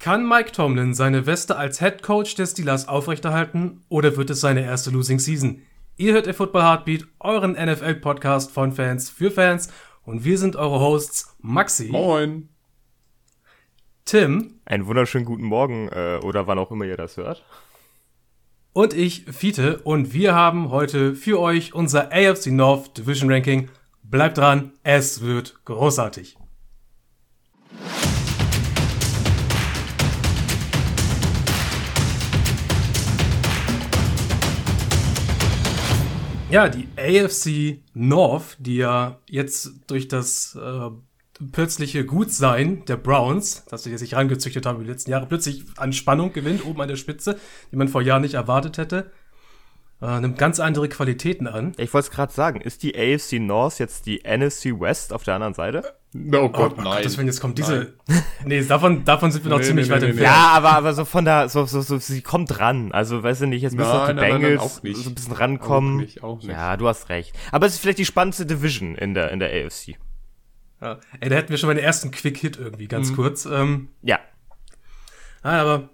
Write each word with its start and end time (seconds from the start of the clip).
Kann 0.00 0.26
Mike 0.26 0.52
Tomlin 0.52 0.94
seine 0.94 1.26
Weste 1.26 1.58
als 1.58 1.78
Head 1.78 2.02
Coach 2.02 2.34
des 2.34 2.52
Steelers 2.52 2.88
aufrechterhalten 2.88 3.82
oder 3.90 4.16
wird 4.16 4.30
es 4.30 4.40
seine 4.40 4.62
erste 4.62 4.88
Losing 4.88 5.18
Season? 5.18 5.60
Ihr 5.98 6.14
hört 6.14 6.24
der 6.24 6.32
Football 6.32 6.62
Heartbeat, 6.62 7.06
euren 7.18 7.52
NFL-Podcast 7.52 8.50
von 8.50 8.72
Fans 8.72 9.10
für 9.10 9.30
Fans 9.30 9.70
und 10.02 10.24
wir 10.24 10.38
sind 10.38 10.56
eure 10.56 10.80
Hosts 10.80 11.36
Maxi. 11.42 11.90
Moin. 11.90 12.48
Tim. 14.06 14.54
Einen 14.64 14.86
wunderschönen 14.86 15.26
guten 15.26 15.44
Morgen 15.44 15.90
äh, 15.90 16.18
oder 16.22 16.46
wann 16.46 16.58
auch 16.58 16.70
immer 16.70 16.86
ihr 16.86 16.96
das 16.96 17.18
hört. 17.18 17.44
Und 18.72 18.94
ich, 18.94 19.26
Fiete, 19.30 19.82
und 19.82 20.14
wir 20.14 20.34
haben 20.34 20.70
heute 20.70 21.14
für 21.14 21.38
euch 21.38 21.74
unser 21.74 22.10
AFC 22.10 22.46
North 22.46 22.96
Division 22.96 23.30
Ranking. 23.30 23.68
Bleibt 24.02 24.38
dran, 24.38 24.72
es 24.82 25.20
wird 25.20 25.62
großartig. 25.66 26.38
Ja, 36.50 36.68
die 36.68 36.88
AFC 36.96 37.80
North, 37.94 38.56
die 38.58 38.76
ja 38.78 39.20
jetzt 39.28 39.70
durch 39.86 40.08
das 40.08 40.58
äh, 40.60 40.90
plötzliche 41.52 42.04
Gutsein 42.04 42.84
der 42.86 42.96
Browns, 42.96 43.64
das 43.66 43.84
sie 43.84 43.96
sich 43.96 44.14
rangezüchtet 44.14 44.66
haben 44.66 44.76
über 44.76 44.84
die 44.84 44.90
letzten 44.90 45.12
Jahre, 45.12 45.26
plötzlich 45.26 45.64
an 45.76 45.92
Spannung 45.92 46.32
gewinnt, 46.32 46.66
oben 46.66 46.80
an 46.80 46.88
der 46.88 46.96
Spitze, 46.96 47.38
die 47.70 47.76
man 47.76 47.86
vor 47.86 48.02
Jahren 48.02 48.22
nicht 48.22 48.34
erwartet 48.34 48.78
hätte. 48.78 49.12
Äh, 50.02 50.20
nimmt 50.20 50.38
ganz 50.38 50.60
andere 50.60 50.88
Qualitäten 50.88 51.46
an. 51.46 51.72
Ich 51.76 51.92
wollte 51.92 52.08
es 52.08 52.10
gerade 52.10 52.32
sagen, 52.32 52.62
ist 52.62 52.82
die 52.82 52.96
AFC 52.96 53.34
North 53.34 53.78
jetzt 53.78 54.06
die 54.06 54.22
NFC 54.24 54.80
West 54.80 55.12
auf 55.12 55.24
der 55.24 55.34
anderen 55.34 55.52
Seite? 55.52 55.94
No 56.12 56.48
Gott, 56.48 56.74
oh, 56.78 56.80
nein. 56.80 57.02
Gott, 57.02 57.18
wenn 57.18 57.26
jetzt 57.26 57.40
kommt 57.40 57.58
diese. 57.58 57.92
nee, 58.44 58.64
davon, 58.64 59.04
davon 59.04 59.30
sind 59.30 59.44
wir 59.44 59.50
noch 59.50 59.58
nee, 59.58 59.64
ziemlich 59.64 59.88
nee, 59.88 59.94
weit 59.94 60.00
nee, 60.00 60.08
entfernt. 60.08 60.34
Ja, 60.34 60.48
aber, 60.52 60.72
aber 60.72 60.94
so 60.94 61.04
von 61.04 61.24
da, 61.26 61.48
so, 61.50 61.66
so, 61.66 61.82
so, 61.82 61.98
sie 61.98 62.22
kommt 62.22 62.58
ran. 62.58 62.92
Also, 62.92 63.22
weißt 63.22 63.42
du 63.42 63.46
nicht, 63.46 63.62
jetzt 63.62 63.76
müssen 63.76 63.92
noch 63.92 64.08
die 64.08 64.14
nein, 64.14 64.40
Bengals 64.40 64.80
nein, 64.82 64.92
nein, 64.92 65.02
so 65.02 65.10
ein 65.10 65.14
bisschen 65.14 65.34
rankommen. 65.34 65.96
Auch 65.96 66.00
nicht, 66.00 66.22
auch 66.22 66.36
nicht. 66.38 66.50
Ja, 66.50 66.76
du 66.78 66.88
hast 66.88 67.10
recht. 67.10 67.36
Aber 67.52 67.66
es 67.66 67.74
ist 67.74 67.80
vielleicht 67.80 67.98
die 67.98 68.06
spannendste 68.06 68.46
Division 68.46 68.94
in 68.94 69.12
der, 69.12 69.30
in 69.30 69.38
der 69.38 69.50
AFC. 69.50 69.98
Ja. 70.80 70.98
Ey, 71.20 71.28
da 71.28 71.36
hätten 71.36 71.50
wir 71.50 71.58
schon 71.58 71.68
mal 71.68 71.74
den 71.74 71.84
ersten 71.84 72.10
Quick-Hit 72.10 72.58
irgendwie, 72.58 72.88
ganz 72.88 73.10
mhm. 73.10 73.16
kurz. 73.16 73.44
Ähm, 73.44 73.88
ja. 74.02 74.18
Ah, 75.42 75.60
aber 75.60 75.90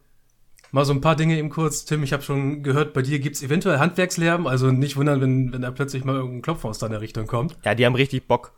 mal 0.76 0.84
so 0.84 0.92
ein 0.92 1.00
paar 1.00 1.16
Dinge 1.16 1.38
eben 1.38 1.48
kurz. 1.48 1.86
Tim, 1.86 2.02
ich 2.02 2.12
habe 2.12 2.22
schon 2.22 2.62
gehört, 2.62 2.92
bei 2.92 3.00
dir 3.00 3.18
gibt's 3.18 3.42
eventuell 3.42 3.78
Handwerkslärm. 3.78 4.46
Also 4.46 4.70
nicht 4.70 4.96
wundern, 4.96 5.22
wenn, 5.22 5.50
wenn 5.50 5.62
da 5.62 5.70
plötzlich 5.70 6.04
mal 6.04 6.16
irgendein 6.16 6.42
Klopfer 6.42 6.68
aus 6.68 6.78
deiner 6.78 7.00
Richtung 7.00 7.26
kommt. 7.26 7.56
Ja, 7.64 7.74
die 7.74 7.86
haben 7.86 7.94
richtig 7.94 8.28
Bock. 8.28 8.52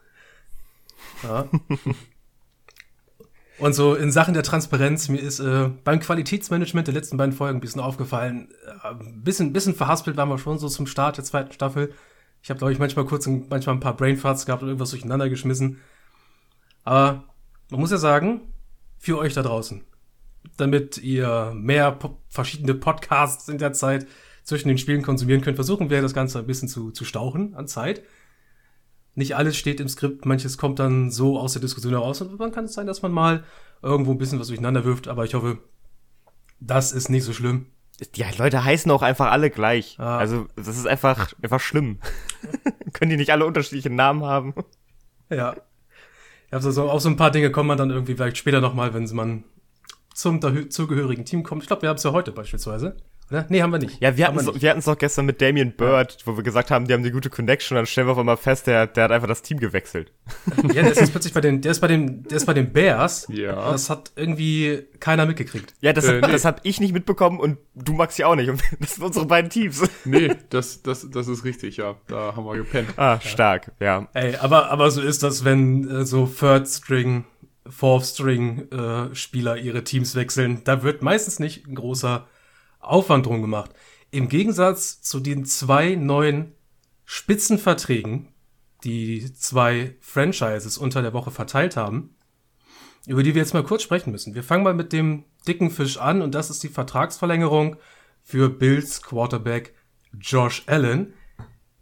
Ja. 1.23 1.49
Und 3.61 3.73
so 3.73 3.95
in 3.95 4.11
Sachen 4.11 4.35
der 4.35 4.43
Transparenz, 4.43 5.09
mir 5.09 5.19
ist 5.19 5.39
äh, 5.39 5.71
beim 5.85 6.01
Qualitätsmanagement 6.01 6.89
der 6.89 6.95
letzten 6.95 7.17
beiden 7.17 7.33
Folgen 7.33 7.59
ein 7.59 7.61
bisschen 7.61 7.81
aufgefallen, 7.81 8.49
äh, 8.67 8.89
ein 8.89 9.23
bisschen, 9.23 9.53
bisschen 9.53 9.75
verhaspelt 9.75 10.17
waren 10.17 10.29
wir 10.29 10.39
schon 10.39 10.59
so 10.59 10.69
zum 10.69 10.89
Start 10.89 11.19
der 11.19 11.25
zweiten 11.25 11.53
Staffel. 11.53 11.93
Ich 12.43 12.51
habe, 12.51 12.59
glaube 12.59 12.73
ich, 12.73 12.81
manchmal 12.81 13.05
kurz 13.05 13.27
ein, 13.27 13.47
manchmal 13.49 13.77
ein 13.77 13.81
paar 13.81 13.97
Brainfarts 13.97 14.45
gehabt 14.45 14.63
und 14.63 14.69
irgendwas 14.69 14.91
durcheinander 14.91 15.29
geschmissen. 15.29 15.81
Aber 16.83 17.25
man 17.71 17.81
muss 17.81 17.93
ja 17.93 17.99
sagen, 17.99 18.41
für 18.99 19.19
euch 19.19 19.35
da 19.35 19.43
draußen, 19.43 19.85
damit 20.56 20.98
ihr 20.98 21.53
mehr 21.55 21.92
po 21.92 22.19
verschiedene 22.28 22.75
Podcasts 22.75 23.48
in 23.48 23.58
der 23.58 23.72
Zeit 23.72 24.06
zwischen 24.42 24.69
den 24.69 24.78
Spielen 24.78 25.03
konsumieren 25.03 25.41
könnt, 25.41 25.56
versuchen 25.56 25.91
wir 25.91 26.03
das 26.03 26.14
Ganze 26.14 26.39
ein 26.39 26.47
bisschen 26.47 26.69
zu, 26.69 26.91
zu 26.91 27.05
stauchen 27.05 27.55
an 27.55 27.67
Zeit. 27.67 28.03
Nicht 29.14 29.36
alles 29.36 29.56
steht 29.56 29.81
im 29.81 29.89
Skript, 29.89 30.27
manches 30.27 30.59
kommt 30.59 30.78
dann 30.78 31.11
so 31.11 31.39
aus 31.39 31.53
der 31.53 31.62
Diskussion 31.62 31.92
heraus 31.92 32.20
und 32.20 32.39
dann 32.39 32.53
kann 32.53 32.64
es 32.64 32.75
sein, 32.75 32.86
dass 32.86 33.03
man 33.03 33.12
mal 33.12 33.44
irgendwo 33.83 34.12
ein 34.12 34.19
bisschen 34.19 34.39
was 34.39 34.48
durcheinander 34.48 34.84
wirft, 34.84 35.09
aber 35.09 35.25
ich 35.25 35.34
hoffe, 35.34 35.59
das 36.61 36.92
ist 36.92 37.09
nicht 37.09 37.25
so 37.25 37.33
schlimm. 37.33 37.66
Die 38.14 38.25
Leute 38.39 38.64
heißen 38.64 38.91
auch 38.92 39.03
einfach 39.03 39.31
alle 39.31 39.50
gleich. 39.50 39.97
Ah. 39.98 40.19
Also, 40.19 40.47
das 40.55 40.69
ist 40.69 40.86
einfach, 40.86 41.33
einfach 41.42 41.61
schlimm. 41.61 41.98
Können 42.93 43.10
die 43.10 43.16
nicht 43.16 43.32
alle 43.32 43.44
unterschiedliche 43.44 43.91
Namen 43.91 44.22
haben? 44.22 44.54
Ja. 45.31 45.56
Ja, 46.53 46.60
so, 46.60 46.88
auch 46.88 47.00
so 47.00 47.09
ein 47.09 47.16
paar 47.16 47.32
Dinge 47.32 47.50
kommen 47.50 47.66
man 47.66 47.77
dann 47.77 47.91
irgendwie 47.91 48.15
vielleicht 48.15 48.38
später 48.38 48.60
nochmal, 48.60 48.94
wenn 48.94 49.04
man 49.15 49.44
zum 50.19 50.41
zugehörigen 50.71 51.25
Team 51.25 51.45
kommt. 51.45 51.62
Ich 51.62 51.69
glaube, 51.69 51.83
wir 51.83 51.89
haben 51.89 51.97
es 51.97 52.03
ja 52.03 52.12
heute 52.12 52.33
beispielsweise. 52.33 52.97
Oder? 53.31 53.47
Nee, 53.51 53.62
haben 53.62 53.71
wir 53.71 53.79
nicht. 53.79 54.01
Ja, 54.01 54.17
wir 54.17 54.27
hatten 54.27 54.39
es 54.39 54.62
wir 54.62 54.75
doch 54.75 54.99
gestern 54.99 55.27
mit 55.27 55.41
Damien 55.43 55.73
Bird, 55.77 56.12
ja. 56.12 56.27
wo 56.27 56.37
wir 56.37 56.43
gesagt 56.43 56.71
haben, 56.71 56.87
die 56.87 56.95
haben 56.95 57.03
eine 57.03 57.12
gute 57.12 57.29
Connection 57.29 57.77
und 57.77 57.81
dann 57.81 57.87
stellen 57.87 58.06
wir 58.06 58.12
auf 58.12 58.19
einmal 58.19 58.39
fest, 58.39 58.67
der, 58.67 58.87
der 58.87 59.05
hat 59.05 59.12
einfach 59.12 59.28
das 59.28 59.43
Team 59.43 59.59
gewechselt. 59.59 60.12
Ja, 60.75 60.83
der 60.83 60.93
ist 60.93 61.01
jetzt 61.01 61.12
plötzlich 61.12 61.33
bei 61.33 61.41
den, 61.41 61.61
der 61.61 61.73
ist 61.73 61.81
bei 61.81 61.87
den, 61.87 62.25
der 62.25 62.37
ist 62.37 62.47
bei 62.47 62.55
den 62.55 62.73
Bears. 62.73 63.27
Ja. 63.31 63.71
Das 63.71 63.91
hat 63.91 64.12
irgendwie 64.17 64.87
keiner 64.99 65.25
mitgekriegt. 65.25 65.75
Ja, 65.81 65.93
das, 65.93 66.07
äh, 66.07 66.21
nee. 66.21 66.33
das 66.33 66.45
hab 66.45 66.61
ich 66.65 66.81
nicht 66.81 66.93
mitbekommen 66.93 67.39
und 67.39 67.59
du 67.75 67.93
magst 67.93 68.19
ja 68.19 68.27
auch 68.27 68.34
nicht. 68.34 68.51
Und 68.51 68.61
das 68.81 68.97
sind 68.97 69.05
unsere 69.05 69.27
beiden 69.27 69.51
Teams. 69.51 69.83
Nee, 70.05 70.34
das, 70.51 70.83
das, 70.83 71.09
das 71.11 71.28
ist 71.28 71.45
richtig, 71.45 71.77
ja. 71.77 71.97
Da 72.07 72.34
haben 72.34 72.45
wir 72.45 72.57
gepennt. 72.57 72.89
Ah, 72.97 73.21
stark, 73.21 73.73
ja. 73.81 74.09
Ey, 74.15 74.37
aber, 74.37 74.71
aber 74.71 74.91
so 74.91 75.03
ist 75.03 75.23
das, 75.23 75.45
wenn 75.45 75.89
äh, 75.89 76.05
so 76.05 76.27
Third 76.27 76.67
String 76.67 77.25
Fourth 77.71 78.06
String 78.06 78.71
äh, 78.71 79.15
Spieler 79.15 79.56
ihre 79.56 79.84
Teams 79.84 80.15
wechseln. 80.15 80.62
Da 80.65 80.83
wird 80.83 81.03
meistens 81.03 81.39
nicht 81.39 81.67
ein 81.67 81.75
großer 81.75 82.27
Aufwand 82.81 83.27
drum 83.27 83.43
gemacht. 83.43 83.71
Im 84.11 84.29
Gegensatz 84.29 85.03
zu 85.03 85.21
den 85.21 85.45
zwei 85.45 85.95
neuen 85.95 86.55
Spitzenverträgen, 87.05 88.28
die 88.84 89.33
zwei 89.34 89.97
Franchises 90.01 90.78
unter 90.78 91.03
der 91.03 91.12
Woche 91.12 91.31
verteilt 91.31 91.77
haben, 91.77 92.15
über 93.07 93.23
die 93.23 93.34
wir 93.34 93.43
jetzt 93.43 93.55
mal 93.55 93.65
kurz 93.65 93.83
sprechen 93.83 94.11
müssen. 94.11 94.34
Wir 94.34 94.45
fangen 94.45 94.65
mal 94.65 94.75
mit 94.75 94.93
dem 94.93 95.25
dicken 95.47 95.71
Fisch 95.71 95.99
an 95.99 96.23
und 96.23 96.34
das 96.34 96.51
ist 96.51 96.62
die 96.62 96.69
Vertragsverlängerung 96.69 97.77
für 98.23 98.49
Bills 98.49 99.03
Quarterback 99.03 99.75
Josh 100.21 100.62
Allen, 100.67 101.15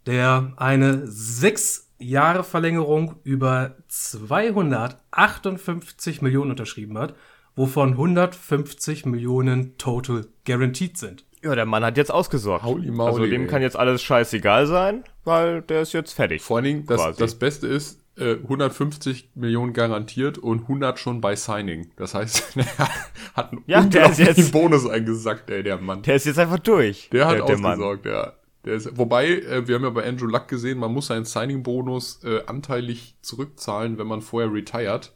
der 0.07 0.53
eine 0.57 1.07
sechs 1.07 1.86
Jahre 1.99 2.45
Verlängerung 2.45 3.17
über 3.25 3.77
258 3.89 6.23
Millionen 6.23 6.51
unterschrieben 6.51 6.99
hat 6.99 7.15
wovon 7.57 7.93
150 7.93 9.07
Millionen 9.07 9.77
total 9.79 10.27
guaranteed 10.45 10.97
sind. 10.97 11.25
Ja, 11.43 11.55
der 11.55 11.67
Mann 11.67 11.84
hat 11.84 11.97
jetzt 11.97 12.12
ausgesorgt. 12.12 12.65
Holy 12.65 12.91
moly, 12.91 13.09
also 13.09 13.27
dem 13.27 13.43
ey. 13.43 13.47
kann 13.47 13.62
jetzt 13.62 13.77
alles 13.77 14.03
scheißegal 14.03 14.67
sein, 14.67 15.05
weil 15.25 15.62
der 15.62 15.83
ist 15.83 15.93
jetzt 15.93 16.12
fertig. 16.12 16.43
Vor 16.43 16.57
allen 16.57 16.65
Dingen, 16.65 16.87
das, 16.87 17.17
das 17.17 17.39
Beste 17.39 17.67
ist, 17.67 18.01
äh, 18.17 18.34
150 18.34 19.31
Millionen 19.34 19.73
garantiert 19.73 20.39
und 20.39 20.63
100 20.63 20.99
schon 20.99 21.21
bei 21.21 21.37
Signing. 21.37 21.91
Das 21.97 22.15
heißt, 22.15 22.57
er 22.57 22.89
hat 23.34 23.53
einen 23.53 23.63
ja, 23.67 23.81
unglaublichen 23.81 24.51
Bonus 24.51 24.89
eingesackt, 24.89 25.51
ey, 25.51 25.63
der 25.63 25.78
Mann. 25.78 26.03
Der 26.03 26.17
ist 26.17 26.27
jetzt 26.27 26.39
einfach 26.39 26.59
durch. 26.59 27.09
Der 27.13 27.27
hat 27.27 27.39
der, 27.39 27.45
der 27.45 27.57
ausgesorgt, 27.57 28.05
Mann. 28.05 28.15
ja. 28.15 28.33
Ist, 28.66 28.99
wobei, 28.99 29.28
äh, 29.28 29.69
wir 29.69 29.77
haben 29.77 29.84
ja 29.84 29.91
bei 29.91 30.06
Andrew 30.06 30.27
Luck 30.27 30.49
gesehen, 30.49 30.78
man 30.78 30.93
muss 30.93 31.06
seinen 31.06 31.25
Signing-Bonus 31.25 32.25
äh, 32.25 32.43
anteilig 32.47 33.16
zurückzahlen, 33.22 33.99
wenn 33.99 34.06
man 34.06 34.22
vorher 34.22 34.53
retired. 34.53 35.12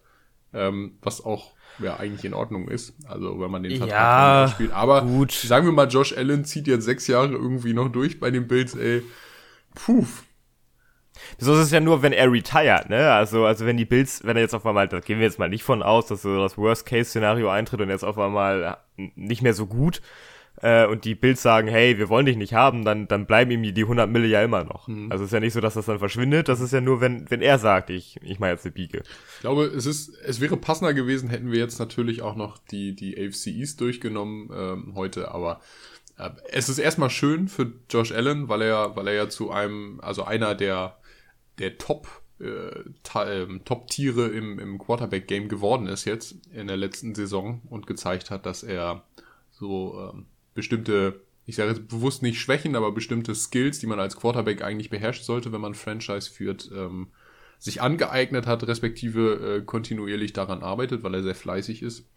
Ähm, 0.52 0.98
was 1.02 1.24
auch 1.24 1.52
ja 1.78 1.96
eigentlich 1.96 2.24
in 2.24 2.34
Ordnung 2.34 2.68
ist. 2.68 2.94
Also 3.06 3.40
wenn 3.40 3.50
man 3.50 3.62
den 3.62 3.78
Vertrag 3.78 3.90
ja, 3.90 4.48
spielt. 4.52 4.72
Aber 4.72 5.02
gut. 5.02 5.32
sagen 5.32 5.66
wir 5.66 5.72
mal, 5.72 5.88
Josh 5.88 6.16
Allen 6.16 6.44
zieht 6.44 6.66
jetzt 6.66 6.84
sechs 6.84 7.06
Jahre 7.06 7.32
irgendwie 7.32 7.72
noch 7.72 7.88
durch 7.88 8.20
bei 8.20 8.30
den 8.30 8.48
Bills, 8.48 8.74
ey. 8.74 9.02
Puh. 9.74 10.06
So 11.38 11.52
ist 11.54 11.60
es 11.60 11.70
ja 11.70 11.80
nur, 11.80 12.02
wenn 12.02 12.12
er 12.12 12.30
retired, 12.32 12.88
ne? 12.88 13.12
Also, 13.12 13.44
also 13.44 13.66
wenn 13.66 13.76
die 13.76 13.84
Bills, 13.84 14.24
wenn 14.24 14.36
er 14.36 14.42
jetzt 14.42 14.54
auf 14.54 14.66
einmal, 14.66 14.88
da 14.88 15.00
gehen 15.00 15.18
wir 15.18 15.26
jetzt 15.26 15.38
mal 15.38 15.48
nicht 15.48 15.62
von 15.62 15.82
aus, 15.82 16.06
dass 16.06 16.22
so 16.22 16.38
das 16.38 16.56
Worst-Case-Szenario 16.56 17.48
eintritt 17.48 17.80
und 17.80 17.90
jetzt 17.90 18.04
auf 18.04 18.18
einmal 18.18 18.78
nicht 18.96 19.42
mehr 19.42 19.54
so 19.54 19.66
gut 19.66 20.00
äh, 20.62 20.87
und 20.87 21.04
die 21.04 21.15
Bills 21.15 21.43
sagen, 21.43 21.69
hey, 21.69 21.98
wir 21.98 22.09
wollen 22.09 22.26
dich 22.26 22.37
nicht 22.37 22.54
haben, 22.54 22.84
dann, 22.84 23.09
dann 23.09 23.26
bleiben 23.26 23.50
ihm 23.50 23.62
die 23.62 23.82
100 23.82 24.09
Mille 24.09 24.26
ja 24.26 24.43
immer 24.43 24.65
noch. 24.65 24.88
Mhm. 24.88 25.10
Also 25.10 25.25
es 25.25 25.28
ist 25.28 25.34
ja 25.34 25.41
nicht 25.41 25.53
so, 25.53 25.60
dass 25.60 25.75
das 25.75 25.87
dann 25.87 25.98
verschwindet, 25.98 26.48
das 26.48 26.60
ist 26.60 26.72
ja 26.72 26.81
nur, 26.81 27.00
wenn, 27.00 27.31
wenn 27.31 27.43
er 27.43 27.59
sagt, 27.59 27.91
ich, 27.91 28.19
ich 28.22 28.38
mache 28.38 28.50
jetzt 28.50 28.65
eine 28.65 28.72
Biege. 28.72 29.03
Ich 29.37 29.41
glaube, 29.41 29.65
es 29.65 29.87
ist, 29.87 30.15
es 30.25 30.41
wäre 30.41 30.56
passender 30.56 30.94
gewesen, 30.94 31.31
hätten 31.31 31.50
wir 31.50 31.59
jetzt 31.59 31.78
natürlich 31.78 32.22
auch 32.22 32.37
noch 32.37 32.59
die, 32.59 32.94
die 32.94 33.16
AFC 33.16 33.48
East 33.48 33.80
durchgenommen 33.80 34.51
ähm, 34.54 34.95
heute, 34.95 35.30
aber 35.33 35.60
äh, 36.18 36.30
es 36.53 36.68
ist 36.68 36.78
erstmal 36.78 37.10
schön 37.10 37.48
für 37.48 37.72
Josh 37.89 38.13
Allen, 38.13 38.48
weil 38.48 38.63
er, 38.63 38.97
weil 38.97 39.09
er 39.09 39.15
ja 39.15 39.28
zu 39.28 39.51
einem, 39.51 40.01
also 40.01 40.24
einer 40.24 40.54
der, 40.54 40.98
der 41.59 41.78
Top 41.78 42.09
äh, 42.41 42.84
ähm, 43.27 43.65
Top-Tiere 43.65 44.28
im, 44.28 44.59
im 44.59 44.78
Quarterback-Game 44.78 45.48
geworden 45.48 45.86
ist 45.86 46.06
jetzt 46.06 46.36
in 46.54 46.68
der 46.68 46.77
letzten 46.77 47.15
Saison 47.15 47.60
und 47.68 47.86
gezeigt 47.86 48.30
hat, 48.30 48.47
dass 48.47 48.63
er 48.63 49.04
so 49.51 50.10
ähm, 50.15 50.27
bestimmte, 50.54 51.20
ich 51.47 51.56
sage 51.56 51.70
jetzt 51.70 51.88
bewusst 51.88 52.22
nicht 52.22 52.41
Schwächen, 52.41 52.76
aber 52.76 52.92
bestimmte 52.92 53.34
Skills, 53.34 53.78
die 53.78 53.86
man 53.86 54.00
als 54.00 54.16
Quarterback 54.16 54.62
eigentlich 54.62 54.91
beherrschen 54.91 55.24
sollte, 55.24 55.52
wenn 55.52 55.60
man 55.60 55.74
Franchise 55.74 56.30
führt, 56.30 56.70
ähm, 56.74 57.08
sich 57.58 57.82
angeeignet 57.82 58.47
hat, 58.47 58.66
respektive 58.66 59.58
äh, 59.58 59.62
kontinuierlich 59.62 60.32
daran 60.32 60.62
arbeitet, 60.62 61.02
weil 61.02 61.14
er 61.14 61.22
sehr 61.22 61.34
fleißig 61.34 61.82
ist. 61.82 62.08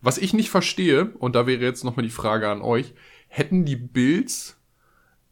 Was 0.00 0.18
ich 0.18 0.32
nicht 0.32 0.50
verstehe, 0.50 1.12
und 1.18 1.36
da 1.36 1.46
wäre 1.46 1.62
jetzt 1.62 1.84
nochmal 1.84 2.04
die 2.04 2.10
Frage 2.10 2.48
an 2.48 2.62
euch, 2.62 2.94
hätten 3.28 3.64
die 3.64 3.76
Bills 3.76 4.56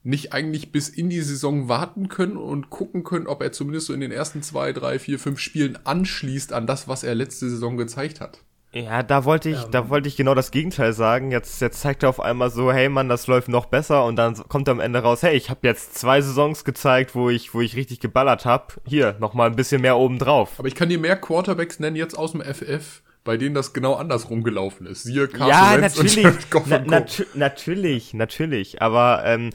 nicht 0.04 0.32
eigentlich 0.32 0.72
bis 0.72 0.88
in 0.88 1.10
die 1.10 1.20
Saison 1.20 1.68
warten 1.68 2.08
können 2.08 2.36
und 2.36 2.70
gucken 2.70 3.02
können, 3.02 3.26
ob 3.26 3.42
er 3.42 3.52
zumindest 3.52 3.86
so 3.86 3.92
in 3.92 4.00
den 4.00 4.12
ersten 4.12 4.42
zwei, 4.42 4.72
drei, 4.72 4.98
vier, 4.98 5.18
fünf 5.18 5.40
Spielen 5.40 5.78
anschließt 5.84 6.52
an 6.52 6.66
das, 6.66 6.86
was 6.86 7.02
er 7.02 7.14
letzte 7.14 7.50
Saison 7.50 7.76
gezeigt 7.76 8.20
hat? 8.20 8.44
Ja, 8.72 9.02
da 9.02 9.24
wollte 9.24 9.48
ich, 9.48 9.64
Ähm. 9.64 9.70
da 9.70 9.88
wollte 9.88 10.08
ich 10.08 10.16
genau 10.16 10.34
das 10.34 10.50
Gegenteil 10.50 10.92
sagen. 10.92 11.30
Jetzt, 11.30 11.60
jetzt 11.62 11.80
zeigt 11.80 12.02
er 12.02 12.10
auf 12.10 12.20
einmal 12.20 12.50
so, 12.50 12.70
hey 12.70 12.88
Mann, 12.90 13.08
das 13.08 13.26
läuft 13.26 13.48
noch 13.48 13.66
besser 13.66 14.04
und 14.04 14.16
dann 14.16 14.34
kommt 14.48 14.68
am 14.68 14.78
Ende 14.78 14.98
raus, 14.98 15.22
hey, 15.22 15.34
ich 15.36 15.48
habe 15.48 15.66
jetzt 15.66 15.94
zwei 15.94 16.20
Saisons 16.20 16.64
gezeigt, 16.64 17.14
wo 17.14 17.30
ich, 17.30 17.54
wo 17.54 17.62
ich 17.62 17.76
richtig 17.76 18.00
geballert 18.00 18.44
hab. 18.44 18.78
Hier, 18.86 19.16
noch 19.20 19.32
mal 19.32 19.46
ein 19.48 19.56
bisschen 19.56 19.80
mehr 19.80 19.96
oben 19.96 20.18
drauf. 20.18 20.52
Aber 20.58 20.68
ich 20.68 20.74
kann 20.74 20.90
dir 20.90 20.98
mehr 20.98 21.16
Quarterbacks 21.16 21.80
nennen 21.80 21.96
jetzt 21.96 22.16
aus 22.16 22.32
dem 22.32 22.42
FF, 22.42 23.00
bei 23.24 23.38
denen 23.38 23.54
das 23.54 23.72
genau 23.72 23.94
andersrum 23.94 24.42
gelaufen 24.42 24.86
ist. 24.86 25.02
Siehe 25.02 25.28
Carson 25.28 25.48
Ja, 25.48 25.80
Wentz 25.80 25.96
und 25.96 26.04
natürlich, 26.04 26.24
Jared 26.24 26.50
Goff 26.50 26.64
na, 26.66 26.76
und 26.76 26.86
natu 26.88 27.22
natürlich, 27.34 28.12
natürlich. 28.12 28.82
Aber 28.82 29.22
ähm, 29.24 29.50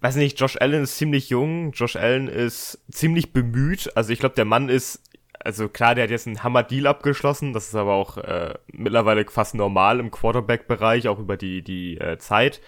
weiß 0.00 0.14
nicht, 0.14 0.38
Josh 0.38 0.56
Allen 0.60 0.84
ist 0.84 0.96
ziemlich 0.96 1.28
jung. 1.28 1.72
Josh 1.72 1.96
Allen 1.96 2.28
ist 2.28 2.78
ziemlich 2.92 3.32
bemüht. 3.32 3.90
Also 3.96 4.12
ich 4.12 4.20
glaube, 4.20 4.36
der 4.36 4.44
Mann 4.44 4.68
ist, 4.68 5.02
also 5.44 5.68
klar, 5.68 5.94
der 5.94 6.04
hat 6.04 6.10
jetzt 6.10 6.26
einen 6.26 6.42
Hammer-Deal 6.42 6.86
abgeschlossen. 6.86 7.52
Das 7.52 7.68
ist 7.68 7.74
aber 7.74 7.94
auch 7.94 8.18
äh, 8.18 8.54
mittlerweile 8.72 9.24
fast 9.26 9.54
normal 9.54 10.00
im 10.00 10.10
Quarterback-Bereich, 10.10 11.08
auch 11.08 11.18
über 11.18 11.36
die 11.36 11.62
die 11.62 11.98
äh, 11.98 12.18
Zeit. 12.18 12.60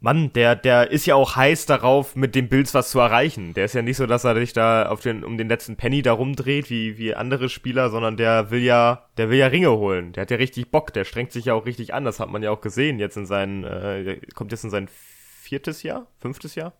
Mann, 0.00 0.32
der, 0.32 0.54
der 0.54 0.92
ist 0.92 1.06
ja 1.06 1.16
auch 1.16 1.34
heiß 1.34 1.66
darauf, 1.66 2.14
mit 2.14 2.36
dem 2.36 2.48
Bills 2.48 2.72
was 2.72 2.90
zu 2.90 3.00
erreichen. 3.00 3.52
Der 3.54 3.64
ist 3.64 3.74
ja 3.74 3.82
nicht 3.82 3.96
so, 3.96 4.06
dass 4.06 4.22
er 4.22 4.36
sich 4.36 4.52
da 4.52 4.88
auf 4.88 5.00
den, 5.00 5.24
um 5.24 5.36
den 5.36 5.48
letzten 5.48 5.74
Penny 5.76 6.02
da 6.02 6.12
rumdreht, 6.12 6.70
wie, 6.70 6.98
wie 6.98 7.16
andere 7.16 7.48
Spieler, 7.48 7.90
sondern 7.90 8.16
der 8.16 8.52
will 8.52 8.62
ja, 8.62 9.08
der 9.16 9.28
will 9.28 9.38
ja 9.38 9.48
Ringe 9.48 9.72
holen. 9.72 10.12
Der 10.12 10.22
hat 10.22 10.30
ja 10.30 10.36
richtig 10.36 10.70
Bock, 10.70 10.92
der 10.92 11.04
strengt 11.04 11.32
sich 11.32 11.46
ja 11.46 11.54
auch 11.54 11.66
richtig 11.66 11.94
an. 11.94 12.04
Das 12.04 12.20
hat 12.20 12.30
man 12.30 12.44
ja 12.44 12.52
auch 12.52 12.60
gesehen 12.60 13.00
jetzt 13.00 13.16
in 13.16 13.26
seinen, 13.26 13.64
äh, 13.64 14.20
kommt 14.34 14.52
jetzt 14.52 14.62
in 14.62 14.70
sein 14.70 14.88
viertes 14.88 15.82
Jahr? 15.82 16.06
Fünftes 16.20 16.54
Jahr? 16.54 16.74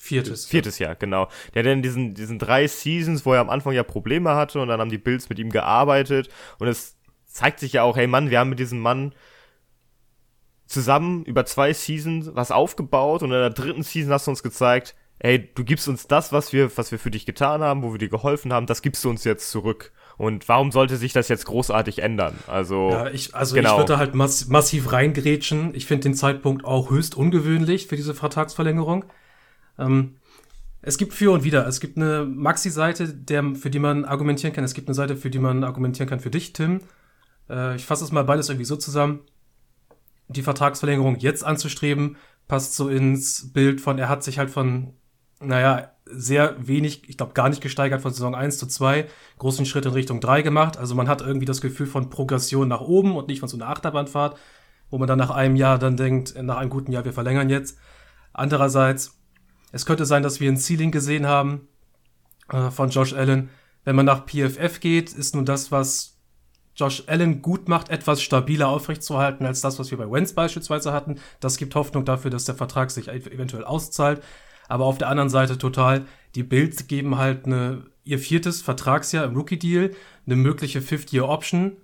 Viertes. 0.00 0.46
Viertes 0.46 0.78
Jahr, 0.78 0.94
genau. 0.94 1.28
Der 1.54 1.62
hat 1.64 1.70
in 1.70 1.82
diesen, 1.82 2.14
diesen 2.14 2.38
drei 2.38 2.66
Seasons, 2.66 3.26
wo 3.26 3.34
er 3.34 3.40
am 3.40 3.50
Anfang 3.50 3.72
ja 3.74 3.82
Probleme 3.82 4.34
hatte 4.34 4.60
und 4.60 4.68
dann 4.68 4.80
haben 4.80 4.90
die 4.90 4.98
Bills 4.98 5.28
mit 5.28 5.38
ihm 5.38 5.50
gearbeitet 5.50 6.28
und 6.58 6.68
es 6.68 6.96
zeigt 7.26 7.60
sich 7.60 7.74
ja 7.74 7.82
auch, 7.82 7.96
hey 7.96 8.06
Mann, 8.06 8.30
wir 8.30 8.38
haben 8.38 8.50
mit 8.50 8.58
diesem 8.58 8.78
Mann 8.80 9.12
zusammen 10.66 11.24
über 11.24 11.44
zwei 11.46 11.72
Seasons 11.72 12.30
was 12.34 12.50
aufgebaut 12.50 13.22
und 13.22 13.30
in 13.32 13.38
der 13.38 13.50
dritten 13.50 13.82
Season 13.82 14.12
hast 14.12 14.26
du 14.26 14.30
uns 14.30 14.42
gezeigt, 14.42 14.94
ey, 15.18 15.52
du 15.54 15.64
gibst 15.64 15.88
uns 15.88 16.06
das, 16.06 16.32
was 16.32 16.52
wir, 16.52 16.76
was 16.76 16.92
wir 16.92 16.98
für 16.98 17.10
dich 17.10 17.26
getan 17.26 17.62
haben, 17.62 17.82
wo 17.82 17.92
wir 17.92 17.98
dir 17.98 18.08
geholfen 18.08 18.52
haben, 18.52 18.66
das 18.66 18.82
gibst 18.82 19.04
du 19.04 19.10
uns 19.10 19.24
jetzt 19.24 19.50
zurück. 19.50 19.92
Und 20.16 20.48
warum 20.48 20.72
sollte 20.72 20.96
sich 20.96 21.12
das 21.12 21.28
jetzt 21.28 21.46
großartig 21.46 22.00
ändern? 22.02 22.36
Also, 22.46 22.90
Ja, 22.90 23.08
ich, 23.08 23.34
also 23.34 23.54
Genau. 23.54 23.72
ich 23.72 23.78
würde 23.78 23.92
da 23.92 23.98
halt 23.98 24.14
mass 24.14 24.48
massiv 24.48 24.92
reingrätschen. 24.92 25.74
Ich 25.74 25.86
finde 25.86 26.04
den 26.04 26.14
Zeitpunkt 26.14 26.64
auch 26.64 26.90
höchst 26.90 27.16
ungewöhnlich 27.16 27.86
für 27.86 27.96
diese 27.96 28.14
Vertragsverlängerung. 28.14 29.04
Ähm, 29.78 30.16
es 30.80 30.96
gibt 30.96 31.12
für 31.12 31.32
und 31.32 31.44
wider. 31.44 31.66
Es 31.66 31.80
gibt 31.80 31.96
eine 31.96 32.24
Maxi-Seite, 32.24 33.06
für 33.56 33.70
die 33.70 33.78
man 33.78 34.04
argumentieren 34.04 34.54
kann. 34.54 34.64
Es 34.64 34.74
gibt 34.74 34.88
eine 34.88 34.94
Seite, 34.94 35.16
für 35.16 35.30
die 35.30 35.38
man 35.38 35.64
argumentieren 35.64 36.08
kann 36.08 36.20
für 36.20 36.30
dich, 36.30 36.52
Tim. 36.52 36.80
Äh, 37.50 37.76
ich 37.76 37.84
fasse 37.84 38.04
es 38.04 38.12
mal 38.12 38.24
beides 38.24 38.48
irgendwie 38.48 38.64
so 38.64 38.76
zusammen. 38.76 39.20
Die 40.28 40.42
Vertragsverlängerung 40.42 41.16
jetzt 41.16 41.44
anzustreben, 41.44 42.16
passt 42.48 42.74
so 42.74 42.88
ins 42.88 43.52
Bild 43.52 43.80
von, 43.80 43.98
er 43.98 44.08
hat 44.08 44.22
sich 44.22 44.38
halt 44.38 44.50
von, 44.50 44.92
naja, 45.40 45.90
sehr 46.04 46.56
wenig, 46.58 47.08
ich 47.08 47.16
glaube 47.16 47.34
gar 47.34 47.48
nicht 47.48 47.60
gesteigert 47.60 48.02
von 48.02 48.12
Saison 48.12 48.34
1 48.34 48.58
zu 48.58 48.66
2, 48.66 49.06
großen 49.38 49.66
Schritt 49.66 49.86
in 49.86 49.92
Richtung 49.92 50.20
3 50.20 50.42
gemacht. 50.42 50.76
Also 50.76 50.94
man 50.94 51.08
hat 51.08 51.20
irgendwie 51.20 51.46
das 51.46 51.60
Gefühl 51.60 51.86
von 51.86 52.10
Progression 52.10 52.68
nach 52.68 52.80
oben 52.80 53.16
und 53.16 53.28
nicht 53.28 53.40
von 53.40 53.48
so 53.48 53.56
einer 53.56 53.68
Achterbahnfahrt, 53.68 54.38
wo 54.90 54.98
man 54.98 55.08
dann 55.08 55.18
nach 55.18 55.30
einem 55.30 55.56
Jahr 55.56 55.78
dann 55.78 55.96
denkt, 55.96 56.34
nach 56.40 56.56
einem 56.56 56.70
guten 56.70 56.92
Jahr, 56.92 57.04
wir 57.04 57.12
verlängern 57.12 57.50
jetzt. 57.50 57.78
Andererseits, 58.32 59.17
es 59.72 59.86
könnte 59.86 60.06
sein, 60.06 60.22
dass 60.22 60.40
wir 60.40 60.50
ein 60.50 60.56
Ceiling 60.56 60.90
gesehen 60.90 61.26
haben 61.26 61.68
äh, 62.50 62.70
von 62.70 62.90
Josh 62.90 63.12
Allen. 63.12 63.50
Wenn 63.84 63.96
man 63.96 64.06
nach 64.06 64.26
PFF 64.26 64.80
geht, 64.80 65.12
ist 65.12 65.34
nun 65.34 65.44
das, 65.44 65.72
was 65.72 66.16
Josh 66.76 67.04
Allen 67.06 67.42
gut 67.42 67.68
macht, 67.68 67.88
etwas 67.88 68.22
stabiler 68.22 68.68
aufrechtzuerhalten 68.68 69.44
als 69.46 69.60
das, 69.60 69.78
was 69.78 69.90
wir 69.90 69.98
bei 69.98 70.10
Wentz 70.10 70.32
beispielsweise 70.32 70.92
hatten. 70.92 71.16
Das 71.40 71.56
gibt 71.56 71.74
Hoffnung 71.74 72.04
dafür, 72.04 72.30
dass 72.30 72.44
der 72.44 72.54
Vertrag 72.54 72.90
sich 72.90 73.08
ev- 73.08 73.30
eventuell 73.30 73.64
auszahlt. 73.64 74.22
Aber 74.68 74.84
auf 74.84 74.98
der 74.98 75.08
anderen 75.08 75.30
Seite 75.30 75.58
total, 75.58 76.04
die 76.34 76.42
Bills 76.42 76.86
geben 76.86 77.16
halt 77.16 77.46
eine, 77.46 77.86
ihr 78.04 78.18
viertes 78.18 78.62
Vertragsjahr 78.62 79.24
im 79.24 79.34
Rookie-Deal, 79.34 79.92
eine 80.26 80.36
mögliche 80.36 80.82
Fifth-Year-Option 80.82 81.76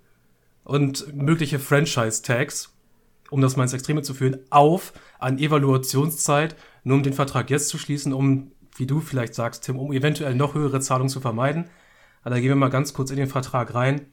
und 0.65 1.15
mögliche 1.15 1.59
Franchise-Tags, 1.59 2.73
um 3.31 3.41
das 3.41 3.57
mal 3.57 3.63
ins 3.65 3.73
Extreme 3.73 4.03
zu 4.03 4.15
führen, 4.15 4.39
auf 4.51 4.93
an 5.19 5.39
Evaluationszeit, 5.39 6.57
nur 6.85 6.99
um 6.99 7.03
den 7.03 7.15
Vertrag 7.15 7.51
jetzt 7.51 7.69
zu 7.69 7.79
schließen, 7.79 8.13
um, 8.13 8.53
wie 8.77 8.87
du 8.87 9.01
vielleicht 9.01 9.35
sagst, 9.35 9.65
Tim, 9.65 9.79
um 9.79 9.93
eventuell 9.93 10.35
noch 10.35 10.55
höhere 10.55 10.81
Zahlungen 10.81 11.09
zu 11.09 11.21
vermeiden. 11.21 11.71
Aber 12.23 12.35
da 12.35 12.41
gehen 12.41 12.51
wir 12.51 12.57
mal 12.57 12.71
ganz 12.71 12.95
kurz 12.95 13.11
in 13.11 13.17
den 13.17 13.27
Vertrag 13.27 13.75
rein. 13.75 14.13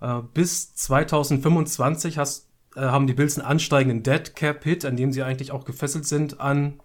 Äh, 0.00 0.20
bis 0.34 0.74
2025 0.74 2.18
hast, 2.18 2.48
äh, 2.76 2.80
haben 2.80 3.06
die 3.06 3.14
Bills 3.14 3.38
einen 3.38 3.46
ansteigenden 3.46 4.02
Dead 4.02 4.36
Cap 4.36 4.62
Hit, 4.64 4.84
an 4.84 4.96
dem 4.96 5.12
sie 5.12 5.22
eigentlich 5.22 5.52
auch 5.52 5.64
gefesselt 5.64 6.06
sind 6.06 6.40
an, 6.40 6.80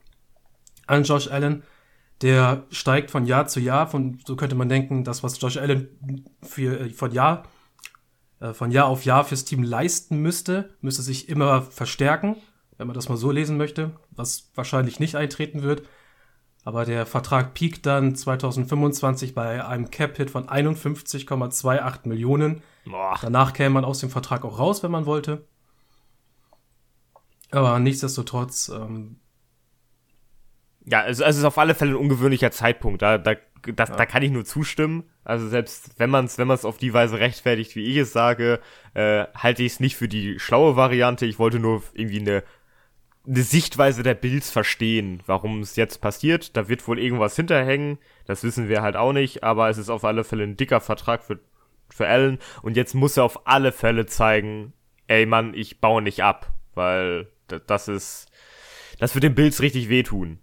an 0.88 1.04
Josh 1.04 1.30
Allen. 1.30 1.64
Der 2.22 2.66
steigt 2.70 3.12
von 3.12 3.26
Jahr 3.26 3.48
zu 3.48 3.60
Jahr. 3.60 3.88
Von, 3.88 4.20
so 4.26 4.36
könnte 4.36 4.56
man 4.56 4.70
denken, 4.70 5.04
das, 5.04 5.24
was 5.24 5.40
Josh 5.40 5.58
Allen 5.58 6.26
für, 6.42 6.80
äh, 6.80 6.90
von 6.90 7.12
Jahr, 7.12 7.44
äh, 8.40 8.54
von 8.54 8.72
Jahr 8.72 8.88
auf 8.88 9.04
Jahr 9.04 9.26
fürs 9.26 9.46
Team 9.46 9.64
leisten 9.64 10.22
müsste, 10.22 10.76
müsste 10.81 11.02
sich 11.02 11.28
immer 11.28 11.62
verstärken, 11.62 12.38
wenn 12.80 12.88
man 12.88 12.96
das 12.96 13.10
mal 13.10 13.18
so 13.18 13.30
lesen 13.30 13.58
möchte, 13.58 13.92
was 14.12 14.50
wahrscheinlich 14.56 15.00
nicht 15.00 15.16
eintreten 15.16 15.62
wird. 15.62 15.84
Aber 16.64 16.86
der 16.86 17.06
Vertrag 17.06 17.54
piekt 17.54 17.86
dann 17.86 18.16
2025 18.16 19.36
bei 19.36 19.64
einem 19.66 19.92
Cap-Hit 19.92 20.31
von 20.31 20.48
51,28 20.48 22.08
Millionen. 22.08 22.64
boah, 22.86 23.18
Danach 23.22 23.54
käme 23.54 23.72
man 23.72 23.86
aus 23.86 24.00
dem 24.00 24.10
Vertrag 24.10 24.46
auch 24.46 24.60
raus, 24.60 24.81
wenn 24.81 24.92
man 24.92 25.06
wollte. 25.06 25.46
Aber 27.52 27.80
nichtsdestotrotz, 27.80 28.70
ähm, 28.70 29.18
Ja, 30.86 31.02
also 31.02 31.24
es 31.26 31.38
ist 31.38 31.44
auf 31.44 31.58
alle 31.58 31.76
Fälle 31.76 31.92
ein 31.92 31.98
ungewöhnlicher 31.98 32.52
Zeitpunkt. 32.52 33.02
Da, 33.02 33.18
da, 33.18 33.36
das, 33.76 33.92
da 33.92 34.06
kann 34.06 34.24
ich 34.24 34.31
nur 34.31 34.46
zustimmen. 34.46 35.04
Also 35.26 35.50
selbst 35.50 36.00
wenn 36.00 36.10
man 36.10 36.26
es 36.26 36.38
wenn 36.38 36.48
man's 36.48 36.66
auf 36.66 36.78
die 36.78 36.94
Weise 36.94 37.20
rechtfertigt, 37.20 37.76
wie 37.76 37.84
ich 37.86 37.98
es 37.98 38.14
sage, 38.14 38.62
äh, 38.94 39.26
halte 39.36 39.64
ich 39.64 39.74
es 39.74 39.80
nicht 39.81 39.98
für 39.98 40.08
die 40.08 40.40
schlaue 40.40 40.76
Variante. 40.78 41.26
Ich 41.26 41.40
wollte 41.40 41.60
nur 41.60 41.84
irgendwie 41.94 42.22
eine, 42.22 42.44
eine 43.30 43.44
Sichtweise 43.44 44.02
der 44.02 44.16
Bills 44.16 44.50
verstehen, 44.50 45.22
warum 45.28 45.62
es 45.62 45.76
jetzt 45.76 46.00
passiert. 46.02 46.58
Da 46.58 46.68
wird 46.68 46.88
wohl 46.88 47.00
irgendwas 47.00 47.36
hinterhängen. 47.36 48.00
Das 48.26 48.44
wissen 48.44 48.70
wir 48.70 48.81
halt 48.81 48.96
auch 48.96 49.14
nicht. 49.14 49.44
Aber 49.44 49.70
es 49.70 49.78
ist 49.78 49.90
auf 49.90 50.04
alle 50.04 50.24
Fälle 50.24 50.44
ein 50.44 50.58
dicker 50.58 50.81
Vertrag 50.81 51.24
für, 51.24 51.40
für 51.90 52.08
Allen. 52.08 52.40
Und 52.64 52.76
jetzt 52.76 52.96
muss 52.96 53.18
er 53.18 53.24
auf 53.24 53.48
alle 53.48 53.72
Fälle 53.72 54.08
zeigen, 54.08 54.74
ey 55.08 55.26
Mann, 55.28 55.54
ich 55.54 55.80
baue 55.80 56.02
nicht 56.02 56.24
ab. 56.24 56.54
Weil 56.74 57.28
das 57.68 57.88
ist, 57.88 58.31
das 59.00 59.14
wird 59.14 59.24
den 59.24 59.36
Bills 59.36 59.62
richtig 59.62 59.90
wehtun. 59.90 60.40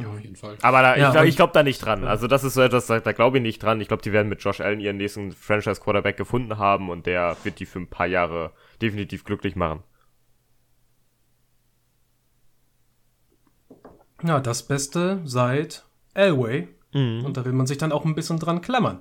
Ja, 0.00 0.08
auf 0.08 0.20
jeden 0.20 0.36
Fall. 0.36 0.56
Aber 0.62 0.82
da, 0.82 0.96
Ja, 0.96 1.08
ich 1.08 1.12
glaube 1.14 1.32
glaub 1.36 1.52
da 1.52 1.62
nicht 1.62 1.84
dran. 1.84 2.04
Also 2.04 2.26
das 2.26 2.44
ist 2.44 2.54
so 2.54 2.62
etwas, 2.62 2.86
da, 2.86 2.98
da 3.00 3.12
glaube 3.12 3.38
ich 3.38 3.42
nicht 3.42 3.62
dran. 3.62 3.80
Ich 3.80 3.88
glaube, 3.88 4.02
die 4.02 4.12
werden 4.12 4.28
mit 4.28 4.42
Josh 4.42 4.60
Allen 4.60 4.80
ihren 4.80 4.96
nächsten 4.96 5.32
Franchise-Quarterback 5.32 6.16
gefunden 6.16 6.58
haben 6.58 6.88
und 6.88 7.06
der 7.06 7.36
wird 7.44 7.60
die 7.60 7.66
für 7.66 7.80
ein 7.80 7.88
paar 7.88 8.06
Jahre 8.06 8.52
definitiv 8.80 9.24
glücklich 9.24 9.54
machen. 9.54 9.82
Ja, 14.22 14.40
das 14.40 14.66
Beste 14.66 15.20
seit 15.24 15.84
Elway. 16.14 16.68
Und 16.94 17.36
da 17.36 17.44
will 17.44 17.52
man 17.52 17.66
sich 17.66 17.78
dann 17.78 17.92
auch 17.92 18.04
ein 18.04 18.14
bisschen 18.14 18.38
dran 18.38 18.60
klammern. 18.62 19.00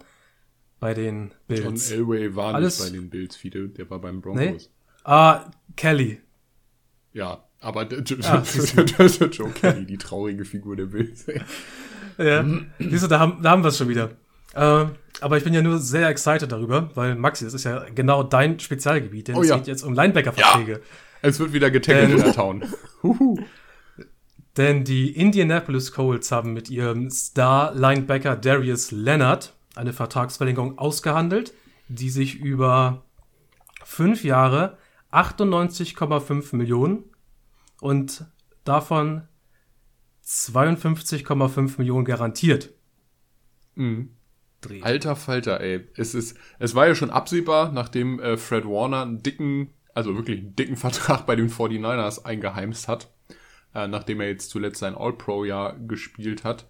Bei 0.80 0.94
den 0.94 1.32
John 1.48 1.64
Bills. 1.74 1.90
Elway 1.92 2.36
war 2.36 2.54
Alles- 2.54 2.80
nicht 2.80 2.92
bei 2.92 2.98
den 3.00 3.10
Bills, 3.10 3.36
Fide, 3.36 3.70
der 3.70 3.90
war 3.90 4.00
beim 4.00 4.22
Broncos. 4.22 4.70
Ah, 5.04 5.46
Kelly. 5.76 6.20
Ja, 7.14 7.44
aber 7.62 7.86
der, 7.86 8.00
Ah, 8.30 8.38
das 8.38 8.56
ist 8.56 8.76
ja 8.76 8.84
das 8.84 9.00
ist 9.14 9.22
ja 9.22 9.28
Joe 9.28 9.50
Kelly, 9.52 9.86
die 9.86 9.98
traurige 9.98 10.46
Figur 10.46 10.76
der 10.76 10.86
Bills. 10.88 11.26
Ja, 12.18 12.46
siehst 12.78 13.04
du, 13.04 13.08
da 13.08 13.20
haben, 13.20 13.42
da 13.42 13.52
haben 13.52 13.64
wir 13.64 13.70
es 13.70 13.78
schon 13.78 13.90
wieder. 13.90 14.12
Äh, 14.54 14.86
aber 15.22 15.38
ich 15.38 15.44
bin 15.44 15.54
ja 15.54 15.62
nur 15.62 15.80
sehr 15.80 16.10
excited 16.10 16.52
darüber, 16.52 16.92
weil 16.96 17.16
Maxi, 17.16 17.46
das 17.46 17.54
ist 17.54 17.64
ja 17.64 17.86
genau 17.96 18.22
dein 18.24 18.60
Spezialgebiet, 18.60 19.30
denn 19.30 19.36
Oh 19.36 19.42
es 19.42 19.50
ja. 19.50 19.58
geht 19.58 19.68
jetzt 19.68 19.84
um 19.84 19.94
Linebacker-Verträge. 19.94 20.82
Es 21.22 21.40
wird 21.40 21.54
wieder 21.54 21.72
getackelt 21.72 22.12
in 22.12 22.18
der 22.24 22.34
Town. 22.34 22.64
Huhu. 23.04 23.40
Denn 24.58 24.84
die 24.84 25.12
Indianapolis 25.16 25.92
Colts 25.92 26.32
haben 26.32 26.54
mit 26.54 26.70
ihrem 26.70 27.12
Star-Linebacker 27.12 28.36
Darius 28.36 28.92
Leonard 28.92 29.56
eine 29.76 29.94
Vertragsverlängerung 29.94 30.80
ausgehandelt, 30.80 31.54
die 31.88 32.10
sich 32.10 32.36
über 32.40 33.06
fünf 33.84 34.24
Jahre 34.24 34.78
98,5 35.12 36.56
Millionen 36.56 37.04
und 37.80 38.26
davon 38.64 39.28
52,5 40.26 41.78
Millionen 41.78 42.06
garantiert 42.06 42.74
Mhm. 43.76 44.10
dreht. 44.62 44.84
Alter 44.84 45.16
Falter, 45.16 45.62
ey. 45.62 45.88
Es 45.96 46.16
ist, 46.16 46.36
es 46.58 46.74
war 46.74 46.88
ja 46.88 46.96
schon 46.96 47.12
absehbar, 47.12 47.72
nachdem 47.72 48.20
äh, 48.20 48.38
Fred 48.38 48.66
Warner 48.66 49.04
einen 49.04 49.22
dicken, 49.22 49.70
also 49.94 50.16
wirklich 50.16 50.40
einen 50.40 50.56
dicken 50.56 50.76
Vertrag 50.76 51.28
bei 51.28 51.36
den 51.36 51.50
49ers 51.50 52.26
eingeheimst 52.26 52.88
hat, 52.88 53.14
äh, 53.78 53.88
nachdem 53.88 54.20
er 54.20 54.28
jetzt 54.28 54.50
zuletzt 54.50 54.80
sein 54.80 54.96
All-Pro-Jahr 54.96 55.78
gespielt 55.88 56.44
hat. 56.44 56.66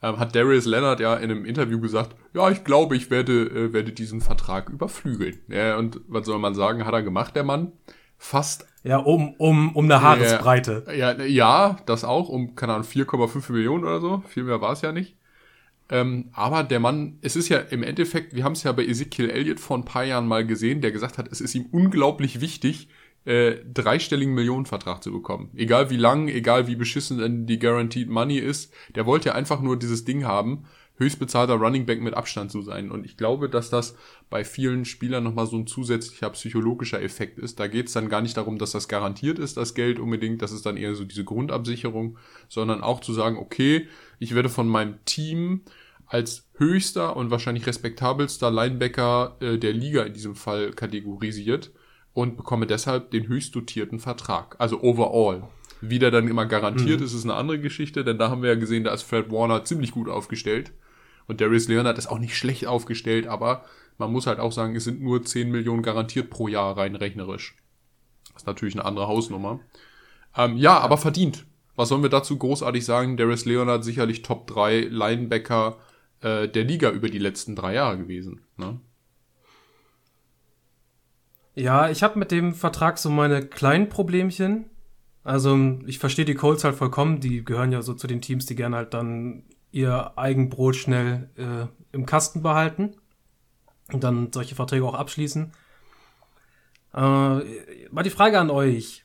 ähm, 0.00 0.18
hat 0.18 0.34
Darius 0.34 0.64
Leonard 0.64 1.00
ja 1.00 1.14
in 1.16 1.30
einem 1.30 1.44
Interview 1.44 1.80
gesagt, 1.80 2.16
ja, 2.34 2.50
ich 2.50 2.64
glaube, 2.64 2.96
ich 2.96 3.10
werde, 3.10 3.46
äh, 3.46 3.72
werde 3.72 3.92
diesen 3.92 4.20
Vertrag 4.20 4.70
überflügeln. 4.70 5.40
Ja, 5.48 5.76
und 5.76 6.00
was 6.06 6.26
soll 6.26 6.38
man 6.38 6.54
sagen, 6.54 6.86
hat 6.86 6.94
er 6.94 7.02
gemacht, 7.02 7.34
der 7.34 7.44
Mann. 7.44 7.72
Fast. 8.16 8.66
Ja, 8.84 8.98
um, 8.98 9.34
um, 9.34 9.74
um 9.74 9.84
eine 9.84 10.02
Haaresbreite. 10.02 10.84
Ja, 10.96 11.20
ja, 11.22 11.76
das 11.86 12.04
auch, 12.04 12.28
um, 12.28 12.54
keine 12.54 12.74
Ahnung, 12.74 12.86
4,5 12.86 13.52
Millionen 13.52 13.84
oder 13.84 14.00
so. 14.00 14.22
Viel 14.28 14.44
mehr 14.44 14.60
war 14.60 14.72
es 14.72 14.82
ja 14.82 14.92
nicht. 14.92 15.16
Ähm, 15.90 16.30
aber 16.32 16.62
der 16.62 16.80
Mann, 16.80 17.18
es 17.22 17.36
ist 17.36 17.48
ja 17.48 17.58
im 17.58 17.82
Endeffekt, 17.82 18.34
wir 18.34 18.44
haben 18.44 18.52
es 18.52 18.62
ja 18.62 18.72
bei 18.72 18.84
Ezekiel 18.84 19.28
Elliott 19.30 19.60
vor 19.60 19.76
ein 19.76 19.84
paar 19.84 20.04
Jahren 20.04 20.26
mal 20.26 20.46
gesehen, 20.46 20.80
der 20.80 20.92
gesagt 20.92 21.18
hat, 21.18 21.30
es 21.30 21.40
ist 21.40 21.54
ihm 21.54 21.66
unglaublich 21.70 22.40
wichtig, 22.40 22.88
äh, 23.24 23.56
dreistelligen 23.72 24.34
Millionenvertrag 24.34 25.02
zu 25.02 25.12
bekommen. 25.12 25.50
Egal 25.54 25.90
wie 25.90 25.96
lang, 25.96 26.28
egal 26.28 26.66
wie 26.66 26.76
beschissen 26.76 27.18
denn 27.18 27.46
die 27.46 27.58
Guaranteed 27.58 28.08
Money 28.08 28.38
ist, 28.38 28.72
der 28.94 29.06
wollte 29.06 29.30
ja 29.30 29.34
einfach 29.34 29.60
nur 29.60 29.78
dieses 29.78 30.04
Ding 30.04 30.24
haben, 30.24 30.64
höchstbezahlter 30.96 31.54
Running 31.54 31.86
Back 31.86 32.00
mit 32.00 32.14
Abstand 32.14 32.50
zu 32.50 32.62
sein. 32.62 32.90
Und 32.90 33.04
ich 33.04 33.16
glaube, 33.16 33.48
dass 33.48 33.70
das 33.70 33.96
bei 34.30 34.44
vielen 34.44 34.84
Spielern 34.84 35.24
nochmal 35.24 35.46
so 35.46 35.56
ein 35.56 35.66
zusätzlicher 35.66 36.30
psychologischer 36.30 37.02
Effekt 37.02 37.38
ist. 37.38 37.60
Da 37.60 37.66
geht 37.66 37.86
es 37.86 37.92
dann 37.92 38.08
gar 38.08 38.20
nicht 38.22 38.36
darum, 38.36 38.58
dass 38.58 38.72
das 38.72 38.88
garantiert 38.88 39.38
ist, 39.38 39.56
das 39.56 39.74
Geld 39.74 39.98
unbedingt, 39.98 40.42
das 40.42 40.52
ist 40.52 40.66
dann 40.66 40.76
eher 40.76 40.94
so 40.94 41.04
diese 41.04 41.24
Grundabsicherung, 41.24 42.18
sondern 42.48 42.82
auch 42.82 43.00
zu 43.00 43.12
sagen, 43.12 43.36
okay, 43.36 43.88
ich 44.18 44.34
werde 44.34 44.48
von 44.48 44.68
meinem 44.68 44.96
Team 45.04 45.62
als 46.06 46.48
höchster 46.58 47.16
und 47.16 47.30
wahrscheinlich 47.30 47.66
respektabelster 47.66 48.50
Linebacker 48.50 49.36
äh, 49.40 49.58
der 49.58 49.72
Liga 49.72 50.02
in 50.02 50.12
diesem 50.12 50.34
Fall 50.34 50.72
kategorisiert 50.72 51.72
und 52.14 52.36
bekomme 52.36 52.66
deshalb 52.66 53.10
den 53.10 53.28
höchst 53.28 53.54
dotierten 53.54 53.98
Vertrag. 53.98 54.56
Also 54.58 54.82
overall. 54.82 55.48
Wie 55.80 55.98
der 55.98 56.10
dann 56.10 56.28
immer 56.28 56.46
garantiert 56.46 57.00
mhm. 57.00 57.06
ist, 57.06 57.12
ist 57.12 57.24
eine 57.24 57.34
andere 57.34 57.58
Geschichte, 57.58 58.04
denn 58.04 58.18
da 58.18 58.30
haben 58.30 58.42
wir 58.42 58.50
ja 58.50 58.58
gesehen, 58.58 58.84
da 58.84 58.92
ist 58.92 59.02
Fred 59.02 59.30
Warner 59.30 59.64
ziemlich 59.64 59.90
gut 59.90 60.08
aufgestellt. 60.08 60.72
Und 61.26 61.40
Darius 61.40 61.68
Leonard 61.68 61.98
ist 61.98 62.06
auch 62.06 62.18
nicht 62.18 62.36
schlecht 62.36 62.66
aufgestellt, 62.66 63.26
aber 63.26 63.64
man 63.98 64.12
muss 64.12 64.26
halt 64.26 64.38
auch 64.38 64.52
sagen, 64.52 64.76
es 64.76 64.84
sind 64.84 65.00
nur 65.00 65.24
10 65.24 65.50
Millionen 65.50 65.82
garantiert 65.82 66.30
pro 66.30 66.48
Jahr 66.48 66.76
rein 66.76 66.96
rechnerisch. 66.96 67.56
Das 68.32 68.42
ist 68.42 68.46
natürlich 68.46 68.74
eine 68.74 68.84
andere 68.84 69.08
Hausnummer. 69.08 69.60
Ähm, 70.36 70.56
ja, 70.56 70.78
aber 70.78 70.98
verdient. 70.98 71.46
Was 71.74 71.88
sollen 71.88 72.02
wir 72.02 72.10
dazu 72.10 72.36
großartig 72.38 72.84
sagen? 72.84 73.16
Darius 73.16 73.44
Leonard 73.44 73.84
sicherlich 73.84 74.22
Top 74.22 74.46
3 74.46 74.80
Linebacker 74.90 75.78
äh, 76.20 76.48
der 76.48 76.64
Liga 76.64 76.90
über 76.90 77.08
die 77.08 77.18
letzten 77.18 77.56
drei 77.56 77.74
Jahre 77.74 77.98
gewesen. 77.98 78.42
Ne? 78.56 78.80
Ja, 81.54 81.90
ich 81.90 82.02
habe 82.02 82.18
mit 82.18 82.30
dem 82.30 82.54
Vertrag 82.54 82.98
so 82.98 83.10
meine 83.10 83.44
kleinen 83.44 83.88
Problemchen. 83.88 84.66
Also 85.24 85.78
ich 85.86 85.98
verstehe 85.98 86.24
die 86.24 86.34
Colts 86.34 86.64
halt 86.64 86.76
vollkommen. 86.76 87.20
Die 87.20 87.44
gehören 87.44 87.72
ja 87.72 87.82
so 87.82 87.94
zu 87.94 88.06
den 88.06 88.20
Teams, 88.20 88.46
die 88.46 88.54
gerne 88.54 88.76
halt 88.76 88.94
dann 88.94 89.44
ihr 89.70 90.16
Eigenbrot 90.18 90.76
schnell 90.76 91.30
äh, 91.36 91.66
im 91.94 92.06
Kasten 92.06 92.42
behalten 92.42 92.96
und 93.92 94.02
dann 94.04 94.32
solche 94.32 94.54
Verträge 94.54 94.84
auch 94.84 94.94
abschließen. 94.94 95.52
Äh, 96.94 96.98
mal 96.98 98.02
die 98.04 98.10
Frage 98.10 98.38
an 98.38 98.50
euch. 98.50 99.04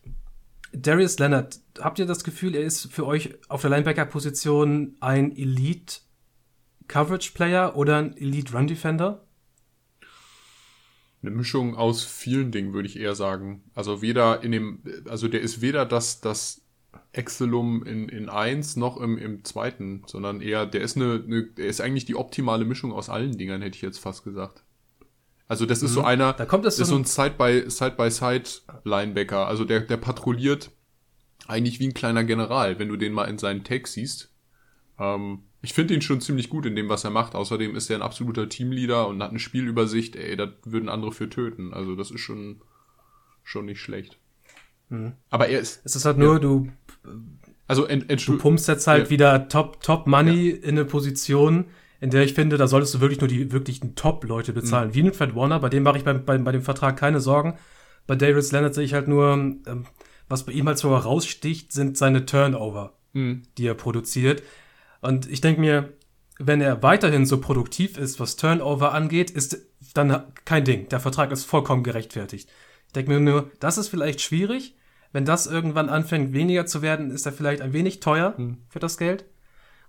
Darius 0.73 1.17
Leonard, 1.19 1.59
habt 1.79 1.99
ihr 1.99 2.05
das 2.05 2.23
Gefühl, 2.23 2.55
er 2.55 2.63
ist 2.63 2.91
für 2.91 3.05
euch 3.05 3.35
auf 3.49 3.61
der 3.61 3.69
Linebacker-Position 3.69 4.97
ein 4.99 5.35
Elite 5.35 6.01
Coverage 6.87 7.31
Player 7.33 7.75
oder 7.75 7.97
ein 7.97 8.17
Elite 8.17 8.53
Run 8.53 8.67
Defender? 8.67 9.26
Eine 11.27 11.35
Mischung 11.35 11.75
aus 11.75 12.03
vielen 12.03 12.51
Dingen, 12.51 12.73
würde 12.73 12.87
ich 12.87 12.97
eher 12.97 13.13
sagen. 13.15 13.61
Also 13.75 14.01
weder 14.01 14.41
in 14.43 14.53
dem, 14.53 14.79
also 15.09 15.27
der 15.27 15.41
ist 15.41 15.59
weder 15.61 15.85
das, 15.85 16.21
das 16.21 16.61
Excelum 17.11 17.83
in, 17.83 18.07
in 18.07 18.29
eins 18.29 18.77
noch 18.77 18.95
im, 18.97 19.17
im 19.17 19.43
zweiten, 19.43 20.03
sondern 20.05 20.39
eher, 20.39 20.65
der 20.65 20.79
ist 20.81 20.95
eine, 20.95 21.21
eine, 21.25 21.43
der 21.43 21.67
ist 21.67 21.81
eigentlich 21.81 22.05
die 22.05 22.15
optimale 22.15 22.63
Mischung 22.63 22.93
aus 22.93 23.09
allen 23.09 23.37
Dingern, 23.37 23.61
hätte 23.61 23.75
ich 23.75 23.81
jetzt 23.81 23.99
fast 23.99 24.23
gesagt. 24.23 24.63
Also 25.49 25.65
das 25.65 25.83
ist 25.83 25.91
mhm. 25.91 25.95
so 25.95 26.03
einer, 26.03 26.31
da 26.33 26.45
kommt 26.45 26.65
das 26.65 26.79
ist 26.79 26.87
so 26.87 26.95
ein 26.95 27.03
Side-by-Side-Linebacker. 27.05 29.47
Also 29.47 29.65
der, 29.65 29.81
der 29.81 29.97
patrouilliert 29.97 30.71
eigentlich 31.47 31.79
wie 31.79 31.87
ein 31.87 31.93
kleiner 31.93 32.23
General, 32.23 32.79
wenn 32.79 32.89
du 32.89 32.97
den 32.97 33.13
mal 33.13 33.25
in 33.25 33.37
seinen 33.37 33.63
Tags 33.63 33.93
siehst. 33.93 34.33
Ähm, 34.99 35.43
ich 35.61 35.73
finde 35.73 35.93
ihn 35.93 36.01
schon 36.01 36.21
ziemlich 36.21 36.49
gut 36.49 36.65
in 36.65 36.75
dem, 36.75 36.89
was 36.89 37.03
er 37.03 37.09
macht. 37.09 37.35
Außerdem 37.35 37.75
ist 37.75 37.89
er 37.89 37.97
ein 37.97 38.01
absoluter 38.01 38.47
Teamleader 38.47 39.07
und 39.07 39.21
hat 39.21 39.31
eine 39.31 39.39
Spielübersicht. 39.39 40.15
Ey, 40.15 40.35
da 40.35 40.51
würden 40.63 40.89
andere 40.89 41.11
für 41.11 41.29
töten. 41.29 41.73
Also 41.73 41.95
das 41.95 42.11
ist 42.11 42.21
schon, 42.21 42.61
schon 43.43 43.65
nicht 43.65 43.81
schlecht. 43.81 44.19
Mhm. 44.89 45.13
Aber 45.29 45.47
er 45.47 45.59
ist. 45.59 45.81
Es 45.83 45.95
ist 45.95 46.05
halt 46.05 46.17
nur, 46.17 46.33
ja. 46.33 46.39
du. 46.39 46.67
Also 47.67 47.85
du 47.85 48.37
pumpst 48.37 48.67
jetzt 48.67 48.87
halt 48.87 49.05
ja. 49.05 49.09
wieder 49.09 49.49
Top, 49.49 49.81
Top 49.81 50.07
Money 50.07 50.51
ja. 50.51 50.55
in 50.57 50.69
eine 50.69 50.85
Position, 50.85 51.65
in 51.99 52.11
der 52.11 52.23
ich 52.23 52.33
finde, 52.33 52.57
da 52.57 52.67
solltest 52.67 52.93
du 52.93 53.01
wirklich 53.01 53.19
nur 53.19 53.27
die 53.27 53.51
wirklichen 53.51 53.95
Top-Leute 53.95 54.53
bezahlen. 54.53 54.89
Mhm. 54.89 54.93
Wie 54.93 55.03
mit 55.03 55.15
Fred 55.15 55.35
Warner, 55.35 55.59
bei 55.59 55.69
dem 55.69 55.83
mache 55.83 55.97
ich 55.97 56.03
bei, 56.03 56.13
bei, 56.13 56.37
bei 56.37 56.51
dem 56.51 56.61
Vertrag 56.61 56.97
keine 56.97 57.19
Sorgen. 57.19 57.57
Bei 58.05 58.15
Darius 58.15 58.51
Leonard 58.51 58.73
sehe 58.73 58.85
ich 58.85 58.93
halt 58.93 59.07
nur, 59.07 59.33
ähm, 59.33 59.85
was 60.29 60.45
bei 60.45 60.53
ihm 60.53 60.67
halt 60.67 60.77
so 60.77 60.91
heraussticht, 60.91 61.73
sind 61.73 61.97
seine 61.97 62.25
Turnover, 62.25 62.93
mhm. 63.13 63.43
die 63.57 63.67
er 63.67 63.73
produziert. 63.73 64.43
Und 65.01 65.29
ich 65.29 65.41
denke 65.41 65.61
mir, 65.61 65.93
wenn 66.39 66.61
er 66.61 66.83
weiterhin 66.83 67.25
so 67.25 67.39
produktiv 67.39 67.97
ist, 67.97 68.19
was 68.19 68.35
Turnover 68.35 68.93
angeht, 68.93 69.31
ist 69.31 69.57
dann 69.93 70.23
kein 70.45 70.65
Ding. 70.65 70.89
Der 70.89 70.99
Vertrag 70.99 71.31
ist 71.31 71.45
vollkommen 71.45 71.83
gerechtfertigt. 71.83 72.49
Ich 72.87 72.93
denke 72.93 73.11
mir 73.11 73.19
nur, 73.19 73.51
das 73.59 73.77
ist 73.77 73.89
vielleicht 73.89 74.21
schwierig. 74.21 74.75
Wenn 75.11 75.25
das 75.25 75.47
irgendwann 75.47 75.89
anfängt, 75.89 76.33
weniger 76.33 76.65
zu 76.65 76.81
werden, 76.81 77.11
ist 77.11 77.25
er 77.25 77.31
vielleicht 77.31 77.61
ein 77.61 77.73
wenig 77.73 77.99
teuer 77.99 78.33
hm. 78.35 78.57
für 78.69 78.79
das 78.79 78.97
Geld. 78.97 79.25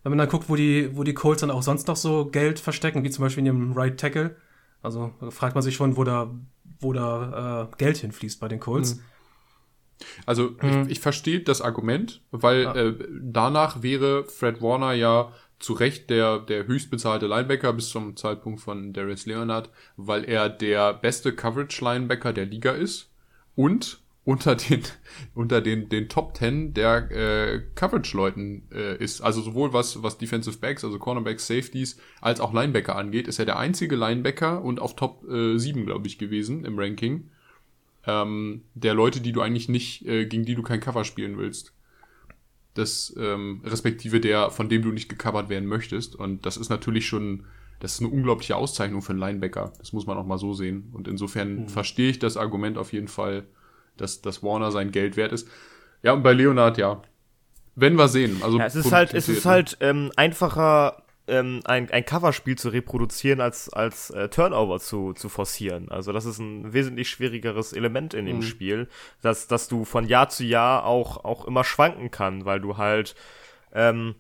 Wenn 0.03 0.11
man 0.11 0.19
dann 0.19 0.29
guckt, 0.29 0.49
wo 0.49 0.57
die, 0.57 0.97
wo 0.97 1.03
die 1.03 1.15
Colts 1.15 1.41
dann 1.41 1.51
auch 1.51 1.63
sonst 1.63 1.89
noch 1.89 1.97
so 1.97 2.27
Geld 2.27 2.61
verstecken, 2.61 3.03
wie 3.05 3.11
zum 3.11 3.25
Beispiel 3.25 3.41
in 3.41 3.47
ihrem 3.47 3.73
Right 3.73 3.99
Tackle. 3.99 4.37
Also 4.81 5.13
fragt 5.31 5.55
man 5.55 5.63
sich 5.63 5.75
schon, 5.75 5.97
wo 5.97 6.05
da, 6.05 6.31
wo 6.81 6.93
da 6.93 7.69
äh, 7.73 7.77
Geld 7.77 7.99
hinfließt 7.99 8.41
bei 8.41 8.49
den 8.49 8.61
Colts. 8.61 8.93
Hm. 8.93 9.01
Also 10.27 10.55
mhm. 10.63 10.83
ich, 10.83 10.93
ich 10.93 11.01
verstehe 11.01 11.41
das 11.41 11.61
Argument, 11.61 12.23
weil 12.31 12.63
ja. 12.63 12.75
äh, 12.75 12.95
danach 13.21 13.83
wäre 13.83 14.25
Fred 14.25 14.63
Warner 14.63 14.93
ja 14.93 15.33
zu 15.59 15.73
Recht 15.73 16.09
der, 16.11 16.39
der 16.39 16.67
höchstbezahlte 16.67 17.27
Linebacker 17.27 17.73
bis 17.73 17.89
zum 17.89 18.17
Zeitpunkt 18.17 18.61
von 18.61 18.93
Darius 18.93 19.27
Leonard, 19.27 19.71
weil 19.97 20.25
er 20.25 20.49
der 20.49 20.95
beste 20.95 21.33
Coverage-Linebacker 21.33 22.33
der 22.33 22.47
Liga 22.47 22.73
ist 22.73 23.11
und 23.57 24.01
unter 24.25 24.55
den, 24.55 24.83
unter 25.35 25.61
den, 25.61 25.89
den 25.89 26.09
Top 26.09 26.35
Ten 26.35 26.75
der 26.75 27.11
äh, 27.11 27.63
Coverage-Leuten 27.75 28.69
äh, 28.73 29.03
ist. 29.03 29.21
Also 29.21 29.41
sowohl 29.41 29.73
was, 29.73 30.03
was 30.03 30.19
Defensive 30.19 30.59
Backs, 30.59 30.85
also 30.85 30.99
Cornerbacks, 30.99 31.47
Safeties, 31.47 31.99
als 32.21 32.39
auch 32.39 32.53
Linebacker 32.53 32.95
angeht, 32.95 33.27
ist 33.27 33.39
er 33.39 33.47
der 33.47 33.59
einzige 33.59 33.97
Linebacker 33.97 34.63
und 34.63 34.81
auf 34.81 34.95
Top 34.95 35.25
äh, 35.29 35.59
7, 35.59 35.87
glaube 35.87 36.07
ich, 36.07 36.19
gewesen 36.19 36.65
im 36.65 36.79
Ranking 36.79 37.31
ähm, 38.07 38.63
der 38.75 38.95
Leute, 38.95 39.21
die 39.21 39.33
du 39.33 39.41
eigentlich 39.41 39.69
nicht, 39.69 40.07
äh, 40.07 40.27
gegen 40.27 40.45
die 40.45 40.55
du 40.55 40.63
kein 40.63 40.81
Cover 40.81 41.05
spielen 41.05 41.39
willst. 41.39 41.73
Das, 42.75 43.15
ähm, 43.19 43.63
respektive 43.65 44.21
der, 44.21 44.51
von 44.51 44.69
dem 44.69 44.83
du 44.83 44.93
nicht 44.93 45.09
gecovert 45.09 45.49
werden 45.49 45.69
möchtest. 45.69 46.15
Und 46.15 46.47
das 46.47 46.57
ist 46.57 46.69
natürlich 46.69 47.07
schon, 47.07 47.45
das 47.81 47.95
ist 47.95 48.01
eine 48.01 48.09
unglaubliche 48.09 48.57
Auszeichnung 48.57 49.03
für 49.03 49.13
einen 49.13 49.21
Linebacker. 49.21 49.73
Das 49.79 49.93
muss 49.93 50.07
man 50.07 50.17
auch 50.17 50.27
mal 50.27 50.39
so 50.39 50.55
sehen. 50.55 50.91
Und 50.93 51.09
insofern 51.09 51.63
mhm. 51.63 51.69
verstehe 51.69 52.11
ich 52.11 52.19
das 52.19 52.37
Argument 52.37 52.79
auf 52.79 52.93
jeden 52.93 53.09
Fall, 53.09 53.47
dass, 53.97 54.23
dass 54.23 54.43
Warner 54.43 54.71
sein 54.71 54.93
Geld 54.93 55.17
wert 55.17 55.33
ist. 55.33 55.49
Ja, 56.03 56.13
und 56.13 56.23
bei 56.23 56.33
Leonard, 56.33 56.79
ja. 56.79 57.03
Wenn 57.75 57.97
wir 57.97 58.09
sehen. 58.09 58.39
Also 58.43 58.59
ja, 58.59 58.67
es 58.67 58.75
ist 58.75 58.93
halt, 58.93 59.15
es 59.15 59.29
ist 59.29 59.45
halt 59.45 59.77
ähm, 59.81 60.11
einfacher, 60.17 61.03
ähm, 61.29 61.61
ein, 61.65 61.91
ein 61.91 62.05
Coverspiel 62.05 62.57
zu 62.57 62.71
reproduzieren, 62.71 63.41
als, 63.41 63.73
als 63.73 64.11
äh, 64.11 64.29
Turnover 64.29 64.81
zu, 64.81 65.13
zu 65.13 65.29
forcieren. 65.29 65.91
Also 65.91 66.13
das 66.13 66.25
ist 66.25 66.39
ein 66.39 66.73
wesentlich 66.73 67.09
schwierigeres 67.09 67.73
Element 67.73 68.15
in 68.15 68.27
dem 68.27 68.37
mhm. 68.37 68.43
Spiel, 68.43 68.89
dass, 69.23 69.47
dass 69.47 69.69
du 69.69 69.85
von 69.85 70.07
Jahr 70.07 70.29
zu 70.29 70.45
Jahr 70.45 70.85
auch, 70.85 71.25
auch 71.25 71.45
immer 71.45 71.65
schwanken 71.65 72.11
kann, 72.11 72.45
weil 72.45 72.61
du 72.61 72.77
halt 72.77 73.15
ähm, 73.73 74.15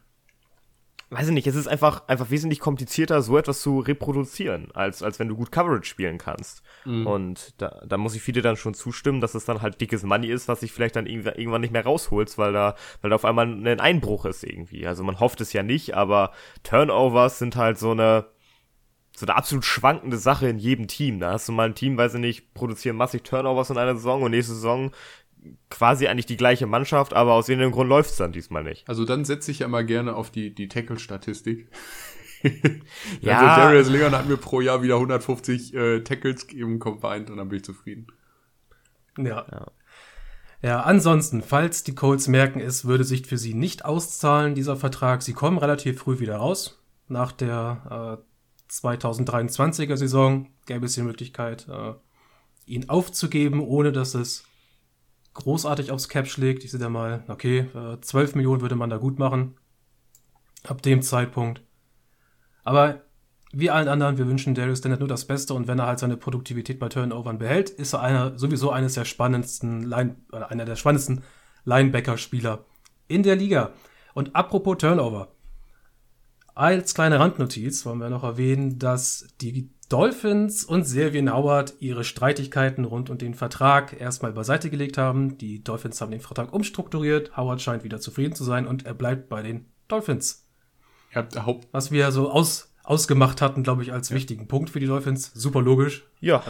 weiß 1.11 1.29
ich 1.29 1.35
nicht, 1.35 1.47
es 1.47 1.55
ist 1.55 1.69
einfach, 1.69 2.07
einfach 2.07 2.31
wesentlich 2.31 2.61
komplizierter, 2.61 3.23
so 3.23 3.39
etwas 3.39 3.61
zu 3.61 3.81
reproduzieren, 3.81 4.69
als, 4.75 5.03
als 5.03 5.19
wenn 5.19 5.29
du 5.29 5.37
gut 5.37 5.51
Coverage 5.51 5.89
spielen 5.89 6.19
kannst. 6.19 6.63
Mhm. 6.85 7.07
Und 7.07 7.55
da, 7.63 7.83
da 7.87 7.97
muss 7.97 8.15
ich 8.15 8.23
viele 8.23 8.43
dann 8.43 8.57
schon 8.57 8.75
zustimmen, 8.75 9.23
dass 9.23 9.35
es 9.35 9.47
dann 9.47 9.63
halt 9.63 9.81
dickes 9.81 10.03
Money 10.03 10.29
ist, 10.29 10.49
was 10.49 10.61
sich 10.61 10.73
vielleicht 10.73 10.97
dann 10.97 11.07
irgendwann 11.07 11.63
nicht 11.63 11.73
mehr 11.73 11.85
rausholst, 11.85 12.37
weil 12.37 12.53
da, 12.53 12.75
weil 13.01 13.09
da 13.11 13.17
auf 13.17 13.25
einmal 13.25 13.47
ein 13.47 13.81
Einbruch 13.81 14.27
ist 14.27 14.45
irgendwie. 14.45 14.87
Also 14.87 15.03
man 15.03 15.19
hofft 15.19 15.41
es 15.41 15.55
ja 15.55 15.63
nicht, 15.63 15.95
aber 15.97 16.33
Turnovers 16.63 17.39
sind 17.39 17.57
halt 17.57 17.79
so 17.79 17.93
eine, 17.93 18.27
so 19.17 19.25
eine 19.25 19.35
absolut 19.35 19.65
schwankende 19.65 20.19
Sache 20.19 20.49
in 20.49 20.59
jedem 20.59 20.89
Team. 20.89 21.21
Da 21.21 21.33
hast 21.33 21.49
du 21.49 21.53
mal 21.53 21.69
ein 21.69 21.75
Team, 21.75 21.97
weiß 21.97 22.15
ich 22.15 22.21
nicht, 22.21 22.53
produzieren 22.53 22.97
massig 22.97 23.25
Turnovers 23.25 23.71
in 23.71 23.79
einer 23.79 23.97
Saison 23.97 24.23
und 24.23 24.33
nächste 24.33 24.55
Saison 24.55 24.91
quasi 25.71 26.07
eigentlich 26.07 26.27
die 26.27 26.37
gleiche 26.37 26.67
Mannschaft, 26.67 27.15
aber 27.15 27.35
aus 27.35 27.49
irgendeinem 27.49 27.73
Grund 27.73 27.89
läuft 27.89 28.11
es 28.11 28.17
dann 28.17 28.33
diesmal 28.33 28.65
nicht. 28.65 28.89
Also 28.89 29.05
dann 29.05 29.25
setze 29.25 29.51
ich 29.51 29.61
ja 29.61 29.69
mal 29.69 29.85
gerne 29.85 30.15
auf 30.15 30.31
die, 30.31 30.55
die 30.55 30.69
Tackle-Statistik. 30.69 31.69
ja. 33.21 33.39
Also 33.39 33.61
Darius 33.61 33.89
Leon 33.89 34.13
hat 34.13 34.29
mir 34.29 34.37
pro 34.37 34.61
Jahr 34.61 34.83
wieder 34.83 34.95
150 34.95 35.75
äh, 35.75 36.01
Tackles 36.01 36.45
im 36.45 36.79
Combined 36.79 37.31
und 37.31 37.37
dann 37.37 37.49
bin 37.49 37.59
ich 37.59 37.65
zufrieden. 37.65 38.07
Ja. 39.17 39.47
ja. 39.51 39.67
Ja, 40.61 40.81
ansonsten, 40.81 41.41
falls 41.41 41.85
die 41.85 41.95
Colts 41.95 42.27
merken, 42.27 42.59
es 42.59 42.85
würde 42.85 43.05
sich 43.05 43.27
für 43.27 43.39
sie 43.39 43.55
nicht 43.55 43.85
auszahlen, 43.85 44.57
dieser 44.57 44.77
Vertrag, 44.77 45.23
sie 45.23 45.33
kommen 45.33 45.59
relativ 45.59 46.01
früh 46.01 46.19
wieder 46.19 46.37
raus. 46.37 46.83
Nach 47.07 47.31
der 47.31 48.19
äh, 48.69 48.73
2023er 48.73 49.97
Saison 49.97 50.49
gäbe 50.67 50.87
es 50.87 50.95
die 50.95 51.03
Möglichkeit, 51.03 51.69
äh, 51.69 51.95
ihn 52.67 52.89
aufzugeben, 52.89 53.61
ohne 53.61 53.93
dass 53.93 54.15
es 54.15 54.48
großartig 55.39 55.91
aufs 55.91 56.09
Cap 56.09 56.27
schlägt. 56.27 56.65
Ich 56.65 56.71
sehe 56.71 56.81
da 56.81 56.89
mal, 56.89 57.25
okay, 57.29 57.69
äh, 57.75 58.01
12 58.01 58.35
Millionen 58.35 58.61
würde 58.61 58.77
man 58.77 58.91
da 58.91 58.97
gut 58.97 59.19
machen. 59.19 59.57
Ab 60.65 60.83
dem 60.83 61.03
Zeitpunkt. 61.03 61.63
Aber 62.65 63.03
wie 63.53 63.71
allen 63.71 63.89
anderen, 63.89 64.19
wir 64.19 64.27
wünschen 64.27 64.55
Darius 64.55 64.81
Dennett 64.81 65.01
nur 65.01 65.09
das 65.09 65.25
Beste 65.25 65.55
und 65.55 65.69
wenn 65.69 65.79
er 65.79 65.87
halt 65.87 66.01
seine 66.01 66.17
Produktivität 66.17 66.79
bei 66.79 66.89
Turnovern 66.89 67.39
behält, 67.39 67.71
ist 67.71 67.95
er 67.95 68.03
einer, 68.03 68.39
sowieso 68.39 68.71
eines 68.71 68.95
der 68.95 69.05
spannendsten 69.05 69.83
Line, 69.85 70.17
äh, 70.33 70.43
einer 70.43 70.65
der 70.65 70.77
spannendsten 70.77 71.23
Linebacker-Spieler 71.65 72.65
in 73.07 73.23
der 73.23 73.37
Liga. 73.37 73.73
Und 74.15 74.35
apropos 74.35 74.79
Turnover. 74.79 75.29
Als 76.55 76.95
kleine 76.95 77.21
Randnotiz 77.21 77.87
wollen 77.87 78.01
wir 78.01 78.11
noch 78.11 78.25
erwähnen, 78.25 78.79
dass 78.79 79.29
die 79.41 79.71
Dolphins 79.89 80.65
und 80.65 80.85
Servian 80.85 81.33
Howard 81.33 81.75
ihre 81.79 82.05
Streitigkeiten 82.05 82.85
rund 82.85 83.09
um 83.09 83.17
den 83.17 83.33
Vertrag 83.33 83.99
erstmal 83.99 84.33
beiseite 84.33 84.69
gelegt 84.69 84.99
haben. 84.99 85.39
Die 85.39 85.65
Dolphins 85.65 86.01
haben 86.03 86.11
den 86.11 86.21
Vertrag 86.21 86.53
umstrukturiert. 86.53 87.39
Howard 87.39 87.63
scheint 87.63 87.85
wieder 87.85 87.99
zufrieden 87.99 88.35
zu 88.35 88.45
sein 88.45 88.67
und 88.67 88.85
er 88.85 88.93
bleibt 88.93 89.31
bei 89.31 89.41
den 89.41 89.65
Dolphins. 89.89 90.47
Ja, 91.15 91.27
Haupt 91.47 91.69
Was 91.73 91.91
wir 91.91 92.13
so 92.13 92.31
aus, 92.31 92.75
ausgemacht 92.85 93.41
hatten, 93.41 93.63
glaube 93.63 93.83
ich, 93.83 93.95
als 93.95 94.11
wichtigen 94.11 94.47
Punkt 94.47 94.69
für 94.69 94.81
die 94.81 94.87
Dolphins. 94.87 95.33
Super 95.33 95.63
logisch. 95.63 96.07
Ja. 96.21 96.43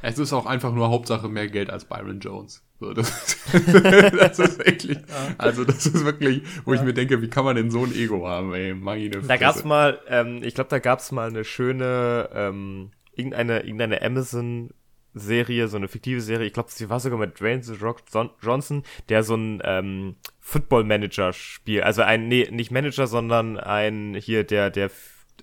es 0.00 0.18
ist 0.18 0.32
auch 0.32 0.46
einfach 0.46 0.72
nur 0.72 0.88
Hauptsache 0.88 1.28
mehr 1.28 1.48
Geld 1.48 1.68
als 1.68 1.84
Byron 1.84 2.20
Jones. 2.20 2.64
So, 2.80 2.92
das, 2.92 3.36
das 3.52 4.38
ist 4.38 4.58
wirklich, 4.64 4.98
also 5.36 5.64
das 5.64 5.84
ist 5.86 6.04
wirklich, 6.04 6.42
wo 6.64 6.74
ich 6.74 6.82
mir 6.82 6.94
denke, 6.94 7.20
wie 7.22 7.28
kann 7.28 7.44
man 7.44 7.56
denn 7.56 7.72
so 7.72 7.82
ein 7.84 7.92
Ego 7.92 8.26
haben, 8.28 8.54
ey, 8.54 8.72
meine 8.72 9.10
Da 9.10 9.36
gab's 9.36 9.64
mal, 9.64 10.00
ähm, 10.08 10.42
ich 10.44 10.54
glaube, 10.54 10.70
da 10.70 10.78
gab's 10.78 11.10
mal 11.10 11.28
eine 11.28 11.42
schöne, 11.44 12.28
ähm, 12.32 12.92
irgendeine, 13.16 13.60
irgendeine 13.64 14.00
Amazon 14.02 14.70
Serie, 15.14 15.66
so 15.66 15.76
eine 15.76 15.88
fiktive 15.88 16.20
Serie, 16.20 16.46
ich 16.46 16.52
glaube, 16.52 16.70
sie 16.70 16.88
war 16.88 17.00
sogar 17.00 17.18
mit 17.18 17.40
Dwayne 17.40 17.64
The 17.64 17.74
Rock 17.74 18.02
John- 18.12 18.30
Johnson, 18.40 18.84
der 19.08 19.24
so 19.24 19.34
ein 19.34 19.60
ähm, 19.64 20.14
Football 20.38 20.84
Manager 20.84 21.32
spielt, 21.32 21.82
also 21.82 22.02
ein, 22.02 22.28
nee, 22.28 22.46
nicht 22.50 22.70
Manager, 22.70 23.08
sondern 23.08 23.58
ein, 23.58 24.14
hier, 24.14 24.44
der, 24.44 24.70
der, 24.70 24.90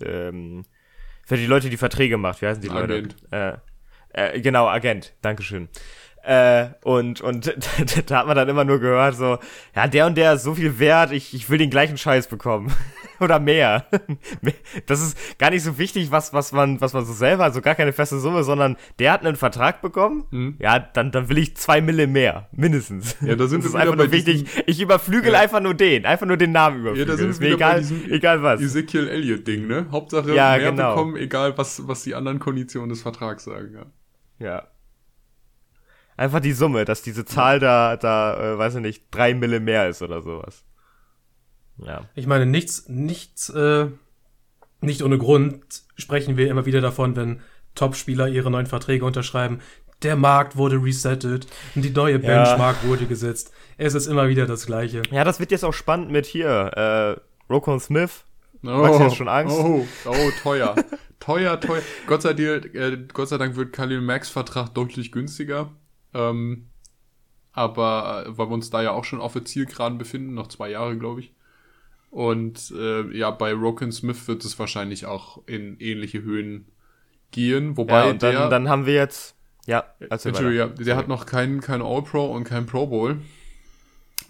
ähm, 0.02 0.64
für 1.26 1.36
die 1.36 1.48
Leute, 1.48 1.70
die 1.70 1.76
Verträge 1.78 2.18
macht, 2.18 2.42
wie 2.42 2.46
heißen 2.46 2.62
die 2.62 2.70
Leute? 2.70 2.94
Agent. 2.94 3.16
Äh, 3.32 3.58
äh, 4.14 4.40
genau, 4.40 4.68
Agent, 4.68 5.14
Dankeschön. 5.22 5.68
Äh, 6.26 6.70
und, 6.84 7.22
und 7.22 7.56
da 8.08 8.20
hat 8.20 8.28
man 8.28 8.36
dann 8.36 8.50
immer 8.50 8.64
nur 8.66 8.80
gehört, 8.80 9.16
so, 9.16 9.38
ja, 9.76 9.88
der 9.88 10.08
und 10.08 10.18
der 10.18 10.34
ist 10.34 10.44
so 10.44 10.56
viel 10.56 10.80
wert, 10.80 11.12
ich, 11.12 11.34
ich 11.34 11.50
will 11.50 11.58
den 11.60 11.70
gleichen 11.70 11.98
Scheiß 11.98 12.28
bekommen. 12.28 12.72
Oder 13.20 13.40
mehr. 13.40 13.86
Das 14.88 15.02
ist 15.02 15.18
gar 15.40 15.50
nicht 15.52 15.64
so 15.64 15.78
wichtig, 15.78 16.12
was, 16.12 16.34
was 16.34 16.52
man, 16.52 16.82
was 16.82 16.92
man 16.94 17.06
so 17.06 17.14
selber, 17.14 17.46
also 17.46 17.62
gar 17.62 17.74
keine 17.76 17.94
feste 17.94 18.20
Summe, 18.20 18.44
sondern 18.44 18.76
der 19.00 19.14
hat 19.14 19.26
einen 19.26 19.36
Vertrag 19.38 19.82
bekommen, 19.82 20.26
Mhm. 20.32 20.56
ja, 20.60 20.80
dann, 20.80 21.12
dann 21.12 21.30
will 21.30 21.38
ich 21.38 21.56
zwei 21.56 21.80
Mille 21.80 22.08
mehr, 22.08 22.50
mindestens. 22.52 23.16
Ja, 23.22 23.36
da 23.36 23.48
sind 23.48 23.64
das 23.64 23.70
ist 23.70 23.76
einfach 23.76 23.96
nur 23.96 24.12
wichtig. 24.12 24.46
Ich 24.66 24.82
überflügel 24.82 25.32
Ja. 25.34 25.40
einfach 25.40 25.62
nur 25.62 25.74
den, 25.76 26.06
einfach 26.06 26.26
nur 26.26 26.36
den 26.38 26.52
Namen 26.52 26.78
Ja, 26.78 26.82
überflügeln. 26.92 27.08
da 27.10 27.18
sind 27.18 27.30
ist 27.30 27.40
mir 27.42 27.54
egal, 27.54 27.80
diesem 27.80 28.12
egal 28.12 28.44
was. 28.44 28.62
Ezekiel 28.62 29.08
Elliott-Ding, 29.08 29.68
ne? 29.68 29.86
Hauptsache 29.92 30.34
Ja, 30.34 30.58
mehr 30.58 30.72
genau. 30.72 30.96
bekommen, 30.96 31.16
egal 31.16 31.58
was, 31.58 31.88
was 31.88 32.04
die 32.04 32.16
anderen 32.16 32.40
Konditionen 32.40 32.90
des 32.90 33.02
Vertrags 33.02 33.44
sagen, 33.46 33.76
ja. 33.76 33.86
Ja. 34.46 34.64
Einfach 36.18 36.40
die 36.40 36.54
Summe, 36.54 36.86
dass 36.86 37.02
diese 37.02 37.26
Zahl 37.26 37.60
da, 37.60 37.98
da, 37.98 38.54
äh, 38.54 38.58
weiß 38.58 38.76
ich 38.76 38.82
nicht, 38.82 39.04
drei 39.12 39.34
Mille 39.34 39.60
mehr 39.60 39.90
ist 39.90 40.02
oder 40.02 40.22
sowas. 40.22 40.64
Ja. 41.78 42.06
Ich 42.16 42.26
meine, 42.26 42.46
nichts, 42.46 42.88
nichts, 42.88 43.50
äh, 43.50 43.88
nicht 44.82 45.04
ohne 45.04 45.18
Grund 45.18 45.64
sprechen 45.98 46.38
wir 46.38 46.50
immer 46.50 46.66
wieder 46.66 46.82
davon, 46.82 47.16
wenn 47.16 47.42
Topspieler 47.76 48.30
ihre 48.30 48.50
neuen 48.50 48.66
Verträge 48.66 49.04
unterschreiben. 49.04 49.60
Der 50.04 50.16
Markt 50.16 50.56
wurde 50.56 50.82
resettet 50.82 51.48
und 51.74 51.84
die 51.84 51.90
neue 51.90 52.20
Benchmark 52.20 52.84
wurde 52.86 53.06
gesetzt. 53.06 53.52
Es 53.78 53.94
ist 53.94 54.08
immer 54.08 54.28
wieder 54.30 54.46
das 54.46 54.66
Gleiche. 54.66 55.02
Ja, 55.12 55.24
das 55.24 55.40
wird 55.40 55.52
jetzt 55.52 55.66
auch 55.66 55.74
spannend 55.74 56.12
mit 56.12 56.26
hier, 56.26 56.50
äh, 56.50 57.52
Rokon 57.52 57.80
Smith. 57.80 58.24
Oh, 58.64 58.70
Max 58.70 59.00
jetzt 59.00 59.16
schon 59.16 59.28
Angst? 59.28 59.56
Oh, 59.58 59.86
oh 60.06 60.32
teuer. 60.42 60.76
teuer, 61.20 61.60
teuer. 61.60 61.82
Gott 62.08 62.22
sei, 62.22 62.34
Dank, 62.34 62.74
äh, 62.74 62.98
Gott 63.14 63.30
sei 63.30 63.38
Dank 63.38 63.56
wird 63.56 63.74
Khalil 63.74 64.02
Max 64.02 64.30
Vertrag 64.30 64.74
deutlich 64.74 65.12
günstiger. 65.12 65.72
Ähm, 66.16 66.70
aber 67.52 68.26
äh, 68.26 68.38
weil 68.38 68.50
wir 68.50 68.54
uns 68.54 68.70
da 68.70 68.82
ja 68.82 68.92
auch 68.92 69.04
schon 69.04 69.22
auf 69.22 69.34
der 69.34 69.46
Zielgeraden 69.46 69.98
befinden, 69.98 70.34
noch 70.34 70.48
zwei 70.48 70.70
Jahre, 70.72 70.98
glaube 70.98 71.22
ich. 71.22 71.34
Und 72.10 72.74
äh, 72.78 73.16
ja, 73.16 73.30
bei 73.32 73.54
Roken 73.54 73.92
Smith 73.92 74.28
wird 74.28 74.46
es 74.46 74.58
wahrscheinlich 74.58 75.06
auch 75.06 75.42
in 75.48 75.78
ähnliche 75.80 76.22
Höhen 76.22 76.68
gehen. 77.32 77.76
Wobei 77.78 78.06
Ja, 78.06 78.12
und 78.12 78.24
dann, 78.24 78.32
der, 78.34 78.50
dann 78.50 78.70
haben 78.70 78.86
wir 78.86 78.94
jetzt, 78.94 79.36
ja, 79.66 79.84
ja, 80.54 80.68
der 80.68 80.96
hat 80.96 81.08
noch 81.08 81.26
keinen 81.26 81.60
kein 81.60 81.82
All-Pro 81.82 82.32
und 82.32 82.46
kein 82.46 82.66
Pro 82.66 82.88
Bowl. 82.88 83.18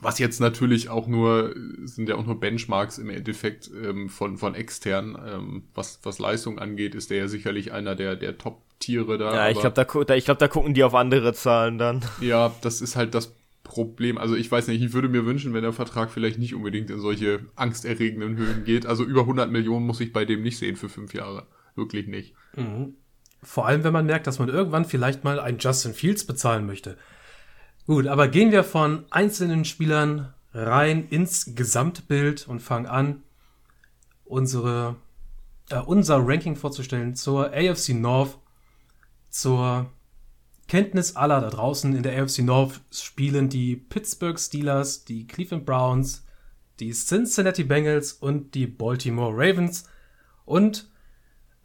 Was 0.01 0.19
jetzt 0.19 0.39
natürlich 0.39 0.89
auch 0.89 1.07
nur, 1.07 1.55
sind 1.83 2.09
ja 2.09 2.15
auch 2.15 2.25
nur 2.25 2.39
Benchmarks 2.39 2.97
im 2.97 3.09
Endeffekt 3.09 3.69
ähm, 3.71 4.09
von, 4.09 4.37
von 4.37 4.55
extern. 4.55 5.17
Ähm, 5.25 5.63
was, 5.73 5.99
was 6.03 6.19
Leistung 6.19 6.59
angeht, 6.59 6.95
ist 6.95 7.09
der 7.11 7.17
ja 7.17 7.27
sicherlich 7.27 7.71
einer 7.71 7.95
der, 7.95 8.15
der 8.15 8.37
Top-Tiere 8.79 9.17
da. 9.17 9.33
Ja, 9.35 9.49
ich 9.49 9.59
glaube, 9.59 9.73
da, 9.75 9.83
gu- 9.83 10.03
da, 10.03 10.15
ich 10.15 10.25
glaub, 10.25 10.37
da 10.39 10.47
gucken 10.47 10.73
die 10.73 10.83
auf 10.83 10.93
andere 10.95 11.33
Zahlen 11.33 11.77
dann. 11.77 12.01
ja, 12.21 12.51
das 12.61 12.81
ist 12.81 12.95
halt 12.95 13.13
das 13.15 13.33
Problem. 13.63 14.17
Also 14.17 14.35
ich 14.35 14.51
weiß 14.51 14.67
nicht, 14.67 14.81
ich 14.81 14.93
würde 14.93 15.09
mir 15.09 15.25
wünschen, 15.25 15.53
wenn 15.53 15.63
der 15.63 15.73
Vertrag 15.73 16.11
vielleicht 16.11 16.37
nicht 16.39 16.53
unbedingt 16.53 16.89
in 16.91 16.99
solche 16.99 17.39
angsterregenden 17.55 18.37
Höhen 18.37 18.63
geht. 18.63 18.85
Also 18.85 19.03
über 19.03 19.21
100 19.21 19.49
Millionen 19.51 19.85
muss 19.87 19.99
ich 20.01 20.13
bei 20.13 20.23
dem 20.25 20.43
nicht 20.43 20.57
sehen 20.57 20.75
für 20.75 20.87
fünf 20.89 21.13
Jahre. 21.13 21.47
Wirklich 21.75 22.07
nicht. 22.07 22.35
Vor 23.43 23.65
allem, 23.65 23.83
wenn 23.83 23.91
man 23.93 24.05
merkt, 24.05 24.27
dass 24.27 24.39
man 24.39 24.49
irgendwann 24.49 24.85
vielleicht 24.85 25.23
mal 25.23 25.39
einen 25.39 25.57
Justin 25.59 25.93
Fields 25.93 26.25
bezahlen 26.25 26.65
möchte. 26.65 26.97
Gut, 27.87 28.07
aber 28.07 28.27
gehen 28.27 28.51
wir 28.51 28.63
von 28.63 29.05
einzelnen 29.09 29.65
Spielern 29.65 30.33
rein 30.53 31.07
ins 31.09 31.53
Gesamtbild 31.55 32.47
und 32.47 32.61
fangen 32.61 32.85
an, 32.85 33.23
unsere, 34.23 34.95
äh, 35.69 35.79
unser 35.79 36.25
Ranking 36.25 36.55
vorzustellen 36.55 37.15
zur 37.15 37.51
AFC 37.53 37.89
North, 37.89 38.37
zur 39.35 39.87
Kenntnis 40.69 41.17
aller 41.17 41.41
da 41.41 41.49
draußen 41.49 41.93
in 41.93 42.03
der 42.03 42.23
AFC 42.23 42.39
North 42.39 42.79
spielen 42.89 43.49
die 43.49 43.75
Pittsburgh 43.75 44.39
Steelers, 44.39 45.03
die 45.03 45.27
Cleveland 45.27 45.65
Browns, 45.65 46.25
die 46.79 46.91
Cincinnati 46.91 47.65
Bengals 47.65 48.13
und 48.13 48.55
die 48.55 48.65
Baltimore 48.65 49.33
Ravens. 49.35 49.89
Und 50.45 50.89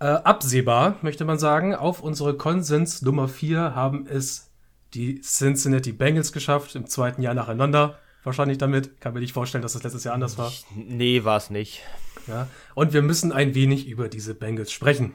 äh, 0.01 0.07
absehbar, 0.07 0.99
möchte 1.03 1.25
man 1.25 1.39
sagen, 1.39 1.75
auf 1.75 2.03
unsere 2.03 2.37
Konsens 2.37 3.03
Nummer 3.03 3.29
4 3.29 3.75
haben 3.77 4.05
es 4.07 4.51
die 4.93 5.21
Cincinnati 5.21 5.93
Bengals 5.93 6.33
geschafft, 6.33 6.75
im 6.75 6.87
zweiten 6.87 7.23
Jahr 7.23 7.35
nacheinander. 7.35 8.01
Wahrscheinlich 8.25 8.59
damit. 8.59 9.01
Kann 9.01 9.15
mir 9.15 9.21
nicht 9.21 9.33
vorstellen, 9.33 9.63
dass 9.63 9.75
das 9.75 9.85
letztes 9.85 10.03
Jahr 10.03 10.15
anders 10.15 10.37
war. 10.37 10.53
Nee, 10.75 11.23
war's 11.23 11.51
nicht. 11.51 11.83
Ja. 12.27 12.49
Und 12.75 12.93
wir 12.93 13.03
müssen 13.03 13.31
ein 13.31 13.55
wenig 13.55 13.87
über 13.87 14.09
diese 14.09 14.35
Bengals 14.35 14.73
sprechen. 14.73 15.15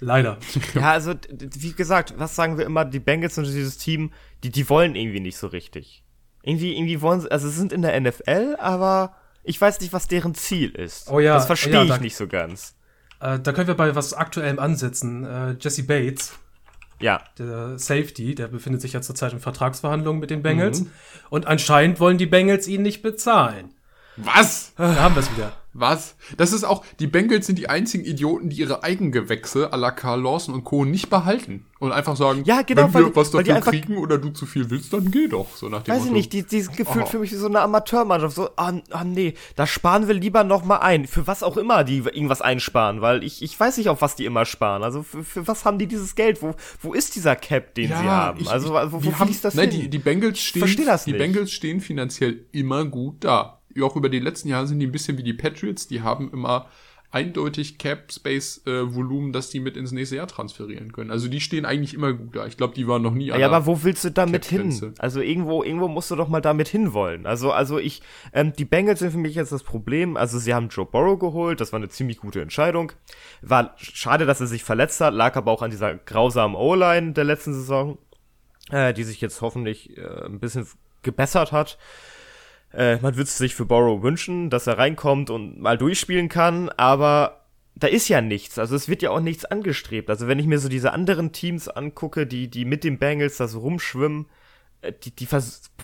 Leider. 0.00 0.38
Ja, 0.74 0.92
also, 0.92 1.14
wie 1.30 1.72
gesagt, 1.72 2.14
was 2.16 2.34
sagen 2.34 2.56
wir 2.58 2.64
immer, 2.66 2.84
die 2.84 3.00
Bengals 3.00 3.36
und 3.38 3.44
dieses 3.44 3.76
Team, 3.78 4.12
die, 4.42 4.50
die 4.50 4.68
wollen 4.68 4.94
irgendwie 4.94 5.20
nicht 5.20 5.36
so 5.36 5.46
richtig. 5.46 6.02
Irgendwie, 6.42 6.74
irgendwie 6.74 7.00
wollen 7.02 7.20
sie, 7.20 7.30
also 7.30 7.48
sie 7.48 7.56
sind 7.58 7.72
in 7.72 7.82
der 7.82 8.00
NFL, 8.00 8.56
aber 8.58 9.14
ich 9.44 9.60
weiß 9.60 9.80
nicht, 9.80 9.92
was 9.92 10.08
deren 10.08 10.34
Ziel 10.34 10.70
ist. 10.70 11.10
Oh 11.10 11.20
ja, 11.20 11.34
Das 11.34 11.46
verstehe 11.46 11.72
ja, 11.74 11.82
ich 11.82 11.88
da- 11.90 11.98
nicht 11.98 12.16
so 12.16 12.26
ganz. 12.26 12.74
Äh, 13.20 13.38
da 13.40 13.52
können 13.52 13.66
wir 13.68 13.74
bei 13.74 13.94
was 13.94 14.14
Aktuellem 14.14 14.58
ansetzen. 14.58 15.24
Äh, 15.24 15.56
Jesse 15.60 15.82
Bates, 15.82 16.32
Ja. 16.98 17.22
der 17.38 17.78
Safety, 17.78 18.34
der 18.34 18.48
befindet 18.48 18.80
sich 18.80 18.94
ja 18.94 19.02
zurzeit 19.02 19.34
in 19.34 19.40
Vertragsverhandlungen 19.40 20.18
mit 20.20 20.30
den 20.30 20.42
Bengals. 20.42 20.84
Und 21.28 21.46
anscheinend 21.46 22.00
wollen 22.00 22.16
die 22.16 22.24
Bengals 22.26 22.66
ihn 22.68 22.80
nicht 22.80 23.02
bezahlen. 23.02 23.74
Was? 24.16 24.72
Da 24.76 24.94
haben 24.96 25.14
wir 25.14 25.20
es 25.20 25.30
wieder. 25.36 25.52
Was? 25.72 26.16
Das 26.36 26.52
ist 26.52 26.64
auch, 26.64 26.84
die 26.98 27.06
Bengals 27.06 27.46
sind 27.46 27.56
die 27.58 27.68
einzigen 27.68 28.04
Idioten, 28.04 28.48
die 28.50 28.56
ihre 28.56 28.82
Eigengewächse 28.82 29.72
à 29.72 29.76
la 29.76 29.92
Karl 29.92 30.20
Lawson 30.22 30.54
und 30.54 30.64
Co. 30.64 30.84
nicht 30.84 31.10
behalten. 31.10 31.66
Und 31.78 31.92
einfach 31.92 32.16
sagen, 32.16 32.42
Ja, 32.44 32.62
genau, 32.62 32.92
wenn 32.92 33.06
wir 33.06 33.16
was 33.16 33.32
weil 33.32 33.44
die 33.44 33.50
dafür 33.50 33.72
kriegen 33.72 33.96
oder 33.96 34.18
du 34.18 34.30
zu 34.30 34.44
viel 34.46 34.68
willst, 34.68 34.92
dann 34.92 35.10
geh 35.10 35.28
doch. 35.28 35.56
So 35.56 35.68
nach 35.68 35.82
dem 35.82 35.92
Weiß 35.94 35.98
ich 36.00 36.04
Motto. 36.06 36.16
nicht, 36.16 36.32
die, 36.32 36.42
die 36.42 36.60
sind 36.60 36.76
gefühlt 36.76 37.04
Oh. 37.04 37.08
für 37.08 37.18
mich 37.20 37.30
wie 37.32 37.36
so 37.36 37.46
eine 37.46 37.60
Amateurmannschaft. 37.60 38.34
So, 38.36 38.50
ah, 38.56 38.72
ah 38.90 39.04
nee, 39.04 39.34
da 39.56 39.66
sparen 39.66 40.06
wir 40.08 40.14
lieber 40.14 40.44
noch 40.44 40.64
mal 40.64 40.78
ein. 40.78 41.06
Für 41.06 41.26
was 41.26 41.42
auch 41.42 41.56
immer 41.56 41.84
die 41.84 41.98
irgendwas 41.98 42.42
einsparen, 42.42 43.00
weil 43.00 43.22
ich, 43.24 43.40
ich 43.42 43.58
weiß 43.58 43.78
nicht, 43.78 43.88
auf 43.88 44.02
was 44.02 44.16
die 44.16 44.24
immer 44.26 44.44
sparen. 44.44 44.82
Also 44.82 45.02
für, 45.02 45.24
für 45.24 45.48
was 45.48 45.64
haben 45.64 45.78
die 45.78 45.86
dieses 45.86 46.14
Geld? 46.16 46.42
Wo, 46.42 46.54
wo 46.82 46.92
ist 46.92 47.14
dieser 47.16 47.36
Cap, 47.36 47.74
den 47.76 47.88
sie 47.88 47.94
haben? 47.94 48.40
ich- 48.40 48.50
also 48.50 48.76
ich- 48.78 48.92
wo, 48.92 49.02
wo 49.04 49.12
haben, 49.18 49.26
fließt 49.28 49.44
das 49.44 49.54
nein, 49.54 49.70
hin? 49.70 49.82
Die, 49.82 49.88
die 49.90 49.98
Bengals 49.98 50.38
stehen, 50.40 50.66
die. 51.06 51.12
Bengals 51.12 51.52
stehen 51.52 51.80
finanziell 51.80 52.44
immer 52.52 52.84
gut 52.84 53.24
da. 53.24 53.59
Auch 53.82 53.96
über 53.96 54.08
die 54.08 54.18
letzten 54.18 54.48
Jahre 54.48 54.66
sind 54.66 54.80
die 54.80 54.86
ein 54.86 54.92
bisschen 54.92 55.18
wie 55.18 55.22
die 55.22 55.34
Patriots. 55.34 55.86
Die 55.86 56.02
haben 56.02 56.30
immer 56.32 56.68
eindeutig 57.12 57.78
Cap 57.78 58.12
Space 58.12 58.62
äh, 58.66 58.94
Volumen, 58.94 59.32
dass 59.32 59.50
die 59.50 59.58
mit 59.58 59.76
ins 59.76 59.90
nächste 59.90 60.16
Jahr 60.16 60.28
transferieren 60.28 60.92
können. 60.92 61.10
Also 61.10 61.28
die 61.28 61.40
stehen 61.40 61.64
eigentlich 61.64 61.94
immer 61.94 62.12
gut 62.12 62.36
da. 62.36 62.46
Ich 62.46 62.56
glaube, 62.56 62.74
die 62.74 62.86
waren 62.86 63.02
noch 63.02 63.12
nie. 63.12 63.26
Ja, 63.26 63.46
aber 63.46 63.66
wo 63.66 63.82
willst 63.82 64.04
du 64.04 64.10
damit 64.10 64.44
hin? 64.44 64.94
Also 64.98 65.20
irgendwo, 65.20 65.62
irgendwo 65.62 65.88
musst 65.88 66.10
du 66.10 66.16
doch 66.16 66.28
mal 66.28 66.40
damit 66.40 66.68
hinwollen. 66.68 67.26
Also, 67.26 67.50
also 67.50 67.78
ich, 67.78 68.02
ähm, 68.32 68.52
die 68.52 68.64
Bengals 68.64 69.00
sind 69.00 69.10
für 69.10 69.18
mich 69.18 69.34
jetzt 69.34 69.50
das 69.50 69.64
Problem. 69.64 70.16
Also 70.16 70.38
sie 70.38 70.54
haben 70.54 70.68
Joe 70.68 70.86
Burrow 70.86 71.18
geholt, 71.18 71.60
das 71.60 71.72
war 71.72 71.78
eine 71.78 71.88
ziemlich 71.88 72.18
gute 72.18 72.40
Entscheidung. 72.40 72.92
War 73.42 73.74
schade, 73.76 74.24
dass 74.24 74.40
er 74.40 74.46
sich 74.46 74.62
verletzt 74.62 75.00
hat, 75.00 75.12
lag 75.12 75.34
aber 75.36 75.50
auch 75.50 75.62
an 75.62 75.70
dieser 75.70 75.94
grausamen 75.94 76.56
O-Line 76.56 77.12
der 77.12 77.24
letzten 77.24 77.54
Saison, 77.54 77.98
äh, 78.70 78.94
die 78.94 79.04
sich 79.04 79.20
jetzt 79.20 79.40
hoffentlich 79.40 79.96
äh, 79.98 80.26
ein 80.26 80.38
bisschen 80.38 80.66
gebessert 81.02 81.50
hat. 81.50 81.76
Äh, 82.72 82.98
man 82.98 83.16
würde 83.16 83.30
sich 83.30 83.54
für 83.54 83.66
Borrow 83.66 84.02
wünschen, 84.02 84.50
dass 84.50 84.66
er 84.66 84.78
reinkommt 84.78 85.30
und 85.30 85.60
mal 85.60 85.78
durchspielen 85.78 86.28
kann, 86.28 86.68
aber 86.70 87.40
da 87.74 87.86
ist 87.86 88.08
ja 88.08 88.20
nichts. 88.20 88.58
Also 88.58 88.76
es 88.76 88.88
wird 88.88 89.02
ja 89.02 89.10
auch 89.10 89.20
nichts 89.20 89.44
angestrebt. 89.44 90.10
Also 90.10 90.28
wenn 90.28 90.38
ich 90.38 90.46
mir 90.46 90.58
so 90.58 90.68
diese 90.68 90.92
anderen 90.92 91.32
Teams 91.32 91.68
angucke, 91.68 92.26
die, 92.26 92.48
die 92.48 92.64
mit 92.64 92.84
den 92.84 92.98
Bengals 92.98 93.38
da 93.38 93.48
so 93.48 93.60
rumschwimmen, 93.60 94.26
äh, 94.82 94.92
die, 94.92 95.14
die 95.14 95.28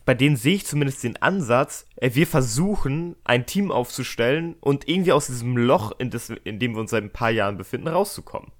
bei 0.04 0.14
denen 0.14 0.36
sehe 0.36 0.54
ich 0.54 0.66
zumindest 0.66 1.02
den 1.02 1.20
Ansatz, 1.20 1.86
äh, 1.96 2.10
wir 2.14 2.26
versuchen, 2.26 3.16
ein 3.24 3.46
Team 3.46 3.72
aufzustellen 3.72 4.54
und 4.60 4.88
irgendwie 4.88 5.12
aus 5.12 5.26
diesem 5.26 5.56
Loch, 5.56 5.92
in, 5.98 6.10
das, 6.10 6.30
in 6.30 6.58
dem 6.58 6.74
wir 6.74 6.80
uns 6.80 6.90
seit 6.90 7.02
ein 7.02 7.12
paar 7.12 7.30
Jahren 7.30 7.56
befinden, 7.56 7.88
rauszukommen. 7.88 8.52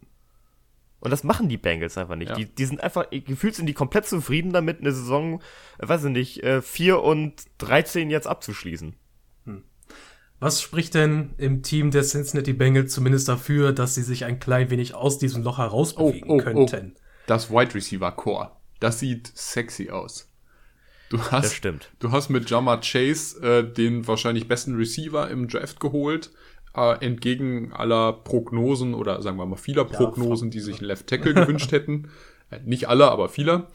Und 1.01 1.11
das 1.11 1.25
machen 1.25 1.49
die 1.49 1.59
Bengals 1.59 1.99
einfach 1.99 2.17
nicht. 2.17 2.31
Ja. 2.31 2.37
Die, 2.37 2.47
die 2.47 2.65
sind 2.65 2.83
einfach, 2.83 3.09
gefühlt 3.11 3.55
sind 3.55 3.67
die 3.67 3.75
komplett 3.75 4.07
zufrieden 4.07 4.53
damit, 4.53 4.81
eine 4.81 4.93
Saison, 4.93 5.41
äh, 5.79 5.89
weiß 5.89 6.05
ich 6.05 6.11
nicht, 6.11 6.43
4 6.63 7.03
und 7.03 7.45
13 7.59 8.11
jetzt 8.11 8.27
abzuschließen. 8.27 8.97
Hm. 9.45 9.63
Was 10.41 10.61
spricht 10.61 10.95
denn 10.95 11.35
im 11.39 11.63
Team 11.63 11.91
der 11.91 12.03
Cincinnati 12.03 12.53
Bengals 12.53 12.93
zumindest 12.93 13.29
dafür, 13.29 13.73
dass 13.73 13.95
sie 13.95 14.03
sich 14.03 14.25
ein 14.25 14.39
klein 14.39 14.71
wenig 14.71 14.95
aus 14.95 15.19
diesem 15.19 15.43
Loch 15.43 15.59
herausbewegen 15.59 16.29
oh, 16.29 16.35
oh, 16.35 16.37
oh. 16.37 16.67
könnten? 16.67 16.93
Oh. 16.95 17.01
Das 17.27 17.51
Wide 17.51 17.75
Receiver 17.75 18.13
Core. 18.13 18.53
Das 18.81 18.99
sieht 18.99 19.33
sexy 19.35 19.91
aus. 19.91 20.31
Du 21.09 21.19
hast, 21.19 21.45
das 21.45 21.55
stimmt. 21.55 21.93
Du 22.01 22.11
hast 22.11 22.31
mit 22.31 22.51
Jama 22.51 22.79
Chase 22.79 23.41
äh, 23.41 23.73
den 23.73 24.07
wahrscheinlich 24.07 24.49
besten 24.49 24.75
Receiver 24.75 25.31
im 25.31 25.47
Draft 25.49 25.79
geholt 25.79 26.33
äh, 26.77 27.05
entgegen 27.05 27.73
aller 27.73 28.13
Prognosen 28.13 28.95
oder 28.95 29.23
sagen 29.23 29.39
wir 29.39 29.47
mal 29.47 29.57
vieler 29.57 29.85
Prognosen, 29.85 30.51
die 30.51 30.61
sich 30.61 30.79
einen 30.79 30.89
Left 30.89 31.07
Tackle 31.07 31.35
gewünscht 31.35 31.73
hätten. 31.73 32.09
Äh, 32.49 32.61
nicht 32.65 32.89
alle, 32.89 33.11
aber 33.11 33.29
viele. 33.29 33.67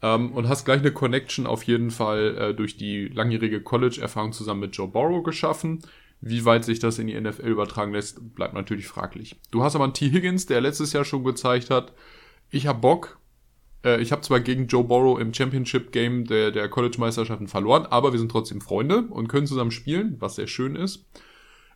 Ähm, 0.00 0.32
und 0.32 0.48
hast 0.48 0.64
gleich 0.64 0.80
eine 0.80 0.92
Connection 0.92 1.46
auf 1.46 1.62
jeden 1.64 1.90
Fall 1.90 2.38
äh, 2.38 2.54
durch 2.54 2.78
die 2.78 3.08
langjährige 3.08 3.60
College-Erfahrung 3.60 4.32
zusammen 4.32 4.60
mit 4.60 4.74
Joe 4.74 4.88
Borrow 4.88 5.22
geschaffen. 5.22 5.80
Wie 6.22 6.46
weit 6.46 6.64
sich 6.64 6.78
das 6.78 6.98
in 6.98 7.06
die 7.06 7.20
NFL 7.20 7.48
übertragen 7.48 7.92
lässt, 7.92 8.34
bleibt 8.34 8.54
natürlich 8.54 8.86
fraglich. 8.86 9.36
Du 9.50 9.62
hast 9.62 9.74
aber 9.74 9.84
einen 9.84 9.92
T. 9.92 10.10
Higgins, 10.10 10.46
der 10.46 10.62
letztes 10.62 10.94
Jahr 10.94 11.04
schon 11.04 11.22
gezeigt 11.22 11.68
hat, 11.68 11.92
ich 12.50 12.66
hab 12.66 12.80
Bock. 12.80 13.18
Äh, 13.84 14.00
ich 14.00 14.10
habe 14.10 14.22
zwar 14.22 14.40
gegen 14.40 14.66
Joe 14.66 14.84
Borrow 14.84 15.20
im 15.20 15.34
Championship-Game 15.34 16.24
der, 16.24 16.50
der 16.50 16.70
College-Meisterschaften 16.70 17.46
verloren, 17.46 17.84
aber 17.84 18.12
wir 18.12 18.18
sind 18.18 18.30
trotzdem 18.30 18.62
Freunde 18.62 19.02
und 19.02 19.28
können 19.28 19.46
zusammen 19.46 19.70
spielen, 19.70 20.16
was 20.18 20.36
sehr 20.36 20.46
schön 20.46 20.76
ist. 20.76 21.04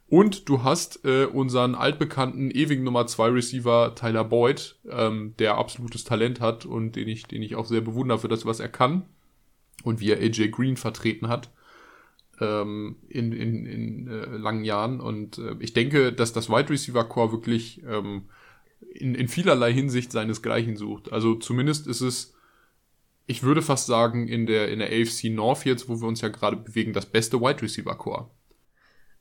Und 0.08 0.48
du 0.48 0.62
hast 0.62 1.04
äh, 1.04 1.26
unseren 1.26 1.74
altbekannten 1.74 2.50
ewigen 2.50 2.82
Nummer 2.82 3.06
2 3.06 3.28
Receiver 3.28 3.94
Tyler 3.94 4.24
Boyd, 4.24 4.78
ähm, 4.88 5.34
der 5.38 5.58
absolutes 5.58 6.04
Talent 6.04 6.40
hat 6.40 6.64
und 6.64 6.96
den 6.96 7.08
ich, 7.08 7.24
den 7.24 7.42
ich 7.42 7.56
auch 7.56 7.66
sehr 7.66 7.82
bewundere 7.82 8.18
für 8.18 8.28
das, 8.28 8.46
was 8.46 8.58
er 8.58 8.70
kann. 8.70 9.04
Und 9.84 10.00
wie 10.00 10.10
er 10.10 10.18
AJ 10.18 10.48
Green 10.48 10.76
vertreten 10.76 11.28
hat 11.28 11.50
ähm, 12.40 12.96
in, 13.08 13.32
in, 13.32 13.66
in 13.66 14.08
äh, 14.08 14.36
langen 14.36 14.64
Jahren. 14.64 15.00
Und 15.00 15.38
äh, 15.38 15.56
ich 15.60 15.74
denke, 15.74 16.12
dass 16.12 16.32
das 16.32 16.48
Wide 16.48 16.70
Receiver 16.70 17.04
Core 17.04 17.32
wirklich 17.32 17.82
ähm, 17.86 18.28
in, 18.94 19.14
in 19.14 19.28
vielerlei 19.28 19.72
Hinsicht 19.72 20.10
seinesgleichen 20.10 20.76
sucht. 20.76 21.12
Also 21.12 21.34
zumindest 21.34 21.86
ist 21.86 22.00
es, 22.00 22.34
ich 23.26 23.42
würde 23.42 23.62
fast 23.62 23.86
sagen, 23.86 24.26
in 24.26 24.46
der, 24.46 24.70
in 24.70 24.78
der 24.78 24.88
AFC 24.88 25.24
North 25.24 25.64
jetzt, 25.64 25.88
wo 25.88 26.00
wir 26.00 26.08
uns 26.08 26.22
ja 26.22 26.28
gerade 26.28 26.56
bewegen, 26.56 26.92
das 26.92 27.06
beste 27.06 27.40
Wide 27.40 27.62
Receiver 27.62 27.94
Core. 27.94 28.30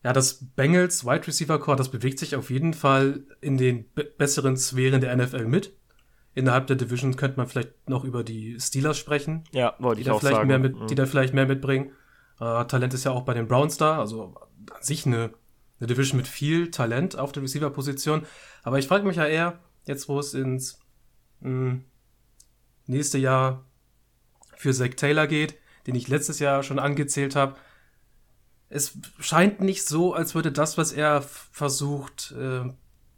Ja, 0.03 0.13
das 0.13 0.45
Bengals 0.55 1.05
Wide 1.05 1.27
Receiver 1.27 1.59
Core, 1.59 1.77
das 1.77 1.89
bewegt 1.89 2.19
sich 2.19 2.35
auf 2.35 2.49
jeden 2.49 2.73
Fall 2.73 3.25
in 3.41 3.57
den 3.57 3.85
besseren 4.17 4.55
Sphären 4.55 5.01
der 5.01 5.15
NFL 5.15 5.45
mit. 5.45 5.73
Innerhalb 6.33 6.67
der 6.67 6.75
Division 6.75 7.15
könnte 7.15 7.37
man 7.37 7.47
vielleicht 7.47 7.89
noch 7.89 8.03
über 8.03 8.23
die 8.23 8.59
Steelers 8.59 8.97
sprechen. 8.97 9.43
Ja, 9.51 9.73
wollte 9.79 10.01
ich 10.01 10.11
auch 10.11 10.19
vielleicht 10.19 10.35
sagen. 10.35 10.47
Mehr 10.47 10.59
mit, 10.59 10.79
mhm. 10.79 10.87
Die 10.87 10.95
da 10.95 11.07
vielleicht 11.07 11.33
mehr 11.33 11.47
mitbringen. 11.47 11.91
Äh, 12.39 12.65
Talent 12.65 12.93
ist 12.93 13.05
ja 13.05 13.11
auch 13.11 13.23
bei 13.23 13.33
den 13.33 13.47
Browns 13.47 13.77
da, 13.77 13.99
also 13.99 14.35
an 14.71 14.83
sich 14.83 15.07
eine, 15.07 15.31
eine 15.79 15.87
Division 15.87 16.17
mit 16.17 16.27
viel 16.27 16.69
Talent 16.69 17.17
auf 17.17 17.31
der 17.31 17.41
Receiver-Position. 17.41 18.25
Aber 18.61 18.77
ich 18.77 18.87
frage 18.87 19.05
mich 19.05 19.15
ja 19.15 19.25
eher, 19.25 19.59
jetzt 19.85 20.07
wo 20.09 20.19
es 20.19 20.35
ins 20.35 20.79
mh, 21.39 21.49
hm, 21.49 21.83
nächste 22.85 23.17
Jahr 23.17 23.65
für 24.55 24.73
Zach 24.73 24.93
Taylor 24.95 25.25
geht, 25.27 25.57
den 25.87 25.95
ich 25.95 26.07
letztes 26.07 26.39
Jahr 26.39 26.63
schon 26.63 26.79
angezählt 26.79 27.35
habe, 27.35 27.55
es 28.69 28.97
scheint 29.19 29.61
nicht 29.61 29.85
so, 29.85 30.13
als 30.13 30.35
würde 30.35 30.51
das, 30.51 30.77
was 30.77 30.91
er 30.91 31.21
versucht, 31.21 32.33
äh, 32.37 32.65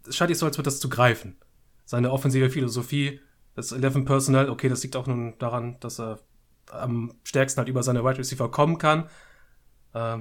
es 0.07 0.15
scheint 0.15 0.29
nicht 0.29 0.37
so, 0.37 0.45
als 0.45 0.57
würde 0.57 0.67
das 0.67 0.79
zu 0.79 0.89
greifen. 0.89 1.37
Seine 1.85 2.11
offensive 2.11 2.49
Philosophie, 2.49 3.19
das 3.55 3.71
11 3.71 4.05
Personal, 4.05 4.49
okay, 4.49 4.69
das 4.69 4.83
liegt 4.83 4.95
auch 4.95 5.07
nun 5.07 5.33
daran, 5.39 5.79
dass 5.79 5.99
er 5.99 6.19
am 6.71 7.13
stärksten 7.23 7.59
halt 7.59 7.69
über 7.69 7.81
seine 7.81 8.03
Wide 8.03 8.19
Receiver 8.19 8.49
kommen 8.51 8.77
kann. 8.77 9.09
Äh, 9.93 10.19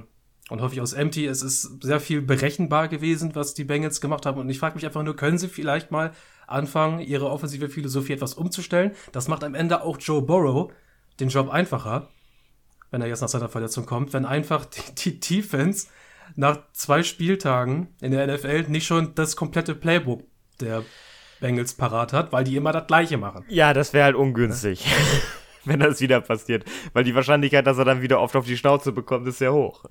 und 0.49 0.61
häufig 0.61 0.81
aus 0.81 0.93
Empty. 0.93 1.27
Es 1.27 1.43
ist 1.43 1.83
sehr 1.83 1.99
viel 1.99 2.23
berechenbar 2.23 2.87
gewesen, 2.87 3.35
was 3.35 3.53
die 3.53 3.63
Bengals 3.63 4.01
gemacht 4.01 4.25
haben. 4.25 4.39
Und 4.39 4.49
ich 4.49 4.57
frage 4.57 4.75
mich 4.75 4.85
einfach 4.85 5.03
nur, 5.03 5.15
können 5.15 5.37
sie 5.37 5.47
vielleicht 5.47 5.91
mal 5.91 6.11
anfangen, 6.47 6.99
ihre 7.01 7.29
offensive 7.29 7.69
Philosophie 7.69 8.13
etwas 8.13 8.33
umzustellen? 8.33 8.93
Das 9.11 9.27
macht 9.27 9.43
am 9.43 9.53
Ende 9.53 9.83
auch 9.83 9.97
Joe 9.99 10.23
Burrow 10.23 10.71
den 11.19 11.29
Job 11.29 11.49
einfacher 11.49 12.09
wenn 12.91 13.01
er 13.01 13.07
jetzt 13.07 13.21
nach 13.21 13.29
seiner 13.29 13.49
Verletzung 13.49 13.85
kommt, 13.85 14.13
wenn 14.13 14.25
einfach 14.25 14.65
die, 14.65 14.95
die 14.95 15.19
Defense 15.19 15.87
nach 16.35 16.59
zwei 16.73 17.03
Spieltagen 17.03 17.95
in 18.01 18.11
der 18.11 18.27
NFL 18.27 18.63
nicht 18.67 18.85
schon 18.85 19.15
das 19.15 19.35
komplette 19.35 19.75
Playbook 19.75 20.23
der 20.59 20.83
Bengals 21.39 21.73
parat 21.73 22.13
hat, 22.13 22.31
weil 22.31 22.43
die 22.43 22.55
immer 22.55 22.71
das 22.71 22.87
Gleiche 22.87 23.17
machen. 23.17 23.45
Ja, 23.47 23.73
das 23.73 23.93
wäre 23.93 24.05
halt 24.05 24.15
ungünstig, 24.15 24.85
ja? 24.85 24.91
wenn 25.65 25.79
das 25.79 26.01
wieder 26.01 26.21
passiert. 26.21 26.65
Weil 26.93 27.03
die 27.03 27.15
Wahrscheinlichkeit, 27.15 27.65
dass 27.65 27.77
er 27.77 27.85
dann 27.85 28.01
wieder 28.01 28.19
oft 28.19 28.35
auf 28.35 28.45
die 28.45 28.57
Schnauze 28.57 28.91
bekommt, 28.91 29.27
ist 29.27 29.39
sehr 29.39 29.53
hoch. 29.53 29.85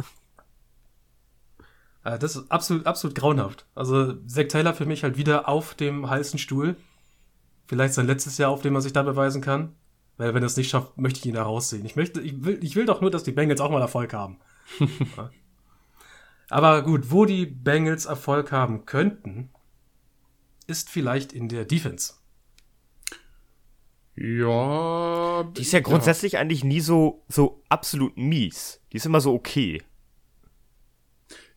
Das 2.03 2.37
ist 2.37 2.51
absolut, 2.51 2.87
absolut 2.87 3.15
grauenhaft. 3.15 3.67
Also 3.75 4.15
Zach 4.27 4.49
Taylor 4.49 4.73
für 4.73 4.87
mich 4.87 5.03
halt 5.03 5.19
wieder 5.19 5.49
auf 5.49 5.75
dem 5.75 6.09
heißen 6.09 6.39
Stuhl. 6.39 6.77
Vielleicht 7.67 7.95
sein 7.95 8.07
letztes 8.07 8.39
Jahr, 8.39 8.51
auf 8.51 8.63
dem 8.63 8.75
er 8.75 8.81
sich 8.81 8.95
da 8.95 9.03
beweisen 9.03 9.43
kann. 9.43 9.75
Weil 10.19 10.35
wenn 10.35 10.43
er 10.43 10.49
es 10.49 10.57
nicht 10.57 10.69
schafft, 10.69 10.99
möchte 10.99 11.21
ich 11.21 11.27
ihn 11.27 11.35
da 11.35 11.45
rausziehen. 11.45 11.87
Ich 11.87 11.97
möchte, 11.97 12.21
ich 12.21 12.45
will, 12.45 12.59
ich 12.63 12.77
will 12.77 12.85
doch 12.85 13.01
nur, 13.01 13.11
dass 13.11 13.23
die 13.23 13.33
Bengals 13.33 13.61
auch 13.61 13.71
mal 13.71 13.81
Erfolg 13.81 14.13
haben. 14.13 14.39
Aber 16.51 16.83
gut, 16.83 17.11
wo 17.11 17.25
die 17.25 17.47
Bengals 17.47 18.05
Erfolg 18.05 18.53
haben 18.53 18.85
könnten, 18.85 19.51
ist 20.67 20.91
vielleicht 20.91 21.33
in 21.33 21.49
der 21.49 21.65
Defense. 21.65 22.15
Ja. 24.17 25.45
Die 25.57 25.63
ist 25.63 25.73
ja 25.73 25.81
grundsätzlich 25.81 26.33
ja. 26.33 26.41
eigentlich 26.41 26.65
nie 26.65 26.81
so, 26.81 27.25
so 27.29 27.63
absolut 27.69 28.17
mies. 28.17 28.81
Die 28.93 28.97
ist 28.97 29.07
immer 29.07 29.21
so 29.21 29.33
okay. 29.33 29.83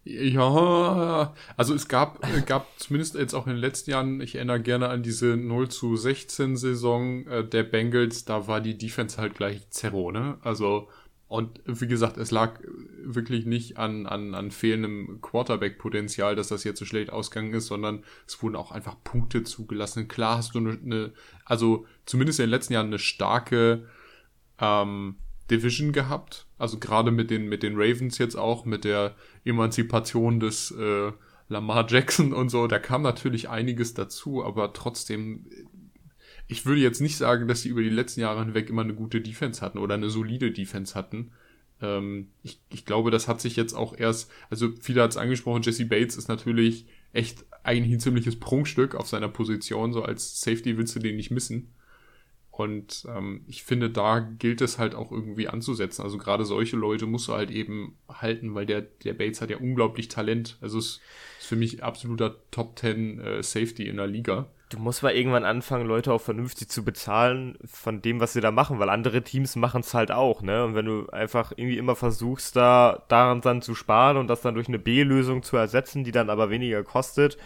Ja, 0.03 1.33
also 1.57 1.75
es 1.75 1.87
gab, 1.87 2.19
gab 2.47 2.67
zumindest 2.79 3.13
jetzt 3.15 3.35
auch 3.35 3.45
in 3.45 3.53
den 3.53 3.61
letzten 3.61 3.91
Jahren, 3.91 4.19
ich 4.19 4.33
erinnere 4.35 4.59
gerne 4.59 4.89
an 4.89 5.03
diese 5.03 5.37
0 5.37 5.69
zu 5.69 5.95
16 5.95 6.57
Saison 6.57 7.27
äh, 7.27 7.47
der 7.47 7.63
Bengals, 7.63 8.25
da 8.25 8.47
war 8.47 8.61
die 8.61 8.77
Defense 8.77 9.17
halt 9.21 9.35
gleich 9.35 9.69
Zerro, 9.69 10.11
ne? 10.11 10.39
Also, 10.41 10.87
und 11.27 11.61
wie 11.65 11.87
gesagt, 11.87 12.17
es 12.17 12.31
lag 12.31 12.59
wirklich 13.03 13.45
nicht 13.45 13.77
an, 13.77 14.07
an, 14.07 14.33
an 14.33 14.49
fehlendem 14.51 15.21
Quarterback-Potenzial, 15.21 16.35
dass 16.35 16.49
das 16.49 16.63
jetzt 16.63 16.79
so 16.79 16.85
schlecht 16.85 17.11
ausgegangen 17.11 17.53
ist, 17.53 17.67
sondern 17.67 18.03
es 18.27 18.41
wurden 18.41 18.55
auch 18.55 18.71
einfach 18.71 18.97
Punkte 19.03 19.43
zugelassen. 19.43 20.07
Klar 20.07 20.39
hast 20.39 20.55
du 20.55 20.59
eine, 20.59 20.79
eine 20.83 21.13
also 21.45 21.85
zumindest 22.05 22.39
in 22.39 22.47
den 22.47 22.49
letzten 22.49 22.73
Jahren 22.73 22.87
eine 22.87 22.99
starke 22.99 23.87
ähm, 24.59 25.15
Division 25.51 25.91
gehabt. 25.91 26.47
Also 26.57 26.79
gerade 26.79 27.11
mit 27.11 27.29
den, 27.29 27.47
mit 27.47 27.63
den 27.63 27.75
Ravens 27.75 28.17
jetzt 28.17 28.35
auch, 28.35 28.65
mit 28.65 28.83
der 28.83 29.15
Emanzipation 29.45 30.39
des 30.39 30.71
äh, 30.71 31.11
Lamar 31.49 31.85
Jackson 31.87 32.33
und 32.33 32.49
so, 32.49 32.65
da 32.67 32.79
kam 32.79 33.01
natürlich 33.01 33.49
einiges 33.49 33.93
dazu, 33.93 34.43
aber 34.43 34.73
trotzdem, 34.73 35.45
ich 36.47 36.65
würde 36.65 36.81
jetzt 36.81 37.01
nicht 37.01 37.17
sagen, 37.17 37.47
dass 37.47 37.61
sie 37.61 37.69
über 37.69 37.81
die 37.81 37.89
letzten 37.89 38.21
Jahre 38.21 38.43
hinweg 38.43 38.69
immer 38.69 38.83
eine 38.83 38.95
gute 38.95 39.21
Defense 39.21 39.61
hatten 39.61 39.77
oder 39.77 39.95
eine 39.95 40.09
solide 40.09 40.51
Defense 40.51 40.95
hatten. 40.95 41.31
Ähm, 41.81 42.29
ich, 42.41 42.61
ich 42.69 42.85
glaube, 42.85 43.11
das 43.11 43.27
hat 43.27 43.41
sich 43.41 43.57
jetzt 43.57 43.73
auch 43.73 43.97
erst, 43.97 44.31
also 44.49 44.69
viele 44.79 45.03
hat 45.03 45.11
es 45.11 45.17
angesprochen, 45.17 45.61
Jesse 45.61 45.85
Bates 45.85 46.15
ist 46.15 46.29
natürlich 46.29 46.85
echt 47.11 47.45
eigentlich 47.63 47.93
ein 47.93 47.99
ziemliches 47.99 48.39
Prunkstück 48.39 48.95
auf 48.95 49.07
seiner 49.07 49.27
Position, 49.27 49.91
so 49.91 50.03
als 50.03 50.39
Safety 50.41 50.77
willst 50.77 50.95
du 50.95 50.99
den 50.99 51.17
nicht 51.17 51.31
missen. 51.31 51.73
Und 52.51 53.05
ähm, 53.07 53.45
ich 53.47 53.63
finde, 53.63 53.89
da 53.89 54.19
gilt 54.19 54.61
es 54.61 54.77
halt 54.77 54.93
auch 54.93 55.11
irgendwie 55.11 55.47
anzusetzen. 55.47 56.03
Also 56.03 56.17
gerade 56.17 56.45
solche 56.45 56.75
Leute 56.75 57.05
musst 57.05 57.29
du 57.29 57.33
halt 57.33 57.49
eben 57.49 57.97
halten, 58.09 58.53
weil 58.53 58.65
der, 58.65 58.81
der 58.81 59.13
Bates 59.13 59.41
hat 59.41 59.49
ja 59.49 59.57
unglaublich 59.57 60.09
Talent. 60.09 60.57
Also 60.61 60.77
es 60.77 60.85
ist 60.85 61.01
für 61.39 61.55
mich 61.55 61.81
absoluter 61.81 62.35
Top 62.51 62.77
10 62.77 63.19
äh, 63.19 63.43
Safety 63.43 63.87
in 63.87 63.97
der 63.97 64.07
Liga. 64.07 64.47
Du 64.69 64.79
musst 64.79 65.03
mal 65.03 65.13
irgendwann 65.13 65.43
anfangen, 65.43 65.85
Leute 65.85 66.13
auch 66.13 66.21
vernünftig 66.21 66.69
zu 66.69 66.85
bezahlen 66.85 67.57
von 67.65 68.01
dem, 68.01 68.21
was 68.21 68.33
sie 68.33 68.39
da 68.39 68.51
machen, 68.51 68.79
weil 68.79 68.89
andere 68.89 69.21
Teams 69.21 69.57
machen 69.57 69.81
es 69.81 69.93
halt 69.93 70.11
auch, 70.11 70.41
ne? 70.41 70.63
Und 70.63 70.75
wenn 70.75 70.85
du 70.85 71.09
einfach 71.09 71.51
irgendwie 71.53 71.77
immer 71.77 71.97
versuchst, 71.97 72.55
da 72.55 73.03
daran 73.09 73.41
dann 73.41 73.61
zu 73.61 73.75
sparen 73.75 74.15
und 74.15 74.27
das 74.27 74.41
dann 74.41 74.53
durch 74.55 74.69
eine 74.69 74.79
B-Lösung 74.79 75.43
zu 75.43 75.57
ersetzen, 75.57 76.05
die 76.05 76.13
dann 76.13 76.29
aber 76.29 76.49
weniger 76.49 76.83
kostet, 76.83 77.37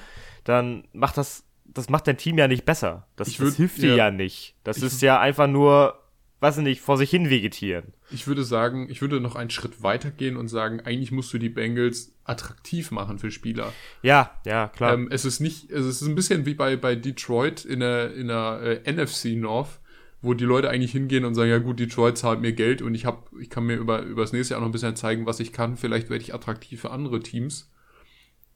dann 0.43 0.87
macht 0.93 1.17
das 1.17 1.44
das 1.75 1.89
macht 1.89 2.07
dein 2.07 2.17
Team 2.17 2.37
ja 2.37 2.47
nicht 2.47 2.65
besser. 2.65 3.05
Das, 3.17 3.37
würd, 3.37 3.49
das 3.49 3.57
hilft 3.57 3.81
dir 3.81 3.89
ja, 3.89 3.95
ja 4.05 4.11
nicht. 4.11 4.55
Das 4.63 4.81
ist 4.81 5.01
ja 5.01 5.19
einfach 5.19 5.47
nur, 5.47 5.99
weiß 6.39 6.57
ich 6.57 6.63
nicht, 6.63 6.81
vor 6.81 6.97
sich 6.97 7.09
hin 7.09 7.29
vegetieren. 7.29 7.93
Ich 8.09 8.27
würde 8.27 8.45
sagen, 8.45 8.87
ich 8.89 9.01
würde 9.01 9.19
noch 9.19 9.35
einen 9.35 9.49
Schritt 9.49 9.83
weiter 9.83 10.09
gehen 10.09 10.37
und 10.37 10.47
sagen, 10.47 10.79
eigentlich 10.79 11.11
musst 11.11 11.33
du 11.33 11.37
die 11.37 11.49
Bengals 11.49 12.15
attraktiv 12.23 12.91
machen 12.91 13.19
für 13.19 13.29
Spieler. 13.29 13.73
Ja, 14.01 14.31
ja, 14.45 14.69
klar. 14.69 14.93
Ähm, 14.93 15.09
es 15.11 15.25
ist 15.25 15.41
nicht, 15.41 15.69
es 15.69 15.85
ist 15.85 16.01
ein 16.01 16.15
bisschen 16.15 16.45
wie 16.45 16.53
bei, 16.53 16.77
bei 16.77 16.95
Detroit 16.95 17.65
in 17.65 17.81
der, 17.81 18.15
in 18.15 18.29
der 18.29 18.81
äh, 18.85 18.91
NFC 18.91 19.35
North, 19.35 19.79
wo 20.21 20.33
die 20.33 20.45
Leute 20.45 20.69
eigentlich 20.69 20.93
hingehen 20.93 21.25
und 21.25 21.35
sagen, 21.35 21.49
ja 21.49 21.57
gut, 21.59 21.77
Detroit 21.77 22.17
zahlt 22.17 22.39
mir 22.39 22.53
Geld 22.53 22.81
und 22.81 22.95
ich 22.95 23.05
hab, 23.05 23.29
ich 23.39 23.49
kann 23.49 23.65
mir 23.65 23.75
über, 23.75 24.01
über 24.01 24.21
das 24.21 24.31
nächste 24.31 24.53
Jahr 24.53 24.61
noch 24.61 24.69
ein 24.69 24.71
bisschen 24.71 24.95
zeigen, 24.95 25.25
was 25.25 25.41
ich 25.41 25.51
kann. 25.51 25.75
Vielleicht 25.75 26.09
werde 26.09 26.23
ich 26.23 26.33
attraktiv 26.33 26.79
für 26.79 26.91
andere 26.91 27.19
Teams. 27.19 27.69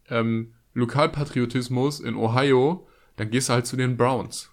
Ähm, 0.10 0.54
Lokalpatriotismus 0.74 2.00
in 2.00 2.16
Ohio 2.16 2.88
dann 3.20 3.32
gehst 3.32 3.50
du 3.50 3.54
halt 3.54 3.68
zu 3.68 3.76
den 3.76 3.98
Browns. 3.98 4.50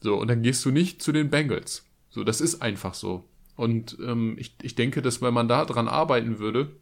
So, 0.00 0.16
und 0.16 0.28
dann 0.28 0.42
gehst 0.42 0.64
du 0.64 0.70
nicht 0.70 1.02
zu 1.02 1.12
den 1.12 1.30
Bengals. 1.30 1.86
So, 2.08 2.24
das 2.24 2.40
ist 2.40 2.62
einfach 2.62 2.94
so. 2.94 3.28
Und 3.54 3.96
ähm, 4.04 4.34
ich, 4.38 4.56
ich 4.62 4.74
denke, 4.74 5.02
dass 5.02 5.22
wenn 5.22 5.34
man 5.34 5.46
da 5.46 5.64
dran 5.64 5.86
arbeiten 5.86 6.40
würde, 6.40 6.74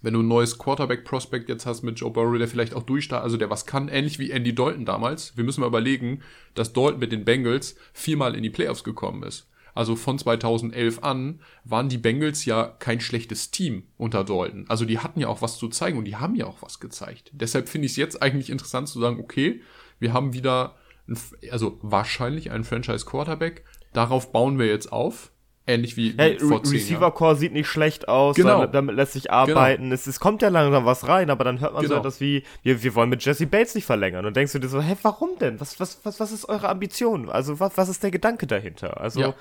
wenn 0.00 0.14
du 0.14 0.20
ein 0.20 0.28
neues 0.28 0.58
Quarterback-Prospect 0.58 1.48
jetzt 1.48 1.66
hast 1.66 1.82
mit 1.82 1.98
Joe 1.98 2.10
Burrow, 2.10 2.38
der 2.38 2.46
vielleicht 2.46 2.74
auch 2.74 2.82
durchstartet, 2.84 3.24
also 3.24 3.36
der 3.36 3.50
was 3.50 3.66
kann, 3.66 3.88
ähnlich 3.88 4.18
wie 4.20 4.30
Andy 4.30 4.54
Dalton 4.54 4.84
damals. 4.84 5.36
Wir 5.36 5.44
müssen 5.44 5.60
mal 5.60 5.66
überlegen, 5.66 6.22
dass 6.54 6.72
Dalton 6.72 7.00
mit 7.00 7.10
den 7.10 7.24
Bengals 7.24 7.76
viermal 7.92 8.36
in 8.36 8.42
die 8.42 8.50
Playoffs 8.50 8.84
gekommen 8.84 9.24
ist. 9.24 9.48
Also 9.74 9.96
von 9.96 10.18
2011 10.18 11.02
an 11.02 11.40
waren 11.64 11.88
die 11.88 11.98
Bengals 11.98 12.44
ja 12.44 12.64
kein 12.78 13.00
schlechtes 13.00 13.50
Team 13.50 13.84
unter 13.96 14.22
Dalton. 14.22 14.66
Also 14.68 14.84
die 14.84 14.98
hatten 14.98 15.20
ja 15.20 15.28
auch 15.28 15.40
was 15.40 15.56
zu 15.56 15.68
zeigen 15.68 15.98
und 15.98 16.04
die 16.04 16.16
haben 16.16 16.34
ja 16.34 16.46
auch 16.46 16.62
was 16.62 16.78
gezeigt. 16.78 17.30
Deshalb 17.32 17.68
finde 17.68 17.86
ich 17.86 17.92
es 17.92 17.96
jetzt 17.96 18.22
eigentlich 18.22 18.50
interessant 18.50 18.88
zu 18.88 19.00
sagen, 19.00 19.18
okay, 19.18 19.62
wir 20.02 20.12
haben 20.12 20.34
wieder, 20.34 20.74
ein, 21.08 21.16
also 21.50 21.78
wahrscheinlich 21.80 22.50
einen 22.50 22.64
Franchise-Quarterback. 22.64 23.64
Darauf 23.92 24.32
bauen 24.32 24.58
wir 24.58 24.66
jetzt 24.66 24.92
auf. 24.92 25.30
Ähnlich 25.64 25.96
wie 25.96 26.12
hey, 26.16 26.40
vor 26.40 26.60
Re 26.64 26.72
Receiver 26.72 27.12
Core 27.12 27.36
sieht 27.36 27.52
nicht 27.52 27.68
schlecht 27.68 28.08
aus, 28.08 28.34
genau. 28.34 28.58
damit, 28.58 28.74
damit 28.74 28.96
lässt 28.96 29.12
sich 29.12 29.30
arbeiten. 29.30 29.84
Genau. 29.84 29.94
Es, 29.94 30.08
es 30.08 30.18
kommt 30.18 30.42
ja 30.42 30.48
langsam 30.48 30.84
was 30.84 31.06
rein, 31.06 31.30
aber 31.30 31.44
dann 31.44 31.60
hört 31.60 31.72
man 31.72 31.82
genau. 31.82 31.94
so 31.94 32.00
etwas 32.00 32.20
wie, 32.20 32.42
wir, 32.64 32.82
wir 32.82 32.94
wollen 32.96 33.08
mit 33.08 33.24
Jesse 33.24 33.46
Bates 33.46 33.76
nicht 33.76 33.84
verlängern. 33.84 34.26
Und 34.26 34.36
denkst 34.36 34.52
du 34.52 34.58
dir 34.58 34.68
so, 34.68 34.82
hä, 34.82 34.96
warum 35.02 35.38
denn? 35.38 35.60
Was, 35.60 35.78
was, 35.78 36.04
was, 36.04 36.18
was 36.18 36.32
ist 36.32 36.48
eure 36.48 36.68
Ambition? 36.68 37.28
Also, 37.28 37.60
was, 37.60 37.76
was 37.76 37.88
ist 37.88 38.02
der 38.02 38.10
Gedanke 38.10 38.48
dahinter? 38.48 39.00
Also, 39.00 39.20
ja. 39.20 39.34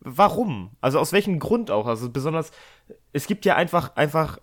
warum? 0.00 0.72
Also, 0.82 0.98
aus 0.98 1.12
welchem 1.12 1.38
Grund 1.38 1.70
auch? 1.70 1.86
Also, 1.86 2.10
besonders, 2.10 2.50
es 3.14 3.26
gibt 3.26 3.46
ja 3.46 3.56
einfach, 3.56 3.96
einfach, 3.96 4.38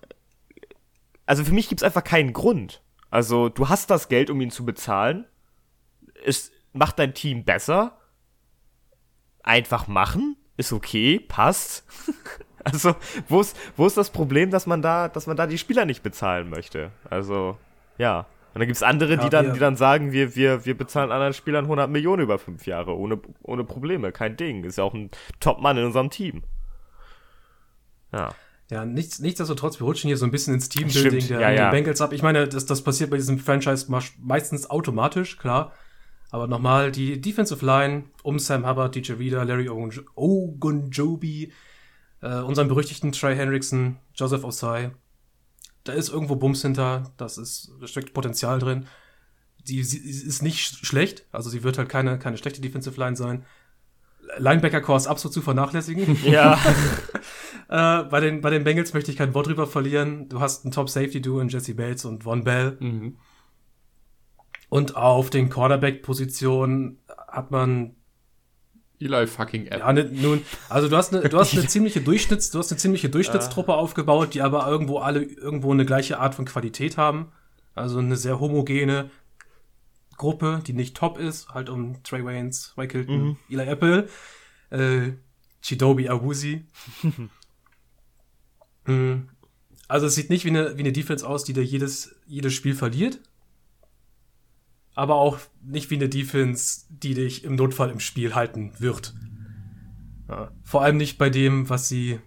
also 1.27 1.43
für 1.43 1.53
mich 1.53 1.69
gibt 1.69 1.81
es 1.81 1.85
einfach 1.85 2.03
keinen 2.03 2.33
Grund. 2.33 2.81
Also, 3.11 3.49
du 3.49 3.69
hast 3.69 3.91
das 3.91 4.09
Geld, 4.09 4.31
um 4.31 4.41
ihn 4.41 4.49
zu 4.49 4.65
bezahlen 4.65 5.27
es 6.25 6.51
macht 6.73 6.99
dein 6.99 7.13
Team 7.13 7.43
besser. 7.43 7.97
Einfach 9.43 9.87
machen, 9.87 10.37
ist 10.57 10.71
okay, 10.71 11.19
passt. 11.19 11.85
also, 12.63 12.95
wo 13.27 13.41
ist, 13.41 13.57
wo 13.75 13.87
ist 13.87 13.97
das 13.97 14.11
Problem, 14.11 14.51
dass 14.51 14.67
man 14.67 14.81
da, 14.81 15.07
dass 15.07 15.27
man 15.27 15.35
da 15.35 15.47
die 15.47 15.57
Spieler 15.57 15.85
nicht 15.85 16.03
bezahlen 16.03 16.49
möchte? 16.49 16.91
Also, 17.09 17.57
ja. 17.97 18.27
Und 18.53 18.59
dann 18.59 18.67
gibt 18.67 18.75
es 18.75 18.83
andere, 18.83 19.17
die 19.17 19.29
dann, 19.29 19.53
die 19.53 19.59
dann 19.59 19.77
sagen, 19.77 20.11
wir, 20.11 20.35
wir, 20.35 20.65
wir 20.65 20.77
bezahlen 20.77 21.11
anderen 21.11 21.33
Spielern 21.33 21.65
100 21.65 21.89
Millionen 21.89 22.21
über 22.21 22.37
fünf 22.37 22.67
Jahre, 22.67 22.97
ohne, 22.97 23.19
ohne 23.43 23.63
Probleme, 23.63 24.11
kein 24.11 24.35
Ding. 24.35 24.65
Ist 24.65 24.77
ja 24.77 24.83
auch 24.83 24.93
ein 24.93 25.09
Top-Mann 25.39 25.77
in 25.77 25.85
unserem 25.85 26.09
Team. 26.09 26.43
Ja. 28.11 28.35
Ja, 28.69 28.85
nichts, 28.85 29.19
nichtsdestotrotz, 29.19 29.79
wir 29.79 29.85
rutschen 29.85 30.07
hier 30.07 30.17
so 30.17 30.25
ein 30.25 30.31
bisschen 30.31 30.53
ins 30.53 30.69
Teambuilding 30.69 31.27
der, 31.27 31.39
ja, 31.41 31.51
ja. 31.51 31.71
Bengals 31.71 32.01
ab. 32.01 32.13
Ich 32.13 32.23
meine, 32.23 32.47
das, 32.47 32.65
das 32.65 32.83
passiert 32.83 33.09
bei 33.09 33.17
diesem 33.17 33.39
Franchise 33.39 33.87
meistens 34.19 34.69
automatisch, 34.69 35.37
klar. 35.37 35.73
Aber 36.31 36.47
nochmal, 36.47 36.91
die 36.91 37.19
Defensive 37.19 37.63
Line 37.65 38.05
um 38.23 38.39
Sam 38.39 38.65
Hubbard, 38.65 38.95
DJ 38.95 39.13
Reader, 39.13 39.43
Larry 39.43 39.69
Ogunjobi, 39.69 41.51
äh, 42.21 42.39
unseren 42.39 42.69
berüchtigten 42.69 43.11
Trey 43.11 43.35
Hendrickson, 43.35 43.97
Joseph 44.15 44.45
Osai. 44.45 44.91
Da 45.83 45.93
ist 45.93 46.09
irgendwo 46.09 46.37
Bums 46.37 46.61
hinter, 46.61 47.11
das 47.17 47.37
ist, 47.37 47.73
da 47.81 47.87
steckt 47.87 48.13
Potenzial 48.13 48.59
drin. 48.59 48.87
Die, 49.67 49.83
sie 49.83 49.97
ist 49.97 50.41
nicht 50.41 50.85
schlecht, 50.85 51.25
also 51.31 51.49
sie 51.49 51.63
wird 51.63 51.77
halt 51.77 51.89
keine, 51.89 52.17
keine 52.17 52.37
schlechte 52.37 52.61
Defensive 52.61 52.99
Line 52.99 53.15
sein. 53.17 53.45
Linebacker-Core 54.37 54.97
ist 54.97 55.07
absolut 55.07 55.33
zu 55.33 55.41
vernachlässigen. 55.41 56.17
Ja. 56.23 56.57
äh, 57.67 58.03
bei, 58.03 58.19
den, 58.21 58.39
bei 58.39 58.49
den 58.49 58.63
Bengals 58.63 58.93
möchte 58.93 59.11
ich 59.11 59.17
kein 59.17 59.33
Wort 59.33 59.47
drüber 59.47 59.67
verlieren. 59.67 60.29
Du 60.29 60.39
hast 60.39 60.63
einen 60.63 60.71
Top-Safety-Duo 60.71 61.41
in 61.41 61.49
Jesse 61.49 61.75
Bates 61.75 62.05
und 62.05 62.23
Von 62.23 62.45
Bell. 62.45 62.77
Mhm. 62.79 63.17
Und 64.71 64.95
auf 64.95 65.29
den 65.29 65.49
Quarterback-Positionen 65.49 66.97
hat 67.27 67.51
man 67.51 67.93
Eli 69.01 69.27
fucking 69.27 69.65
Apple. 69.65 69.79
Ja, 69.79 69.91
ne, 69.91 70.09
nun, 70.13 70.45
also 70.69 70.87
du 70.87 70.95
hast 70.95 71.13
eine, 71.13 71.27
du 71.27 71.37
hast 71.37 71.51
eine 71.51 71.67
ziemliche 71.67 71.99
Durchschnitts, 71.99 72.51
du 72.51 72.59
hast 72.59 72.71
eine 72.71 72.79
ziemliche 72.79 73.09
Durchschnittstruppe 73.09 73.73
aufgebaut, 73.73 74.33
die 74.33 74.41
aber 74.41 74.65
irgendwo 74.65 74.99
alle 74.99 75.23
irgendwo 75.23 75.73
eine 75.73 75.85
gleiche 75.85 76.19
Art 76.19 76.35
von 76.35 76.45
Qualität 76.45 76.95
haben. 76.95 77.33
Also 77.75 77.99
eine 77.99 78.15
sehr 78.15 78.39
homogene 78.39 79.11
Gruppe, 80.15 80.61
die 80.65 80.71
nicht 80.71 80.95
top 80.95 81.19
ist, 81.19 81.49
halt 81.49 81.67
um 81.67 82.01
Trey 82.03 82.23
Waynes, 82.23 82.71
Mike 82.77 82.97
Hilton, 82.97 83.21
mhm. 83.21 83.37
Eli 83.49 83.63
Apple, 83.63 84.07
äh, 84.69 85.11
Chidobi 85.61 86.07
Awuzi. 86.07 86.65
Mhm. 88.85 89.27
also 89.89 90.05
es 90.05 90.15
sieht 90.15 90.29
nicht 90.29 90.45
wie 90.45 90.49
eine, 90.51 90.77
wie 90.77 90.81
eine 90.81 90.93
Defense 90.93 91.27
aus, 91.27 91.43
die 91.43 91.51
dir 91.51 91.65
jedes, 91.65 92.15
jedes 92.25 92.53
Spiel 92.53 92.73
verliert 92.73 93.19
aber 94.93 95.15
auch 95.15 95.39
nicht 95.63 95.89
wie 95.89 95.95
eine 95.95 96.09
Defense, 96.09 96.85
die 96.89 97.13
dich 97.13 97.43
im 97.43 97.55
Notfall 97.55 97.89
im 97.89 97.99
Spiel 97.99 98.35
halten 98.35 98.73
wird. 98.79 99.13
Ja. 100.29 100.51
Vor 100.63 100.81
allem 100.83 100.97
nicht 100.97 101.17
bei 101.17 101.29
dem, 101.29 101.69
was 101.69 101.87
sie 101.87 102.19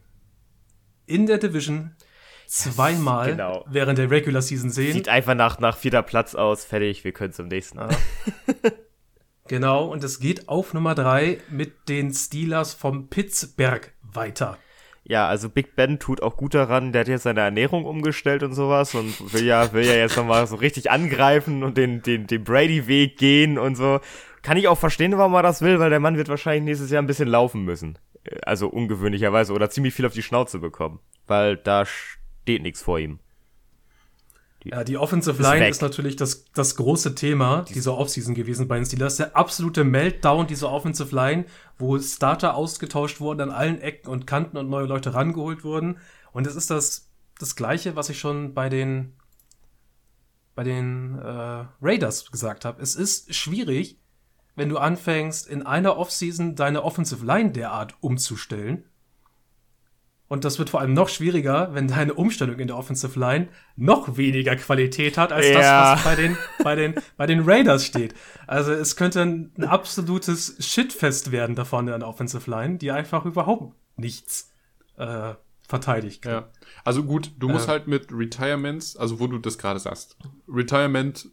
in 1.07 1.27
der 1.27 1.38
Division 1.38 1.92
zweimal 2.46 3.31
genau. 3.31 3.64
während 3.68 3.98
der 3.98 4.11
Regular 4.11 4.42
Season 4.42 4.70
sehen. 4.70 4.92
Sieht 4.92 5.09
einfach 5.09 5.35
nach, 5.35 5.59
nach 5.59 5.77
vierter 5.77 6.03
Platz 6.03 6.35
aus, 6.35 6.64
fertig, 6.64 7.05
wir 7.05 7.12
können 7.12 7.33
zum 7.33 7.48
nächsten. 7.48 7.79
Ja. 7.79 7.88
genau, 9.48 9.87
und 9.87 10.05
es 10.05 10.20
geht 10.20 10.48
auf 10.48 10.74
Nummer 10.74 10.94
drei 10.94 11.38
mit 11.50 11.88
den 11.88 12.12
Steelers 12.12 12.74
vom 12.74 13.09
Pittsburgh 13.09 13.92
weiter 14.03 14.59
ja, 15.06 15.28
also 15.28 15.50
Big 15.50 15.76
Ben 15.76 15.98
tut 15.98 16.22
auch 16.22 16.36
gut 16.36 16.54
daran, 16.54 16.92
der 16.92 17.00
hat 17.00 17.08
jetzt 17.08 17.24
seine 17.24 17.40
Ernährung 17.40 17.84
umgestellt 17.84 18.42
und 18.42 18.54
sowas 18.54 18.94
und 18.94 19.34
will 19.34 19.44
ja, 19.44 19.72
will 19.74 19.84
ja 19.84 19.94
jetzt 19.94 20.16
nochmal 20.16 20.46
so 20.46 20.56
richtig 20.56 20.90
angreifen 20.90 21.62
und 21.62 21.76
den, 21.76 22.02
den, 22.02 22.26
den 22.26 22.42
Brady-Weg 22.42 23.18
gehen 23.18 23.58
und 23.58 23.76
so. 23.76 24.00
Kann 24.40 24.56
ich 24.56 24.66
auch 24.66 24.78
verstehen, 24.78 25.16
warum 25.16 25.34
er 25.34 25.42
das 25.42 25.60
will, 25.60 25.78
weil 25.78 25.90
der 25.90 26.00
Mann 26.00 26.16
wird 26.16 26.28
wahrscheinlich 26.28 26.64
nächstes 26.64 26.90
Jahr 26.90 27.02
ein 27.02 27.06
bisschen 27.06 27.28
laufen 27.28 27.64
müssen. 27.64 27.98
Also 28.44 28.68
ungewöhnlicherweise 28.68 29.52
oder 29.52 29.68
ziemlich 29.68 29.92
viel 29.94 30.06
auf 30.06 30.14
die 30.14 30.22
Schnauze 30.22 30.58
bekommen. 30.58 31.00
Weil 31.26 31.58
da 31.58 31.84
steht 31.84 32.62
nichts 32.62 32.82
vor 32.82 32.98
ihm. 32.98 33.20
Ja, 34.64 34.83
die 34.83 34.96
Offensive 34.96 35.42
Line 35.42 35.68
ist, 35.68 35.77
ist 35.77 35.83
natürlich 35.83 36.16
das, 36.16 36.46
das 36.55 36.74
große 36.77 37.14
Thema 37.14 37.66
dieser 37.68 37.98
Offseason 37.98 38.35
gewesen 38.35 38.66
bei 38.66 38.77
den 38.77 38.87
Steelers. 38.87 39.18
Der 39.18 39.37
absolute 39.37 39.85
Meltdown 39.85 40.46
dieser 40.46 40.72
Offensive 40.72 41.14
Line, 41.14 41.44
wo 41.79 41.98
Starter 41.98 42.55
ausgetauscht 42.55 43.20
wurden, 43.20 43.42
an 43.42 43.50
allen 43.50 43.79
Ecken 43.83 44.09
und 44.09 44.27
Kanten 44.27 44.57
und 44.57 44.70
neue 44.70 44.87
Leute 44.87 45.12
rangeholt 45.12 45.64
wurden. 45.64 45.98
Und 46.33 46.46
es 46.46 46.57
ist 46.57 46.70
das, 46.70 47.11
das 47.38 47.57
Gleiche, 47.57 47.94
was 47.94 48.09
ich 48.09 48.18
schon 48.18 48.55
bei 48.55 48.70
den, 48.70 49.12
bei 50.55 50.64
den 50.64 51.18
äh, 51.18 51.66
Raiders 51.83 52.31
gesagt 52.31 52.64
habe. 52.64 52.81
Es 52.81 52.94
ist 52.94 53.35
schwierig, 53.35 53.98
wenn 54.57 54.70
du 54.70 54.79
anfängst, 54.79 55.46
in 55.46 55.66
einer 55.66 55.98
Offseason 55.98 56.55
deine 56.55 56.85
Offensive 56.85 57.24
Line 57.27 57.50
derart 57.50 57.96
umzustellen 58.00 58.87
und 60.28 60.44
das 60.44 60.58
wird 60.58 60.70
vor 60.70 60.80
allem 60.80 60.94
noch 60.94 61.08
schwieriger, 61.08 61.74
wenn 61.74 61.88
deine 61.88 62.14
Umstellung 62.14 62.58
in 62.58 62.66
der 62.66 62.76
Offensive 62.76 63.18
Line 63.18 63.48
noch 63.76 64.16
weniger 64.16 64.56
Qualität 64.56 65.18
hat 65.18 65.32
als 65.32 65.46
ja. 65.46 65.54
das, 65.54 65.98
was 65.98 66.04
bei 66.04 66.16
den, 66.16 66.37
bei, 66.62 66.74
den, 66.74 66.94
bei 67.16 67.26
den 67.26 67.40
Raiders 67.44 67.84
steht. 67.84 68.14
Also 68.46 68.72
es 68.72 68.96
könnte 68.96 69.22
ein, 69.22 69.52
ein 69.58 69.64
absolutes 69.64 70.56
Shitfest 70.60 71.30
werden 71.30 71.54
davon 71.54 71.88
in 71.88 72.00
der 72.00 72.08
Offensive 72.08 72.50
Line, 72.50 72.78
die 72.78 72.90
einfach 72.90 73.24
überhaupt 73.26 73.74
nichts 73.96 74.50
äh, 74.96 75.34
verteidigt. 75.68 76.24
Ja. 76.24 76.48
Also 76.84 77.04
gut, 77.04 77.32
du 77.38 77.48
musst 77.48 77.68
äh, 77.68 77.72
halt 77.72 77.87
mit 77.87 78.08
Retirements, 78.10 78.96
also 78.96 79.20
wo 79.20 79.26
du 79.26 79.38
das 79.38 79.58
gerade 79.58 79.78
sagst, 79.78 80.16
Retirement 80.48 81.28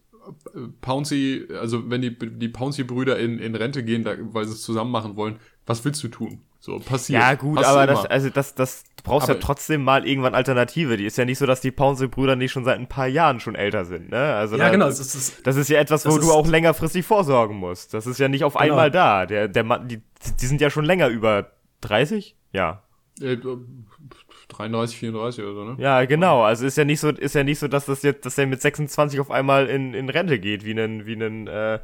Pouncy, 0.81 1.47
also 1.59 1.89
wenn 1.89 2.01
die, 2.01 2.15
die 2.17 2.49
Pouncy-Brüder 2.49 3.17
in, 3.17 3.39
in 3.39 3.55
Rente 3.55 3.83
gehen, 3.83 4.03
da, 4.03 4.15
weil 4.19 4.45
sie 4.45 4.53
es 4.53 4.61
zusammen 4.61 4.91
machen 4.91 5.15
wollen, 5.15 5.39
was 5.65 5.83
willst 5.83 6.03
du 6.03 6.09
tun? 6.09 6.41
So, 6.63 6.77
passiert. 6.77 7.19
Ja, 7.19 7.33
gut, 7.33 7.55
Passiert 7.55 7.71
aber 7.75 7.83
immer. 7.85 7.93
das, 8.03 8.05
also 8.05 8.29
das, 8.29 8.53
das, 8.53 8.83
du 8.95 9.03
brauchst 9.03 9.27
Aber- 9.29 9.39
ja 9.39 9.43
trotzdem 9.43 9.83
mal 9.83 10.07
irgendwann 10.07 10.35
Alternative. 10.35 10.95
Die 10.95 11.05
ist 11.05 11.17
ja 11.17 11.25
nicht 11.25 11.39
so, 11.39 11.47
dass 11.47 11.59
die 11.59 11.71
Pounce-Brüder 11.71 12.35
nicht 12.35 12.51
schon 12.51 12.63
seit 12.65 12.77
ein 12.77 12.85
paar 12.87 13.07
Jahren 13.07 13.39
schon 13.39 13.55
älter 13.55 13.83
sind, 13.83 14.11
ne? 14.11 14.35
Also 14.35 14.57
Ja, 14.57 14.65
da, 14.65 14.69
genau. 14.69 14.85
Das 14.85 14.99
ist, 14.99 15.45
Das 15.47 15.55
ist 15.55 15.69
ja 15.69 15.79
etwas, 15.79 16.05
wo 16.05 16.11
du 16.17 16.19
ist- 16.19 16.29
auch 16.29 16.47
längerfristig 16.47 17.03
vorsorgen 17.03 17.57
musst. 17.57 17.95
Das 17.95 18.05
ist 18.05 18.19
ja 18.19 18.27
nicht 18.27 18.43
auf 18.43 18.53
Genau. 18.53 18.63
einmal 18.63 18.91
da. 18.91 19.25
Der, 19.25 19.47
der 19.47 19.63
Mann, 19.63 19.87
die, 19.87 20.01
die 20.39 20.45
sind 20.45 20.61
ja 20.61 20.69
schon 20.69 20.85
länger 20.85 21.07
über 21.07 21.51
30? 21.81 22.35
Ja. 22.53 22.83
Äh, 23.19 23.37
33, 24.49 24.97
34 24.97 25.43
oder 25.43 25.53
so, 25.53 25.63
ne? 25.63 25.75
Ja, 25.79 26.05
genau. 26.05 26.43
Also 26.43 26.65
ist 26.65 26.77
ja 26.77 26.85
nicht 26.85 26.99
so, 26.99 27.09
ist 27.09 27.35
ja 27.35 27.43
nicht 27.43 27.57
so, 27.59 27.67
dass 27.67 27.85
das 27.85 28.03
jetzt, 28.03 28.25
dass 28.25 28.37
er 28.37 28.45
mit 28.45 28.61
26 28.61 29.19
auf 29.19 29.31
einmal 29.31 29.67
in, 29.67 29.93
in 29.93 30.09
Rente 30.09 30.39
geht, 30.39 30.63
wie 30.65 30.71
einen, 30.71 31.05
wie 31.05 31.13
einen, 31.15 31.47
äh, 31.47 31.79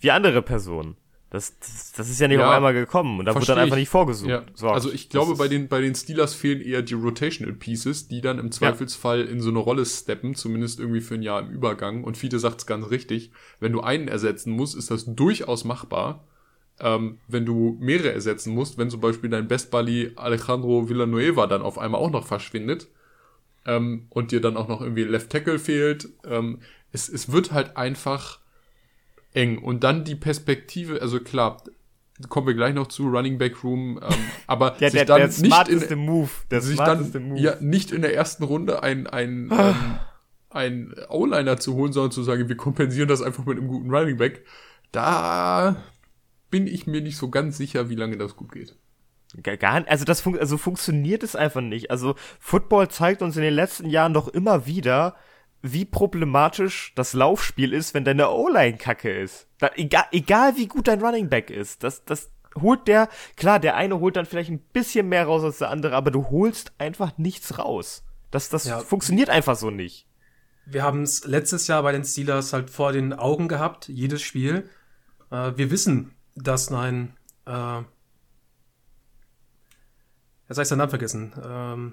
wie 0.00 0.10
andere 0.10 0.40
Personen. 0.42 0.96
Das, 1.34 1.58
das, 1.58 1.92
das 1.96 2.08
ist 2.10 2.20
ja 2.20 2.28
nicht 2.28 2.38
Ja, 2.38 2.46
auf 2.48 2.54
einmal 2.54 2.72
gekommen 2.74 3.18
und 3.18 3.24
da 3.24 3.34
wurde 3.34 3.44
dann 3.46 3.58
einfach 3.58 3.74
ich. 3.74 3.80
nicht 3.82 3.88
vorgesucht. 3.88 4.30
Ja, 4.30 4.44
also 4.62 4.92
ich 4.92 5.08
glaube, 5.10 5.34
bei 5.34 5.48
den, 5.48 5.66
bei 5.66 5.80
den 5.80 5.92
Steelers 5.96 6.32
fehlen 6.32 6.60
eher 6.60 6.80
die 6.82 6.94
Rotational 6.94 7.52
Pieces, 7.52 8.06
die 8.06 8.20
dann 8.20 8.38
im 8.38 8.52
Zweifelsfall 8.52 9.22
in 9.22 9.40
so 9.40 9.50
eine 9.50 9.58
Rolle 9.58 9.84
steppen, 9.84 10.36
zumindest 10.36 10.78
irgendwie 10.78 11.00
für 11.00 11.14
ein 11.14 11.22
Jahr 11.22 11.40
im 11.40 11.50
Übergang. 11.50 12.04
Und 12.04 12.16
Fiete 12.16 12.38
sagt 12.38 12.60
es 12.60 12.66
ganz 12.66 12.88
richtig, 12.88 13.32
wenn 13.58 13.72
du 13.72 13.80
einen 13.80 14.06
ersetzen 14.06 14.52
musst, 14.52 14.76
ist 14.76 14.92
das 14.92 15.06
durchaus 15.06 15.64
machbar. 15.64 16.24
Ähm, 16.78 17.18
wenn 17.26 17.44
du 17.44 17.76
mehrere 17.80 18.12
ersetzen 18.12 18.54
musst, 18.54 18.78
wenn 18.78 18.88
zum 18.90 19.00
Beispiel 19.00 19.28
dein 19.30 19.48
Best 19.48 19.72
Buddy 19.72 20.12
Alejandro 20.14 20.88
Villanueva 20.88 21.48
dann 21.48 21.62
auf 21.62 21.78
einmal 21.78 22.00
auch 22.00 22.10
noch 22.10 22.26
verschwindet 22.28 22.86
ähm, 23.66 24.06
und 24.10 24.30
dir 24.32 24.40
dann 24.40 24.56
auch 24.56 24.68
noch 24.68 24.80
irgendwie 24.80 25.04
Left 25.04 25.30
Tackle 25.30 25.58
fehlt, 25.58 26.08
ähm, 26.24 26.60
es, 26.92 27.08
es 27.08 27.32
wird 27.32 27.52
halt 27.52 27.76
einfach 27.76 28.40
eng. 29.34 29.58
Und 29.58 29.84
dann 29.84 30.04
die 30.04 30.14
Perspektive, 30.14 31.02
also 31.02 31.20
klar, 31.20 31.62
kommen 32.28 32.46
wir 32.46 32.54
gleich 32.54 32.74
noch 32.74 32.86
zu, 32.86 33.08
Running 33.08 33.38
Back 33.38 33.62
Room, 33.62 34.00
ähm, 34.02 34.14
aber 34.46 34.76
ja, 34.80 34.90
sich 34.90 34.92
der, 34.92 35.04
dann 35.04 35.18
der 35.18 35.28
nicht 35.28 35.90
in, 35.90 35.98
Move. 35.98 36.30
Der 36.50 36.60
sich 36.60 36.78
dann 36.78 37.10
Move. 37.12 37.40
ja 37.40 37.56
nicht 37.60 37.90
in 37.92 38.02
der 38.02 38.14
ersten 38.14 38.44
Runde 38.44 38.82
ein, 38.82 39.06
ein, 39.06 39.50
ähm, 39.52 39.98
ein 40.50 40.94
O-Liner 41.08 41.58
zu 41.58 41.74
holen, 41.74 41.92
sondern 41.92 42.12
zu 42.12 42.22
sagen, 42.22 42.48
wir 42.48 42.56
kompensieren 42.56 43.08
das 43.08 43.22
einfach 43.22 43.44
mit 43.44 43.58
einem 43.58 43.68
guten 43.68 43.90
Running 43.90 44.16
Back, 44.16 44.44
da 44.92 45.76
bin 46.50 46.66
ich 46.68 46.86
mir 46.86 47.00
nicht 47.00 47.16
so 47.16 47.30
ganz 47.30 47.56
sicher, 47.56 47.88
wie 47.90 47.96
lange 47.96 48.16
das 48.16 48.36
gut 48.36 48.52
geht. 48.52 48.76
Gar, 49.42 49.56
gar 49.56 49.80
nicht, 49.80 49.88
also 49.88 50.04
das 50.04 50.20
fun 50.20 50.38
also 50.38 50.56
funktioniert 50.56 51.24
es 51.24 51.34
einfach 51.34 51.60
nicht. 51.60 51.90
Also 51.90 52.14
Football 52.38 52.88
zeigt 52.88 53.22
uns 53.22 53.36
in 53.36 53.42
den 53.42 53.54
letzten 53.54 53.88
Jahren 53.88 54.14
doch 54.14 54.28
immer 54.28 54.66
wieder, 54.66 55.16
wie 55.66 55.86
problematisch 55.86 56.92
das 56.94 57.14
Laufspiel 57.14 57.72
ist, 57.72 57.94
wenn 57.94 58.04
deine 58.04 58.28
O-Line 58.28 58.76
kacke 58.76 59.10
ist. 59.10 59.48
Da, 59.58 59.70
egal, 59.76 60.04
egal 60.12 60.56
wie 60.56 60.66
gut 60.66 60.88
dein 60.88 61.00
Running 61.02 61.30
Back 61.30 61.48
ist, 61.48 61.82
das, 61.82 62.04
das 62.04 62.30
holt 62.60 62.86
der, 62.86 63.08
klar, 63.36 63.58
der 63.60 63.74
eine 63.74 63.98
holt 63.98 64.16
dann 64.16 64.26
vielleicht 64.26 64.50
ein 64.50 64.58
bisschen 64.58 65.08
mehr 65.08 65.24
raus 65.24 65.42
als 65.42 65.58
der 65.58 65.70
andere, 65.70 65.96
aber 65.96 66.10
du 66.10 66.28
holst 66.28 66.72
einfach 66.76 67.16
nichts 67.16 67.58
raus. 67.58 68.04
Das, 68.30 68.50
das 68.50 68.66
Ja. 68.66 68.78
funktioniert 68.80 69.30
einfach 69.30 69.56
so 69.56 69.70
nicht. 69.70 70.06
wir 70.66 70.82
haben 70.82 71.02
es 71.02 71.24
letztes 71.24 71.66
Jahr 71.66 71.82
bei 71.82 71.92
den 71.92 72.04
Steelers 72.04 72.52
halt 72.52 72.68
vor 72.68 72.92
den 72.92 73.12
Augen 73.14 73.48
gehabt, 73.48 73.88
jedes 73.88 74.20
Spiel. 74.22 74.68
Äh, 75.30 75.52
wir 75.56 75.70
wissen, 75.70 76.14
dass 76.36 76.70
ein, 76.72 77.16
äh, 77.46 77.78
jetzt 80.48 80.58
habe 80.58 80.62
ich 80.62 80.68
seinen 80.68 80.78
Namen 80.78 80.90
vergessen, 80.90 81.32
ähm, 81.42 81.92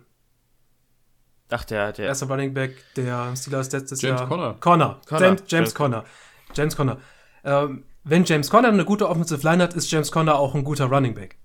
Ach, 1.52 1.64
der, 1.66 1.92
der, 1.92 2.08
erster 2.08 2.28
Running 2.28 2.54
Back 2.54 2.76
der 2.96 3.36
Steelers 3.36 3.72
letztes 3.72 4.02
James 4.02 4.22
Jahr. 4.22 4.30
Conner. 4.30 4.56
Conner. 4.60 5.02
Conner. 5.08 5.22
James, 5.22 5.40
James 5.42 5.52
James 5.52 5.76
Conner. 5.76 6.06
James 6.54 6.76
Conner. 6.76 6.98
Ähm, 7.44 7.84
wenn 8.04 8.24
James 8.24 8.50
Conner 8.50 8.70
eine 8.70 8.86
gute 8.86 9.08
Offensive 9.10 9.48
Line 9.48 9.62
hat, 9.62 9.74
ist 9.74 9.92
James 9.92 10.12
Conner 10.12 10.40
auch 10.40 10.56
ein 10.56 10.64
guter 10.64 10.86
Running 10.86 11.14
Back. 11.14 11.38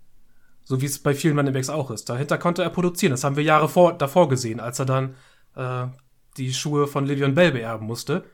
So 0.65 0.81
wie 0.81 0.87
es 0.87 1.01
bei 1.01 1.15
vielen 1.15 1.37
Running 1.37 1.53
Backs 1.53 1.69
auch 1.69 1.91
ist. 1.91 2.09
Dahinter 2.09 2.39
konnte 2.39 2.63
er 2.63 2.71
produzieren. 2.71 3.11
Das 3.11 3.25
haben 3.25 3.37
wir 3.37 3.43
Jahre 3.43 3.69
vor, 3.69 3.93
davor 3.93 4.29
gesehen, 4.29 4.61
als 4.61 4.79
er 4.79 4.87
dann 4.87 5.17
äh, 5.55 5.87
die 6.37 6.55
Schuhe 6.55 6.87
von 6.87 7.05
Livion 7.05 7.35
Bell 7.35 7.53
beerben 7.53 7.87
musste. 7.87 8.25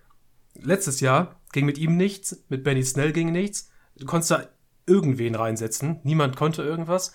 Letztes 0.54 1.00
Jahr 1.00 1.40
ging 1.52 1.64
mit 1.64 1.78
ihm 1.78 1.96
nichts, 1.96 2.44
mit 2.48 2.64
Benny 2.64 2.84
Snell 2.84 3.12
ging 3.12 3.32
nichts. 3.32 3.70
Du 3.96 4.06
konntest 4.06 4.30
da 4.30 4.48
irgendwen 4.86 5.34
reinsetzen. 5.34 6.00
Niemand 6.04 6.36
konnte 6.36 6.62
irgendwas. 6.62 7.12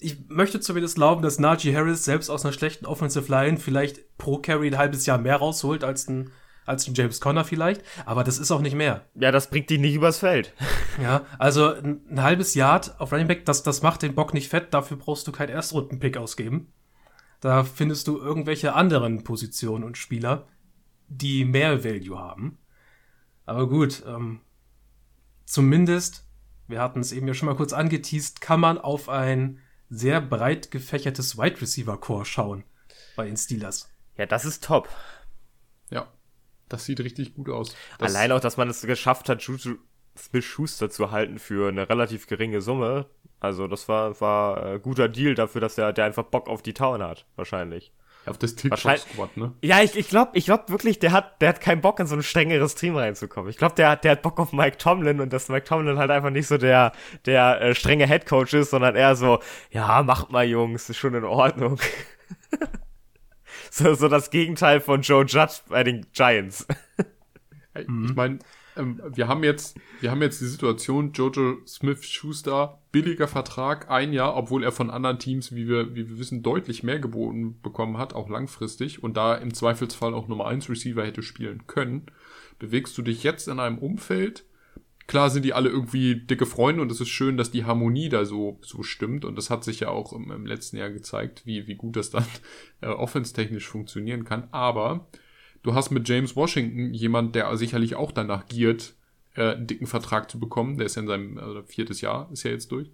Ich 0.00 0.28
möchte 0.28 0.60
zumindest 0.60 0.96
glauben, 0.96 1.22
dass 1.22 1.38
Najee 1.38 1.74
Harris 1.74 2.04
selbst 2.04 2.30
aus 2.30 2.44
einer 2.44 2.52
schlechten 2.52 2.86
Offensive 2.86 3.30
Line 3.30 3.58
vielleicht 3.58 4.16
pro 4.18 4.38
Carry 4.38 4.68
ein 4.68 4.78
halbes 4.78 5.06
Jahr 5.06 5.18
mehr 5.18 5.36
rausholt 5.36 5.84
als 5.84 6.08
ein, 6.08 6.30
als 6.66 6.86
ein 6.86 6.94
James 6.94 7.20
Conner 7.20 7.44
vielleicht. 7.44 7.82
Aber 8.06 8.24
das 8.24 8.38
ist 8.38 8.50
auch 8.50 8.60
nicht 8.60 8.76
mehr. 8.76 9.06
ja, 9.14 9.32
das 9.32 9.50
bringt 9.50 9.70
dich 9.70 9.78
nicht 9.78 9.94
übers 9.94 10.18
Feld. 10.18 10.54
Ja, 11.00 11.24
also 11.38 11.72
ein, 11.74 12.00
ein 12.10 12.24
halbes 12.24 12.56
Yard 12.56 13.00
auf 13.00 13.12
Running 13.12 13.28
Back, 13.28 13.44
das, 13.44 13.62
das 13.62 13.82
macht 13.82 14.02
den 14.02 14.16
Bock 14.16 14.34
nicht 14.34 14.48
fett. 14.48 14.74
Dafür 14.74 14.96
brauchst 14.96 15.28
du 15.28 15.32
keinen 15.32 15.50
Erstrunden-Pick 15.50 16.16
ausgeben. 16.16 16.72
Da 17.40 17.62
findest 17.62 18.08
du 18.08 18.18
irgendwelche 18.18 18.74
anderen 18.74 19.22
Positionen 19.22 19.84
und 19.84 19.96
Spieler, 19.96 20.48
die 21.06 21.44
mehr 21.44 21.84
Value 21.84 22.18
haben. 22.18 22.58
Aber 23.46 23.68
gut, 23.68 24.02
ähm, 24.06 24.40
zumindest, 25.44 26.26
wir 26.66 26.80
hatten 26.80 27.00
es 27.00 27.12
eben 27.12 27.28
ja 27.28 27.34
schon 27.34 27.46
mal 27.46 27.54
kurz 27.54 27.72
angeteased, 27.72 28.40
kann 28.40 28.60
man 28.60 28.76
auf 28.76 29.08
ein 29.08 29.60
sehr 29.90 30.20
breit 30.20 30.70
gefächertes 30.70 31.38
Wide 31.38 31.60
Receiver 31.60 31.98
Core 31.98 32.24
schauen 32.24 32.64
bei 33.16 33.26
den 33.26 33.36
Steelers. 33.36 33.90
Ja, 34.16 34.26
das 34.26 34.44
ist 34.44 34.64
top. 34.64 34.88
Ja, 35.90 36.12
das 36.68 36.84
sieht 36.84 37.00
richtig 37.00 37.34
gut 37.34 37.48
aus. 37.48 37.74
Das, 37.98 38.14
Allein 38.14 38.32
auch, 38.32 38.40
dass 38.40 38.56
man 38.56 38.68
es 38.68 38.82
geschafft 38.82 39.28
hat, 39.28 39.42
Juju 39.42 39.76
Smith-Schuster 40.16 40.90
zu 40.90 41.10
halten 41.10 41.38
für 41.38 41.68
eine 41.68 41.88
relativ 41.88 42.26
geringe 42.26 42.60
Summe. 42.60 43.06
Also 43.40 43.68
das 43.68 43.88
war 43.88 44.20
war 44.20 44.74
äh, 44.74 44.78
guter 44.80 45.08
Deal 45.08 45.34
dafür, 45.34 45.60
dass 45.60 45.76
der 45.76 45.92
der 45.92 46.04
einfach 46.04 46.24
Bock 46.24 46.48
auf 46.48 46.62
die 46.62 46.74
Town 46.74 47.02
hat, 47.02 47.26
wahrscheinlich. 47.36 47.92
Auf 48.30 48.38
das 48.38 48.54
TikTok-Squad, 48.54 49.36
ne? 49.36 49.52
Ja, 49.62 49.80
ich, 49.82 49.96
ich 49.96 50.08
glaube 50.08 50.32
ich 50.34 50.46
glaub 50.46 50.70
wirklich, 50.70 50.98
der 50.98 51.12
hat, 51.12 51.40
der 51.40 51.48
hat 51.50 51.60
keinen 51.60 51.80
Bock, 51.80 52.00
in 52.00 52.06
so 52.06 52.14
ein 52.16 52.22
strengeres 52.22 52.74
Team 52.74 52.96
reinzukommen. 52.96 53.50
Ich 53.50 53.56
glaube, 53.56 53.74
der, 53.74 53.90
hat- 53.90 54.04
der 54.04 54.12
hat 54.12 54.22
Bock 54.22 54.38
auf 54.38 54.52
Mike 54.52 54.78
Tomlin 54.78 55.20
und 55.20 55.32
dass 55.32 55.48
Mike 55.48 55.64
Tomlin 55.66 55.98
halt 55.98 56.10
einfach 56.10 56.30
nicht 56.30 56.46
so 56.46 56.58
der, 56.58 56.92
der 57.26 57.60
äh, 57.60 57.74
strenge 57.74 58.06
Headcoach 58.06 58.52
ist, 58.54 58.70
sondern 58.70 58.96
eher 58.96 59.16
so, 59.16 59.40
ja, 59.70 60.02
macht 60.02 60.30
mal, 60.30 60.44
Jungs, 60.46 60.88
ist 60.90 60.96
schon 60.98 61.14
in 61.14 61.24
Ordnung. 61.24 61.78
so, 63.70 63.94
so 63.94 64.08
das 64.08 64.30
Gegenteil 64.30 64.80
von 64.80 65.02
Joe 65.02 65.24
Judge 65.24 65.60
bei 65.68 65.84
den 65.84 66.06
Giants. 66.12 66.66
Ich 67.74 67.86
meine, 68.16 68.40
ähm, 68.78 69.00
wir 69.14 69.28
haben 69.28 69.44
jetzt, 69.44 69.78
wir 70.00 70.10
haben 70.10 70.22
jetzt 70.22 70.40
die 70.40 70.46
Situation, 70.46 71.12
Jojo 71.12 71.58
Smith 71.66 72.04
Schuster, 72.04 72.80
billiger 72.92 73.28
Vertrag, 73.28 73.90
ein 73.90 74.12
Jahr, 74.12 74.36
obwohl 74.36 74.64
er 74.64 74.72
von 74.72 74.90
anderen 74.90 75.18
Teams, 75.18 75.54
wie 75.54 75.68
wir, 75.68 75.94
wie 75.94 76.08
wir 76.08 76.18
wissen, 76.18 76.42
deutlich 76.42 76.82
mehr 76.82 76.98
geboten 76.98 77.60
bekommen 77.60 77.98
hat, 77.98 78.14
auch 78.14 78.28
langfristig, 78.28 79.02
und 79.02 79.16
da 79.16 79.34
im 79.34 79.52
Zweifelsfall 79.52 80.14
auch 80.14 80.28
Nummer 80.28 80.46
1 80.46 80.70
Receiver 80.70 81.04
hätte 81.04 81.22
spielen 81.22 81.66
können. 81.66 82.06
Bewegst 82.58 82.96
du 82.96 83.02
dich 83.02 83.22
jetzt 83.22 83.48
in 83.48 83.60
einem 83.60 83.78
Umfeld, 83.78 84.44
klar 85.06 85.30
sind 85.30 85.44
die 85.44 85.54
alle 85.54 85.68
irgendwie 85.68 86.14
dicke 86.14 86.46
Freunde 86.46 86.82
und 86.82 86.92
es 86.92 87.00
ist 87.00 87.08
schön, 87.08 87.36
dass 87.36 87.50
die 87.50 87.64
Harmonie 87.64 88.08
da 88.08 88.24
so, 88.24 88.58
so 88.62 88.82
stimmt. 88.82 89.24
Und 89.24 89.36
das 89.36 89.50
hat 89.50 89.64
sich 89.64 89.80
ja 89.80 89.88
auch 89.88 90.12
im, 90.12 90.30
im 90.30 90.46
letzten 90.46 90.76
Jahr 90.76 90.90
gezeigt, 90.90 91.42
wie, 91.44 91.66
wie 91.66 91.76
gut 91.76 91.96
das 91.96 92.10
dann 92.10 92.26
äh, 92.80 92.88
offense-technisch 92.88 93.66
funktionieren 93.66 94.24
kann, 94.24 94.48
aber 94.52 95.08
du 95.68 95.74
hast 95.74 95.90
mit 95.90 96.08
James 96.08 96.34
Washington 96.34 96.94
jemand, 96.94 97.34
der 97.34 97.54
sicherlich 97.56 97.94
auch 97.94 98.10
danach 98.12 98.46
giert, 98.46 98.94
äh, 99.34 99.52
einen 99.52 99.66
dicken 99.66 99.86
Vertrag 99.86 100.30
zu 100.30 100.38
bekommen, 100.40 100.78
der 100.78 100.86
ist 100.86 100.96
ja 100.96 101.02
in 101.02 101.08
seinem 101.08 101.38
also 101.38 101.62
viertes 101.62 102.00
Jahr, 102.00 102.28
ist 102.32 102.42
ja 102.44 102.50
jetzt 102.50 102.72
durch, 102.72 102.90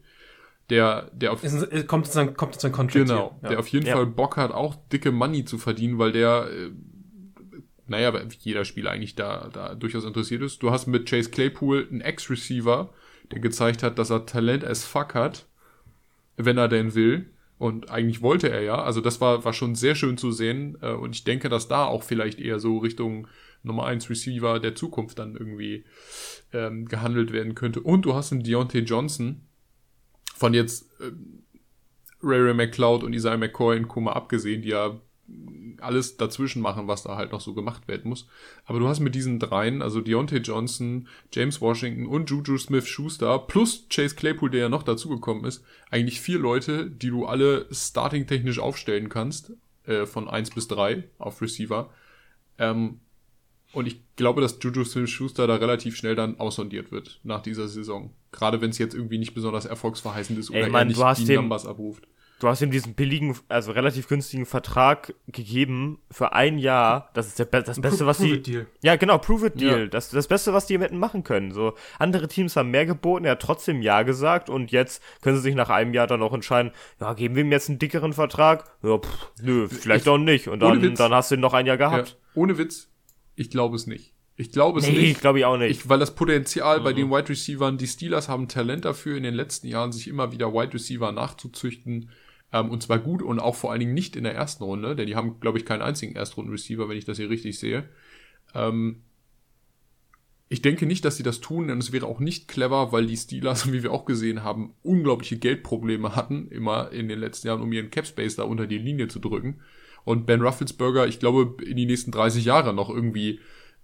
der, 0.71 1.11
der 1.13 1.33
auf 1.33 1.45
Ist, 1.45 1.73
ein- 1.73 1.87
kommt 1.87 2.07
in 2.07 2.13
sein, 2.13 2.35
kommt 2.37 2.55
in 2.55 2.61
sein 2.61 2.73
Contract 2.73 3.07
Genau, 3.07 3.31
hier. 3.35 3.43
Ja. 3.43 3.49
der 3.51 3.59
auf 3.61 3.69
jeden 3.69 3.87
Ja. 3.87 3.95
Fall 3.95 4.07
Bock 4.07 4.37
hat, 4.37 4.51
auch 4.51 4.75
dicke 4.93 5.13
Money 5.13 5.45
zu 5.45 5.59
verdienen, 5.59 5.99
weil 5.99 6.11
der, 6.13 6.49
äh, 6.51 6.71
naja, 7.87 8.13
wie 8.15 8.37
jeder 8.41 8.65
Spieler 8.65 8.91
eigentlich 8.91 9.15
da, 9.15 9.49
da 9.53 9.75
durchaus 9.75 10.05
interessiert 10.05 10.43
ist. 10.43 10.63
Du 10.63 10.71
hast 10.71 10.87
mit 10.87 11.09
Chase 11.09 11.31
Claypool 11.31 11.87
einen 11.91 12.01
Ex-Receiver, 12.01 12.91
der 13.31 13.39
gezeigt 13.41 13.83
hat, 13.83 13.99
dass 13.99 14.11
er 14.11 14.27
Talent 14.27 14.65
as 14.65 14.85
fuck 14.85 15.15
hat, 15.15 15.47
wenn 16.37 16.57
er 16.59 16.69
denn 16.69 16.95
will. 16.95 17.31
Und 17.59 17.91
eigentlich 17.91 18.21
wollte 18.21 18.51
er 18.51 18.63
ja. 18.63 18.83
Also 18.83 19.01
das 19.01 19.21
war, 19.21 19.45
war 19.45 19.53
schon 19.53 19.75
sehr 19.75 19.95
schön 19.95 20.17
zu 20.17 20.33
sehen. 20.33 20.77
Äh, 20.83 20.93
Und 20.93 21.15
ich 21.15 21.25
denke, 21.25 21.49
dass 21.49 21.69
da 21.69 21.85
auch 21.87 22.03
vielleicht 22.03 22.41
eher 22.41 22.59
so 22.59 22.79
Richtung 22.79 23.29
Nummer 23.63 23.87
1 23.87 24.11
Receiver 24.11 24.61
der 24.61 24.75
Zukunft 24.75 25.19
dann 25.19 25.37
irgendwie 25.37 25.85
ähm, 26.53 26.87
gehandelt 26.87 27.33
werden 27.33 27.55
könnte. 27.55 27.81
Und 27.81 28.05
du 28.05 28.15
hast 28.15 28.33
einen 28.33 28.43
Deontay 28.43 28.81
Johnson 28.81 29.43
von 30.35 30.53
jetzt 30.53 30.91
ähm, 31.01 31.45
Ray 32.23 32.41
Ray 32.41 32.55
McCloud 32.55 33.05
und 33.05 33.13
Isaiah 33.13 33.37
McCoy 33.37 33.77
in 33.77 33.89
Kuma 33.89 34.13
abgesehen, 34.13 34.63
die 34.63 34.71
ja 34.71 35.01
alles 35.85 36.17
dazwischen 36.17 36.61
machen, 36.63 36.89
was 36.89 37.03
da 37.03 37.17
halt 37.17 37.33
noch 37.33 37.41
so 37.41 37.55
gemacht 37.55 37.87
werden 37.89 38.09
muss. 38.09 38.27
Aber 38.65 38.79
du 38.79 38.89
hast 38.89 39.01
mit 39.01 39.15
diesen 39.15 39.39
dreien, 39.39 39.83
also 39.83 40.01
Deontay 40.01 40.39
Johnson, 40.39 41.09
James 41.33 41.61
Washington 41.61 42.07
und 42.07 42.29
Juju 42.31 42.59
Smith-Schuster 42.59 43.39
plus 43.41 43.87
Chase 43.91 44.15
Claypool, 44.17 44.51
der 44.51 44.61
ja 44.63 44.69
noch 44.69 44.83
dazugekommen 44.83 45.45
ist, 45.45 45.63
eigentlich 45.91 46.21
vier 46.21 46.39
Leute, 46.39 46.91
die 46.91 47.09
du 47.11 47.27
alle 47.27 47.67
starting-technisch 47.71 48.59
aufstellen 48.59 49.09
kannst, 49.09 49.53
äh, 49.87 50.07
von 50.07 50.29
eins 50.29 50.51
bis 50.51 50.67
drei 50.69 51.05
auf 51.19 51.41
Receiver. 51.43 51.91
Ähm, 52.59 53.01
Und 53.73 53.87
ich 53.89 53.99
glaube, 54.15 54.41
dass 54.41 54.59
Juju 54.63 54.85
Smith-Schuster 54.85 55.49
da 55.49 55.57
relativ 55.57 55.97
schnell 55.97 56.15
dann 56.15 56.39
aussondiert 56.39 56.93
wird 56.93 57.19
nach 57.25 57.43
dieser 57.43 57.67
Saison. 57.67 58.13
Gerade 58.31 58.61
wenn 58.61 58.71
es 58.71 58.79
jetzt 58.79 58.95
irgendwie 58.95 59.19
nicht 59.19 59.35
besonders 59.35 59.65
erfolgsverheißend 59.67 60.39
ist 60.39 60.51
Ey, 60.51 60.63
oder 60.63 60.71
Mann, 60.71 60.83
er 60.91 61.07
nicht 61.07 61.19
die 61.19 61.25
den- 61.25 61.37
Numbers 61.37 61.67
abruft. 61.67 62.07
Du 62.41 62.49
hast 62.49 62.61
ihm 62.61 62.71
diesen 62.73 62.95
billigen, 62.95 63.37
also 63.49 63.71
relativ 63.73 64.09
günstigen 64.09 64.45
Vertrag 64.45 65.15
gegeben 65.29 66.01
für 66.11 66.33
ein 66.33 66.59
Jahr. 66.59 67.09
Das 67.15 67.29
ist 67.29 67.39
der, 67.39 67.45
Be- 67.45 67.63
das 67.63 67.81
Beste, 67.81 68.07
was 68.07 68.19
Prove 68.19 68.39
die. 68.39 68.43
Deal. 68.43 68.67
Ja, 68.83 68.97
genau, 68.97 69.19
Prove 69.19 69.47
It 69.47 69.61
Deal. 69.61 69.81
Ja. 69.83 69.87
Das 69.87 70.11
das 70.11 70.27
Beste, 70.27 70.53
was 70.53 70.67
die 70.67 70.75
ihm 70.75 70.83
hätten 70.83 70.99
machen 70.99 71.23
können. 71.23 71.53
So 71.53 71.75
andere 71.99 72.27
Teams 72.29 72.57
haben 72.57 72.71
mehr 72.71 72.87
geboten, 72.87 73.25
er 73.25 73.33
hat 73.33 73.41
trotzdem 73.43 73.81
ja 73.83 74.03
gesagt 74.03 74.51
und 74.51 74.73
jetzt 74.73 75.03
können 75.23 75.37
sie 75.37 75.43
sich 75.43 75.55
nach 75.55 75.71
einem 75.71 75.95
Jahr 75.95 76.07
dann 76.09 76.23
auch 76.23 76.35
entscheiden, 76.35 76.73
ja, 77.01 77.15
geben 77.15 77.37
wir 77.37 77.45
ihm 77.45 77.53
jetzt 77.53 77.71
einen 77.71 77.79
dickeren 77.79 78.13
Vertrag? 78.13 78.65
Ja, 78.83 78.99
pff, 78.99 79.29
nö, 79.41 79.69
vielleicht 79.69 80.05
Ich- 80.07 80.11
auch 80.11 80.19
nicht. 80.19 80.49
Und 80.49 80.61
dann, 80.61 80.95
dann 80.97 81.15
hast 81.15 81.31
du 81.31 81.37
ihn 81.37 81.41
noch 81.41 81.55
ein 81.55 81.67
Jahr 81.67 81.79
Ja, 81.79 81.89
gehabt. 81.89 82.19
ohne 82.35 82.59
Witz, 82.59 82.89
ich 83.37 83.49
glaube 83.49 83.77
es 83.77 83.87
nicht. 83.87 84.13
Ich 84.37 84.51
glaube 84.51 84.81
es 84.81 84.89
nee, 84.89 84.99
nicht. 84.99 85.21
glaube 85.21 85.39
ich 85.39 85.45
auch 85.45 85.57
nicht. 85.57 85.71
Ich, 85.71 85.89
weil 85.89 86.01
das 86.01 86.17
Potenzial 86.17 86.81
bei 86.81 86.93
den 86.93 87.09
Wide 87.09 87.29
Receivern, 87.29 87.79
die 87.79 87.87
Steelers 87.87 88.29
haben 88.29 88.49
Talent 88.49 88.85
dafür, 88.85 89.17
in 89.17 89.23
den 89.23 89.35
letzten 89.35 89.69
Jahren 89.69 89.93
sich 89.93 90.09
immer 90.09 90.33
wieder 90.33 90.53
Wide 90.53 90.75
Receiver 90.75 91.13
nachzuzüchten. 91.13 92.11
Ähm, 92.55 92.71
und 92.71 92.85
zwar 92.85 93.01
gut 93.01 93.21
und 93.21 93.41
auch 93.41 93.57
vor 93.57 93.73
allen 93.73 93.81
Dingen 93.81 93.95
nicht 93.95 94.15
in 94.15 94.23
der 94.23 94.35
ersten 94.35 94.63
Runde, 94.63 94.95
denn 94.95 95.09
die 95.09 95.17
haben, 95.17 95.41
glaube 95.41 95.59
ich, 95.59 95.65
keinen 95.65 95.83
einzigen 95.83 96.15
Erstrunden-Receiver, 96.15 96.89
wenn 96.89 96.97
ich 96.97 97.05
das 97.05 97.17
hier 97.17 97.29
richtig 97.29 97.59
sehe. 97.59 97.89
Ähm, 98.55 99.03
ich 100.49 100.63
denke 100.63 100.87
nicht, 100.87 101.05
dass 101.05 101.17
sie 101.17 101.25
das 101.25 101.41
tun, 101.41 101.69
und 101.69 101.79
es 101.79 101.91
wäre 101.91 102.07
auch 102.07 102.21
nicht 102.21 102.47
clever, 102.47 102.93
weil 102.93 103.07
die 103.07 103.17
Steelers, 103.17 103.73
wie 103.73 103.83
wir 103.83 103.91
auch 103.91 104.05
gesehen 104.05 104.45
haben, 104.45 104.75
unglaubliche 104.85 105.37
Geldprobleme 105.37 106.15
hatten, 106.15 106.47
immer 106.47 106.93
in 106.93 107.09
den 107.09 107.19
letzten 107.19 107.49
Jahren, 107.49 107.61
um 107.61 107.73
ihren 107.73 107.91
Capspace 107.91 108.37
da 108.37 108.45
unter 108.45 108.69
die 108.69 108.79
Linie 108.79 109.09
zu 109.09 109.19
drücken. 109.19 109.61
Und 110.05 110.27
Ben 110.27 110.41
Rufflesberger, 110.41 111.09
ich 111.09 111.19
glaube, 111.19 111.65
in 111.65 111.77
die 111.77 111.87
nächsten 111.87 112.13
30 112.13 112.45
Jahre 112.45 112.73
noch 112.73 112.89
irgendwie 112.89 113.41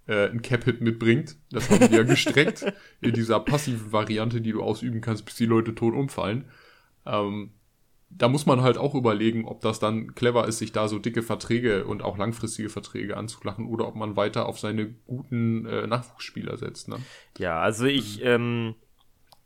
äh, 0.07 0.29
ein 0.29 0.41
Cap-Hit 0.41 0.79
mitbringt. 0.79 1.35
Das 1.51 1.69
haben 1.69 1.89
die 1.89 1.95
ja 1.95 2.03
gestreckt 2.03 2.71
in 3.01 3.11
dieser 3.11 3.41
passiven 3.41 3.91
Variante, 3.91 4.39
die 4.39 4.53
du 4.53 4.63
ausüben 4.63 5.01
kannst, 5.01 5.25
bis 5.25 5.35
die 5.35 5.45
Leute 5.45 5.75
tot 5.75 5.93
umfallen. 5.93 6.45
Ähm, 7.05 7.51
da 8.17 8.27
muss 8.27 8.45
man 8.45 8.61
halt 8.61 8.77
auch 8.77 8.93
überlegen, 8.93 9.45
ob 9.45 9.61
das 9.61 9.79
dann 9.79 10.13
clever 10.15 10.47
ist, 10.47 10.59
sich 10.59 10.71
da 10.71 10.87
so 10.87 10.99
dicke 10.99 11.23
Verträge 11.23 11.85
und 11.85 12.03
auch 12.03 12.17
langfristige 12.17 12.69
Verträge 12.69 13.17
anzulachen 13.17 13.67
oder 13.67 13.87
ob 13.87 13.95
man 13.95 14.15
weiter 14.15 14.47
auf 14.47 14.59
seine 14.59 14.87
guten 15.07 15.65
äh, 15.65 15.87
Nachwuchsspieler 15.87 16.57
setzt. 16.57 16.87
Ne? 16.87 16.97
Ja, 17.37 17.59
also 17.61 17.85
ich, 17.85 18.23
ähm, 18.23 18.75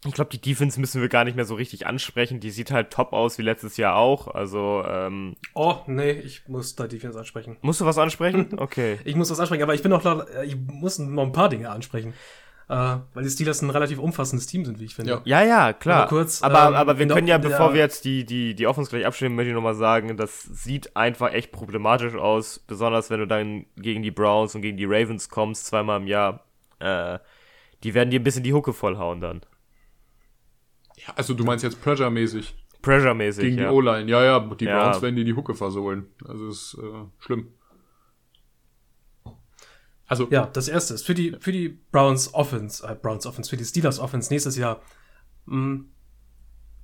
ich 0.05 0.13
glaube, 0.13 0.29
die 0.31 0.41
Defense 0.41 0.79
müssen 0.79 1.01
wir 1.01 1.09
gar 1.09 1.23
nicht 1.23 1.35
mehr 1.35 1.45
so 1.45 1.55
richtig 1.55 1.87
ansprechen. 1.87 2.39
Die 2.39 2.51
sieht 2.51 2.69
halt 2.71 2.91
top 2.91 3.13
aus 3.13 3.37
wie 3.37 3.43
letztes 3.43 3.77
Jahr 3.77 3.95
auch. 3.95 4.27
Also, 4.27 4.83
ähm, 4.87 5.35
Oh, 5.53 5.77
nee, 5.87 6.11
ich 6.11 6.47
muss 6.47 6.75
da 6.75 6.87
Defense 6.87 7.17
ansprechen. 7.17 7.57
musst 7.61 7.81
du 7.81 7.85
was 7.85 7.97
ansprechen? 7.97 8.49
Okay. 8.57 8.99
Ich 9.05 9.15
muss 9.15 9.31
was 9.31 9.39
ansprechen, 9.39 9.63
aber 9.63 9.73
ich 9.73 9.81
bin 9.83 9.93
auch 9.93 10.03
noch, 10.03 10.27
äh, 10.29 10.45
ich 10.45 10.55
muss 10.57 10.99
noch 10.99 11.23
ein 11.23 11.31
paar 11.31 11.49
Dinge 11.49 11.69
ansprechen. 11.69 12.13
Äh, 12.67 12.97
weil 13.13 13.23
die 13.23 13.29
Steelers 13.29 13.61
ein 13.61 13.69
relativ 13.69 13.99
umfassendes 13.99 14.47
Team 14.47 14.65
sind, 14.65 14.79
wie 14.79 14.85
ich 14.85 14.95
finde. 14.95 15.21
Ja. 15.23 15.41
Ja, 15.41 15.47
ja, 15.47 15.73
klar. 15.73 15.99
Nur 16.01 16.07
kurz, 16.07 16.41
aber, 16.41 16.69
ähm, 16.69 16.73
aber 16.73 16.97
wir 16.97 17.07
können 17.07 17.27
ja, 17.27 17.37
bevor 17.37 17.73
wir 17.73 17.81
jetzt 17.81 18.05
die, 18.05 18.25
die, 18.25 18.55
die 18.55 18.65
Offense 18.65 18.89
gleich 18.89 19.05
abstimmen, 19.05 19.35
möchte 19.35 19.49
ich 19.49 19.55
nochmal 19.55 19.75
sagen, 19.75 20.17
das 20.17 20.41
sieht 20.43 20.95
einfach 20.95 21.31
echt 21.31 21.51
problematisch 21.51 22.15
aus. 22.15 22.59
Besonders 22.59 23.11
wenn 23.11 23.19
du 23.19 23.27
dann 23.27 23.67
gegen 23.77 24.01
die 24.01 24.09
Browns 24.09 24.55
und 24.55 24.61
gegen 24.61 24.77
die 24.77 24.85
Ravens 24.85 25.29
kommst, 25.29 25.67
zweimal 25.67 26.01
im 26.01 26.07
Jahr. 26.07 26.43
Äh, 26.79 27.19
die 27.83 27.93
werden 27.93 28.09
dir 28.09 28.19
ein 28.19 28.23
bisschen 28.23 28.43
die 28.43 28.53
Hucke 28.53 28.73
vollhauen 28.73 29.21
dann. 29.21 29.41
Ja, 30.97 31.13
also 31.15 31.35
du 31.35 31.43
meinst 31.43 31.63
jetzt 31.63 31.83
Pressure-mäßig 31.83 32.55
Pressure-mäßig, 32.81 33.43
gegen 33.43 33.57
ja. 33.57 33.69
die 33.69 33.75
O-Line. 33.75 34.09
Ja, 34.09 34.23
ja, 34.23 34.39
die 34.39 34.65
Ja. 34.65 34.83
Browns 34.83 35.01
werden 35.01 35.15
dir 35.15 35.25
die 35.25 35.33
Hucke 35.35 35.53
versohlen. 35.53 36.07
Also 36.27 36.47
ist 36.47 36.77
äh, 36.81 37.05
schlimm. 37.19 37.49
Also 40.07 40.27
Ja, 40.29 40.45
das 40.47 40.67
erste 40.67 40.93
ist 40.93 41.05
für 41.05 41.13
die, 41.15 41.35
für 41.39 41.51
die 41.51 41.69
Browns 41.91 42.33
Offense, 42.33 42.85
äh, 42.87 42.95
Browns 42.95 43.25
Offense, 43.25 43.49
für 43.49 43.57
die 43.57 43.65
Steelers 43.65 43.99
Offense 43.99 44.31
nächstes 44.31 44.55
Jahr, 44.57 44.81
mh, 45.45 45.81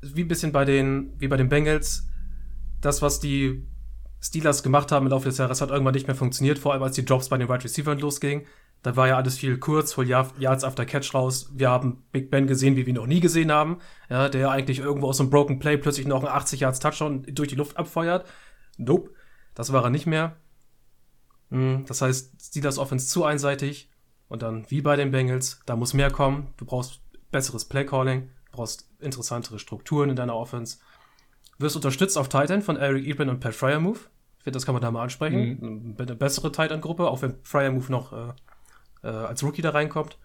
wie 0.01 0.21
ein 0.23 0.27
bisschen 0.27 0.51
bei 0.51 0.65
den, 0.65 1.13
wie 1.19 1.27
bei 1.27 1.37
den 1.37 1.49
Bengals, 1.49 2.07
das, 2.81 3.01
was 3.01 3.19
die 3.19 3.63
Steelers 4.19 4.63
gemacht 4.63 4.91
haben 4.91 5.05
im 5.05 5.11
Laufe 5.11 5.29
des 5.29 5.37
Jahres, 5.37 5.61
hat 5.61 5.69
irgendwann 5.69 5.93
nicht 5.93 6.07
mehr 6.07 6.15
funktioniert, 6.15 6.57
vor 6.59 6.73
allem 6.73 6.83
als 6.83 6.95
die 6.95 7.05
Drops 7.05 7.29
bei 7.29 7.37
den 7.37 7.47
Wide 7.49 7.63
Receivers 7.63 7.99
losgingen. 8.01 8.45
Da 8.83 8.95
war 8.95 9.07
ja 9.07 9.15
alles 9.17 9.37
viel 9.37 9.59
kurz, 9.59 9.95
hol 9.95 10.07
Yard- 10.07 10.33
Yards 10.39 10.63
after 10.63 10.85
Catch 10.85 11.13
raus. 11.13 11.51
Wir 11.53 11.69
haben 11.69 12.03
Big 12.11 12.31
Ben 12.31 12.47
gesehen, 12.47 12.75
wie 12.75 12.81
wir 12.87 12.89
ihn 12.89 12.95
noch 12.95 13.05
nie 13.05 13.19
gesehen 13.19 13.51
haben. 13.51 13.77
Ja, 14.09 14.27
der 14.27 14.49
eigentlich 14.49 14.79
irgendwo 14.79 15.07
aus 15.07 15.19
einem 15.19 15.29
Broken 15.29 15.59
Play 15.59 15.77
plötzlich 15.77 16.07
noch 16.07 16.23
einen 16.23 16.33
80 16.33 16.61
Yards 16.61 16.79
Touchdown 16.79 17.21
durch 17.29 17.49
die 17.49 17.55
Luft 17.55 17.77
abfeuert. 17.77 18.25
Nope. 18.77 19.11
Das 19.53 19.71
war 19.71 19.83
er 19.83 19.91
nicht 19.91 20.07
mehr. 20.07 20.35
Mm, 21.51 21.85
Das 21.85 22.01
heißt, 22.01 22.41
Steelers 22.41 22.79
Offense 22.79 23.07
zu 23.07 23.23
einseitig. 23.23 23.89
Und 24.27 24.41
dann, 24.41 24.65
wie 24.69 24.81
bei 24.81 24.95
den 24.95 25.11
Bengals, 25.11 25.59
da 25.65 25.75
muss 25.75 25.93
mehr 25.93 26.09
kommen. 26.09 26.53
Du 26.57 26.65
brauchst 26.65 27.01
besseres 27.31 27.65
Playcalling, 27.65 28.29
du 28.45 28.51
brauchst 28.51 28.89
interessantere 28.99 29.59
Strukturen 29.59 30.09
in 30.09 30.15
deiner 30.15 30.35
Offense. 30.35 30.77
Wirst 31.59 31.75
unterstützt 31.75 32.17
auf 32.17 32.29
Titan 32.29 32.61
von 32.61 32.77
Eric 32.77 33.05
Ebron 33.05 33.29
und 33.29 33.39
Pat 33.39 33.53
Fryermove. 33.53 34.09
Ich 34.39 34.43
finde, 34.43 34.55
das 34.57 34.65
kann 34.65 34.73
man 34.73 34.81
da 34.81 34.89
mal 34.89 35.03
ansprechen. 35.03 35.95
Eine 35.99 36.15
bessere 36.15 36.51
Titan-Gruppe, 36.51 37.07
auch 37.07 37.21
wenn 37.21 37.35
Fryermove 37.43 37.89
noch 37.89 38.13
äh, 38.13 38.33
äh, 39.03 39.07
als 39.07 39.43
Rookie 39.43 39.61
da 39.61 39.69
reinkommt. 39.71 40.17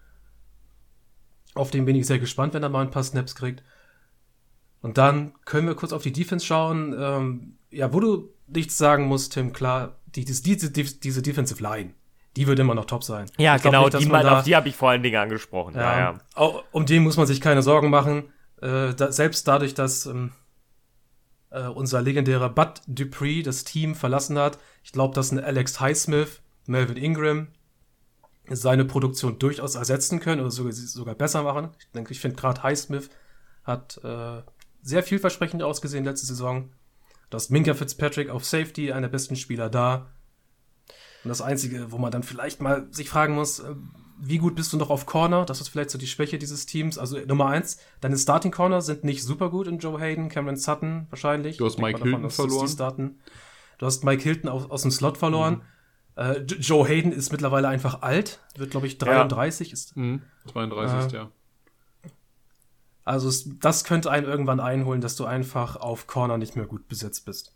Auf 1.53 1.69
den 1.69 1.85
bin 1.85 1.95
ich 1.95 2.07
sehr 2.07 2.19
gespannt, 2.19 2.53
wenn 2.53 2.63
er 2.63 2.69
mal 2.69 2.81
ein 2.81 2.91
paar 2.91 3.03
Snaps 3.03 3.35
kriegt. 3.35 3.63
Und 4.81 4.97
dann 4.97 5.33
können 5.45 5.67
wir 5.67 5.75
kurz 5.75 5.91
auf 5.91 6.03
die 6.03 6.13
Defense 6.13 6.45
schauen. 6.45 6.95
Ähm, 6.97 7.57
ja, 7.69 7.93
wo 7.93 7.99
du 7.99 8.33
nichts 8.47 8.77
sagen 8.77 9.05
musst, 9.05 9.33
Tim, 9.33 9.53
klar, 9.53 9.96
die, 10.15 10.25
die, 10.25 10.33
diese, 10.41 10.71
diese 10.71 11.21
Defensive 11.21 11.61
Line, 11.61 11.93
die 12.35 12.47
wird 12.47 12.59
immer 12.59 12.75
noch 12.75 12.85
top 12.85 13.03
sein. 13.03 13.29
Ja, 13.37 13.57
genau, 13.57 13.85
nicht, 13.85 13.99
die, 13.99 14.05
man 14.05 14.23
da- 14.23 14.39
auf 14.39 14.43
die 14.45 14.55
habe 14.55 14.69
ich 14.69 14.75
vor 14.75 14.89
allen 14.89 15.03
Dingen 15.03 15.17
angesprochen. 15.17 15.75
Ja, 15.75 15.81
ja. 15.81 15.99
ja. 16.13 16.19
Auch, 16.35 16.63
um 16.71 16.85
den 16.85 17.03
muss 17.03 17.17
man 17.17 17.27
sich 17.27 17.41
keine 17.41 17.61
Sorgen 17.63 17.89
machen. 17.89 18.31
Äh, 18.61 18.93
da, 18.93 19.11
selbst 19.11 19.47
dadurch, 19.47 19.73
dass 19.73 20.05
ähm, 20.05 20.31
äh, 21.49 21.67
unser 21.67 22.01
legendärer 22.01 22.49
Bud 22.49 22.81
Dupree 22.87 23.41
das 23.43 23.63
Team 23.63 23.95
verlassen 23.95 24.37
hat, 24.37 24.57
ich 24.83 24.91
glaube, 24.91 25.15
dass 25.15 25.31
ein 25.31 25.39
Alex 25.43 25.79
Highsmith, 25.79 26.41
Melvin 26.65 26.97
Ingram 26.97 27.47
seine 28.49 28.85
Produktion 28.85 29.39
durchaus 29.39 29.75
ersetzen 29.75 30.19
können 30.19 30.41
oder 30.41 30.51
sogar, 30.51 30.71
sogar 30.71 31.15
besser 31.15 31.43
machen. 31.43 31.69
Ich 31.79 31.91
denke, 31.91 32.11
ich 32.11 32.19
finde 32.19 32.37
gerade 32.37 32.63
Highsmith 32.63 33.09
hat 33.63 33.99
äh, 34.03 34.41
sehr 34.81 35.03
vielversprechend 35.03 35.63
ausgesehen 35.63 36.05
letzte 36.05 36.27
Saison. 36.27 36.69
Du 37.29 37.35
hast 37.35 37.49
Minka 37.49 37.73
Fitzpatrick 37.73 38.29
auf 38.29 38.45
Safety, 38.45 38.91
einer 38.91 39.01
der 39.07 39.09
besten 39.09 39.35
Spieler 39.35 39.69
da. 39.69 40.07
Und 41.23 41.29
das 41.29 41.41
Einzige, 41.41 41.91
wo 41.91 41.97
man 41.97 42.11
dann 42.11 42.23
vielleicht 42.23 42.61
mal 42.61 42.87
sich 42.91 43.09
fragen 43.09 43.35
muss, 43.35 43.59
äh, 43.59 43.75
wie 44.19 44.37
gut 44.37 44.55
bist 44.55 44.71
du 44.73 44.77
noch 44.77 44.89
auf 44.89 45.05
Corner? 45.05 45.45
Das 45.45 45.59
ist 45.61 45.67
vielleicht 45.67 45.89
so 45.91 45.97
die 45.97 46.07
Schwäche 46.07 46.37
dieses 46.39 46.65
Teams. 46.65 46.97
Also 46.97 47.17
Nummer 47.19 47.47
eins, 47.47 47.79
deine 48.01 48.17
Starting 48.17 48.51
Corner 48.51 48.81
sind 48.81 49.03
nicht 49.03 49.23
super 49.23 49.49
gut 49.49 49.67
in 49.67 49.77
Joe 49.79 49.99
Hayden, 49.99 50.29
Cameron 50.29 50.55
Sutton 50.55 51.05
wahrscheinlich. 51.09 51.57
Du 51.57 51.65
hast 51.65 51.77
Mike 51.79 51.99
davon 51.99 52.11
Hilton 52.11 52.29
verloren. 52.31 52.67
Du 53.77 53.85
hast 53.85 54.03
Mike 54.03 54.23
Hilton 54.23 54.49
aus, 54.49 54.69
aus 54.71 54.81
dem 54.83 54.91
Slot 54.91 55.17
verloren. 55.17 55.61
Äh, 56.15 56.39
Jo- 56.47 56.57
Joe 56.57 56.87
Hayden 56.87 57.11
ist 57.11 57.31
mittlerweile 57.31 57.67
einfach 57.67 58.01
alt, 58.01 58.39
wird 58.55 58.71
glaube 58.71 58.87
ich 58.87 58.97
33, 58.97 59.71
ist 59.71 59.95
Mhm. 59.97 60.23
32. 60.51 61.13
Äh, 61.13 61.15
ja. 61.17 61.31
Also 63.07 63.29
es, 63.29 63.49
das 63.59 63.85
könnte 63.85 64.11
einen 64.11 64.27
irgendwann 64.27 64.59
einholen, 64.59 64.99
dass 64.99 65.15
du 65.15 65.25
einfach 65.25 65.77
auf 65.77 66.07
Corner 66.07 66.37
nicht 66.37 66.55
mehr 66.57 66.65
gut 66.65 66.87
besetzt 66.89 67.25
bist. 67.25 67.55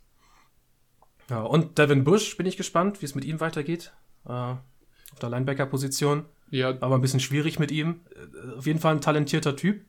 Ja, 1.28 1.42
und 1.42 1.78
Devin 1.78 2.04
Bush, 2.04 2.36
bin 2.36 2.46
ich 2.46 2.56
gespannt, 2.56 3.02
wie 3.02 3.06
es 3.06 3.14
mit 3.14 3.24
ihm 3.24 3.38
weitergeht. 3.38 3.92
Äh, 4.26 4.30
auf 4.30 5.18
der 5.20 5.28
Linebacker-Position. 5.28 6.24
Ja, 6.50 6.68
War 6.80 6.84
aber 6.84 6.94
ein 6.96 7.00
bisschen 7.02 7.20
schwierig 7.20 7.58
mit 7.58 7.70
ihm. 7.70 8.00
Äh, 8.14 8.56
Auf 8.56 8.66
jeden 8.66 8.78
Fall 8.78 8.94
ein 8.94 9.00
talentierter 9.02 9.54
Typ. 9.54 9.84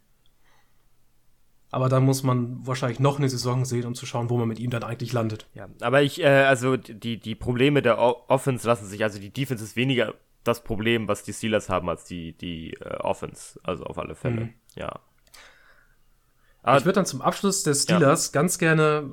Aber 1.72 1.90
dann 1.90 2.04
muss 2.04 2.24
man 2.24 2.68
wahrscheinlich 2.68 3.00
noch 3.00 3.18
eine 3.18 3.30
Saison 3.30 3.66
sehen, 3.66 3.86
um 3.86 3.96
zu 3.96 4.06
schauen, 4.06 4.30
wo 4.30 4.38
man 4.38 4.48
mit 4.48 4.60
ihm 4.60 4.70
dann 4.70 4.84
eigentlich 4.84 5.12
landet. 5.12 5.48
Ja, 5.56 5.70
aber 5.80 6.04
ich, 6.04 6.22
äh, 6.22 6.28
also 6.28 6.78
die, 6.78 7.20
die 7.20 7.36
Probleme 7.36 7.82
der 7.82 8.00
o 8.00 8.26
Offense 8.28 8.68
lassen 8.68 8.86
sich, 8.86 9.02
also 9.02 9.18
die 9.18 9.32
Defense 9.32 9.64
ist 9.64 9.76
weniger 9.76 10.14
das 10.44 10.64
Problem, 10.64 11.08
was 11.08 11.24
die 11.24 11.34
Steelers 11.34 11.70
haben, 11.70 11.90
als 11.90 12.04
die, 12.04 12.34
die 12.34 12.74
äh, 12.74 12.98
Offense. 12.98 13.60
Also 13.64 13.86
auf 13.86 13.98
alle 13.98 14.14
Fälle. 14.14 14.42
Mhm. 14.42 14.54
Ja. 14.76 15.00
Ich 16.66 16.68
Ah, 16.68 16.86
würde 16.86 16.94
dann 16.94 17.06
zum 17.06 17.22
Abschluss 17.22 17.64
des 17.64 17.84
Steelers 17.84 18.32
ganz 18.32 18.58
gerne 18.58 19.12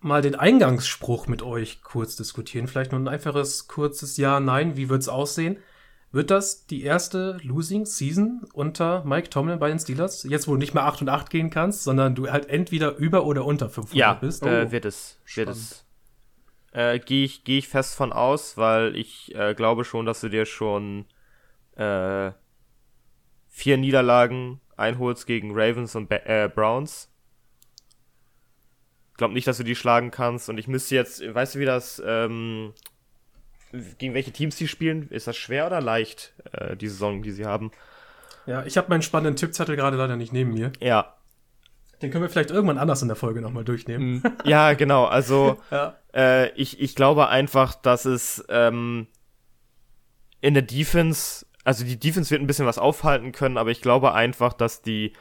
mal 0.00 0.22
den 0.22 0.34
Eingangsspruch 0.34 1.26
mit 1.26 1.42
euch 1.42 1.82
kurz 1.82 2.16
diskutieren. 2.16 2.68
Vielleicht 2.68 2.92
nur 2.92 3.00
ein 3.00 3.08
einfaches, 3.08 3.66
kurzes 3.66 4.16
Ja, 4.18 4.40
Nein. 4.40 4.76
Wie 4.76 4.88
wird's 4.88 5.08
aussehen? 5.08 5.56
Wird 6.12 6.30
das 6.30 6.66
die 6.66 6.82
erste 6.82 7.38
Losing 7.42 7.84
Season 7.86 8.46
unter 8.52 9.04
Mike 9.04 9.28
Tomlin 9.30 9.58
bei 9.58 9.68
den 9.68 9.78
Steelers? 9.78 10.22
Jetzt, 10.22 10.46
wo 10.48 10.52
du 10.52 10.58
nicht 10.58 10.72
mehr 10.74 10.84
8 10.84 11.02
und 11.02 11.08
8 11.08 11.30
gehen 11.30 11.50
kannst, 11.50 11.82
sondern 11.84 12.14
du 12.14 12.30
halt 12.30 12.48
entweder 12.48 12.96
über 12.96 13.24
oder 13.26 13.44
unter 13.44 13.68
500 13.68 13.94
ja, 13.96 14.14
bist. 14.14 14.44
äh, 14.46 14.66
Oh, 14.68 14.70
wird 14.70 14.84
es. 14.84 15.18
Wird 15.34 15.48
spannend. 15.48 15.56
es. 15.56 15.84
Äh, 16.72 16.98
Gehe 17.00 17.24
ich, 17.24 17.44
geh 17.44 17.58
ich 17.58 17.68
fest 17.68 17.94
von 17.96 18.12
aus, 18.12 18.56
weil 18.56 18.96
ich 18.96 19.34
äh, 19.34 19.54
glaube 19.54 19.84
schon, 19.84 20.06
dass 20.06 20.20
du 20.20 20.28
dir 20.28 20.46
schon 20.46 21.06
äh, 21.76 22.32
vier 23.48 23.76
Niederlagen 23.76 24.60
einholst 24.76 25.26
gegen 25.26 25.50
Ravens 25.54 25.94
und 25.94 26.08
Ba- 26.08 26.16
äh, 26.24 26.48
Browns. 26.54 27.08
Glaub 29.16 29.32
nicht, 29.32 29.46
dass 29.46 29.56
du 29.56 29.64
die 29.64 29.76
schlagen 29.76 30.10
kannst. 30.10 30.48
Und 30.50 30.58
ich 30.58 30.68
müsste 30.68 30.94
jetzt, 30.94 31.22
weißt 31.34 31.54
du, 31.54 31.58
wie 31.58 31.64
das 31.64 32.02
ähm, 32.04 32.74
gegen 33.98 34.14
welche 34.14 34.32
Teams 34.32 34.56
sie 34.56 34.68
spielen. 34.68 35.08
Ist 35.08 35.26
das 35.26 35.36
schwer 35.36 35.66
oder 35.66 35.80
leicht, 35.80 36.34
äh, 36.52 36.76
die 36.76 36.88
Saison, 36.88 37.22
die 37.22 37.32
sie 37.32 37.46
haben? 37.46 37.70
Ja, 38.46 38.64
ich 38.64 38.76
habe 38.76 38.88
meinen 38.90 39.02
spannenden 39.02 39.36
Tippzettel 39.36 39.74
gerade 39.76 39.96
leider 39.96 40.16
nicht 40.16 40.32
neben 40.32 40.52
mir. 40.52 40.70
Ja. 40.80 41.14
Den 42.02 42.10
können 42.10 42.22
wir 42.24 42.28
vielleicht 42.28 42.50
irgendwann 42.50 42.76
anders 42.78 43.00
in 43.00 43.08
der 43.08 43.16
Folge 43.16 43.40
nochmal 43.40 43.64
durchnehmen. 43.64 44.16
Mhm. 44.22 44.22
Ja, 44.44 44.74
genau. 44.74 45.06
Also 45.06 45.58
Ja. 45.70 45.96
äh, 46.14 46.50
ich, 46.50 46.78
ich 46.78 46.94
glaube 46.94 47.28
einfach, 47.28 47.74
dass 47.74 48.04
es 48.04 48.44
ähm, 48.50 49.06
in 50.42 50.52
der 50.52 50.62
Defense, 50.62 51.46
also 51.66 51.84
die 51.84 51.98
Defense 51.98 52.30
wird 52.30 52.40
ein 52.40 52.46
bisschen 52.46 52.66
was 52.66 52.78
aufhalten 52.78 53.32
können, 53.32 53.58
aber 53.58 53.70
ich 53.72 53.80
glaube 53.82 54.14
einfach, 54.14 54.52
dass 54.52 54.82
die 54.82 55.12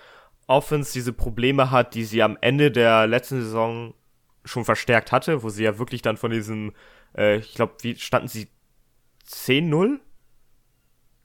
Offense 0.45 0.93
diese 0.93 1.11
Probleme 1.11 1.71
hat, 1.71 1.95
die 1.95 2.03
sie 2.03 2.21
am 2.21 2.37
Ende 2.39 2.69
der 2.71 3.07
letzten 3.07 3.41
Saison 3.41 3.95
schon 4.43 4.63
verstärkt 4.63 5.11
hatte, 5.11 5.41
wo 5.41 5.49
sie 5.49 5.63
ja 5.63 5.79
wirklich 5.79 6.03
dann 6.03 6.17
von 6.17 6.29
diesem, 6.29 6.73
äh, 7.17 7.37
ich 7.37 7.55
glaube, 7.55 7.73
wie 7.81 7.95
standen 7.95 8.27
sie 8.27 8.47
10-0? 9.27 9.99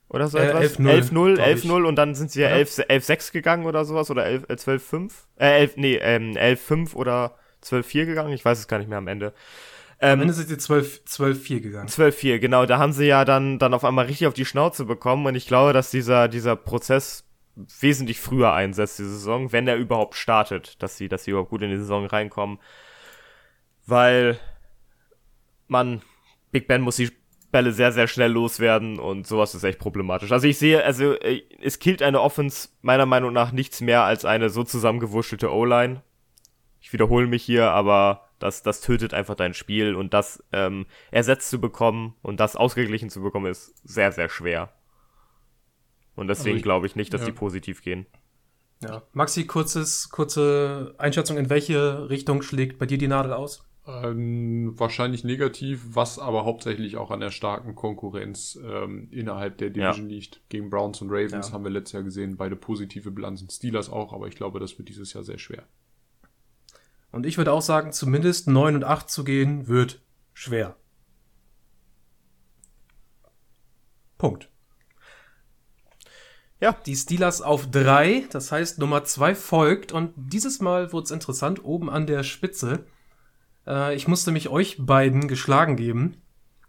Oder 0.09 0.27
so 0.27 0.39
Äh, 0.39 0.47
etwas? 0.47 0.79
11-0, 0.79 0.89
11-0, 0.89 1.35
glaub 1.35 1.47
ich. 1.47 1.65
11-0 1.65 1.83
und 1.85 1.95
dann 1.97 2.15
sind 2.15 2.31
sie 2.31 2.41
ja 2.41 2.47
Oder? 2.47 2.55
11 2.57 2.79
11-6 2.89 3.31
gegangen 3.31 3.65
oder 3.67 3.85
sowas 3.85 4.09
oder 4.09 4.25
11 4.25 4.45
äh, 4.49 4.53
12-5? 4.53 5.11
Äh, 5.37 5.59
11, 5.59 5.77
nee, 5.77 5.95
ähm, 5.97 6.31
11-5 6.31 6.95
oder 6.95 7.35
12-4 7.63 8.05
gegangen, 8.05 8.33
ich 8.33 8.43
weiß 8.43 8.57
es 8.57 8.67
gar 8.67 8.79
nicht 8.79 8.89
mehr 8.89 8.97
am 8.97 9.07
Ende. 9.07 9.33
Am 10.01 10.09
Ähm, 10.09 10.21
Ende 10.21 10.33
sind 10.33 10.49
sie 10.49 10.57
12 10.57 11.03
12-4 11.07 11.59
gegangen. 11.59 11.87
12-4, 11.87 12.39
genau, 12.39 12.65
da 12.65 12.79
haben 12.79 12.91
sie 12.91 13.05
ja 13.05 13.23
dann, 13.23 13.59
dann 13.59 13.73
auf 13.73 13.85
einmal 13.85 14.05
richtig 14.05 14.27
auf 14.27 14.33
die 14.33 14.45
Schnauze 14.45 14.85
bekommen 14.85 15.27
und 15.27 15.35
ich 15.35 15.47
glaube, 15.47 15.73
dass 15.73 15.91
dieser, 15.91 16.27
dieser 16.27 16.55
Prozess 16.55 17.23
wesentlich 17.79 18.19
früher 18.19 18.53
einsetzt, 18.53 18.97
diese 18.97 19.11
Saison, 19.11 19.51
wenn 19.51 19.67
er 19.67 19.75
überhaupt 19.75 20.15
startet, 20.15 20.81
dass 20.81 20.97
sie, 20.97 21.07
dass 21.07 21.23
sie 21.23 21.31
überhaupt 21.31 21.51
gut 21.51 21.61
in 21.61 21.69
die 21.69 21.77
Saison 21.77 22.05
reinkommen. 22.07 22.59
Weil 23.85 24.39
man, 25.67 26.01
Big 26.51 26.67
Ben 26.67 26.81
muss 26.81 26.95
die 26.95 27.11
Bälle 27.51 27.71
sehr, 27.71 27.91
sehr 27.91 28.07
schnell 28.07 28.31
loswerden 28.31 28.97
und 28.97 29.27
sowas 29.27 29.53
ist 29.53 29.63
echt 29.63 29.77
problematisch. 29.77 30.31
Also 30.31 30.47
ich 30.47 30.57
sehe, 30.57 30.83
also 30.83 31.13
äh, 31.13 31.43
es 31.61 31.79
killt 31.79 32.01
eine 32.01 32.21
Offense 32.21 32.69
meiner 32.81 33.05
Meinung 33.05 33.33
nach 33.33 33.51
nichts 33.51 33.81
mehr 33.81 34.03
als 34.03 34.25
eine 34.25 34.49
so 34.49 34.63
zusammengewurschelte 34.63 35.51
O-Line. 35.53 36.01
Ich 36.79 36.91
wiederhole 36.93 37.27
mich 37.27 37.43
hier, 37.43 37.69
aber 37.71 38.30
das, 38.41 38.63
das 38.63 38.81
tötet 38.81 39.13
einfach 39.13 39.35
dein 39.35 39.53
Spiel 39.53 39.95
und 39.95 40.13
das 40.13 40.43
ähm, 40.51 40.85
ersetzt 41.11 41.49
zu 41.49 41.59
bekommen 41.59 42.15
und 42.21 42.39
das 42.39 42.55
ausgeglichen 42.55 43.09
zu 43.09 43.21
bekommen 43.21 43.47
ist 43.47 43.75
sehr, 43.87 44.11
sehr 44.11 44.29
schwer. 44.29 44.73
Und 46.15 46.27
deswegen 46.27 46.55
Also 46.57 46.63
glaube 46.63 46.87
ich 46.87 46.95
nicht, 46.95 47.13
dass 47.13 47.21
ja. 47.21 47.27
die 47.27 47.33
positiv 47.33 47.81
gehen. 47.81 48.05
Ja. 48.81 49.03
Maxi, 49.13 49.45
kurzes, 49.45 50.09
kurze 50.09 50.95
Einschätzung, 50.97 51.37
in 51.37 51.49
welche 51.49 52.09
Richtung 52.09 52.41
schlägt 52.41 52.79
bei 52.79 52.85
dir 52.85 52.97
die 52.97 53.07
Nadel 53.07 53.33
aus? 53.33 53.63
Ähm, 53.87 54.77
wahrscheinlich 54.79 55.23
negativ, 55.23 55.81
was 55.93 56.19
aber 56.19 56.45
hauptsächlich 56.45 56.97
auch 56.97 57.09
an 57.09 57.19
der 57.19 57.31
starken 57.31 57.73
Konkurrenz 57.75 58.59
ähm, 58.63 59.07
innerhalb 59.11 59.57
der 59.57 59.71
Division 59.71 60.07
liegt. 60.07 60.41
Gegen 60.49 60.69
Browns 60.69 61.01
und 61.01 61.09
Ravens 61.09 61.47
Ja. 61.47 61.53
haben 61.53 61.63
wir 61.63 61.71
letztes 61.71 61.93
Jahr 61.93 62.03
gesehen, 62.03 62.37
beide 62.37 62.55
positive 62.55 63.09
Bilanzen. 63.11 63.49
Steelers 63.49 63.89
auch, 63.89 64.13
aber 64.13 64.27
ich 64.27 64.35
glaube, 64.35 64.59
das 64.59 64.77
wird 64.77 64.89
dieses 64.89 65.13
Jahr 65.13 65.23
sehr 65.23 65.39
schwer. 65.39 65.63
Und 67.11 67.25
ich 67.25 67.37
würde 67.37 67.51
auch 67.51 67.61
sagen, 67.61 67.91
zumindest 67.91 68.47
9 68.47 68.75
und 68.75 68.83
8 68.83 69.09
zu 69.09 69.23
gehen, 69.23 69.67
wird 69.67 70.01
schwer. 70.33 70.75
Punkt. 74.17 74.49
Ja. 76.59 76.73
Die 76.85 76.95
Steelers 76.95 77.41
auf 77.41 77.71
3, 77.71 78.27
das 78.29 78.51
heißt 78.51 78.77
Nummer 78.77 79.03
2 79.03 79.33
folgt 79.33 79.91
und 79.91 80.13
dieses 80.15 80.59
Mal 80.61 80.93
wurde 80.93 81.05
es 81.05 81.11
interessant, 81.11 81.65
oben 81.65 81.89
an 81.89 82.05
der 82.05 82.21
Spitze. 82.21 82.85
Äh, 83.65 83.95
ich 83.95 84.07
musste 84.07 84.31
mich 84.31 84.47
euch 84.49 84.77
beiden 84.79 85.27
geschlagen 85.27 85.75
geben, 85.75 86.21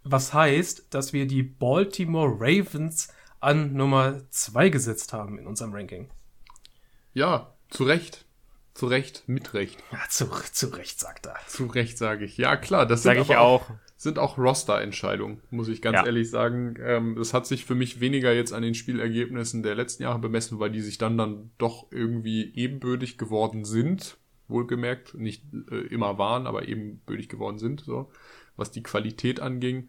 was 0.03 0.33
heißt, 0.33 0.95
dass 0.95 1.13
wir 1.13 1.27
die 1.27 1.43
Baltimore 1.43 2.35
Ravens 2.39 3.09
an 3.41 3.75
Nummer 3.75 4.23
2 4.31 4.71
gesetzt 4.71 5.13
haben 5.13 5.39
in 5.39 5.47
unserem 5.47 5.75
Ranking. 5.75 6.09
Ja, 7.13 7.55
zu 7.69 7.85
Recht. 7.85 8.25
Zu 8.75 8.87
Recht, 8.87 9.25
mit 9.27 9.53
Recht. 9.55 9.79
Ja, 9.93 9.99
zu, 10.09 10.27
zu 10.53 10.69
Recht, 10.69 10.99
sagt 10.99 11.27
er. 11.27 11.35
Zu 11.47 11.67
Recht 11.67 11.99
sage 11.99 12.25
ich. 12.25 12.39
Ja, 12.39 12.57
klar, 12.57 12.87
das 12.87 13.03
sind 13.03 13.11
Sage 13.17 13.21
ich 13.21 13.31
aber 13.37 13.41
auch. 13.47 13.71
sind 13.99 14.19
auch 14.19 14.39
Roster-Entscheidungen, 14.39 15.43
muss 15.51 15.69
ich 15.69 15.83
ganz 15.83 15.97
Ja. 15.97 16.07
ehrlich 16.07 16.31
sagen. 16.31 16.77
Ähm, 16.81 17.15
das 17.17 17.35
hat 17.35 17.47
sich 17.47 17.65
für 17.67 17.75
mich 17.75 18.01
weniger 18.01 18.33
jetzt 18.33 18.53
an 18.53 18.63
den 18.63 18.75
Spielergebnissen 18.75 19.63
der 19.63 19.75
letzten 19.75 20.05
Jahre 20.05 20.19
bemessen, 20.19 20.59
weil 20.59 20.71
die 20.71 20.81
sich 20.81 20.97
dann 20.99 21.19
dann 21.19 21.51
doch 21.59 21.87
irgendwie 21.91 22.53
ebenbürtig 22.55 23.19
geworden 23.19 23.65
sind. 23.65 24.17
Wohlgemerkt, 24.49 25.15
nicht 25.15 25.45
äh, 25.71 25.77
immer 25.87 26.19
waren, 26.19 26.47
aber 26.47 26.67
ebenbürtig 26.69 27.29
geworden 27.29 27.59
sind, 27.59 27.81
so, 27.83 28.11
was 28.57 28.71
die 28.71 28.83
Qualität 28.83 29.41
anging. 29.41 29.89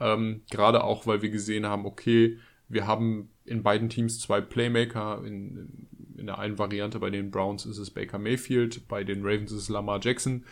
Ähm, 0.00 0.42
Gerade 0.50 0.84
auch, 0.84 1.06
weil 1.06 1.22
wir 1.22 1.30
gesehen 1.30 1.66
haben, 1.66 1.86
okay, 1.86 2.38
wir 2.68 2.86
haben 2.86 3.30
in 3.44 3.62
beiden 3.62 3.88
Teams 3.88 4.18
zwei 4.20 4.40
Playmaker. 4.40 5.22
In, 5.24 5.86
in 6.16 6.26
der 6.26 6.38
einen 6.38 6.58
Variante 6.58 6.98
bei 6.98 7.10
den 7.10 7.30
Browns 7.30 7.66
ist 7.66 7.78
es 7.78 7.90
Baker 7.90 8.18
Mayfield, 8.18 8.88
bei 8.88 9.04
den 9.04 9.22
Ravens 9.22 9.52
ist 9.52 9.62
es 9.62 9.68
Lamar 9.68 10.00
Jackson, 10.02 10.44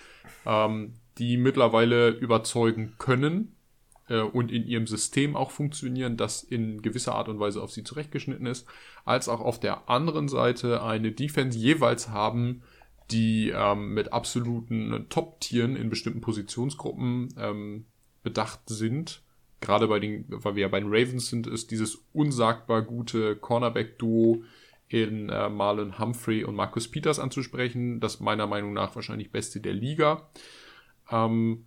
ähm, 0.46 0.94
die 1.18 1.36
mittlerweile 1.36 2.10
überzeugen 2.10 2.94
können 2.98 3.56
äh, 4.08 4.20
und 4.20 4.50
in 4.52 4.66
ihrem 4.66 4.86
System 4.86 5.36
auch 5.36 5.50
funktionieren, 5.50 6.16
das 6.16 6.42
in 6.42 6.82
gewisser 6.82 7.14
Art 7.14 7.28
und 7.28 7.40
Weise 7.40 7.62
auf 7.62 7.70
sie 7.70 7.84
zurechtgeschnitten 7.84 8.46
ist, 8.46 8.66
als 9.04 9.28
auch 9.28 9.40
auf 9.40 9.60
der 9.60 9.88
anderen 9.88 10.28
Seite 10.28 10.82
eine 10.82 11.12
Defense 11.12 11.58
jeweils 11.58 12.08
haben, 12.10 12.62
die 13.10 13.50
ähm, 13.54 13.94
mit 13.94 14.12
absoluten 14.12 15.06
Top-Tieren 15.08 15.76
in 15.76 15.90
bestimmten 15.90 16.20
Positionsgruppen 16.20 17.28
ähm, 17.38 17.86
bedacht 18.22 18.60
sind. 18.66 19.22
Gerade 19.60 19.88
bei 19.88 20.00
den, 20.00 20.24
weil 20.28 20.54
wir 20.54 20.62
ja 20.62 20.68
bei 20.68 20.80
den 20.80 20.88
Ravens 20.88 21.28
sind, 21.28 21.46
ist 21.46 21.70
dieses 21.70 22.06
unsagbar 22.12 22.82
gute 22.82 23.36
Cornerback-Duo 23.36 24.42
in 24.90 25.28
äh, 25.28 25.48
Marlon 25.48 25.98
Humphrey 25.98 26.44
und 26.44 26.56
Marcus 26.56 26.88
Peters 26.88 27.18
anzusprechen. 27.18 28.00
Das 28.00 28.20
meiner 28.20 28.46
Meinung 28.46 28.72
nach 28.72 28.94
wahrscheinlich 28.96 29.30
beste 29.30 29.60
der 29.60 29.72
Liga. 29.72 30.28
Ähm, 31.10 31.66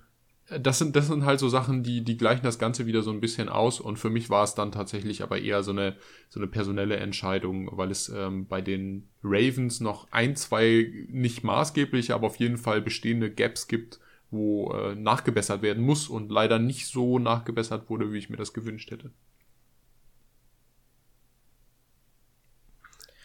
das 0.50 0.78
sind, 0.78 0.96
das 0.96 1.08
sind 1.08 1.24
halt 1.24 1.40
so 1.40 1.48
Sachen, 1.48 1.84
die, 1.84 2.04
die 2.04 2.18
gleichen 2.18 2.44
das 2.44 2.60
Ganze 2.60 2.86
wieder 2.86 3.02
so 3.02 3.12
ein 3.12 3.22
bisschen 3.22 3.48
aus. 3.48 3.80
Und 3.80 3.98
für 3.98 4.10
mich 4.10 4.30
war 4.30 4.44
es 4.44 4.56
dann 4.56 4.74
tatsächlich 4.74 5.24
aber 5.24 5.40
eher 5.40 5.64
so 5.64 5.72
eine, 5.72 5.96
so 6.30 6.40
eine 6.40 6.48
personelle 6.48 6.98
Entscheidung, 6.98 7.70
weil 7.72 7.92
es 7.92 8.10
ähm, 8.10 8.46
bei 8.48 8.62
den 8.62 9.08
Ravens 9.24 9.80
noch 9.80 10.12
ein, 10.12 10.36
zwei 10.36 10.92
nicht 11.08 11.44
maßgebliche, 11.44 12.14
aber 12.14 12.28
auf 12.28 12.36
jeden 12.38 12.58
Fall 12.58 12.82
bestehende 12.82 13.32
Gaps 13.32 13.70
gibt, 13.70 14.00
wo 14.32 14.74
äh, 14.74 14.96
nachgebessert 14.96 15.62
werden 15.62 15.84
muss 15.84 16.10
und 16.10 16.30
leider 16.30 16.60
nicht 16.60 16.88
so 16.88 17.20
nachgebessert 17.20 17.90
wurde, 17.90 18.12
wie 18.12 18.18
ich 18.18 18.30
mir 18.30 18.38
das 18.38 18.54
gewünscht 18.54 18.92
hätte. 18.92 19.12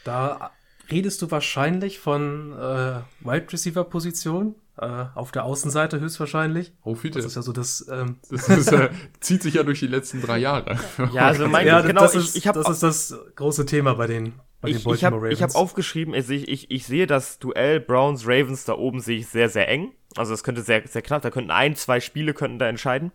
Da 0.09 0.53
redest 0.91 1.21
du 1.21 1.31
wahrscheinlich 1.31 1.99
von 1.99 2.55
äh, 2.55 3.01
Wide 3.21 3.53
Receiver 3.53 3.85
Position, 3.85 4.55
äh, 4.79 5.05
auf 5.15 5.33
der 5.33 5.45
Außenseite 5.45 6.01
höchstwahrscheinlich. 6.01 6.73
Oh, 6.83 6.95
bitte. 6.95 7.19
Das 7.19 7.27
ist 7.27 7.37
ja 7.37 7.43
so 7.43 7.53
das. 7.53 7.87
Ähm, 7.93 8.17
Das 8.31 8.49
ist, 8.49 8.73
äh, 8.73 8.89
zieht 9.21 9.43
sich 9.43 9.53
ja 9.53 9.65
durch 9.65 9.81
die 9.81 9.87
letzten 9.87 10.23
drei 10.23 10.39
Jahre. 10.39 10.79
Ja, 11.13 11.27
also 11.27 11.47
mein 11.47 11.67
ja, 11.67 11.83
genau, 11.83 12.01
das, 12.01 12.15
ich, 12.15 12.21
ist, 12.21 12.37
ich 12.37 12.47
habe 12.47 12.59
das 12.63 12.71
ist 12.71 12.83
das 12.83 13.19
große 13.37 13.67
Thema 13.67 13.97
bei 13.97 14.07
den, 14.07 14.33
bei 14.63 14.69
den 14.69 14.77
ich, 14.77 14.79
ich 14.79 14.85
Baltimore 14.85 15.13
habe 15.13 15.17
Ravens. 15.27 15.35
ich 15.35 15.43
hab 15.43 15.55
aufgeschrieben, 15.57 16.15
also 16.15 16.33
ich, 16.33 16.49
ich, 16.49 16.71
ich 16.71 16.87
sehe 16.87 17.07
das 17.07 17.39
Duell 17.39 17.81
Browns 17.81 18.27
Ravens 18.27 18.65
da 18.65 18.73
oben 18.79 19.01
sehe 19.01 19.19
ich 19.19 19.27
sehr 19.29 19.51
sehr 19.51 19.69
eng. 19.69 19.93
Also 20.17 20.33
es 20.33 20.43
könnte 20.43 20.63
sehr 20.63 20.89
sehr 20.89 21.03
knapp, 21.03 21.21
da 21.21 21.29
könnten 21.31 21.51
ein, 21.51 21.77
zwei 21.77 22.01
Spiele 22.01 22.33
könnten 22.33 22.59
da 22.59 22.67
entscheiden. 22.67 23.13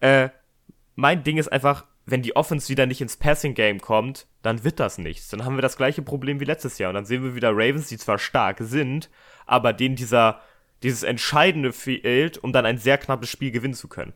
Äh, 0.00 0.30
mein 0.94 1.24
Ding 1.24 1.36
ist 1.36 1.52
einfach, 1.52 1.84
wenn 2.06 2.22
die 2.22 2.34
Offense 2.36 2.68
wieder 2.68 2.86
nicht 2.86 3.00
ins 3.00 3.16
Passing 3.16 3.54
Game 3.54 3.80
kommt, 3.80 4.26
dann 4.42 4.64
wird 4.64 4.80
das 4.80 4.98
nichts. 4.98 5.28
Dann 5.28 5.44
haben 5.44 5.56
wir 5.56 5.62
das 5.62 5.76
gleiche 5.76 6.02
Problem 6.02 6.40
wie 6.40 6.44
letztes 6.44 6.78
Jahr 6.78 6.88
und 6.90 6.94
dann 6.94 7.04
sehen 7.06 7.22
wir 7.22 7.34
wieder 7.34 7.50
Ravens, 7.52 7.88
die 7.88 7.98
zwar 7.98 8.18
stark 8.18 8.58
sind, 8.60 9.08
aber 9.46 9.72
denen 9.72 9.96
dieser 9.96 10.40
dieses 10.82 11.04
entscheidende 11.04 11.72
fehlt, 11.72 12.38
um 12.38 12.52
dann 12.52 12.66
ein 12.66 12.76
sehr 12.78 12.98
knappes 12.98 13.28
Spiel 13.28 13.52
gewinnen 13.52 13.74
zu 13.74 13.86
können. 13.86 14.12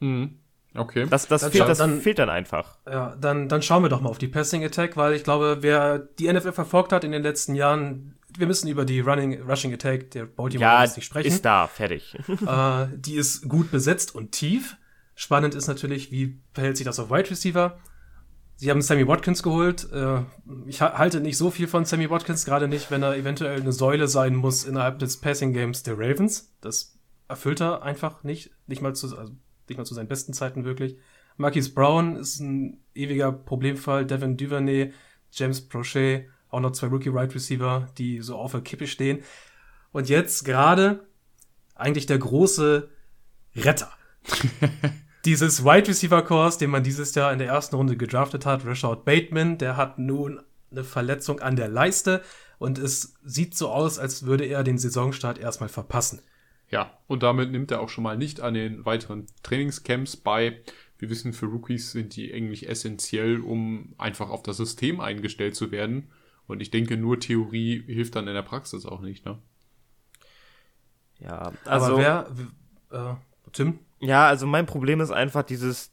Mhm. 0.00 0.38
Okay. 0.74 1.06
Das, 1.08 1.26
das, 1.26 1.40
Dann 1.42 1.52
fehlt, 1.52 1.68
das 1.68 1.78
dann- 1.78 2.00
fehlt 2.02 2.18
dann 2.18 2.28
einfach. 2.28 2.76
Ja, 2.86 3.16
dann, 3.18 3.48
dann 3.48 3.62
schauen 3.62 3.82
wir 3.82 3.88
doch 3.88 4.00
mal 4.02 4.10
auf 4.10 4.18
die 4.18 4.28
Passing 4.28 4.62
Attack, 4.64 4.96
weil 4.96 5.14
ich 5.14 5.24
glaube, 5.24 5.58
wer 5.60 5.98
die 5.98 6.30
NFL 6.30 6.52
verfolgt 6.52 6.92
hat 6.92 7.02
in 7.04 7.12
den 7.12 7.22
letzten 7.22 7.54
Jahren, 7.54 8.18
wir 8.36 8.46
müssen 8.46 8.68
über 8.68 8.84
die 8.84 9.00
Running, 9.00 9.40
Rushing 9.42 9.72
Attack 9.72 10.10
der 10.10 10.26
Baltimore 10.26 10.70
Ja, 10.70 10.76
Ravens 10.78 10.96
nicht 10.96 11.06
sprechen. 11.06 11.28
ist 11.28 11.44
da, 11.46 11.66
fertig. 11.66 12.14
äh, 12.46 12.86
die 12.94 13.14
ist 13.14 13.48
gut 13.48 13.70
besetzt 13.70 14.14
und 14.14 14.32
tief. 14.32 14.76
Spannend 15.18 15.54
ist 15.54 15.66
natürlich, 15.66 16.12
wie 16.12 16.38
verhält 16.52 16.76
sich 16.76 16.84
das 16.84 16.98
auf 17.00 17.10
Wide 17.10 17.30
Receiver? 17.30 17.78
Sie 18.56 18.70
haben 18.70 18.82
Sammy 18.82 19.08
Watkins 19.08 19.42
geholt. 19.42 19.90
Äh, 19.90 20.20
ich 20.66 20.82
ha 20.82 20.98
halte 20.98 21.20
nicht 21.20 21.38
so 21.38 21.50
viel 21.50 21.66
von 21.66 21.86
Sammy 21.86 22.10
Watkins, 22.10 22.44
gerade 22.44 22.68
nicht, 22.68 22.90
wenn 22.90 23.02
er 23.02 23.16
eventuell 23.16 23.58
eine 23.58 23.72
Säule 23.72 24.08
sein 24.08 24.36
muss 24.36 24.64
innerhalb 24.64 24.98
des 24.98 25.18
Passing 25.18 25.54
Games 25.54 25.82
der 25.82 25.98
Ravens. 25.98 26.54
Das 26.60 26.98
erfüllt 27.28 27.62
er 27.62 27.82
einfach 27.82 28.24
nicht, 28.24 28.50
nicht 28.66 28.82
mal 28.82 28.94
zu, 28.94 29.16
also 29.16 29.32
nicht 29.68 29.78
mal 29.78 29.86
zu 29.86 29.94
seinen 29.94 30.08
besten 30.08 30.34
Zeiten 30.34 30.64
wirklich. 30.66 30.98
Marquis 31.38 31.72
Brown 31.72 32.16
ist 32.16 32.40
ein 32.40 32.84
ewiger 32.94 33.32
Problemfall. 33.32 34.04
Devin 34.04 34.36
Duvernay, 34.36 34.92
James 35.32 35.66
Prochet, 35.66 36.28
auch 36.50 36.60
noch 36.60 36.72
zwei 36.72 36.88
Rookie 36.88 37.14
Wide 37.14 37.34
Receiver, 37.34 37.88
die 37.96 38.20
so 38.20 38.36
auf 38.36 38.52
der 38.52 38.60
Kippe 38.60 38.86
stehen. 38.86 39.22
Und 39.92 40.10
jetzt 40.10 40.44
gerade 40.44 41.06
eigentlich 41.74 42.04
der 42.04 42.18
große 42.18 42.90
Retter 43.54 43.90
dieses 45.26 45.64
Wide 45.64 45.88
Receiver 45.88 46.22
Course, 46.22 46.58
den 46.58 46.70
man 46.70 46.84
dieses 46.84 47.14
Jahr 47.14 47.32
in 47.32 47.40
der 47.40 47.48
ersten 47.48 47.74
Runde 47.74 47.96
gedraftet 47.96 48.46
hat, 48.46 48.64
Rashad 48.64 49.04
Bateman, 49.04 49.58
der 49.58 49.76
hat 49.76 49.98
nun 49.98 50.40
eine 50.70 50.84
Verletzung 50.84 51.40
an 51.40 51.56
der 51.56 51.68
Leiste 51.68 52.22
und 52.58 52.78
es 52.78 53.14
sieht 53.24 53.56
so 53.56 53.68
aus, 53.68 53.98
als 53.98 54.24
würde 54.24 54.44
er 54.44 54.62
den 54.62 54.78
Saisonstart 54.78 55.38
erstmal 55.38 55.68
verpassen. 55.68 56.22
Ja, 56.70 56.96
und 57.06 57.22
damit 57.22 57.50
nimmt 57.50 57.70
er 57.70 57.80
auch 57.80 57.88
schon 57.88 58.04
mal 58.04 58.16
nicht 58.16 58.40
an 58.40 58.54
den 58.54 58.84
weiteren 58.84 59.26
Trainingscamps 59.42 60.16
bei. 60.16 60.60
Wir 60.98 61.10
wissen, 61.10 61.32
für 61.32 61.46
Rookies 61.46 61.92
sind 61.92 62.16
die 62.16 62.32
eigentlich 62.32 62.68
essentiell, 62.68 63.40
um 63.40 63.94
einfach 63.98 64.30
auf 64.30 64.42
das 64.42 64.56
System 64.56 65.00
eingestellt 65.00 65.54
zu 65.54 65.70
werden. 65.70 66.08
Und 66.46 66.62
ich 66.62 66.70
denke, 66.70 66.96
nur 66.96 67.20
Theorie 67.20 67.82
hilft 67.86 68.14
dann 68.14 68.28
in 68.28 68.34
der 68.34 68.42
Praxis 68.42 68.86
auch 68.86 69.00
nicht, 69.00 69.24
ne? 69.24 69.38
Ja, 71.18 71.52
also. 71.64 71.98
Aber 71.98 71.98
wer, 71.98 72.30
äh, 72.90 73.14
Tim? 73.52 73.80
Ja, 74.00 74.26
also 74.26 74.46
mein 74.46 74.66
Problem 74.66 75.00
ist 75.00 75.10
einfach 75.10 75.42
dieses, 75.42 75.90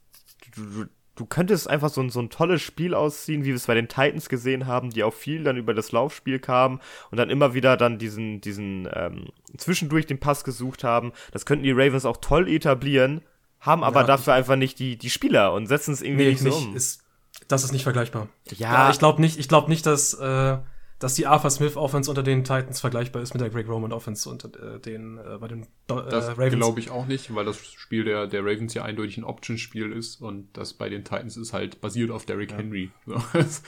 du, 0.55 0.85
du 1.15 1.25
könntest 1.25 1.69
einfach 1.69 1.89
so 1.89 2.01
ein, 2.01 2.09
so 2.09 2.19
ein 2.19 2.29
tolles 2.29 2.61
Spiel 2.61 2.93
ausziehen, 2.93 3.43
wie 3.43 3.49
wir 3.49 3.55
es 3.55 3.67
bei 3.67 3.75
den 3.75 3.87
Titans 3.87 4.29
gesehen 4.29 4.67
haben, 4.67 4.89
die 4.89 5.03
auch 5.03 5.13
viel 5.13 5.43
dann 5.43 5.57
über 5.57 5.73
das 5.73 5.91
Laufspiel 5.91 6.39
kamen 6.39 6.79
und 7.11 7.17
dann 7.17 7.29
immer 7.29 7.53
wieder 7.53 7.77
dann 7.77 7.97
diesen, 7.97 8.41
diesen 8.41 8.89
ähm, 8.93 9.27
zwischendurch 9.57 10.05
den 10.05 10.19
Pass 10.19 10.43
gesucht 10.43 10.83
haben. 10.83 11.13
Das 11.31 11.45
könnten 11.45 11.63
die 11.63 11.71
Ravens 11.71 12.05
auch 12.05 12.17
toll 12.17 12.47
etablieren, 12.47 13.21
haben 13.59 13.83
aber 13.83 14.01
ja, 14.01 14.07
dafür 14.07 14.33
einfach 14.33 14.55
nicht 14.55 14.79
die, 14.79 14.97
die 14.97 15.09
Spieler 15.09 15.53
und 15.53 15.67
setzen 15.67 15.93
es 15.93 16.01
irgendwie 16.01 16.25
nee, 16.25 16.31
nicht 16.31 16.41
so 16.41 16.53
um. 16.53 16.75
Ist, 16.75 17.03
das 17.47 17.63
ist 17.63 17.71
nicht 17.71 17.83
vergleichbar. 17.83 18.27
Ja. 18.51 18.73
ja 18.73 18.89
ich 18.89 18.99
glaube 18.99 19.21
nicht, 19.21 19.39
ich 19.39 19.47
glaube 19.47 19.69
nicht, 19.69 19.85
dass 19.85 20.13
äh, 20.13 20.57
dass 21.03 21.15
die 21.15 21.27
Arthur 21.27 21.49
Smith 21.49 21.75
Offense 21.75 22.09
unter 22.09 22.23
den 22.23 22.45
Titans 22.45 22.79
vergleichbar 22.79 23.21
ist 23.21 23.33
mit 23.33 23.41
der 23.41 23.49
Greg 23.49 23.67
Roman 23.67 23.91
Offense 23.91 24.29
unter 24.29 24.47
äh, 24.47 24.79
den 24.79 25.17
äh, 25.17 25.37
bei 25.37 25.49
den 25.49 25.67
Do 25.87 25.99
äh, 25.99 26.09
das 26.09 26.29
Ravens. 26.29 26.55
glaube 26.55 26.79
ich 26.79 26.91
auch 26.91 27.07
nicht, 27.07 27.35
weil 27.35 27.43
das 27.43 27.57
Spiel 27.57 28.05
der, 28.05 28.27
der 28.27 28.41
Ravens 28.41 28.73
ja 28.73 28.83
eindeutig 28.83 29.17
ein 29.17 29.25
Option-Spiel 29.25 29.91
ist 29.91 30.21
und 30.21 30.47
das 30.53 30.73
bei 30.73 30.87
den 30.87 31.03
Titans 31.03 31.35
ist 31.35 31.51
halt 31.51 31.81
basiert 31.81 32.09
auf 32.09 32.25
Derrick 32.25 32.51
ja. 32.51 32.57
Henry. 32.57 32.91
So. 33.05 33.15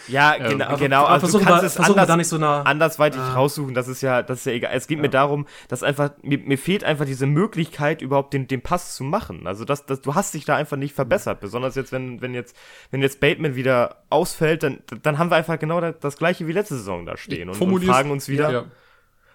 ja, 0.07 0.35
ähm, 0.35 0.51
genau, 0.51 0.77
genau. 0.77 1.03
Also 1.03 1.27
versuchen, 1.27 1.45
du 1.45 1.51
kannst 1.51 1.63
wir, 1.63 1.67
es 1.67 1.89
anders, 1.89 2.07
da 2.07 2.15
nicht 2.15 2.29
so 2.29 2.37
nah, 2.37 2.61
andersweitig 2.61 3.19
äh, 3.19 3.23
raussuchen, 3.23 3.73
das 3.73 3.89
ist 3.89 4.01
ja, 4.01 4.23
das 4.23 4.39
ist 4.39 4.45
ja 4.45 4.53
egal. 4.53 4.71
Es 4.73 4.87
geht 4.87 4.99
ja. 4.99 5.01
mir 5.01 5.09
darum, 5.09 5.45
dass 5.67 5.83
einfach, 5.83 6.11
mir, 6.21 6.37
mir 6.37 6.57
fehlt 6.57 6.85
einfach 6.85 7.05
diese 7.05 7.25
Möglichkeit, 7.25 8.01
überhaupt 8.01 8.33
den, 8.33 8.47
den 8.47 8.61
Pass 8.61 8.95
zu 8.95 9.03
machen. 9.03 9.45
Also 9.45 9.65
das, 9.65 9.85
das, 9.85 9.99
du 10.01 10.15
hast 10.15 10.33
dich 10.33 10.45
da 10.45 10.55
einfach 10.55 10.77
nicht 10.77 10.95
verbessert, 10.95 11.41
besonders 11.41 11.75
jetzt, 11.75 11.91
wenn, 11.91 12.21
wenn 12.21 12.33
jetzt, 12.33 12.55
wenn 12.91 13.01
jetzt 13.01 13.19
Bateman 13.19 13.55
wieder 13.55 14.03
ausfällt, 14.09 14.63
dann, 14.63 14.79
dann 15.03 15.17
haben 15.17 15.29
wir 15.29 15.35
einfach 15.35 15.59
genau 15.59 15.81
das, 15.81 15.95
das 15.99 16.17
gleiche 16.17 16.47
wie 16.47 16.53
letzte 16.53 16.75
Saison 16.75 17.05
da 17.05 17.17
stehen 17.25 17.49
und, 17.49 17.59
und 17.59 17.83
fragen 17.83 18.11
uns 18.11 18.29
wieder, 18.29 18.51
ja. 18.51 18.65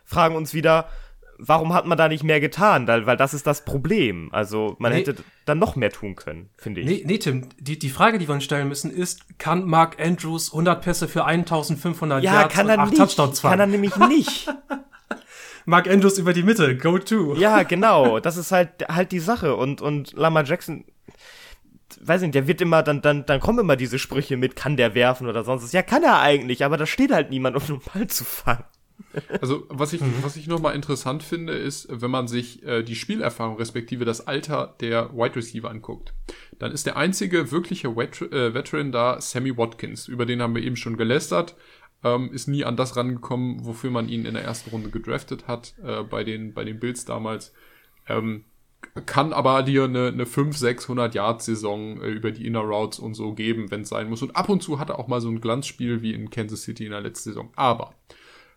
fragen 0.04 0.36
uns 0.36 0.54
wieder, 0.54 0.88
warum 1.38 1.72
hat 1.72 1.86
man 1.86 1.98
da 1.98 2.08
nicht 2.08 2.22
mehr 2.22 2.40
getan? 2.40 2.86
Weil, 2.86 3.16
das 3.16 3.34
ist 3.34 3.46
das 3.46 3.64
Problem. 3.64 4.28
Also 4.32 4.76
man 4.78 4.92
nee. 4.92 4.98
hätte 4.98 5.16
dann 5.44 5.58
noch 5.58 5.76
mehr 5.76 5.90
tun 5.90 6.14
können, 6.16 6.50
finde 6.56 6.80
ich. 6.80 6.86
Nee, 6.86 7.02
nee, 7.06 7.18
Tim, 7.18 7.48
die, 7.58 7.78
die 7.78 7.90
Frage, 7.90 8.18
die 8.18 8.28
wir 8.28 8.34
uns 8.34 8.44
stellen 8.44 8.68
müssen, 8.68 8.90
ist, 8.90 9.38
kann 9.38 9.64
Mark 9.64 10.00
Andrews 10.00 10.52
100 10.52 10.82
Pässe 10.82 11.08
für 11.08 11.24
1500 11.24 12.22
ja, 12.22 12.34
Yards 12.34 12.54
kann 12.54 12.68
er 12.68 12.74
und 12.74 12.80
8 12.80 12.90
nicht. 12.90 12.98
Touchdowns 12.98 13.40
fahren? 13.40 13.52
Kann 13.52 13.60
er 13.60 13.66
nämlich 13.66 13.96
nicht. 13.96 14.48
Mark 15.66 15.88
Andrews 15.88 16.18
über 16.18 16.32
die 16.32 16.42
Mitte, 16.42 16.76
go 16.76 16.98
to. 16.98 17.34
Ja, 17.34 17.62
genau, 17.62 18.18
das 18.18 18.36
ist 18.36 18.50
halt, 18.50 18.88
halt 18.88 19.12
die 19.12 19.20
Sache. 19.20 19.56
Und, 19.56 19.82
und 19.82 20.12
Lama 20.14 20.42
Jackson, 20.42 20.84
weiß 22.00 22.22
nicht, 22.22 22.34
der 22.34 22.46
wird 22.46 22.60
immer, 22.60 22.82
dann, 22.82 23.02
dann, 23.02 23.26
dann 23.26 23.40
kommen 23.40 23.60
immer 23.60 23.76
diese 23.76 23.98
Sprüche 23.98 24.36
mit, 24.36 24.56
kann 24.56 24.76
der 24.76 24.94
werfen 24.94 25.28
oder 25.28 25.44
sonst 25.44 25.62
was. 25.62 25.72
Ja, 25.72 25.82
kann 25.82 26.02
er 26.02 26.20
eigentlich, 26.20 26.64
aber 26.64 26.76
da 26.76 26.86
steht 26.86 27.12
halt 27.12 27.30
niemand, 27.30 27.56
um 27.56 27.62
den 27.66 27.80
Ball 27.92 28.06
zu 28.06 28.24
fangen. 28.24 28.64
Also, 29.40 29.64
was 29.68 29.92
ich, 29.92 30.02
mhm. 30.02 30.14
was 30.22 30.36
ich 30.36 30.46
nochmal 30.46 30.74
interessant 30.74 31.22
finde, 31.22 31.54
ist, 31.54 31.88
wenn 31.90 32.10
man 32.10 32.28
sich 32.28 32.62
äh, 32.62 32.82
die 32.82 32.94
Spielerfahrung 32.94 33.56
respektive 33.56 34.04
das 34.04 34.26
Alter 34.26 34.76
der 34.80 35.12
Wide 35.14 35.36
Receiver 35.36 35.70
anguckt, 35.70 36.12
dann 36.58 36.70
ist 36.72 36.86
der 36.86 36.96
einzige 36.96 37.50
wirkliche 37.50 37.96
Vet 37.96 38.20
äh, 38.20 38.54
Veteran 38.54 38.92
da 38.92 39.20
Sammy 39.20 39.56
Watkins. 39.56 40.06
Über 40.06 40.26
den 40.26 40.42
haben 40.42 40.54
wir 40.54 40.62
eben 40.62 40.76
schon 40.76 40.96
gelästert. 40.96 41.56
Ähm, 42.04 42.30
ist 42.32 42.46
nie 42.46 42.64
an 42.64 42.76
das 42.76 42.96
rangekommen, 42.96 43.64
wofür 43.64 43.90
man 43.90 44.08
ihn 44.08 44.24
in 44.24 44.34
der 44.34 44.44
ersten 44.44 44.70
Runde 44.70 44.90
gedraftet 44.90 45.48
hat, 45.48 45.74
äh, 45.82 46.02
bei, 46.02 46.24
den, 46.24 46.54
bei 46.54 46.64
den 46.64 46.78
Bills 46.78 47.04
damals. 47.04 47.52
Ähm, 48.08 48.44
kann 49.06 49.32
aber 49.32 49.62
dir 49.62 49.84
eine, 49.84 50.08
eine 50.08 50.26
500, 50.26 50.58
600 50.58 51.14
Yard 51.14 51.42
Saison 51.42 52.00
äh, 52.00 52.08
über 52.08 52.30
die 52.30 52.46
Inner 52.46 52.60
Routes 52.60 52.98
und 52.98 53.14
so 53.14 53.34
geben, 53.34 53.70
wenn 53.70 53.82
es 53.82 53.88
sein 53.88 54.08
muss. 54.08 54.22
Und 54.22 54.36
ab 54.36 54.48
und 54.48 54.62
zu 54.62 54.78
hat 54.78 54.90
er 54.90 54.98
auch 54.98 55.08
mal 55.08 55.20
so 55.20 55.28
ein 55.28 55.40
Glanzspiel 55.40 56.02
wie 56.02 56.12
in 56.12 56.30
Kansas 56.30 56.62
City 56.62 56.86
in 56.86 56.92
der 56.92 57.00
letzten 57.00 57.30
Saison. 57.30 57.50
Aber 57.56 57.94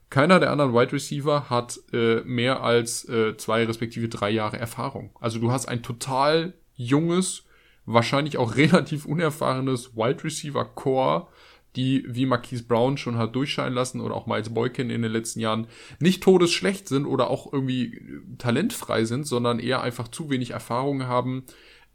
keiner 0.09 0.39
der 0.39 0.51
anderen 0.51 0.73
Wide 0.73 0.93
Receiver 0.93 1.49
hat 1.49 1.79
äh, 1.91 2.21
mehr 2.21 2.61
als 2.61 3.07
äh, 3.09 3.35
zwei 3.37 3.65
respektive 3.65 4.09
drei 4.09 4.29
Jahre 4.29 4.59
Erfahrung. 4.59 5.09
Also 5.19 5.39
du 5.39 5.51
hast 5.51 5.67
ein 5.67 5.81
total 5.81 6.53
junges, 6.75 7.45
wahrscheinlich 7.85 8.37
auch 8.37 8.55
relativ 8.55 9.05
unerfahrenes 9.05 9.95
Wide 9.95 10.23
Receiver 10.23 10.65
Core, 10.65 11.27
die 11.75 12.05
wie 12.07 12.25
Marquise 12.25 12.63
Brown 12.63 12.97
schon 12.97 13.17
hat 13.17 13.35
durchscheinen 13.35 13.73
lassen 13.73 14.01
oder 14.01 14.15
auch 14.15 14.27
Miles 14.27 14.53
Boykin 14.53 14.89
in 14.89 15.01
den 15.01 15.11
letzten 15.11 15.39
Jahren 15.39 15.67
nicht 15.99 16.23
todesschlecht 16.23 16.87
sind 16.87 17.05
oder 17.05 17.29
auch 17.29 17.51
irgendwie 17.51 18.01
talentfrei 18.37 19.05
sind, 19.05 19.25
sondern 19.25 19.59
eher 19.59 19.81
einfach 19.81 20.07
zu 20.07 20.29
wenig 20.29 20.51
Erfahrung 20.51 21.03
haben, 21.03 21.43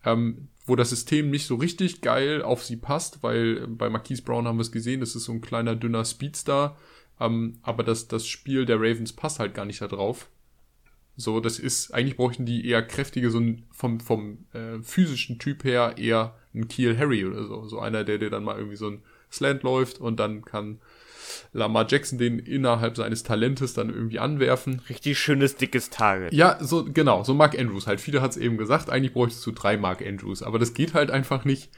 ähm, 0.04 0.48
wo 0.66 0.76
das 0.76 0.90
System 0.90 1.30
nicht 1.30 1.46
so 1.46 1.56
richtig 1.56 2.00
geil 2.00 2.42
auf 2.42 2.64
sie 2.64 2.76
passt, 2.76 3.22
weil 3.22 3.66
bei 3.68 3.88
Marquise 3.88 4.22
Brown 4.22 4.46
haben 4.46 4.58
wir 4.58 4.62
es 4.62 4.72
gesehen, 4.72 5.00
das 5.00 5.14
ist 5.14 5.24
so 5.24 5.32
ein 5.32 5.40
kleiner, 5.40 5.76
dünner 5.76 6.04
Speedstar, 6.04 6.76
ähm, 7.20 7.58
aber 7.62 7.84
das, 7.84 8.08
das 8.08 8.26
Spiel 8.26 8.66
der 8.66 8.76
Ravens 8.76 9.12
passt 9.12 9.38
halt 9.38 9.54
gar 9.54 9.64
nicht 9.64 9.80
da 9.80 9.86
drauf. 9.88 10.28
So, 11.20 11.40
das 11.40 11.58
ist, 11.58 11.92
eigentlich 11.92 12.16
bräuchten 12.16 12.46
die 12.46 12.64
eher 12.64 12.80
kräftige, 12.80 13.30
so 13.30 13.40
ein, 13.40 13.64
vom, 13.72 13.98
vom 13.98 14.46
äh, 14.52 14.80
physischen 14.82 15.40
Typ 15.40 15.64
her 15.64 15.94
eher 15.98 16.36
ein 16.54 16.68
Kiel 16.68 16.96
Harry 16.96 17.24
oder 17.24 17.44
so. 17.44 17.66
So 17.66 17.80
einer, 17.80 18.04
der 18.04 18.18
dir 18.18 18.30
dann 18.30 18.44
mal 18.44 18.56
irgendwie 18.56 18.76
so 18.76 18.86
ein 18.86 19.02
Slant 19.30 19.62
läuft 19.62 20.00
und 20.00 20.18
dann 20.18 20.44
kann 20.44 20.80
Lamar 21.52 21.86
Jackson 21.88 22.18
den 22.18 22.38
innerhalb 22.38 22.96
seines 22.96 23.22
Talentes 23.22 23.74
dann 23.74 23.90
irgendwie 23.90 24.18
anwerfen. 24.18 24.82
Richtig 24.88 25.18
schönes, 25.18 25.56
dickes 25.56 25.90
Target. 25.90 26.32
Ja, 26.32 26.58
so, 26.60 26.84
genau, 26.84 27.24
so 27.24 27.34
Mark 27.34 27.58
Andrews 27.58 27.86
halt. 27.86 28.00
Viele 28.00 28.22
hat 28.22 28.32
es 28.32 28.36
eben 28.36 28.56
gesagt, 28.56 28.90
eigentlich 28.90 29.12
bräuchtest 29.12 29.46
du 29.46 29.52
drei 29.52 29.76
Mark 29.76 30.04
Andrews, 30.06 30.42
aber 30.42 30.58
das 30.58 30.74
geht 30.74 30.94
halt 30.94 31.10
einfach 31.10 31.44
nicht. 31.44 31.70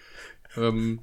Ähm, 0.56 1.00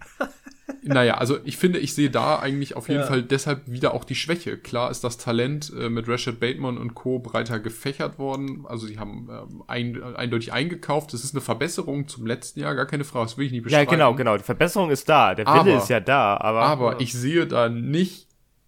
naja, 0.83 1.15
also 1.15 1.37
ich 1.43 1.57
finde, 1.57 1.79
ich 1.79 1.93
sehe 1.93 2.09
da 2.09 2.39
eigentlich 2.39 2.75
auf 2.75 2.89
jeden 2.89 3.01
ja. 3.01 3.07
Fall 3.07 3.23
deshalb 3.23 3.61
wieder 3.67 3.93
auch 3.93 4.03
die 4.03 4.15
Schwäche. 4.15 4.57
Klar 4.57 4.91
ist 4.91 5.03
das 5.03 5.17
Talent 5.17 5.71
äh, 5.77 5.89
mit 5.89 6.07
Rashad 6.07 6.39
Bateman 6.39 6.77
und 6.77 6.93
Co. 6.93 7.19
breiter 7.19 7.59
gefächert 7.59 8.19
worden. 8.19 8.65
Also 8.67 8.87
sie 8.87 8.99
haben 8.99 9.29
ähm, 9.31 9.63
ein, 9.67 10.01
eindeutig 10.15 10.53
eingekauft. 10.53 11.13
Das 11.13 11.23
ist 11.23 11.33
eine 11.33 11.41
Verbesserung 11.41 12.07
zum 12.07 12.25
letzten 12.25 12.59
Jahr, 12.59 12.75
gar 12.75 12.85
keine 12.85 13.03
Frage. 13.03 13.25
Das 13.25 13.37
will 13.37 13.45
ich 13.45 13.51
nicht 13.51 13.63
beschreiben. 13.63 13.89
Ja, 13.89 13.89
genau, 13.89 14.15
genau. 14.15 14.37
Die 14.37 14.43
Verbesserung 14.43 14.89
ist 14.89 15.07
da. 15.07 15.35
Der 15.35 15.45
Wille 15.45 15.59
aber, 15.59 15.77
ist 15.77 15.89
ja 15.89 15.99
da. 15.99 16.37
Aber, 16.37 16.61
aber 16.63 17.01
ich 17.01 17.13
sehe 17.13 17.47
da 17.47 17.69
nicht 17.69 18.27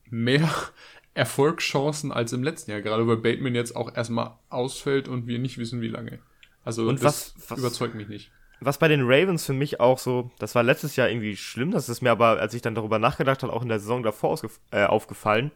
mehr 0.10 0.50
Erfolgschancen 1.14 2.12
als 2.12 2.32
im 2.34 2.44
letzten 2.44 2.72
Jahr. 2.72 2.82
Gerade 2.82 3.08
weil 3.08 3.18
Bateman 3.18 3.56
jetzt 3.56 3.76
auch 3.76 3.94
erstmal 3.94 4.36
ausfällt 4.50 5.08
und 5.08 5.28
wir 5.28 5.40
nicht 5.40 5.58
wissen, 5.58 5.82
wie 5.82 5.90
lange. 5.90 6.20
Also 6.64 6.88
und 6.88 7.04
das 7.04 7.34
was, 7.36 7.52
was, 7.52 7.60
überzeugt 7.60 7.96
mich 7.96 8.08
nicht 8.08 8.32
was 8.62 8.78
bei 8.78 8.88
den 8.88 9.02
Ravens 9.04 9.46
für 9.46 9.54
mich 9.54 9.80
auch 9.80 10.00
so, 10.00 10.32
das 10.40 10.56
war 10.56 10.64
letztes 10.64 10.96
Jahr 10.96 11.10
irgendwie 11.10 11.38
schlimm, 11.38 11.72
das 11.72 11.90
ist 11.90 12.02
mir 12.02 12.12
aber, 12.12 12.40
als 12.40 12.54
ich 12.54 12.62
dann 12.62 12.76
darüber 12.76 13.00
nachgedacht 13.00 13.44
habe, 13.44 13.54
auch 13.54 13.62
in 13.62 13.70
der 13.70 13.80
Saison 13.80 14.04
davor 14.04 14.40
äh, 14.72 14.86
aufgefallen. 14.86 15.52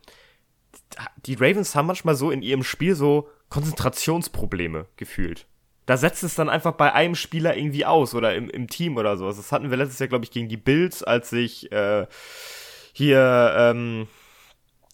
Die 1.26 1.36
Ravens 1.36 1.76
haben 1.76 1.88
manchmal 1.88 2.16
so 2.16 2.32
in 2.32 2.42
ihrem 2.42 2.64
Spiel 2.64 2.96
so 2.96 3.30
Konzentrationsprobleme 3.50 4.88
gefühlt. 4.96 5.46
Da 5.86 5.98
setzt 5.98 6.24
es 6.24 6.36
dann 6.36 6.50
einfach 6.50 6.74
bei 6.74 6.94
einem 6.94 7.16
Spieler 7.16 7.58
irgendwie 7.58 7.86
aus 7.86 8.16
oder 8.16 8.36
im, 8.36 8.50
im 8.50 8.68
Team 8.68 8.98
oder 8.98 9.18
so. 9.18 9.28
Das 9.28 9.52
hatten 9.52 9.70
wir 9.70 9.78
letztes 9.78 10.00
Jahr, 10.00 10.08
glaube 10.08 10.24
ich, 10.24 10.32
gegen 10.32 10.48
die 10.48 10.58
Bills, 10.58 11.04
als 11.04 11.32
ich 11.34 11.72
äh, 11.72 12.08
hier, 12.94 13.54
ähm, 13.58 14.08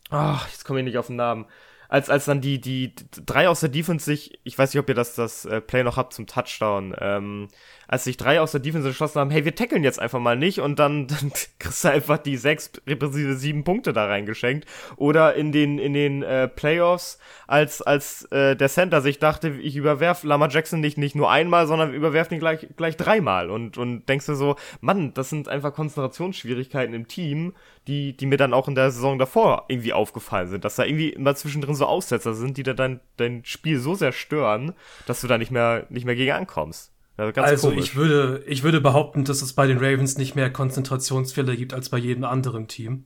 ach, 0.10 0.50
jetzt 0.50 0.66
komme 0.66 0.80
ich 0.80 0.86
nicht 0.86 0.98
auf 0.98 1.08
den 1.08 1.18
Namen 1.18 1.46
als, 1.90 2.10
als 2.10 2.26
dann 2.26 2.40
die, 2.40 2.62
die 2.62 2.94
drei 3.26 3.50
aus 3.50 3.60
der 3.62 3.70
Defense 3.70 4.06
sich, 4.06 4.40
ich 4.44 4.58
weiß 4.58 4.74
nicht, 4.74 4.80
ob 4.80 4.88
ihr 4.88 4.96
das, 4.96 5.16
das 5.16 5.46
äh, 5.46 5.60
Play 5.60 5.84
noch 5.84 5.98
habt 5.98 6.14
zum 6.14 6.28
Touchdown, 6.28 6.96
ähm, 7.02 7.48
als 7.88 8.04
sich 8.04 8.16
drei 8.18 8.40
aus 8.40 8.52
der 8.52 8.60
Defense 8.60 8.88
entschlossen 8.88 9.20
haben, 9.20 9.32
hey, 9.32 9.44
wir 9.44 9.56
tackeln 9.56 9.84
jetzt 9.84 10.00
einfach 10.00 10.20
mal 10.20 10.38
nicht 10.38 10.60
und 10.60 10.78
dann, 10.78 11.08
dann 11.08 11.32
kriegst 11.58 11.84
du 11.84 11.90
einfach 11.90 12.20
die 12.20 12.38
sechs, 12.38 12.72
respektive 12.86 13.36
sieben 13.36 13.64
Punkte 13.64 13.92
da 13.92 14.06
reingeschenkt. 14.06 14.68
Oder 14.98 15.34
in 15.34 15.52
den, 15.52 15.80
in 15.80 15.94
den 15.94 16.22
äh, 16.22 16.48
Playoffs, 16.48 17.18
als, 17.48 17.82
als 17.82 18.26
äh, 18.26 18.56
der 18.56 18.70
Center 18.70 19.02
sich 19.02 19.18
dachte, 19.18 19.50
ich 19.50 19.76
überwerf 19.76 20.24
Lama 20.24 20.48
Jackson 20.48 20.82
nicht, 20.82 21.00
nicht 21.00 21.16
nur 21.16 21.32
einmal, 21.32 21.66
sondern 21.66 21.92
überwerf 21.92 22.32
ihn 22.32 22.38
gleich, 22.38 22.68
gleich 22.78 22.98
dreimal. 22.98 23.50
Und, 23.50 23.80
und 23.80 24.08
denkst 24.08 24.28
du 24.28 24.36
so, 24.36 24.58
Mann, 24.80 25.16
das 25.16 25.32
sind 25.32 25.48
einfach 25.48 25.74
Konzentrationsschwierigkeiten 25.74 26.94
im 26.94 27.08
Team, 27.08 27.56
die, 27.90 28.16
die 28.16 28.28
mir 28.28 28.38
dann 28.38 28.54
auch 28.54 28.68
in 28.68 28.76
der 28.76 28.92
Saison 28.92 29.18
davor 29.18 29.66
irgendwie 29.68 29.94
aufgefallen 29.94 30.48
sind, 30.48 30.64
dass 30.64 30.76
da 30.76 30.86
irgendwie 30.86 31.10
immer 31.10 31.34
zwischendrin 31.34 31.74
so 31.74 31.88
Aussetzer 31.88 32.36
sind, 32.36 32.58
die 32.58 32.64
da 32.64 32.74
dein, 32.74 33.00
dein 33.18 33.44
Spiel 33.46 33.80
so 33.80 33.96
sehr 33.96 34.12
stören, 34.12 34.74
dass 35.08 35.22
du 35.22 35.28
da 35.28 35.40
nicht 35.40 35.50
mehr, 35.50 35.88
nicht 35.90 36.06
mehr 36.06 36.16
gegen 36.16 36.32
ankommst. 36.32 36.94
Also, 37.18 37.42
also 37.42 37.72
ich 37.72 37.96
würde, 37.96 38.44
ich 38.46 38.64
würde 38.64 38.80
behaupten, 38.80 39.26
dass 39.26 39.42
es 39.42 39.54
bei 39.54 39.66
den 39.66 39.80
Ravens 39.80 40.18
nicht 40.20 40.36
mehr 40.36 40.54
Konzentrationsfälle 40.54 41.58
gibt 41.58 41.74
als 41.74 41.90
bei 41.90 41.98
jedem 41.98 42.24
anderen 42.24 42.68
Team. 42.68 43.06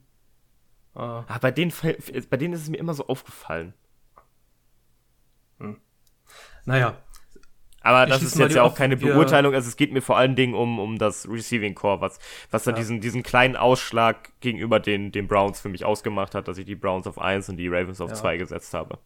Ah. 0.93 1.23
ah 1.27 1.37
bei, 1.39 1.49
denen, 1.49 1.71
bei 2.29 2.37
denen 2.37 2.53
ist 2.53 2.61
es 2.63 2.69
mir 2.69 2.77
immer 2.77 2.93
so 2.93 3.07
aufgefallen. 3.07 3.73
Hm. 5.59 5.77
Naja, 6.65 6.97
Aber 7.83 8.05
das 8.05 8.23
ist 8.23 8.39
jetzt 8.39 8.55
ja 8.55 8.63
auch 8.63 8.75
keine 8.75 8.95
Beurteilung. 8.95 9.53
Also 9.53 9.67
es 9.67 9.75
geht 9.75 9.91
mir 9.91 10.01
vor 10.01 10.17
allen 10.17 10.37
Dingen 10.37 10.53
um, 10.53 10.79
um 10.79 10.97
das 10.97 11.27
Receiving 11.29 11.75
Core, 11.75 11.99
was, 11.99 12.17
was 12.49 12.63
dann 12.63 12.75
ja. 12.75 12.79
diesen, 12.79 13.01
diesen 13.01 13.23
kleinen 13.23 13.57
Ausschlag 13.57 14.31
gegenüber 14.39 14.79
den, 14.79 15.11
den 15.11 15.27
Browns 15.27 15.59
für 15.59 15.67
mich 15.67 15.83
ausgemacht 15.83 16.33
hat, 16.33 16.47
dass 16.47 16.57
ich 16.57 16.65
die 16.65 16.75
Browns 16.75 17.07
auf 17.07 17.19
1 17.19 17.49
und 17.49 17.57
die 17.57 17.67
Ravens 17.67 17.99
auf 17.99 18.13
2 18.13 18.31
ja. 18.33 18.39
gesetzt 18.39 18.73
habe. 18.73 18.99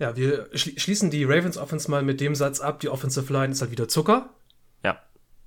Ja, 0.00 0.16
wir 0.16 0.48
schließen 0.54 1.10
die 1.10 1.22
Ravens 1.22 1.56
Offense 1.56 1.88
mal 1.88 2.02
mit 2.02 2.20
dem 2.20 2.34
Satz 2.34 2.60
ab, 2.60 2.80
die 2.80 2.88
Offensive 2.88 3.32
Line 3.32 3.52
ist 3.52 3.60
halt 3.60 3.70
wieder 3.70 3.86
Zucker. 3.86 4.30
Ja. 4.82 4.98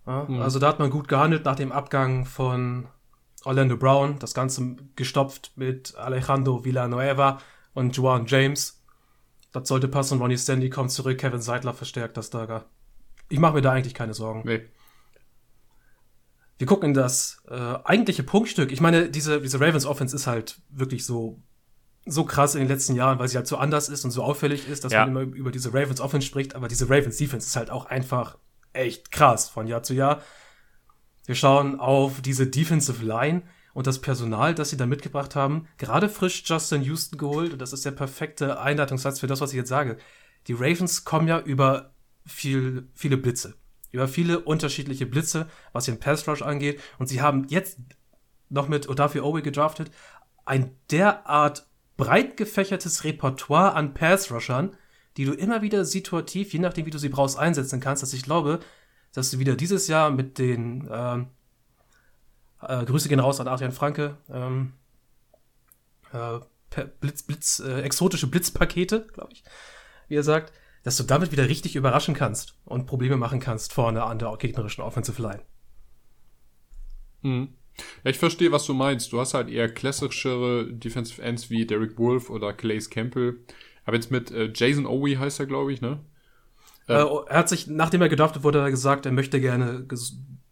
ja 0.05 0.25
mhm. 0.25 0.41
Also 0.41 0.59
da 0.59 0.69
hat 0.69 0.79
man 0.79 0.89
gut 0.89 1.09
gehandelt 1.09 1.43
nach 1.43 1.57
dem 1.57 1.73
Abgang 1.73 2.25
von 2.25 2.87
Orlando 3.43 3.75
Brown, 3.75 4.19
das 4.19 4.33
Ganze 4.33 4.77
gestopft 4.95 5.51
mit 5.57 5.95
Alejandro 5.97 6.63
Villanueva 6.63 7.41
und 7.73 7.95
Juan 7.95 8.25
James. 8.25 8.76
Das 9.59 9.69
sollte 9.69 9.87
passen. 9.87 10.19
Ronnie 10.19 10.37
Stanley 10.37 10.69
kommt 10.69 10.91
zurück, 10.91 11.17
Kevin 11.17 11.41
Seidler 11.41 11.73
verstärkt 11.73 12.17
das 12.17 12.29
da. 12.29 12.65
Ich 13.29 13.39
mache 13.39 13.53
mir 13.55 13.61
da 13.61 13.71
eigentlich 13.71 13.93
keine 13.93 14.13
Sorgen. 14.13 14.43
Nee. 14.45 14.61
Wir 16.57 16.67
gucken 16.67 16.89
in 16.89 16.93
das 16.93 17.41
äh, 17.49 17.75
eigentliche 17.83 18.23
Punktstück. 18.23 18.71
Ich 18.71 18.81
meine, 18.81 19.09
diese, 19.09 19.41
diese 19.41 19.59
Ravens 19.59 19.85
Offense 19.85 20.15
ist 20.15 20.27
halt 20.27 20.59
wirklich 20.69 21.05
so 21.05 21.41
so 22.09 22.23
krass 22.23 22.55
in 22.55 22.61
den 22.61 22.69
letzten 22.69 22.95
Jahren, 22.95 23.19
weil 23.19 23.27
sie 23.27 23.35
halt 23.35 23.47
so 23.47 23.57
anders 23.57 23.89
ist 23.89 24.05
und 24.05 24.11
so 24.11 24.23
auffällig 24.23 24.69
ist, 24.69 24.85
dass 24.85 24.93
ja. 24.93 25.05
man 25.05 25.09
immer 25.09 25.35
über 25.35 25.51
diese 25.51 25.73
Ravens 25.73 25.99
Offense 25.99 26.25
spricht, 26.25 26.55
aber 26.55 26.69
diese 26.69 26.89
Ravens 26.89 27.17
Defense 27.17 27.47
ist 27.47 27.57
halt 27.57 27.69
auch 27.69 27.85
einfach 27.85 28.37
echt 28.71 29.11
krass 29.11 29.49
von 29.49 29.67
Jahr 29.67 29.83
zu 29.83 29.93
Jahr. 29.93 30.21
Wir 31.25 31.35
schauen 31.35 31.79
auf 31.79 32.21
diese 32.21 32.47
Defensive 32.47 33.03
Line 33.03 33.41
und 33.77 33.85
das 33.85 34.01
Personal, 34.01 34.55
das 34.55 34.71
sie 34.71 34.77
da 34.77 34.87
mitgebracht 34.87 35.35
haben. 35.35 35.67
Gerade 35.77 36.09
frisch 36.09 36.41
Justin 36.43 36.81
Houston 36.81 37.19
geholt 37.19 37.53
und 37.53 37.61
das 37.61 37.73
ist 37.73 37.85
der 37.85 37.91
perfekte 37.91 38.59
Einleitungssatz 38.59 39.19
für 39.19 39.27
das, 39.27 39.39
was 39.39 39.51
ich 39.51 39.57
jetzt 39.57 39.69
sage. 39.69 39.97
Die 40.47 40.53
Ravens 40.53 41.05
kommen 41.05 41.27
ja 41.27 41.39
über 41.39 41.93
viel, 42.25 42.87
viele 42.95 43.17
Blitze. 43.17 43.53
Über 43.91 44.07
viele 44.07 44.39
unterschiedliche 44.39 45.05
Blitze, 45.05 45.47
was 45.73 45.85
den 45.85 45.99
Pass 45.99 46.27
Rush 46.27 46.41
angeht. 46.41 46.81
Und 46.97 47.05
sie 47.05 47.21
haben 47.21 47.45
jetzt 47.49 47.77
noch 48.49 48.67
mit 48.67 48.89
Odafi 48.89 49.19
Owe 49.19 49.43
gedraftet, 49.43 49.91
ein 50.43 50.71
derart 50.89 51.67
breit 51.97 52.35
gefächertes 52.35 53.03
Repertoire 53.03 53.75
an 53.75 53.93
Pass-Rushern, 53.93 54.75
die 55.17 55.25
du 55.25 55.33
immer 55.33 55.61
wieder 55.61 55.85
situativ, 55.85 56.51
je 56.51 56.59
nachdem, 56.59 56.87
wie 56.87 56.91
du 56.91 56.97
sie 56.97 57.09
brauchst, 57.09 57.37
einsetzen 57.37 57.79
kannst, 57.79 58.01
dass 58.01 58.13
ich 58.13 58.23
glaube, 58.23 58.59
dass 59.13 59.29
du 59.29 59.37
wieder 59.37 59.55
dieses 59.55 59.87
Jahr 59.87 60.09
mit 60.09 60.39
den 60.39 60.89
ähm, 60.91 61.27
äh, 62.61 62.85
Grüße 62.85 63.09
gehen 63.09 63.19
raus 63.19 63.39
an 63.39 63.47
Adrian 63.47 63.71
Franke, 63.71 64.17
ähm, 64.29 64.73
äh, 66.13 66.39
Blitz, 66.99 67.23
Blitz, 67.23 67.59
äh, 67.59 67.81
exotische 67.81 68.27
Blitzpakete, 68.27 69.07
glaube 69.13 69.33
ich, 69.33 69.43
wie 70.07 70.15
er 70.15 70.23
sagt, 70.23 70.53
dass 70.83 70.97
du 70.97 71.03
damit 71.03 71.31
wieder 71.31 71.47
richtig 71.49 71.75
überraschen 71.75 72.13
kannst 72.13 72.55
und 72.65 72.85
Probleme 72.85 73.17
machen 73.17 73.39
kannst 73.39 73.73
vorne 73.73 74.03
an 74.03 74.19
der 74.19 74.35
gegnerischen 74.37 74.83
Offensive 74.83 75.21
Line. 75.21 75.41
Mhm. 77.21 77.49
Ja, 78.03 78.11
ich 78.11 78.17
verstehe, 78.17 78.51
was 78.51 78.65
du 78.65 78.73
meinst. 78.73 79.11
Du 79.11 79.19
hast 79.19 79.33
halt 79.33 79.49
eher 79.49 79.71
klassischere 79.71 80.71
Defensive 80.71 81.21
Ends 81.21 81.49
wie 81.49 81.65
Derek 81.65 81.97
Wolf 81.97 82.29
oder 82.29 82.53
Clays 82.53 82.89
Campbell. 82.89 83.39
Aber 83.85 83.95
jetzt 83.95 84.11
mit 84.11 84.31
äh, 84.31 84.51
Jason 84.53 84.85
Owe 84.85 85.17
heißt 85.17 85.39
er, 85.39 85.45
glaube 85.45 85.71
ich, 85.71 85.81
ne? 85.81 85.99
Äh, 86.87 86.93
er 86.93 87.25
hat 87.37 87.49
sich, 87.49 87.67
nachdem 87.67 88.01
er 88.01 88.09
gedraftet 88.09 88.43
wurde, 88.43 88.69
gesagt, 88.71 89.05
er 89.05 89.11
möchte 89.11 89.41
gerne 89.41 89.85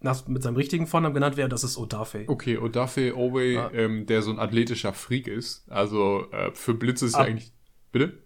nach, 0.05 0.27
mit 0.27 0.43
seinem 0.43 0.55
richtigen 0.55 0.87
Vornamen 0.87 1.13
genannt 1.13 1.35
werden. 1.35 1.49
Das 1.49 1.65
ist 1.65 1.77
Odafe. 1.77 2.23
Okay, 2.27 2.57
Odafe 2.57 3.17
Owe, 3.17 3.43
ja. 3.43 3.71
ähm, 3.73 4.05
der 4.05 4.21
so 4.21 4.31
ein 4.31 4.39
athletischer 4.39 4.93
Freak 4.93 5.27
ist. 5.27 5.69
Also 5.69 6.27
äh, 6.31 6.51
für 6.53 6.73
Blitz 6.73 7.01
ist 7.01 7.15
Ab 7.15 7.21
ja 7.21 7.31
eigentlich. 7.31 7.51
Bitte? 7.91 8.23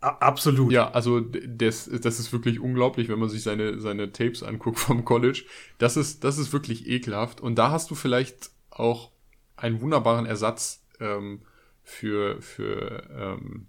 Absolut. 0.00 0.72
Ja, 0.72 0.90
also 0.92 1.20
das, 1.20 1.90
das 1.92 2.20
ist 2.20 2.32
wirklich 2.32 2.60
unglaublich, 2.60 3.08
wenn 3.08 3.18
man 3.18 3.28
sich 3.28 3.42
seine, 3.42 3.80
seine 3.80 4.12
Tapes 4.12 4.42
anguckt 4.42 4.78
vom 4.78 5.04
College. 5.04 5.44
Das 5.78 5.96
ist, 5.96 6.24
das 6.24 6.38
ist 6.38 6.52
wirklich 6.52 6.88
ekelhaft. 6.88 7.40
Und 7.40 7.56
da 7.56 7.70
hast 7.70 7.90
du 7.90 7.94
vielleicht 7.94 8.50
auch 8.70 9.10
einen 9.56 9.80
wunderbaren 9.80 10.24
Ersatz 10.24 10.86
ähm, 11.00 11.42
für, 11.82 12.40
für 12.40 13.02
ähm 13.10 13.66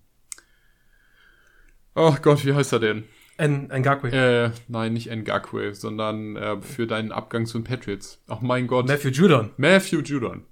Oh 1.94 2.16
Gott, 2.22 2.46
wie 2.46 2.54
heißt 2.54 2.72
er 2.72 2.80
denn? 2.80 3.04
N 3.42 3.70
Ngakwe. 3.70 4.12
Äh, 4.12 4.52
nein, 4.68 4.94
nicht 4.94 5.10
Ngakwe, 5.10 5.74
sondern 5.74 6.36
äh, 6.36 6.62
für 6.62 6.86
deinen 6.86 7.12
Abgang 7.12 7.48
zu 7.48 7.58
den 7.58 7.64
Patriots. 7.64 8.22
Ach 8.28 8.42
mein 8.42 8.68
Gott. 8.68 8.88
Matthew 8.88 9.10
Judon. 9.10 9.50
Matthew 9.58 10.02
Judon 10.02 10.44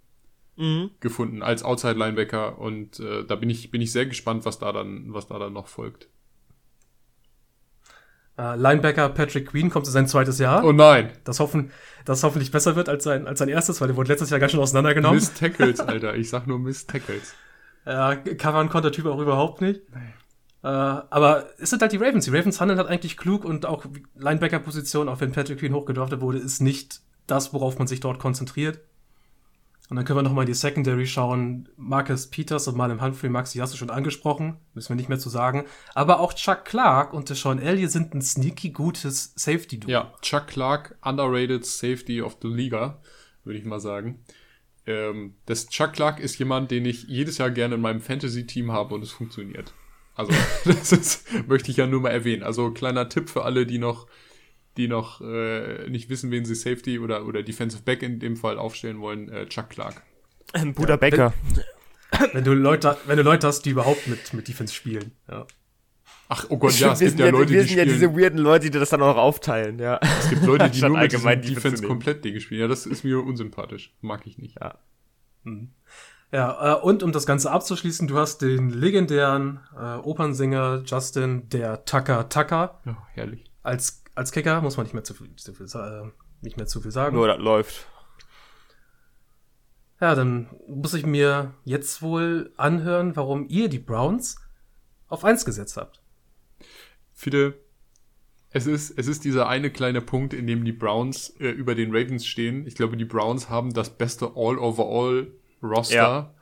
mhm. 0.57 0.89
gefunden 0.99 1.43
als 1.43 1.63
Outside 1.63 1.93
Linebacker 1.93 2.57
und 2.57 2.99
äh, 2.99 3.23
da 3.25 3.35
bin 3.35 3.49
ich 3.49 3.69
bin 3.69 3.81
ich 3.81 3.91
sehr 3.91 4.07
gespannt, 4.07 4.43
was 4.45 4.57
da 4.57 4.71
dann 4.71 5.13
was 5.13 5.27
da 5.27 5.37
dann 5.37 5.53
noch 5.53 5.67
folgt. 5.67 6.09
Uh, 8.39 8.55
Linebacker 8.55 9.09
Patrick 9.09 9.49
Queen 9.49 9.69
kommt 9.69 9.85
in 9.85 9.91
sein 9.91 10.07
zweites 10.07 10.39
Jahr. 10.39 10.63
Oh 10.63 10.71
nein. 10.71 11.11
Das, 11.25 11.41
hoffen, 11.41 11.71
das 12.05 12.23
hoffentlich 12.23 12.51
besser 12.51 12.77
wird 12.77 12.87
als 12.87 13.03
sein, 13.03 13.27
als 13.27 13.39
sein 13.39 13.49
erstes, 13.49 13.81
weil 13.81 13.89
der 13.89 13.97
wurde 13.97 14.07
letztes 14.07 14.29
Jahr 14.29 14.39
ganz 14.39 14.53
schön 14.53 14.61
auseinandergenommen. 14.61 15.17
Miss 15.17 15.33
Tackles, 15.33 15.81
Alter. 15.81 16.15
Ich 16.15 16.29
sag 16.29 16.47
nur 16.47 16.57
Miss 16.57 16.87
Tackles. 16.87 17.35
Ja, 17.85 18.11
uh, 18.11 18.35
covern 18.37 18.69
konnte 18.69 18.91
der 18.91 18.95
Typ 18.95 19.05
auch 19.05 19.19
überhaupt 19.19 19.61
nicht. 19.61 19.81
Nee. 19.95 20.13
Uh, 20.61 21.07
aber 21.09 21.47
es 21.57 21.69
sind 21.69 21.81
halt 21.81 21.93
die 21.93 21.97
Ravens. 21.97 22.25
Die 22.25 22.35
Ravens 22.35 22.59
handeln 22.59 22.79
halt 22.79 22.89
eigentlich 22.89 23.15
klug 23.15 23.45
und 23.45 23.65
auch 23.65 23.85
Linebacker-Position, 24.15 25.07
auch 25.07 25.21
wenn 25.21 25.31
Patrick 25.31 25.59
Queen 25.59 25.73
hochgedraftet 25.73 26.19
wurde, 26.19 26.39
ist 26.39 26.59
nicht 26.61 27.01
das, 27.27 27.53
worauf 27.53 27.77
man 27.77 27.87
sich 27.87 28.01
dort 28.01 28.19
konzentriert. 28.19 28.79
Und 29.89 29.95
dann 29.95 30.05
können 30.05 30.19
wir 30.19 30.23
nochmal 30.23 30.45
die 30.45 30.53
Secondary 30.53 31.07
schauen. 31.07 31.67
Marcus 31.75 32.27
Peters 32.27 32.67
und 32.67 32.77
Malem 32.77 33.01
Humphrey, 33.01 33.29
Maxi 33.29 33.57
hast 33.57 33.73
du 33.73 33.77
schon 33.77 33.89
angesprochen. 33.89 34.57
Müssen 34.75 34.89
wir 34.89 34.95
nicht 34.95 35.09
mehr 35.09 35.17
zu 35.17 35.29
sagen. 35.29 35.65
Aber 35.95 36.19
auch 36.19 36.33
Chuck 36.33 36.63
Clark 36.65 37.11
und 37.13 37.29
Deshaun 37.29 37.57
Elliott 37.57 37.89
sind 37.89 38.13
ein 38.13 38.21
sneaky 38.21 38.69
gutes 38.69 39.33
Safety-Duo. 39.35 39.89
Ja, 39.89 40.13
Chuck 40.21 40.47
Clark, 40.47 40.95
underrated 41.01 41.65
Safety 41.65 42.21
of 42.21 42.37
the 42.41 42.47
Liga, 42.47 43.01
würde 43.43 43.57
ich 43.57 43.65
mal 43.65 43.79
sagen. 43.79 44.23
Ähm, 44.85 45.35
das 45.47 45.69
Chuck 45.69 45.93
Clark 45.93 46.19
ist 46.19 46.37
jemand, 46.37 46.69
den 46.69 46.85
ich 46.85 47.05
jedes 47.05 47.39
Jahr 47.39 47.49
gerne 47.49 47.75
in 47.75 47.81
meinem 47.81 48.01
Fantasy-Team 48.01 48.71
habe 48.71 48.93
und 48.93 49.01
es 49.01 49.11
funktioniert. 49.11 49.73
Also, 50.19 50.33
das 50.65 50.91
ist, 50.91 51.47
möchte 51.47 51.71
ich 51.71 51.77
ja 51.77 51.87
nur 51.87 52.01
mal 52.01 52.09
erwähnen. 52.09 52.43
Also, 52.43 52.71
kleiner 52.71 53.07
Tipp 53.07 53.29
für 53.29 53.45
alle, 53.45 53.65
die 53.65 53.79
noch 53.79 54.07
die 54.77 54.87
noch 54.87 55.19
äh, 55.19 55.89
nicht 55.89 56.09
wissen, 56.09 56.31
wen 56.31 56.45
sie 56.45 56.55
Safety 56.55 56.99
oder, 56.99 57.25
oder 57.25 57.43
Defensive 57.43 57.83
Back 57.83 58.03
in 58.03 58.19
dem 58.19 58.37
Fall 58.37 58.57
aufstellen 58.57 59.01
wollen, 59.01 59.27
äh, 59.29 59.45
Chuck 59.47 59.69
Clark. 59.69 60.03
Ähm, 60.53 60.73
Bruder 60.73 60.91
ja, 60.91 60.97
Becker. 60.97 61.33
Wenn, 62.11 62.33
wenn, 62.33 62.43
du 62.43 62.53
Leute, 62.53 62.97
wenn 63.05 63.17
du 63.17 63.23
Leute 63.23 63.47
hast, 63.47 63.63
die 63.63 63.71
überhaupt 63.71 64.07
mit, 64.07 64.33
mit 64.33 64.47
Defense 64.47 64.73
spielen, 64.73 65.11
ja. 65.29 65.45
Ach, 66.29 66.45
oh 66.49 66.57
Gott, 66.57 66.79
ja, 66.79 66.93
es 66.93 66.99
gibt 66.99 67.19
ja, 67.19 67.25
ja 67.25 67.31
Leute, 67.31 67.51
wir 67.51 67.63
die 67.63 67.67
sind 67.67 67.77
ja 67.77 67.85
diese 67.85 68.15
weirden 68.15 68.39
Leute, 68.39 68.69
die 68.69 68.77
das 68.77 68.89
dann 68.89 69.01
auch 69.01 69.17
aufteilen, 69.17 69.79
ja. 69.79 69.99
Es 70.01 70.29
gibt 70.29 70.43
Leute, 70.43 70.69
die 70.69 70.79
nur 70.81 70.91
mit 70.91 70.99
allgemein 70.99 71.41
Defense 71.41 71.83
komplett 71.83 72.23
Dinge 72.23 72.39
spielen. 72.39 72.61
Ja, 72.61 72.67
das 72.67 72.85
ist 72.85 73.03
mir 73.03 73.19
unsympathisch. 73.23 73.93
Mag 74.01 74.27
ich 74.27 74.37
nicht. 74.37 74.55
Ja. 74.61 74.77
Hm. 75.43 75.71
Ja, 76.31 76.77
äh, 76.77 76.81
und 76.81 77.01
um 77.01 77.11
das 77.11 77.25
Ganze 77.25 77.51
abzuschließen, 77.51 78.07
du 78.07 78.17
hast 78.17 78.41
den 78.41 78.69
legendären 78.69 79.61
äh, 79.75 79.95
Opernsänger 79.95 80.83
Justin 80.85 81.49
der 81.49 81.85
Tucker 81.85 82.29
Tucker. 82.29 82.79
Ja, 82.85 82.97
herrlich. 83.13 83.51
Als 83.63 84.03
als 84.19 84.33
Kicker 84.33 84.61
muss 84.61 84.75
man 84.75 84.85
nicht 84.85 84.93
mehr 84.93 85.05
zu 85.05 85.13
viel, 85.13 85.33
zu 85.37 85.53
viel, 85.53 85.65
äh, 85.65 86.11
nicht 86.41 86.57
mehr 86.57 86.67
zu 86.67 86.81
viel 86.81 86.91
sagen. 86.91 87.15
Nur 87.15 87.27
das 87.27 87.39
läuft. 87.39 87.87
Ja, 90.01 90.13
dann 90.13 90.47
muss 90.67 90.93
ich 90.93 91.05
mir 91.05 91.53
jetzt 91.63 92.01
wohl 92.01 92.51
anhören, 92.57 93.15
warum 93.15 93.47
ihr 93.47 93.69
die 93.69 93.79
Browns 93.79 94.35
auf 95.07 95.23
1 95.23 95.45
gesetzt 95.45 95.77
habt. 95.77 96.01
Viele, 97.13 97.55
es 98.49 98.67
ist, 98.67 98.91
es 98.97 99.07
ist 99.07 99.23
dieser 99.23 99.47
eine 99.47 99.71
kleine 99.71 100.01
Punkt, 100.01 100.33
in 100.33 100.47
dem 100.47 100.65
die 100.65 100.73
Browns 100.73 101.29
äh, 101.39 101.49
über 101.49 101.73
den 101.73 101.95
Ravens 101.95 102.25
stehen. 102.25 102.67
Ich 102.67 102.75
glaube, 102.75 102.97
die 102.97 103.05
Browns 103.05 103.49
haben 103.49 103.73
das 103.73 103.89
beste 103.89 104.35
All-Overall-Roster 105.61 105.95
ja. 105.95 106.33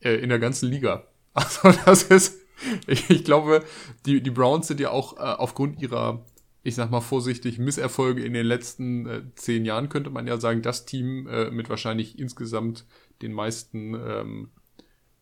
äh, 0.00 0.16
in 0.16 0.28
der 0.28 0.38
ganzen 0.38 0.70
Liga. 0.70 1.04
Also 1.32 1.70
das 1.84 2.02
ist, 2.02 2.40
ich, 2.88 3.08
ich 3.08 3.24
glaube, 3.24 3.64
die, 4.04 4.20
die 4.20 4.30
Browns 4.32 4.66
sind 4.66 4.80
ja 4.80 4.90
auch 4.90 5.16
äh, 5.16 5.20
aufgrund 5.20 5.80
ihrer 5.80 6.24
ich 6.62 6.74
sag 6.74 6.90
mal 6.90 7.00
vorsichtig, 7.00 7.58
Misserfolge 7.58 8.22
in 8.22 8.34
den 8.34 8.46
letzten 8.46 9.06
äh, 9.06 9.22
zehn 9.34 9.64
Jahren, 9.64 9.88
könnte 9.88 10.10
man 10.10 10.26
ja 10.26 10.38
sagen, 10.38 10.62
das 10.62 10.84
Team 10.84 11.26
äh, 11.26 11.50
mit 11.50 11.70
wahrscheinlich 11.70 12.18
insgesamt 12.18 12.84
den 13.22 13.32
meisten 13.32 13.94
ähm, 13.94 14.50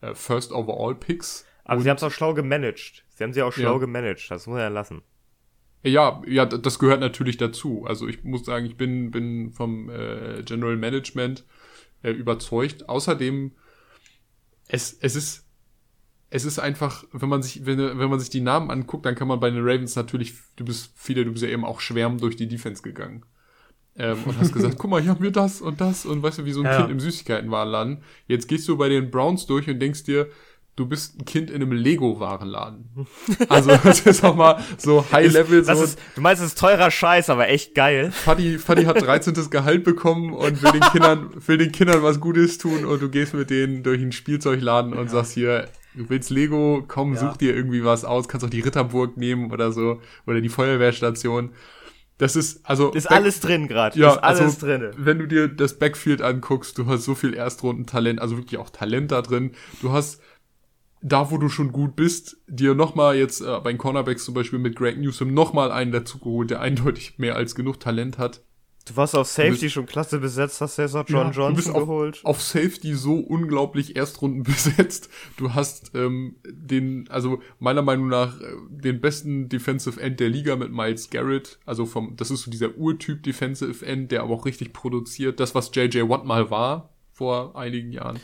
äh, 0.00 0.14
First 0.14 0.52
Overall 0.52 0.94
Picks. 0.94 1.46
Aber 1.64 1.80
sie 1.80 1.90
haben 1.90 1.96
es 1.96 2.02
auch 2.02 2.10
schlau 2.10 2.34
gemanagt. 2.34 3.04
Sie 3.14 3.22
haben 3.22 3.32
sie 3.32 3.42
auch 3.42 3.52
schlau 3.52 3.74
ja. 3.74 3.78
gemanagt, 3.78 4.30
das 4.30 4.46
muss 4.46 4.54
man 4.54 4.62
ja 4.62 4.68
lassen. 4.68 5.02
Ja, 5.84 6.22
ja, 6.26 6.44
das 6.44 6.80
gehört 6.80 7.00
natürlich 7.00 7.36
dazu. 7.36 7.84
Also 7.86 8.08
ich 8.08 8.24
muss 8.24 8.44
sagen, 8.44 8.66
ich 8.66 8.76
bin, 8.76 9.12
bin 9.12 9.52
vom 9.52 9.90
äh, 9.90 10.42
General 10.42 10.76
Management 10.76 11.44
äh, 12.02 12.10
überzeugt. 12.10 12.88
Außerdem, 12.88 13.52
es, 14.68 14.96
es 15.00 15.16
ist 15.16 15.48
es 16.30 16.44
ist 16.44 16.58
einfach, 16.58 17.04
wenn 17.12 17.28
man 17.28 17.42
sich, 17.42 17.64
wenn, 17.64 17.78
wenn 17.78 18.10
man 18.10 18.20
sich 18.20 18.30
die 18.30 18.40
Namen 18.40 18.70
anguckt, 18.70 19.06
dann 19.06 19.14
kann 19.14 19.28
man 19.28 19.40
bei 19.40 19.50
den 19.50 19.60
Ravens 19.62 19.96
natürlich, 19.96 20.34
du 20.56 20.64
bist 20.64 20.92
viele, 20.94 21.24
du 21.24 21.32
bist 21.32 21.42
ja 21.42 21.50
eben 21.50 21.64
auch 21.64 21.80
schwärmen 21.80 22.18
durch 22.18 22.36
die 22.36 22.48
Defense 22.48 22.82
gegangen. 22.82 23.24
Ähm, 23.96 24.18
und 24.24 24.38
hast 24.38 24.52
gesagt, 24.52 24.76
guck 24.78 24.90
mal, 24.90 25.00
hier 25.00 25.10
haben 25.10 25.22
wir 25.22 25.30
das 25.30 25.60
und 25.60 25.80
das 25.80 26.04
und 26.04 26.22
weißt 26.22 26.38
du, 26.38 26.44
wie 26.44 26.52
so 26.52 26.60
ein 26.60 26.66
ja. 26.66 26.76
Kind 26.76 26.90
im 26.90 27.00
Süßigkeitenwarenladen. 27.00 28.02
Jetzt 28.26 28.46
gehst 28.46 28.68
du 28.68 28.76
bei 28.76 28.88
den 28.88 29.10
Browns 29.10 29.46
durch 29.46 29.68
und 29.68 29.80
denkst 29.80 30.04
dir, 30.04 30.28
du 30.78 30.86
bist 30.86 31.20
ein 31.20 31.24
Kind 31.24 31.50
in 31.50 31.56
einem 31.56 31.72
Lego-Warenladen. 31.72 33.06
Also 33.48 33.70
das 33.84 34.00
ist 34.00 34.24
auch 34.24 34.34
mal 34.36 34.62
so 34.76 35.04
High-Level. 35.10 35.64
So, 35.64 35.72
ist, 35.72 35.98
du 36.14 36.20
meinst, 36.20 36.42
es 36.42 36.48
ist 36.48 36.58
teurer 36.58 36.90
Scheiß, 36.90 37.30
aber 37.30 37.48
echt 37.48 37.74
geil. 37.74 38.12
Fadi, 38.12 38.58
Fadi 38.58 38.84
hat 38.84 39.00
13. 39.02 39.34
Gehalt 39.50 39.84
bekommen 39.84 40.32
und 40.32 40.62
will 40.62 40.72
den 40.72 40.80
Kindern, 40.82 41.30
will 41.46 41.58
den 41.58 41.72
Kindern 41.72 42.02
was 42.02 42.20
Gutes 42.20 42.58
tun 42.58 42.84
und 42.84 43.02
du 43.02 43.08
gehst 43.08 43.34
mit 43.34 43.50
denen 43.50 43.82
durch 43.82 44.00
einen 44.00 44.12
Spielzeugladen 44.12 44.92
und 44.92 45.10
sagst 45.10 45.32
hier, 45.32 45.68
du 45.94 46.08
willst 46.08 46.30
Lego, 46.30 46.84
komm, 46.86 47.14
Ja. 47.14 47.20
such 47.20 47.36
dir 47.38 47.54
irgendwie 47.56 47.84
was 47.84 48.04
aus, 48.04 48.28
kannst 48.28 48.46
auch 48.46 48.50
die 48.50 48.60
Ritterburg 48.60 49.16
nehmen 49.16 49.50
oder 49.50 49.72
so, 49.72 50.00
oder 50.26 50.40
die 50.40 50.48
Feuerwehrstation. 50.48 51.50
Das 52.18 52.34
ist, 52.34 52.68
also. 52.68 52.90
Ist 52.90 53.08
alles 53.08 53.38
drin 53.38 53.68
gerade. 53.68 53.96
ja, 53.96 54.10
ist 54.10 54.18
alles 54.18 54.40
also, 54.40 54.66
drin. 54.66 54.90
wenn 54.96 55.20
du 55.20 55.28
dir 55.28 55.46
das 55.46 55.78
Backfield 55.78 56.20
anguckst, 56.20 56.76
du 56.76 56.86
hast 56.86 57.04
so 57.04 57.14
viel 57.14 57.32
Erstrundentalent, 57.32 58.20
also 58.20 58.36
wirklich 58.36 58.58
auch 58.58 58.70
Talent 58.70 59.12
da 59.12 59.22
drin. 59.22 59.52
Du 59.80 59.92
hast 59.92 60.20
da, 61.02 61.30
wo 61.30 61.38
du 61.38 61.48
schon 61.48 61.72
gut 61.72 61.94
bist, 61.96 62.36
dir 62.48 62.74
nochmal 62.74 63.16
jetzt 63.16 63.40
äh, 63.40 63.60
bei 63.62 63.70
den 63.72 63.78
Cornerbacks 63.78 64.24
zum 64.24 64.34
Beispiel 64.34 64.58
mit 64.58 64.76
Greg 64.76 64.98
Newsom 64.98 65.32
nochmal 65.32 65.70
einen 65.72 65.92
dazu 65.92 66.18
geholt, 66.18 66.50
der 66.50 66.60
eindeutig 66.62 67.18
mehr 67.18 67.36
als 67.36 67.54
genug 67.54 67.80
Talent 67.80 68.18
hat. 68.18 68.42
Du 68.86 68.96
warst 68.96 69.14
auf 69.14 69.28
Du 69.28 69.34
Safety 69.34 69.60
bist- 69.66 69.74
schon 69.74 69.84
klasse 69.84 70.18
besetzt, 70.18 70.62
hast 70.62 70.78
jetzt 70.78 70.94
auch 70.94 71.04
John 71.06 71.26
Ja, 71.26 71.30
du 71.30 71.36
Johnson 71.36 71.54
bist 71.56 71.68
auf, 71.68 71.82
geholt. 71.82 72.20
auf 72.24 72.40
Safety 72.40 72.94
so 72.94 73.16
unglaublich 73.16 73.96
Erstrunden 73.96 74.42
besetzt. 74.44 75.10
Du 75.36 75.52
hast 75.52 75.90
ähm, 75.94 76.36
den, 76.48 77.06
also 77.10 77.42
meiner 77.58 77.82
Meinung 77.82 78.08
nach, 78.08 78.40
äh, 78.40 78.44
den 78.70 79.02
besten 79.02 79.50
Defensive 79.50 80.00
End 80.00 80.18
der 80.20 80.30
Liga 80.30 80.56
mit 80.56 80.72
Miles 80.72 81.10
Garrett. 81.10 81.58
Also 81.66 81.84
vom, 81.84 82.16
das 82.16 82.30
ist 82.30 82.44
so 82.44 82.50
dieser 82.50 82.78
Urtyp 82.78 83.22
Defensive 83.22 83.84
End, 83.84 84.10
der 84.10 84.22
aber 84.22 84.32
auch 84.32 84.46
richtig 84.46 84.72
produziert. 84.72 85.38
Das, 85.38 85.54
was 85.54 85.70
JJ 85.74 86.08
Watt 86.08 86.24
mal 86.24 86.48
war 86.50 86.88
vor 87.12 87.56
einigen 87.56 87.92
Jahren. 87.92 88.18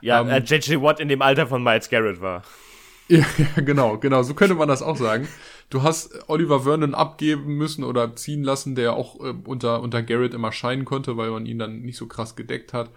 Ja, 0.00 0.20
ähm, 0.20 0.28
äh, 0.28 0.38
JJ 0.38 0.80
Watt 0.80 1.00
in 1.00 1.08
dem 1.08 1.22
Alter 1.22 1.46
von 1.46 1.62
Miles 1.62 1.88
Garrett 1.88 2.20
war. 2.20 2.42
Ja, 3.08 3.18
ja, 3.38 3.62
genau, 3.62 3.98
genau. 3.98 4.22
So 4.22 4.34
könnte 4.34 4.54
man 4.54 4.68
das 4.68 4.82
auch 4.82 4.96
sagen. 4.96 5.28
Du 5.68 5.82
hast 5.82 6.28
Oliver 6.28 6.60
Vernon 6.60 6.94
abgeben 6.94 7.56
müssen 7.56 7.84
oder 7.84 8.14
ziehen 8.16 8.42
lassen, 8.42 8.74
der 8.74 8.94
auch 8.94 9.20
äh, 9.20 9.34
unter, 9.44 9.82
unter 9.82 10.02
Garrett 10.02 10.34
immer 10.34 10.52
scheinen 10.52 10.84
konnte, 10.84 11.16
weil 11.16 11.30
man 11.30 11.46
ihn 11.46 11.58
dann 11.58 11.82
nicht 11.82 11.96
so 11.96 12.06
krass 12.06 12.36
gedeckt 12.36 12.72
hat. 12.72 12.90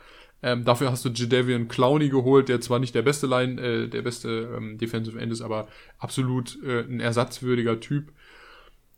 Ähm, 0.43 0.66
dafür 0.66 0.91
hast 0.91 1.06
du 1.06 1.10
Jadavian 1.10 1.70
Clowney 1.70 2.10
geholt, 2.10 2.49
der 2.49 2.60
zwar 2.60 2.80
nicht 2.80 2.93
der 2.93 3.01
beste 3.01 3.28
Line, 3.28 3.62
äh, 3.62 3.88
der 3.88 4.01
beste 4.01 4.54
ähm, 4.58 4.78
Defensive 4.78 5.18
End 5.20 5.32
ist, 5.32 5.41
aber 5.41 5.68
absolut 5.99 6.62
äh, 6.64 6.82
ein 6.82 6.99
ersatzwürdiger 6.99 7.80
Typ. 7.80 8.12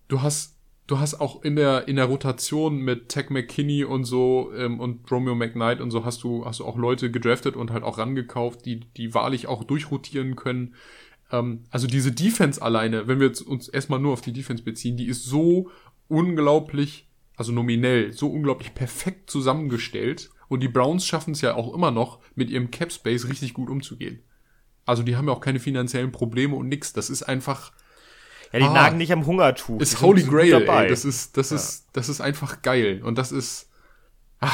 Du 0.07 0.21
hast, 0.21 0.54
du 0.87 0.99
hast 0.99 1.15
auch 1.15 1.43
in 1.43 1.55
der, 1.55 1.87
in 1.87 1.95
der 1.95 2.05
Rotation 2.05 2.77
mit 2.77 3.09
Tech 3.09 3.29
McKinney 3.29 3.83
und 3.83 4.05
so 4.05 4.51
ähm, 4.55 4.79
und 4.79 5.09
Romeo 5.11 5.35
McKnight 5.35 5.81
und 5.81 5.91
so 5.91 6.05
hast 6.05 6.23
du, 6.23 6.45
hast 6.45 6.59
du 6.59 6.65
auch 6.65 6.77
Leute 6.77 7.11
gedraftet 7.11 7.55
und 7.55 7.71
halt 7.71 7.83
auch 7.83 7.97
rangekauft, 7.97 8.65
die, 8.65 8.81
die 8.97 9.13
wahrlich 9.13 9.47
auch 9.47 9.63
durchrotieren 9.63 10.35
können. 10.35 10.75
Ähm, 11.31 11.63
also 11.71 11.87
diese 11.87 12.11
Defense 12.11 12.61
alleine, 12.61 13.07
wenn 13.07 13.19
wir 13.19 13.27
jetzt 13.27 13.41
uns 13.41 13.67
erstmal 13.67 13.99
nur 13.99 14.13
auf 14.13 14.21
die 14.21 14.33
Defense 14.33 14.63
beziehen, 14.63 14.97
die 14.97 15.07
ist 15.07 15.25
so 15.25 15.71
unglaublich, 16.07 17.07
also 17.35 17.51
nominell, 17.51 18.13
so 18.13 18.27
unglaublich 18.27 18.75
perfekt 18.75 19.29
zusammengestellt. 19.29 20.29
Und 20.47 20.61
die 20.61 20.67
Browns 20.67 21.07
schaffen 21.07 21.31
es 21.31 21.41
ja 21.41 21.55
auch 21.55 21.73
immer 21.73 21.89
noch, 21.89 22.19
mit 22.35 22.51
ihrem 22.51 22.69
Cap 22.69 22.91
Space 22.91 23.27
richtig 23.27 23.55
gut 23.55 23.69
umzugehen. 23.69 24.21
Also 24.85 25.01
die 25.01 25.15
haben 25.15 25.27
ja 25.27 25.33
auch 25.33 25.41
keine 25.41 25.59
finanziellen 25.59 26.11
Probleme 26.11 26.55
und 26.55 26.67
nix. 26.67 26.93
Das 26.93 27.09
ist 27.09 27.23
einfach, 27.23 27.71
Ja, 28.51 28.59
die 28.59 28.65
Ah. 28.65 28.73
nagen 28.73 28.97
nicht 28.97 29.11
am 29.11 29.25
Hungertuch. 29.25 29.79
Ist 29.81 30.01
Holy 30.01 30.23
Grail, 30.23 30.51
dabei. 30.51 30.83
ey. 30.85 30.89
Das 30.89 31.05
ist, 31.05 31.35
das 31.37 31.51
ist, 31.51 31.85
das 31.93 32.09
ist 32.09 32.21
einfach 32.21 32.61
geil. 32.61 33.01
Und 33.03 33.17
das 33.17 33.31
ist, 33.31 33.69
ah, 34.39 34.51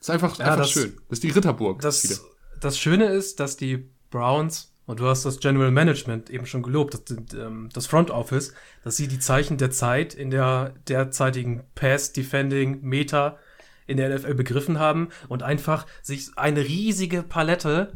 ist 0.00 0.10
einfach, 0.10 0.38
Ja, 0.38 0.46
einfach 0.46 0.58
das- 0.58 0.70
schön. 0.72 0.94
Das 1.08 1.18
ist 1.18 1.22
die 1.24 1.30
Ritterburg. 1.30 1.78
wieder. 1.78 1.88
Das, 1.88 2.22
das 2.60 2.78
Schöne 2.78 3.06
ist, 3.06 3.40
dass 3.40 3.56
die 3.56 3.88
Browns, 4.10 4.72
und 4.86 5.00
du 5.00 5.06
hast 5.06 5.24
das 5.24 5.40
General 5.40 5.70
Management 5.70 6.28
eben 6.30 6.46
schon 6.46 6.62
gelobt, 6.62 6.94
das, 6.94 7.16
ähm, 7.34 7.68
das 7.72 7.86
Front 7.86 8.10
Office, 8.10 8.52
dass 8.84 8.96
sie 8.96 9.08
die 9.08 9.18
Zeichen 9.18 9.56
der 9.56 9.70
Zeit 9.70 10.14
in 10.14 10.30
der 10.30 10.74
derzeitigen 10.88 11.64
Pass-Defending-Meta 11.74 13.38
in 13.86 13.96
der 13.98 14.08
NFL 14.10 14.34
begriffen 14.34 14.78
haben 14.78 15.08
und 15.28 15.42
einfach 15.42 15.86
sich 16.02 16.30
eine 16.36 16.60
riesige 16.64 17.22
Palette 17.22 17.92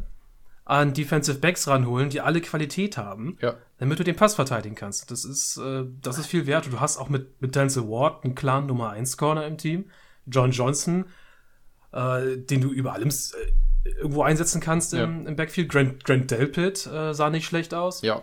an 0.69 0.93
Defensive 0.93 1.39
Backs 1.39 1.67
ranholen, 1.67 2.11
die 2.11 2.21
alle 2.21 2.41
Qualität 2.41 2.95
haben, 2.95 3.37
Ja. 3.41 3.55
damit 3.79 3.97
du 3.97 4.03
den 4.03 4.15
Pass 4.15 4.35
verteidigen 4.35 4.75
kannst. 4.75 5.09
Das 5.09 5.25
ist, 5.25 5.57
äh, 5.57 5.85
das 6.01 6.19
ist 6.19 6.27
viel 6.27 6.45
wert. 6.45 6.65
Und 6.67 6.73
du 6.73 6.79
hast 6.79 6.97
auch 6.97 7.09
mit, 7.09 7.41
mit 7.41 7.55
Denzel 7.55 7.87
Ward 7.89 8.23
einen 8.23 8.35
klaren 8.35 8.67
Nummer 8.67 8.91
1 8.91 9.17
Corner 9.17 9.47
im 9.47 9.57
Team. 9.57 9.89
John 10.27 10.51
Johnson, 10.51 11.05
äh, 11.91 12.37
den 12.37 12.61
du 12.61 12.71
über 12.71 12.93
allem 12.93 13.09
äh, 13.09 13.89
irgendwo 13.97 14.21
einsetzen 14.21 14.61
kannst 14.61 14.93
im, 14.93 15.25
im 15.25 15.35
Backfield. 15.35 15.69
Grant, 15.69 16.03
Grant 16.05 16.29
Delpit 16.29 16.85
äh, 16.85 17.13
sah 17.13 17.31
nicht 17.31 17.47
schlecht 17.47 17.73
aus. 17.73 18.03
Ja. 18.03 18.21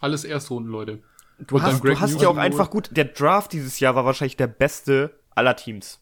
Alles 0.00 0.24
Erstrunden, 0.24 0.70
Leute. 0.70 1.02
Du 1.38 1.62
hast, 1.62 1.82
du 1.82 1.98
hast 1.98 2.20
ja 2.20 2.28
auch 2.28 2.36
einfach 2.36 2.68
gut, 2.68 2.90
der 2.94 3.06
Draft 3.06 3.52
dieses 3.54 3.80
Jahr 3.80 3.94
war 3.94 4.04
wahrscheinlich 4.04 4.36
der 4.36 4.48
beste 4.48 5.18
aller 5.34 5.56
Teams. 5.56 6.00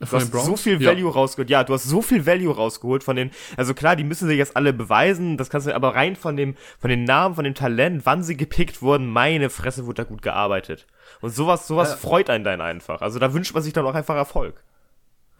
Du 0.00 0.06
hast 0.12 0.30
Browns? 0.30 0.46
so 0.46 0.56
viel 0.56 0.80
Ja. 0.80 0.90
Value 0.90 1.12
rausgeholt. 1.12 1.50
Ja, 1.50 1.64
du 1.64 1.74
hast 1.74 1.84
so 1.84 2.02
viel 2.02 2.24
Value 2.24 2.54
rausgeholt 2.54 3.02
von 3.02 3.16
den, 3.16 3.30
also 3.56 3.74
klar, 3.74 3.96
die 3.96 4.04
müssen 4.04 4.28
sich 4.28 4.38
jetzt 4.38 4.56
alle 4.56 4.72
beweisen, 4.72 5.36
das 5.36 5.50
kannst 5.50 5.66
du, 5.66 5.74
aber 5.74 5.94
rein 5.96 6.14
von 6.14 6.36
dem, 6.36 6.54
von 6.78 6.88
den 6.90 7.02
Namen, 7.04 7.34
von 7.34 7.42
dem 7.44 7.54
Talent, 7.54 8.06
wann 8.06 8.22
sie 8.22 8.36
gepickt 8.36 8.80
wurden, 8.80 9.08
meine 9.08 9.50
Fresse 9.50 9.86
wurde 9.86 10.02
da 10.04 10.08
gut 10.08 10.22
gearbeitet. 10.22 10.86
Und 11.20 11.34
sowas, 11.34 11.66
sowas 11.66 11.90
Ja. 11.90 11.96
freut 11.96 12.30
einen 12.30 12.44
dann 12.44 12.60
einfach. 12.60 13.00
Also 13.02 13.18
da 13.18 13.32
wünscht 13.34 13.54
man 13.54 13.62
sich 13.62 13.72
dann 13.72 13.84
auch 13.86 13.94
einfach 13.94 14.14
Erfolg. 14.14 14.62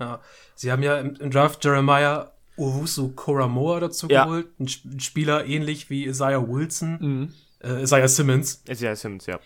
Ja. 0.01 0.21
Sie 0.57 0.73
haben 0.73 0.83
ja 0.83 0.99
im, 0.99 1.15
im 1.17 1.31
Draft 1.31 1.65
Jeremiah 1.65 2.33
Owusu 2.57 3.11
Koramoa 3.13 3.79
dazu 3.79 4.09
Ja. 4.09 4.25
geholt. 4.25 4.49
Ein, 4.59 4.65
Sp- 4.67 4.91
ein 4.91 5.01
Spieler 5.01 5.45
ähnlich 5.47 5.89
wie 5.91 6.05
Isaiah 6.07 6.43
Wilson, 6.49 6.99
Mhm. 7.01 7.35
äh, 7.63 7.83
Isaiah 7.83 8.09
Simmons, 8.09 8.63
Ist 8.67 8.83
ja 8.83 8.95
Simmons, 8.97 9.27
ja. 9.27 9.39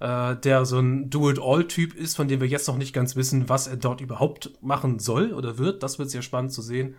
Äh, 0.00 0.34
der 0.36 0.64
so 0.64 0.78
ein 0.78 1.10
Do-it-all-Typ 1.10 1.94
ist, 1.94 2.16
von 2.16 2.26
dem 2.28 2.40
wir 2.40 2.48
jetzt 2.48 2.66
noch 2.68 2.76
nicht 2.76 2.92
ganz 2.92 3.16
wissen, 3.16 3.48
was 3.48 3.66
er 3.66 3.76
dort 3.76 4.00
überhaupt 4.00 4.50
machen 4.62 4.98
soll 4.98 5.32
oder 5.32 5.58
wird. 5.58 5.82
Das 5.82 5.98
wird 5.98 6.10
sehr 6.10 6.22
spannend 6.22 6.52
zu 6.52 6.62
sehen. 6.62 6.96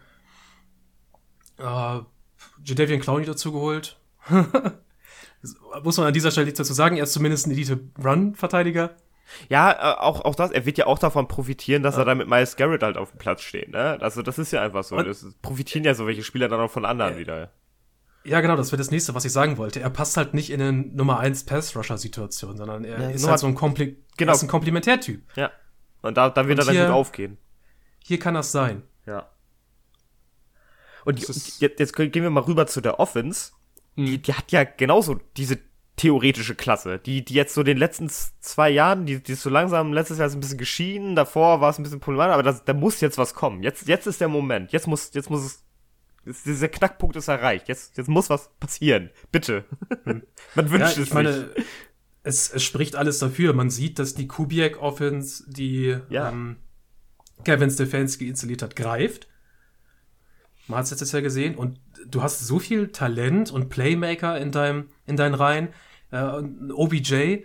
Äh, 1.58 1.99
Jadavian 2.64 3.02
Clowney 3.02 3.26
dazu 3.26 3.52
geholt. 3.52 3.99
Muss 5.84 5.97
man 5.97 6.08
an 6.08 6.14
dieser 6.14 6.32
Stelle 6.32 6.45
nichts 6.45 6.60
dazu 6.60 6.74
sagen. 6.74 6.97
Er 6.97 7.04
ist 7.04 7.14
zumindest 7.14 7.47
ein 7.47 7.52
Elite-Run-Verteidiger. 7.52 8.91
Ja, 9.49 9.72
äh, 9.72 9.99
auch, 9.99 10.24
auch 10.26 10.36
das, 10.36 10.52
er 10.52 10.66
wird 10.66 10.78
ja 10.78 10.86
auch 10.88 10.99
davon 10.99 11.28
profitieren, 11.28 11.84
dass 11.84 11.97
er 11.97 12.06
dann 12.06 12.18
mit 12.18 12.28
Miles 12.28 12.56
Garrett 12.58 12.84
halt 12.84 12.97
auf 12.97 13.12
dem 13.12 13.18
Platz 13.18 13.41
steht, 13.41 13.70
ne? 13.72 13.97
Also 14.02 14.22
das 14.22 14.38
ist 14.38 14.52
ja 14.52 14.62
einfach 14.62 14.84
so. 14.84 14.95
Und- 14.97 15.08
Das 15.08 15.26
profitieren 15.41 15.86
ja 15.86 15.93
so 15.93 16.06
welche 16.06 16.24
Spieler 16.24 16.47
dann 16.49 16.60
auch 16.60 16.70
von 16.70 16.86
anderen 16.86 17.14
Ja. 17.14 17.20
wieder. 17.20 17.52
Ja, 18.24 18.39
genau, 18.41 18.55
das 18.55 18.72
wäre 18.72 18.78
das 18.78 18.91
nächste, 18.91 19.15
was 19.15 19.26
ich 19.26 19.32
sagen 19.32 19.57
wollte. 19.57 19.80
Er 19.80 19.89
passt 19.89 20.15
halt 20.17 20.34
nicht 20.36 20.51
in 20.51 20.61
eine 20.61 20.74
Nummer 20.74 21.19
1 21.19 21.43
Pass-Rusher-Situation, 21.45 22.55
sondern 22.57 22.84
er 22.86 22.99
Ja, 23.01 23.09
ist 23.09 23.28
halt 23.28 23.39
so 23.39 23.47
ein, 23.47 23.55
Kompli 23.55 23.97
Genau. 24.17 24.34
ist 24.34 24.43
ein 24.43 24.47
Komplementärtyp. 24.47 25.24
Ja. 25.36 25.51
Und 26.03 26.17
da, 26.17 26.30
da 26.30 26.47
wird 26.47 26.59
Und 26.59 26.67
er 26.67 26.74
dann 26.74 26.86
gut 26.88 26.95
aufgehen. 26.95 27.38
Hier 27.99 28.19
kann 28.19 28.34
das 28.36 28.51
sein. 28.51 28.84
Ja. 29.07 29.28
Und 31.05 31.17
die- 31.19 31.26
jetzt, 31.59 31.80
jetzt 31.80 31.95
gehen 31.95 32.13
wir 32.13 32.30
mal 32.30 32.41
rüber 32.43 32.67
zu 32.67 32.82
der 32.82 32.99
Offense. 32.99 33.51
Die, 33.97 34.01
Mhm. 34.17 34.22
die 34.22 34.34
hat 34.34 34.51
ja 34.51 34.63
genauso 34.63 35.15
diese 35.38 35.57
theoretische 35.97 36.55
Klasse, 36.55 36.99
die, 36.99 37.24
die 37.26 37.34
jetzt 37.34 37.53
so 37.53 37.63
den 37.63 37.78
letzten 37.78 38.09
zwei 38.39 38.69
Jahren, 38.69 39.05
die, 39.05 39.22
die 39.22 39.34
ist 39.34 39.41
so 39.43 39.49
langsam, 39.49 39.93
letztes 39.93 40.17
Jahr 40.17 40.28
ist 40.28 40.34
ein 40.34 40.39
bisschen 40.39 40.57
geschieden, 40.57 41.15
davor 41.15 41.59
war 41.61 41.69
es 41.69 41.78
ein 41.80 41.84
bisschen 41.84 41.99
problematisch, 41.99 42.34
aber 42.34 42.43
das, 42.43 42.63
da 42.63 42.74
muss 42.74 43.01
jetzt 43.01 43.17
was 43.17 43.34
kommen. 43.36 43.61
Jetzt, 43.61 43.88
jetzt 43.88 44.07
ist 44.07 44.22
der 44.22 44.28
Moment. 44.30 44.72
Jetzt 44.72 44.88
muss, 44.88 45.11
jetzt 45.13 45.30
muss 45.30 45.43
es, 45.43 45.63
jetzt, 46.26 46.45
dieser 46.45 46.67
Knackpunkt 46.67 47.15
ist 47.15 47.28
erreicht. 47.28 47.67
Jetzt, 47.67 47.97
jetzt 47.97 48.07
muss 48.07 48.30
was 48.30 48.49
passieren. 48.59 49.09
Bitte. 49.32 49.65
Man 50.05 50.72
wünscht 50.72 50.97
ja, 50.97 51.01
es 51.03 51.07
ich 51.07 51.13
meine, 51.13 51.49
es, 52.24 52.49
es 52.51 52.63
spricht 52.63 52.95
alles 52.95 53.19
dafür. 53.19 53.53
Man 53.53 53.69
sieht, 53.69 53.99
dass 53.99 54.13
die 54.13 54.28
Kubiak-Offense, 54.28 55.45
die 55.51 55.97
Ja. 56.09 56.30
ähm, 56.30 56.57
Kevin 57.43 57.72
Stefanski 57.72 58.28
installiert 58.28 58.61
hat, 58.61 58.76
greift. 58.76 59.28
Man 60.67 60.78
hat 60.78 60.86
es 60.86 60.91
letztes 60.91 61.11
Jahr 61.11 61.22
gesehen. 61.22 61.55
Und 61.55 61.80
du 62.07 62.22
hast 62.22 62.39
so 62.39 62.59
viel 62.59 62.89
Talent 62.89 63.51
und 63.51 63.69
Playmaker 63.69 64.39
in, 64.39 64.51
deinem, 64.51 64.89
in 65.05 65.17
deinen 65.17 65.34
Reihen. 65.34 65.69
Äh, 66.11 66.43
OBJ, 66.74 67.43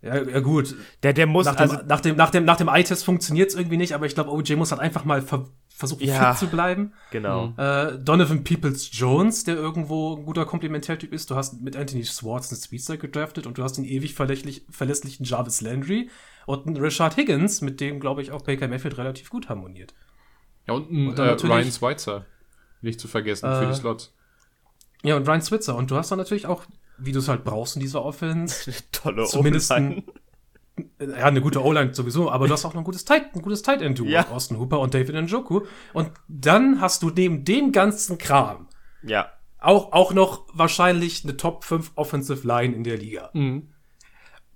ja, 0.00 0.22
ja 0.22 0.40
gut, 0.40 0.64
nicht. 0.64 0.76
Der, 1.02 1.12
der 1.12 1.26
muss, 1.26 1.46
nach 1.46 1.56
dem, 1.56 1.70
also, 1.70 1.84
nach 1.86 2.00
dem, 2.00 2.16
nach 2.16 2.30
dem, 2.30 2.44
nach 2.44 2.56
dem 2.56 2.68
Eye-Test 2.68 3.04
funktioniert 3.04 3.50
es 3.50 3.56
irgendwie 3.56 3.76
nicht, 3.76 3.94
aber 3.94 4.06
ich 4.06 4.14
glaube, 4.14 4.30
OJ 4.30 4.54
muss 4.54 4.70
halt 4.70 4.80
einfach 4.80 5.04
mal 5.04 5.22
ver 5.22 5.48
versuchen, 5.78 6.04
Ja. 6.06 6.34
fit 6.34 6.40
zu 6.40 6.48
bleiben. 6.48 6.92
genau. 7.10 7.54
Äh, 7.56 7.98
Donovan 7.98 8.42
Peoples 8.44 8.90
Jones, 8.92 9.44
der 9.44 9.54
irgendwo 9.56 10.16
ein 10.16 10.24
guter 10.24 10.44
Komplementärtyp 10.44 11.12
ist. 11.12 11.30
Du 11.30 11.36
hast 11.36 11.60
mit 11.60 11.76
Anthony 11.76 12.04
Swartz 12.04 12.50
einen 12.50 12.60
Speedster 12.60 12.96
gedraftet 12.96 13.46
und 13.46 13.56
du 13.58 13.62
hast 13.62 13.74
den 13.74 13.84
ewig 13.84 14.14
verlässlich, 14.14 14.66
verlässlichen 14.70 15.24
Jarvis 15.24 15.60
Landry 15.60 16.10
und 16.46 16.66
einen 16.66 16.76
Richard 16.76 17.16
Higgins, 17.16 17.60
mit 17.60 17.80
dem, 17.80 18.00
glaube 18.00 18.22
ich, 18.22 18.32
auch 18.32 18.42
Baker 18.42 18.66
Mayfield 18.68 18.98
relativ 18.98 19.30
gut 19.30 19.48
harmoniert. 19.48 19.94
Ja, 20.66 20.74
und 20.74 20.90
ein 20.90 21.08
Und 21.08 21.18
dann 21.18 21.28
äh, 21.28 21.30
natürlich- 21.30 21.56
Ryan 21.56 21.72
Schweitzer. 21.72 22.26
Nicht 22.82 23.00
zu 23.00 23.08
vergessen 23.08 23.48
für 23.48 23.64
Äh, 23.64 23.68
die 23.68 23.74
Slots. 23.74 24.14
Ja, 25.02 25.16
und 25.16 25.28
Ryan 25.28 25.42
Switzer. 25.42 25.76
Und 25.76 25.90
du 25.90 25.96
hast 25.96 26.10
dann 26.10 26.18
natürlich 26.18 26.46
auch, 26.46 26.64
wie 26.98 27.12
du 27.12 27.20
es 27.20 27.28
halt 27.28 27.44
brauchst 27.44 27.76
in 27.76 27.80
dieser 27.80 28.04
Offense, 28.04 28.72
Tolle 28.92 29.24
zumindest 29.26 29.70
ein, 29.72 30.02
ja, 31.00 31.24
eine 31.24 31.40
gute 31.40 31.62
O-Line 31.64 31.94
sowieso, 31.94 32.30
aber 32.30 32.46
du 32.46 32.52
hast 32.52 32.64
auch 32.64 32.74
noch 32.74 32.80
ein 32.80 32.84
gutes 32.84 33.04
Tight, 33.04 33.34
ein 33.34 33.42
gutes 33.42 33.62
Tight 33.62 33.82
End 33.82 33.98
Duo, 33.98 34.06
Ja. 34.06 34.28
Austin 34.28 34.58
Hooper 34.58 34.80
und 34.80 34.94
David 34.94 35.14
Njoku. 35.14 35.62
Und 35.92 36.10
dann 36.28 36.80
hast 36.80 37.02
du 37.02 37.10
neben 37.10 37.44
dem 37.44 37.72
ganzen 37.72 38.18
Kram 38.18 38.68
Ja. 39.02 39.30
Auch, 39.60 39.92
auch 39.92 40.12
noch 40.14 40.46
wahrscheinlich 40.52 41.24
eine 41.24 41.36
Top 41.36 41.64
5 41.64 41.92
Offensive 41.96 42.46
Line 42.46 42.74
in 42.74 42.84
der 42.84 42.96
Liga. 42.96 43.30
Mhm. 43.32 43.68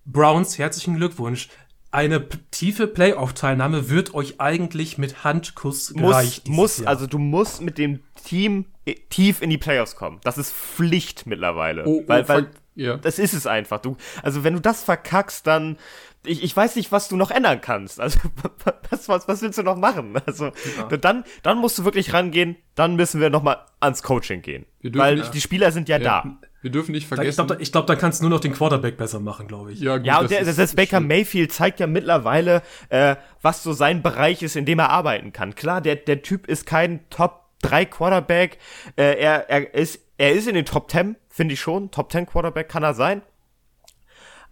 Browns, 0.05 0.59
herzlichen 0.59 0.97
Glückwunsch. 0.97 1.49
Eine 1.91 2.27
tiefe 2.51 2.87
Playoff-Teilnahme 2.87 3.91
wird 3.91 4.15
euch 4.15 4.41
eigentlich 4.41 4.97
mit 4.99 5.25
Handkuss 5.25 5.93
Muss, 5.93 6.11
gereicht. 6.11 6.49
muss, 6.49 6.79
Jahr. 6.79 6.89
also 6.89 7.07
du 7.07 7.19
musst 7.19 7.61
mit 7.61 7.77
dem 7.79 8.01
Team 8.25 8.65
äh, 8.87 8.95
tief 9.11 9.43
in 9.43 9.51
die 9.51 9.59
Playoffs 9.59 9.95
kommen. 9.97 10.19
Das 10.25 10.39
ist 10.39 10.53
Pflicht 10.53 11.27
mittlerweile. 11.27 11.85
Oh, 11.85 12.01
oh, 12.03 12.09
weil, 12.09 12.29
weil 12.29 12.51
ja. 12.75 12.97
das 12.97 13.19
ist 13.19 13.35
es 13.35 13.47
einfach. 13.47 13.81
Du, 13.81 13.97
also 14.23 14.43
wenn 14.43 14.55
du 14.55 14.61
das 14.61 14.83
verkackst, 14.83 15.47
dann 15.47 15.77
ich, 16.25 16.43
ich 16.43 16.57
weiß 16.57 16.77
nicht, 16.77 16.93
was 16.93 17.09
du 17.09 17.17
noch 17.17 17.31
ändern 17.31 17.61
kannst. 17.61 18.01
Also 18.01 18.19
was, 18.91 19.09
was, 19.09 19.29
was 19.29 19.43
willst 19.43 19.59
du 19.59 19.63
noch 19.63 19.77
machen? 19.77 20.15
Also 20.27 20.51
dann, 21.01 21.25
dann 21.43 21.59
musst 21.59 21.79
du 21.79 21.85
wirklich 21.85 22.13
rangehen. 22.13 22.57
Dann 22.75 22.97
müssen 22.97 23.21
wir 23.21 23.29
noch 23.31 23.43
mal 23.43 23.57
ans 23.81 24.03
Coaching 24.03 24.41
gehen, 24.43 24.67
Wir 24.81 24.91
dürfen 24.91 25.05
weil 25.05 25.15
nicht- 25.17 25.35
die 25.35 25.41
Spieler 25.41 25.73
sind 25.73 25.89
ja, 25.89 25.99
ja. 25.99 26.23
da. 26.23 26.39
Wir 26.63 26.71
dürfen 26.71 26.93
nicht 26.93 27.03
ich 27.03 27.09
vergessen. 27.09 27.45
glaube, 27.49 27.61
ich 27.61 27.73
glaub, 27.73 27.89
dann 27.89 27.99
kannst 27.99 28.21
du 28.21 28.25
nur 28.25 28.31
noch 28.31 28.39
den 28.41 28.53
Quarterback 28.53 28.97
besser 28.97 29.19
machen, 29.19 29.49
glaube 29.49 29.73
ich. 29.73 29.81
ja, 29.81 29.97
gut, 29.97 30.07
Ja, 30.07 30.19
und 30.19 30.25
das 30.25 30.31
der, 30.31 30.41
ist- 30.43 30.55
selbst 30.57 30.77
Baker 30.77 30.99
stimmt. 30.99 31.09
Mayfield 31.09 31.53
zeigt 31.53 31.81
ja 31.81 31.89
mittlerweile, 31.89 32.63
äh, 32.89 33.17
was 33.41 33.65
so 33.65 33.73
sein 33.73 34.01
Bereich 34.03 34.43
ist, 34.45 34.55
in 34.55 34.65
dem 34.65 34.79
er 34.79 34.91
arbeiten 34.91 35.33
kann. 35.33 35.57
Klar, 35.57 35.81
der, 35.81 35.97
der 35.97 36.23
Typ 36.23 36.47
ist 36.47 36.65
kein 36.65 37.01
Top 37.11 37.47
3 37.63 37.85
Quarterback. 37.87 38.59
Äh, 38.97 39.19
er, 39.21 39.51
er, 39.51 39.75
ist, 39.75 40.01
er 40.19 40.33
ist 40.35 40.47
in 40.47 40.55
den 40.55 40.65
Top 40.65 40.89
10, 40.89 41.17
finde 41.29 41.55
ich 41.55 41.61
schon. 41.61 41.91
Top 41.91 42.13
10 42.13 42.27
Quarterback 42.27 42.69
kann 42.69 42.85
er 42.85 42.95
sein. 42.95 43.23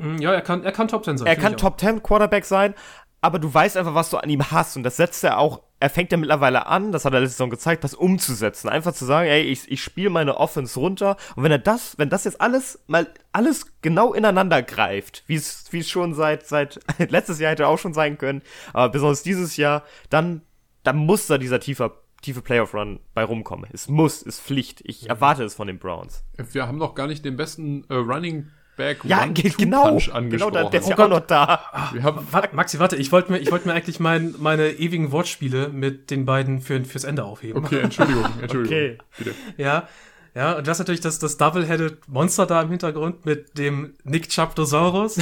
Mm, 0.00 0.18
Ja, 0.20 0.32
er 0.32 0.40
kann, 0.42 0.64
er 0.64 0.72
kann 0.72 0.88
Top 0.88 1.04
10 1.04 1.18
sein. 1.18 1.26
Er 1.26 1.36
kann. 1.36 1.56
Top 1.56 1.78
10 1.80 2.02
Quarterback 2.02 2.44
sein, 2.44 2.74
aber 3.20 3.38
du 3.38 3.52
weißt 3.52 3.76
einfach, 3.76 3.94
was 3.94 4.10
du 4.10 4.16
an 4.18 4.28
ihm 4.30 4.50
hast. 4.50 4.76
Und 4.76 4.82
das 4.82 4.96
setzt 4.96 5.22
er 5.24 5.38
auch, 5.38 5.62
er 5.78 5.90
fängt 5.90 6.12
ja 6.12 6.18
mittlerweile 6.18 6.66
an, 6.66 6.92
das 6.92 7.04
hat 7.04 7.12
er 7.14 7.20
letzte 7.20 7.32
Saison 7.34 7.50
gezeigt, 7.50 7.84
das 7.84 7.94
umzusetzen. 7.94 8.68
Einfach 8.68 8.92
zu 8.92 9.04
sagen, 9.04 9.28
ey, 9.28 9.42
ich, 9.42 9.70
ich 9.70 9.82
spiele 9.82 10.10
meine 10.10 10.36
Offense 10.36 10.78
runter. 10.78 11.16
Und 11.36 11.42
wenn 11.42 11.52
er 11.52 11.58
das, 11.58 11.98
wenn 11.98 12.08
das 12.10 12.24
jetzt 12.24 12.40
alles 12.40 12.82
mal 12.86 13.06
alles 13.32 13.66
genau 13.82 14.12
ineinander 14.12 14.62
greift, 14.62 15.24
wie 15.26 15.34
es 15.36 15.66
wie 15.70 15.80
es 15.80 15.88
schon 15.90 16.14
seit, 16.14 16.46
seit 16.46 16.80
letztes 17.10 17.38
Jahr 17.38 17.52
hätte 17.52 17.66
auch 17.66 17.78
schon 17.78 17.94
sein 17.94 18.18
können, 18.18 18.42
aber 18.72 18.88
besonders 18.90 19.22
dieses 19.22 19.56
Jahr, 19.56 19.84
dann, 20.08 20.42
dann 20.82 20.96
muss 20.96 21.26
da 21.26 21.38
dieser 21.38 21.60
tiefer, 21.60 21.92
tiefe 22.22 22.42
Playoff-Run 22.42 23.00
bei 23.14 23.24
rumkommen. 23.24 23.68
Es 23.72 23.88
muss, 23.88 24.22
ist 24.22 24.40
Pflicht. 24.40 24.82
Ich 24.84 25.08
erwarte 25.08 25.44
es 25.44 25.54
von 25.54 25.66
den 25.66 25.78
Browns. 25.78 26.24
Wir 26.36 26.66
haben 26.66 26.78
noch 26.78 26.94
gar 26.94 27.06
nicht 27.06 27.24
den 27.24 27.36
besten 27.36 27.84
äh, 27.88 27.94
Running 27.94 28.48
Back 28.80 29.04
Ja, 29.04 29.22
One, 29.22 29.34
Two 29.34 29.48
genau. 29.58 29.88
Punch 29.88 30.06
Genau, 30.06 30.16
angesprochen. 30.16 30.52
der, 30.54 30.70
der 30.70 30.80
ist 30.80 30.86
Oh 30.86 30.90
ja 30.90 30.98
auch 30.98 31.08
noch 31.08 31.20
da. 31.20 31.90
wir 31.92 32.02
haben, 32.02 32.26
Warte, 32.30 32.56
Maxi, 32.56 32.78
warte, 32.78 32.96
ich 32.96 33.12
wollte 33.12 33.30
mir, 33.32 33.38
ich 33.38 33.50
wollte 33.52 33.68
mir 33.68 33.74
eigentlich 33.74 34.00
mein, 34.00 34.34
meine 34.38 34.70
ewigen 34.72 35.12
Wortspiele 35.12 35.68
mit 35.68 36.10
den 36.10 36.24
beiden 36.24 36.60
für, 36.62 36.82
fürs 36.84 37.04
Ende 37.04 37.24
aufheben. 37.24 37.62
okay, 37.64 37.80
Entschuldigung, 37.80 38.24
Entschuldigung. 38.40 38.76
Okay. 38.76 38.98
Bitte. 39.18 39.34
Ja, 39.58 39.86
ja, 40.34 40.52
und 40.58 40.66
das 40.66 40.76
ist 40.76 40.80
natürlich 40.80 41.00
das, 41.00 41.18
das 41.18 41.36
Double-Headed 41.36 42.08
Monster 42.08 42.46
da 42.46 42.62
im 42.62 42.70
Hintergrund 42.70 43.26
mit 43.26 43.58
dem 43.58 43.94
Nick 44.04 44.28
Chaptosaurus 44.30 45.18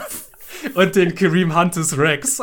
und 0.74 0.96
den 0.96 1.14
Kareem 1.14 1.56
Huntes 1.56 1.96
Rex. 1.96 2.42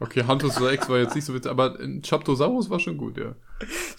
Okay, 0.00 0.24
Hunter's 0.26 0.60
Rex 0.60 0.88
war 0.88 0.98
jetzt 0.98 1.14
nicht 1.14 1.26
so 1.26 1.34
witzig, 1.34 1.50
aber 1.50 1.76
Chaptosaurus 2.02 2.70
war 2.70 2.80
schon 2.80 2.96
gut, 2.96 3.18
ja. 3.18 3.34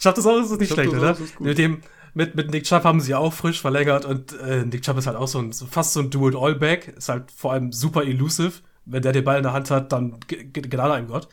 Chaptosaurus 0.00 0.50
ist 0.50 0.60
nicht 0.60 0.72
schlecht, 0.72 0.92
oder? 0.92 1.12
Ist 1.12 1.36
gut. 1.36 1.46
Mit 1.46 1.58
dem, 1.58 1.80
mit, 2.14 2.34
mit 2.34 2.50
Nick 2.50 2.64
Chubb 2.64 2.84
haben 2.84 3.00
sie 3.00 3.12
ja 3.12 3.18
auch 3.18 3.32
frisch 3.32 3.60
verlängert 3.60 4.04
und 4.04 4.38
äh, 4.40 4.64
Nick 4.64 4.82
Chubb 4.82 4.98
ist 4.98 5.06
halt 5.06 5.16
auch 5.16 5.28
so 5.28 5.38
ein, 5.38 5.52
so 5.52 5.66
fast 5.66 5.92
so 5.92 6.00
ein 6.00 6.10
Do-it-all-Back, 6.10 6.88
ist 6.96 7.08
halt 7.08 7.30
vor 7.30 7.52
allem 7.52 7.72
super 7.72 8.04
elusive. 8.04 8.52
Wenn 8.84 9.02
der 9.02 9.12
den 9.12 9.24
Ball 9.24 9.36
in 9.36 9.44
der 9.44 9.52
Hand 9.52 9.70
hat, 9.70 9.92
dann 9.92 10.18
Gnade 10.28 10.92
einem 10.94 11.08
Gott. 11.08 11.28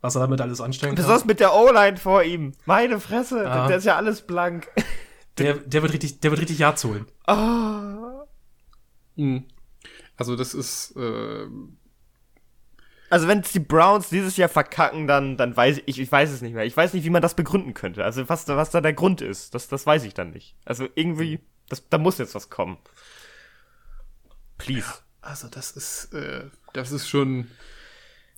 Was 0.00 0.14
er 0.14 0.20
damit 0.20 0.40
alles 0.40 0.60
anstellen 0.60 0.94
kann. 0.94 1.02
Besonders 1.02 1.24
mit 1.24 1.40
der 1.40 1.52
O-Line 1.54 1.96
vor 1.96 2.22
ihm. 2.22 2.52
Meine 2.66 3.00
Fresse, 3.00 3.42
Ja. 3.42 3.66
der 3.66 3.78
ist 3.78 3.84
ja 3.84 3.96
alles 3.96 4.22
blank. 4.22 4.68
Der, 5.38 5.54
der 5.54 5.82
wird 5.82 5.92
richtig, 5.92 6.18
der 6.18 6.32
wird 6.32 6.40
richtig 6.40 6.58
Yards 6.58 6.82
holen. 6.82 7.06
Ah. 7.24 8.24
Mhm. 9.14 9.44
Also 10.16 10.34
das 10.34 10.52
ist, 10.52 10.96
äh, 10.96 11.46
Also 13.10 13.26
wenn 13.26 13.40
es 13.40 13.52
die 13.52 13.60
Browns 13.60 14.08
dieses 14.10 14.36
Jahr 14.36 14.48
verkacken, 14.50 15.06
dann, 15.06 15.36
dann 15.36 15.56
weiß 15.56 15.80
ich, 15.86 15.98
ich 15.98 16.12
weiß 16.12 16.30
es 16.30 16.42
nicht 16.42 16.54
mehr. 16.54 16.64
Ich 16.66 16.76
weiß 16.76 16.92
nicht, 16.92 17.04
wie 17.04 17.10
man 17.10 17.22
das 17.22 17.34
begründen 17.34 17.72
könnte. 17.74 18.04
Also 18.04 18.28
was, 18.28 18.44
da- 18.44 18.56
was 18.56 18.70
da 18.70 18.80
der 18.80 18.92
Grund 18.92 19.20
ist, 19.22 19.54
das, 19.54 19.68
das 19.68 19.86
weiß 19.86 20.04
ich 20.04 20.14
dann 20.14 20.30
nicht. 20.30 20.56
Also 20.64 20.88
irgendwie, 20.94 21.40
das, 21.68 21.88
da 21.88 21.96
muss 21.98 22.18
jetzt 22.18 22.34
was 22.34 22.50
kommen. 22.50 22.76
Please. 24.58 24.86
also 25.20 25.48
das 25.48 25.70
ist, 25.72 26.12
äh, 26.14 26.44
das 26.72 26.90
ist 26.92 27.08
schon, 27.08 27.46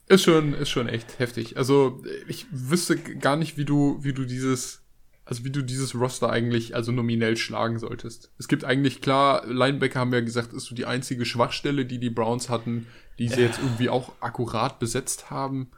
ist 0.06 0.22
schon, 0.24 0.54
ist 0.54 0.68
schon 0.70 0.88
echt 0.88 1.18
heftig. 1.18 1.56
Also 1.56 2.02
ich 2.28 2.46
wüsste 2.50 2.96
gar 2.98 3.36
nicht, 3.36 3.56
wie 3.56 3.64
du, 3.64 3.98
wie 4.02 4.12
du 4.12 4.24
dieses, 4.24 4.82
also 5.24 5.44
wie 5.44 5.50
du 5.50 5.62
dieses 5.62 5.94
Roster 5.94 6.30
eigentlich, 6.30 6.74
also 6.74 6.92
nominell 6.92 7.36
schlagen 7.36 7.78
solltest. 7.78 8.30
Es 8.38 8.48
gibt 8.48 8.64
eigentlich 8.64 9.00
klar, 9.00 9.46
Linebacker 9.46 10.00
haben 10.00 10.12
ja 10.12 10.20
gesagt, 10.20 10.52
ist 10.52 10.64
so 10.66 10.74
die 10.74 10.86
einzige 10.86 11.24
Schwachstelle, 11.24 11.86
die 11.86 11.98
die 11.98 12.10
Browns 12.10 12.48
hatten, 12.48 12.86
die 13.20 13.28
sie 13.28 13.40
jetzt 13.42 13.58
irgendwie 13.58 13.88
auch 13.88 14.12
akkurat 14.20 14.78
besetzt 14.78 15.30
haben, 15.30 15.70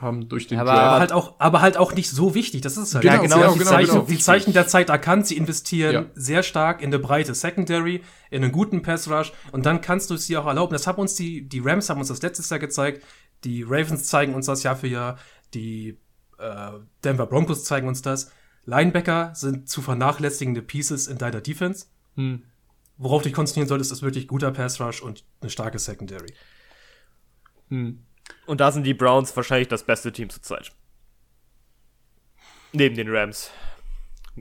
haben 0.00 0.28
durch 0.28 0.48
den 0.48 0.58
Aber- 0.58 0.72
Aber 0.72 0.98
halt 1.00 1.12
auch, 1.12 1.36
aber 1.38 1.60
halt 1.60 1.76
auch 1.76 1.94
nicht 1.94 2.10
so 2.10 2.34
wichtig. 2.34 2.60
Das 2.60 2.76
ist 2.76 2.94
halt. 2.94 3.02
Genau, 3.02 3.22
genau, 3.22 3.36
Sie 3.36 3.42
haben 3.44 3.58
genau, 3.58 3.62
die, 3.62 3.64
Zeichen, 3.70 3.92
genau. 3.92 4.04
die 4.06 4.18
Zeichen 4.18 4.52
der 4.52 4.66
Zeit 4.66 4.88
erkannt. 4.90 5.26
Sie 5.28 5.36
investieren 5.36 5.94
Ja. 5.94 6.04
sehr 6.14 6.42
stark 6.42 6.80
in 6.82 6.88
eine 6.88 6.98
breite 6.98 7.34
Secondary, 7.34 8.02
in 8.30 8.42
einen 8.42 8.50
guten 8.52 8.82
Pass 8.82 9.08
Rush. 9.08 9.32
Und 9.52 9.64
dann 9.64 9.80
kannst 9.80 10.10
du 10.10 10.14
es 10.14 10.26
dir 10.26 10.42
auch 10.42 10.46
erlauben. 10.46 10.72
Das 10.72 10.88
haben 10.88 11.00
uns 11.00 11.14
die, 11.14 11.48
die 11.48 11.60
Rams 11.60 11.88
haben 11.88 11.98
uns 12.00 12.08
das 12.08 12.20
letztes 12.20 12.50
Jahr 12.50 12.58
gezeigt. 12.58 13.04
Die 13.44 13.62
Ravens 13.62 14.04
zeigen 14.04 14.34
uns 14.34 14.46
das 14.46 14.64
Jahr 14.64 14.74
für 14.74 14.88
Jahr. 14.88 15.18
Die 15.54 15.98
äh, 16.38 16.70
Denver 17.04 17.26
Broncos 17.26 17.62
zeigen 17.64 17.86
uns 17.86 18.02
das. 18.02 18.32
Linebacker 18.64 19.32
sind 19.36 19.68
zu 19.68 19.82
vernachlässigende 19.82 20.62
Pieces 20.62 21.06
in 21.06 21.18
deiner 21.18 21.40
Defense. 21.40 21.86
Hm. 22.16 22.42
Worauf 22.96 23.22
du 23.22 23.28
dich 23.28 23.34
konzentrieren 23.34 23.68
solltest, 23.68 23.90
ist 23.92 24.02
wirklich 24.02 24.26
guter 24.28 24.50
Pass 24.50 24.80
Rush 24.80 25.00
und 25.00 25.24
eine 25.40 25.50
starke 25.50 25.78
Secondary. 25.78 26.32
Hm. 27.72 28.04
Und 28.44 28.60
da 28.60 28.70
sind 28.70 28.84
die 28.84 28.92
Browns 28.92 29.34
wahrscheinlich 29.34 29.68
das 29.68 29.82
beste 29.82 30.12
Team 30.12 30.28
zurzeit. 30.28 30.72
Neben 32.72 32.94
den 32.94 33.08
Rams. 33.08 33.50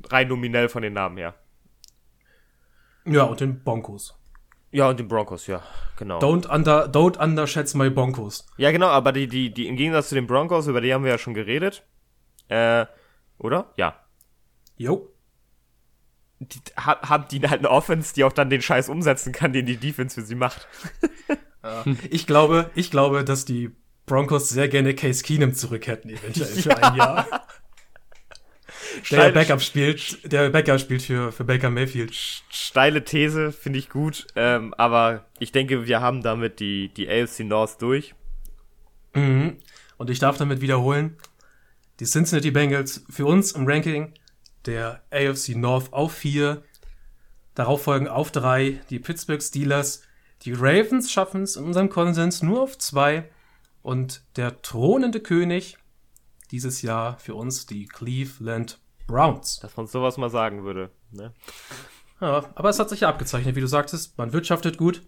Rein 0.10 0.28
nominell 0.28 0.68
von 0.68 0.82
den 0.82 0.94
Namen 0.94 1.18
her. 1.18 1.34
Ja, 3.06 3.24
und 3.24 3.40
den 3.40 3.64
Broncos. 3.64 4.18
Ja, 4.72 4.90
und 4.90 5.00
den 5.00 5.08
Broncos, 5.08 5.48
ja, 5.48 5.64
genau. 5.98 6.20
Don't, 6.20 6.48
under, 6.48 6.86
don't 6.86 7.18
underschätze 7.18 7.78
my 7.78 7.90
Broncos. 7.90 8.46
Ja, 8.58 8.72
genau, 8.72 8.88
aber 8.88 9.12
die, 9.12 9.28
die, 9.28 9.54
die, 9.54 9.68
im 9.68 9.76
Gegensatz 9.76 10.10
zu 10.10 10.16
den 10.16 10.28
Broncos, 10.28 10.68
über 10.68 10.82
die 10.82 10.94
haben 10.94 11.04
wir 11.04 11.12
ja 11.12 11.18
schon 11.18 11.34
geredet. 11.34 11.84
Äh, 12.48 12.86
oder? 13.38 13.74
Ja. 13.78 13.96
Jo. 14.76 15.10
Die, 16.40 16.60
ha, 16.78 17.02
haben 17.10 17.28
die 17.30 17.42
halt 17.42 17.60
eine 17.60 17.70
Offense, 17.70 18.14
die 18.14 18.24
auch 18.24 18.34
dann 18.34 18.50
den 18.50 18.62
Scheiß 18.62 18.90
umsetzen 18.90 19.32
kann, 19.32 19.54
den 19.54 19.66
die 19.66 19.78
Defense 19.78 20.20
für 20.20 20.26
sie 20.26 20.36
macht. 20.36 20.68
Ich 22.09 22.26
glaube, 22.26 22.72
ich 22.76 22.91
glaube, 22.91 23.24
dass 23.24 23.45
die 23.45 23.72
Broncos 24.05 24.49
sehr 24.49 24.68
gerne 24.68 24.95
Case 24.95 25.24
Keenum 25.24 25.53
zurück 25.53 25.88
hätten, 25.88 26.09
eventuell 26.09 26.47
für 26.47 26.76
ein 26.76 26.95
Jahr. 26.95 27.47
Der 29.09 29.32
Backup 29.32 29.62
spielt, 29.62 30.32
der 30.32 30.49
Backup 30.49 30.80
spielt 30.80 31.01
für, 31.01 31.32
für 31.32 31.43
Baker 31.43 31.70
Mayfield. 31.70 32.14
Steile 32.49 33.03
These, 33.03 33.51
finde 33.51 33.80
ich 33.80 33.89
gut. 33.89 34.28
Ähm, 34.36 34.74
aber 34.78 35.28
ich 35.39 35.51
denke, 35.51 35.88
wir 35.88 36.01
haben 36.01 36.22
damit 36.22 36.59
die, 36.59 36.89
die 36.89 37.09
AFC 37.09 37.41
North 37.41 37.82
durch. 37.82 38.16
Mhm. 39.14 39.57
Und 39.97 40.09
ich 40.09 40.20
darf 40.20 40.38
damit 40.38 40.62
wiederholen, 40.62 41.18
die 41.99 42.05
Cincinnati 42.05 42.51
Bengals 42.51 43.05
für 43.09 43.26
uns 43.26 43.51
im 43.51 43.68
Ranking 43.68 44.14
der 44.66 45.03
AFC 45.12 45.55
North 45.55 45.93
auf 45.93 46.14
vier, 46.14 46.64
darauf 47.55 47.84
folgen 47.84 48.07
auf 48.07 48.32
drei 48.32 48.82
die 48.89 48.99
Pittsburgh 48.99 49.41
Steelers. 49.41 50.03
Die 50.44 50.54
Ravens 50.54 51.12
schaffen 51.12 51.44
es 51.44 51.56
in 51.56 51.66
unserem 51.66 51.89
Konsens 51.89 52.42
nur 52.42 52.62
auf 52.62 52.78
zwei 52.78 53.30
und 53.82 54.24
der 54.36 54.62
thronende 54.62 55.20
König 55.20 55.78
dieses 56.52 56.82
Jahr 56.82 57.18
für 57.20 57.36
uns 57.36 57.66
die 57.66 57.86
Cleveland 57.86 58.80
Browns. 59.08 59.60
Dass 59.60 59.78
man 59.78 59.88
sowas 59.88 60.18
mal 60.18 60.30
sagen 60.30 60.64
würde. 60.64 60.89
Ne? 61.12 61.34
Ja, 62.20 62.46
aber 62.56 62.70
es 62.70 62.80
hat 62.80 62.89
sich 62.89 63.02
ja 63.02 63.10
abgezeichnet, 63.10 63.56
wie 63.56 63.62
du 63.62 63.68
sagtest, 63.68 64.18
man 64.18 64.34
wirtschaftet 64.34 64.78
gut, 64.78 65.02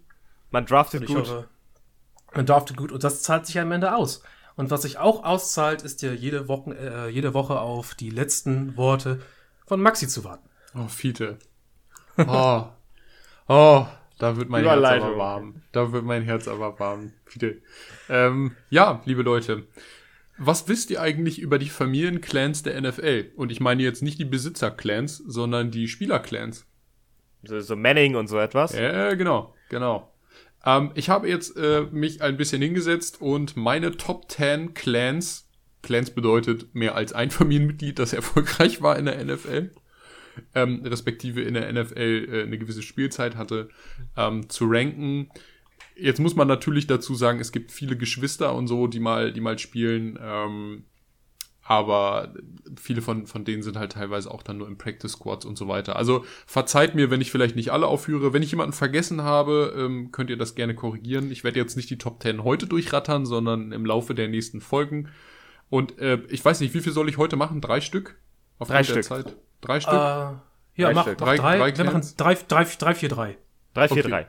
Man 0.50 0.66
draftet 0.66 1.06
gut. 1.06 1.16
hoffe, 1.16 1.48
man 2.34 2.46
draftet 2.46 2.76
gut 2.76 2.92
und 2.92 3.04
das 3.04 3.22
zahlt 3.22 3.46
sich 3.46 3.56
ja 3.56 3.62
am 3.62 3.72
Ende 3.72 3.94
aus. 3.94 4.22
Und 4.56 4.70
was 4.70 4.82
sich 4.82 4.98
auch 4.98 5.24
auszahlt, 5.24 5.82
ist 5.82 6.02
ja 6.02 6.12
jede 6.12 6.48
Woche, 6.48 6.76
äh, 6.76 7.08
jede 7.08 7.34
Woche 7.34 7.58
auf 7.58 7.94
die 7.94 8.10
letzten 8.10 8.76
Worte 8.76 9.20
von 9.66 9.80
Maxi 9.80 10.06
zu 10.06 10.22
warten. 10.24 10.48
Oh, 10.74 10.86
Fiete. 10.86 11.38
Oh. 12.16 12.66
oh, 13.48 13.86
da 14.18 14.36
wird 14.36 14.48
mein 14.48 14.64
Herz 14.64 14.84
aber 14.84 15.18
warm. 15.18 15.62
Da 15.72 15.92
wird 15.92 16.04
mein 16.04 16.22
Herz 16.22 16.48
aber 16.48 16.78
warm. 16.78 17.12
Ähm, 18.08 18.52
ja, 18.70 19.02
liebe 19.04 19.22
Leute. 19.22 19.66
Was 20.36 20.66
wisst 20.68 20.90
ihr 20.90 21.00
eigentlich 21.00 21.38
über 21.38 21.58
die 21.58 21.68
Familienclans 21.68 22.62
der 22.62 22.80
NFL? 22.80 23.32
Und 23.36 23.52
ich 23.52 23.60
meine 23.60 23.82
jetzt 23.82 24.02
nicht 24.02 24.18
die 24.18 24.24
Besitzer-Clans, 24.24 25.18
sondern 25.18 25.70
die 25.70 25.86
Spieler-Clans. 25.86 26.66
So, 27.44 27.60
so 27.60 27.76
Manning 27.76 28.16
und 28.16 28.26
so 28.28 28.38
etwas. 28.38 28.72
Ja, 28.74 29.14
genau, 29.14 29.54
genau. 29.68 30.12
Ähm, 30.64 30.92
ich 30.94 31.08
habe 31.08 31.28
jetzt 31.28 31.56
äh, 31.56 31.82
mich 31.90 32.22
ein 32.22 32.36
bisschen 32.36 32.62
hingesetzt 32.62 33.20
und 33.20 33.56
meine 33.56 33.96
Top 33.96 34.30
10 34.30 34.74
Clans, 34.74 35.48
Clans 35.82 36.10
bedeutet 36.10 36.74
mehr 36.74 36.94
als 36.94 37.12
ein 37.12 37.30
Familienmitglied, 37.30 37.98
das 37.98 38.12
erfolgreich 38.12 38.82
war 38.82 38.98
in 38.98 39.04
der 39.04 39.22
NFL, 39.24 39.70
ähm, 40.54 40.82
respektive 40.84 41.42
in 41.42 41.54
der 41.54 41.72
NFL 41.72 42.28
äh, 42.30 42.42
eine 42.42 42.58
gewisse 42.58 42.82
Spielzeit 42.82 43.36
hatte, 43.36 43.68
ähm, 44.16 44.48
zu 44.48 44.66
ranken. 44.68 45.28
Jetzt 45.96 46.20
muss 46.20 46.34
man 46.34 46.48
natürlich 46.48 46.86
dazu 46.86 47.14
sagen, 47.14 47.40
es 47.40 47.52
gibt 47.52 47.70
viele 47.70 47.96
Geschwister 47.96 48.54
und 48.54 48.66
so, 48.66 48.86
die 48.86 49.00
mal, 49.00 49.32
die 49.32 49.40
mal 49.40 49.58
spielen. 49.58 50.18
Ähm, 50.20 50.84
aber 51.66 52.34
viele 52.78 53.00
von, 53.00 53.26
von 53.26 53.44
denen 53.44 53.62
sind 53.62 53.78
halt 53.78 53.92
teilweise 53.92 54.30
auch 54.30 54.42
dann 54.42 54.58
nur 54.58 54.68
im 54.68 54.76
Practice 54.76 55.12
Squads 55.12 55.46
und 55.46 55.56
so 55.56 55.66
weiter. 55.66 55.96
Also 55.96 56.24
verzeiht 56.46 56.94
mir, 56.94 57.10
wenn 57.10 57.22
ich 57.22 57.30
vielleicht 57.30 57.56
nicht 57.56 57.72
alle 57.72 57.86
aufführe. 57.86 58.34
Wenn 58.34 58.42
ich 58.42 58.50
jemanden 58.50 58.74
vergessen 58.74 59.22
habe, 59.22 59.74
ähm, 59.76 60.12
könnt 60.12 60.28
ihr 60.28 60.36
das 60.36 60.54
gerne 60.54 60.74
korrigieren. 60.74 61.30
Ich 61.30 61.42
werde 61.42 61.58
jetzt 61.58 61.76
nicht 61.76 61.88
die 61.88 61.96
Top 61.96 62.22
10 62.22 62.44
heute 62.44 62.66
durchrattern, 62.66 63.24
sondern 63.24 63.72
im 63.72 63.86
Laufe 63.86 64.14
der 64.14 64.28
nächsten 64.28 64.60
Folgen. 64.60 65.08
Und 65.70 65.98
äh, 65.98 66.20
ich 66.28 66.44
weiß 66.44 66.60
nicht, 66.60 66.74
wie 66.74 66.80
viel 66.80 66.92
soll 66.92 67.08
ich 67.08 67.16
heute 67.16 67.36
machen? 67.36 67.62
Drei 67.62 67.80
Stück? 67.80 68.18
Auf 68.58 68.68
drei 68.68 68.84
Stück. 68.84 69.02
Zeit? 69.02 69.34
Drei 69.64 69.80
Stück? 69.80 69.94
Uh, 69.94 69.96
ja, 69.96 70.40
drei 70.76 70.94
mach, 70.94 71.02
Stück. 71.02 71.20
mach 71.20 71.26
drei. 71.26 71.36
drei, 71.36 71.58
drei 71.58 71.78
Wir 71.78 71.84
machen 71.84 72.02
drei, 72.16 72.34
drei, 72.34 72.64
drei, 72.64 72.94
vier, 72.94 73.08
drei. 73.08 73.38
Drei, 73.74 73.88
vier, 73.88 73.98
okay. 73.98 74.08
drei. 74.08 74.28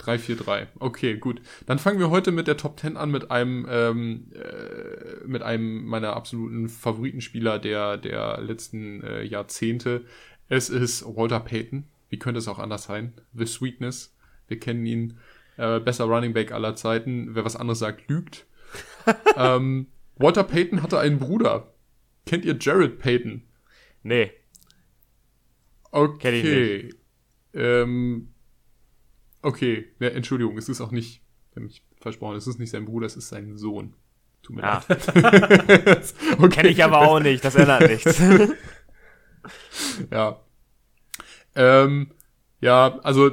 3-4-3. 0.00 0.66
Okay, 0.78 1.16
gut. 1.16 1.40
Dann 1.66 1.78
fangen 1.78 1.98
wir 1.98 2.10
heute 2.10 2.32
mit 2.32 2.46
der 2.46 2.56
Top 2.56 2.80
10 2.80 2.96
an 2.96 3.10
mit 3.10 3.30
einem 3.30 3.66
ähm, 3.70 4.26
äh, 4.34 5.26
mit 5.26 5.42
einem 5.42 5.84
meiner 5.84 6.14
absoluten 6.14 6.68
Favoritenspieler 6.68 7.58
der 7.58 7.96
der 7.96 8.40
letzten 8.40 9.02
äh, 9.02 9.22
Jahrzehnte. 9.22 10.04
Es 10.48 10.68
ist 10.68 11.04
Walter 11.04 11.40
Payton. 11.40 11.84
Wie 12.08 12.18
könnte 12.18 12.38
es 12.38 12.48
auch 12.48 12.58
anders 12.58 12.84
sein? 12.84 13.14
The 13.32 13.46
Sweetness. 13.46 14.14
Wir 14.48 14.58
kennen 14.58 14.84
ihn. 14.84 15.18
Äh, 15.56 15.80
besser 15.80 16.04
Running 16.04 16.32
Back 16.32 16.52
aller 16.52 16.74
Zeiten. 16.74 17.34
Wer 17.34 17.44
was 17.44 17.56
anderes 17.56 17.78
sagt, 17.78 18.08
lügt. 18.08 18.46
ähm, 19.36 19.86
Walter 20.16 20.44
Payton 20.44 20.82
hatte 20.82 20.98
einen 20.98 21.18
Bruder. 21.18 21.72
Kennt 22.26 22.44
ihr 22.44 22.56
Jared 22.58 22.98
Payton? 22.98 23.42
Nee. 24.02 24.32
Okay. 25.94 26.18
Kenn 26.18 26.34
ich 26.34 26.44
nicht. 26.84 26.96
Ähm, 27.54 28.34
Okay, 29.44 29.88
ja, 30.00 30.08
Entschuldigung, 30.08 30.56
es 30.56 30.70
ist 30.70 30.80
auch 30.80 30.90
nicht, 30.90 31.20
ich 31.54 31.62
mich 31.62 31.82
versprochen, 32.00 32.36
es 32.36 32.46
ist 32.46 32.58
nicht 32.58 32.70
sein 32.70 32.86
Bruder, 32.86 33.04
es 33.04 33.14
ist 33.14 33.28
sein 33.28 33.58
Sohn. 33.58 33.92
Tut 34.42 34.56
mir 34.56 34.64
ah. 34.64 34.82
leid. 34.88 35.08
okay. 36.38 36.48
Kenne 36.48 36.68
ich 36.70 36.82
aber 36.82 37.00
auch 37.00 37.20
nicht, 37.20 37.44
das 37.44 37.54
ändert 37.54 37.82
nichts. 37.82 38.18
ja. 40.10 40.40
Ähm, 41.54 42.10
ja, 42.62 42.98
also 43.02 43.30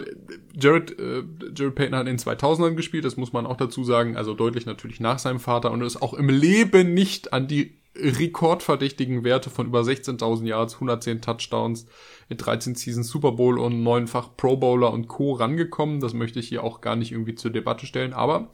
Jared, 0.53 0.99
äh, 0.99 1.23
Jared 1.55 1.75
Payton 1.75 1.95
hat 1.95 2.07
in 2.07 2.17
den 2.17 2.19
2000ern 2.19 2.75
gespielt, 2.75 3.05
das 3.05 3.15
muss 3.15 3.31
man 3.31 3.45
auch 3.45 3.55
dazu 3.55 3.85
sagen, 3.85 4.17
also 4.17 4.33
deutlich 4.33 4.65
natürlich 4.65 4.99
nach 4.99 5.17
seinem 5.17 5.39
Vater 5.39 5.71
und 5.71 5.81
ist 5.81 6.01
auch 6.01 6.13
im 6.13 6.27
Leben 6.27 6.93
nicht 6.93 7.31
an 7.31 7.47
die 7.47 7.80
rekordverdächtigen 8.01 9.23
Werte 9.23 9.49
von 9.49 9.67
über 9.67 9.81
16.000 9.81 10.45
Yards, 10.45 10.75
110 10.75 11.21
Touchdowns, 11.21 11.87
in 12.29 12.37
13 12.37 12.75
Seasons 12.75 13.07
Super 13.07 13.33
Bowl 13.33 13.59
und 13.59 13.83
neunfach 13.83 14.35
Pro 14.35 14.57
Bowler 14.57 14.91
und 14.91 15.07
Co. 15.07 15.33
rangekommen. 15.33 15.99
Das 15.99 16.13
möchte 16.13 16.39
ich 16.39 16.47
hier 16.47 16.63
auch 16.63 16.81
gar 16.81 16.95
nicht 16.95 17.11
irgendwie 17.11 17.35
zur 17.35 17.51
Debatte 17.51 17.85
stellen, 17.85 18.13
aber 18.13 18.51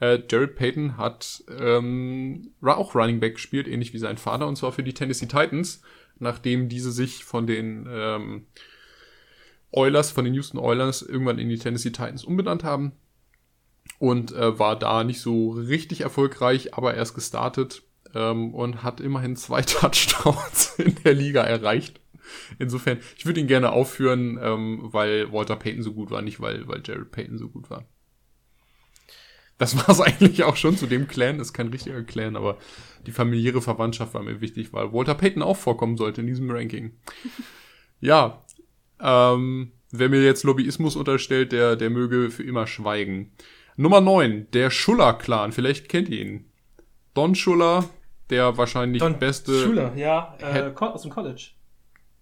äh, 0.00 0.20
Jared 0.28 0.54
Payton 0.54 0.96
hat 0.96 1.42
ähm, 1.58 2.52
auch 2.62 2.94
Running 2.94 3.20
Back 3.20 3.34
gespielt, 3.34 3.68
ähnlich 3.68 3.92
wie 3.92 3.98
sein 3.98 4.18
Vater, 4.18 4.46
und 4.46 4.56
zwar 4.56 4.72
für 4.72 4.82
die 4.82 4.94
Tennessee 4.94 5.26
Titans, 5.26 5.82
nachdem 6.18 6.68
diese 6.68 6.92
sich 6.92 7.24
von 7.24 7.46
den 7.46 7.88
ähm, 7.90 8.46
Oilers, 9.70 10.10
von 10.10 10.24
den 10.24 10.34
Houston 10.34 10.58
Oilers 10.58 11.02
irgendwann 11.02 11.38
in 11.38 11.48
die 11.48 11.58
Tennessee 11.58 11.90
Titans 11.90 12.24
umbenannt 12.24 12.64
haben 12.64 12.92
und 13.98 14.32
äh, 14.32 14.58
war 14.58 14.78
da 14.78 15.04
nicht 15.04 15.20
so 15.20 15.50
richtig 15.50 16.02
erfolgreich, 16.02 16.74
aber 16.74 16.94
erst 16.94 17.14
gestartet 17.14 17.82
ähm, 18.14 18.54
und 18.54 18.82
hat 18.82 19.00
immerhin 19.00 19.36
zwei 19.36 19.62
Touchdowns 19.62 20.74
in 20.78 20.94
der 21.04 21.14
Liga 21.14 21.42
erreicht. 21.42 22.00
Insofern, 22.58 22.98
ich 23.16 23.26
würde 23.26 23.40
ihn 23.40 23.46
gerne 23.46 23.72
aufführen, 23.72 24.38
ähm, 24.42 24.80
weil 24.82 25.32
Walter 25.32 25.56
Payton 25.56 25.82
so 25.82 25.92
gut 25.94 26.10
war, 26.10 26.22
nicht 26.22 26.40
weil, 26.40 26.68
weil 26.68 26.82
Jared 26.84 27.10
Payton 27.10 27.38
so 27.38 27.48
gut 27.48 27.70
war. 27.70 27.86
Das 29.58 29.76
war 29.78 29.88
es 29.88 30.00
eigentlich 30.00 30.44
auch 30.44 30.56
schon 30.56 30.76
zu 30.76 30.86
dem 30.86 31.08
Clan. 31.08 31.40
Ist 31.40 31.52
kein 31.52 31.68
richtiger 31.68 32.02
Clan, 32.02 32.36
aber 32.36 32.58
die 33.06 33.12
familiäre 33.12 33.60
Verwandtschaft 33.60 34.14
war 34.14 34.22
mir 34.22 34.40
wichtig, 34.40 34.72
weil 34.72 34.92
Walter 34.92 35.14
Payton 35.14 35.42
auch 35.42 35.56
vorkommen 35.56 35.96
sollte 35.96 36.20
in 36.20 36.26
diesem 36.26 36.50
Ranking. 36.50 36.92
ja, 38.00 38.44
ähm, 39.00 39.72
wer 39.90 40.08
mir 40.08 40.22
jetzt 40.22 40.44
Lobbyismus 40.44 40.96
unterstellt, 40.96 41.52
der, 41.52 41.76
der 41.76 41.90
möge 41.90 42.30
für 42.30 42.42
immer 42.42 42.66
schweigen. 42.66 43.32
Nummer 43.76 44.00
9, 44.00 44.50
der 44.52 44.70
Schuller-Clan. 44.70 45.52
Vielleicht 45.52 45.88
kennt 45.88 46.08
ihr 46.08 46.20
ihn. 46.20 46.44
Don 47.14 47.34
Schuller, 47.34 47.88
der 48.30 48.56
wahrscheinlich 48.56 49.00
Don 49.00 49.18
beste. 49.18 49.62
Schuller, 49.62 49.92
ja, 49.96 50.36
äh, 50.40 50.72
aus 50.78 51.02
dem 51.02 51.10
College. 51.10 51.50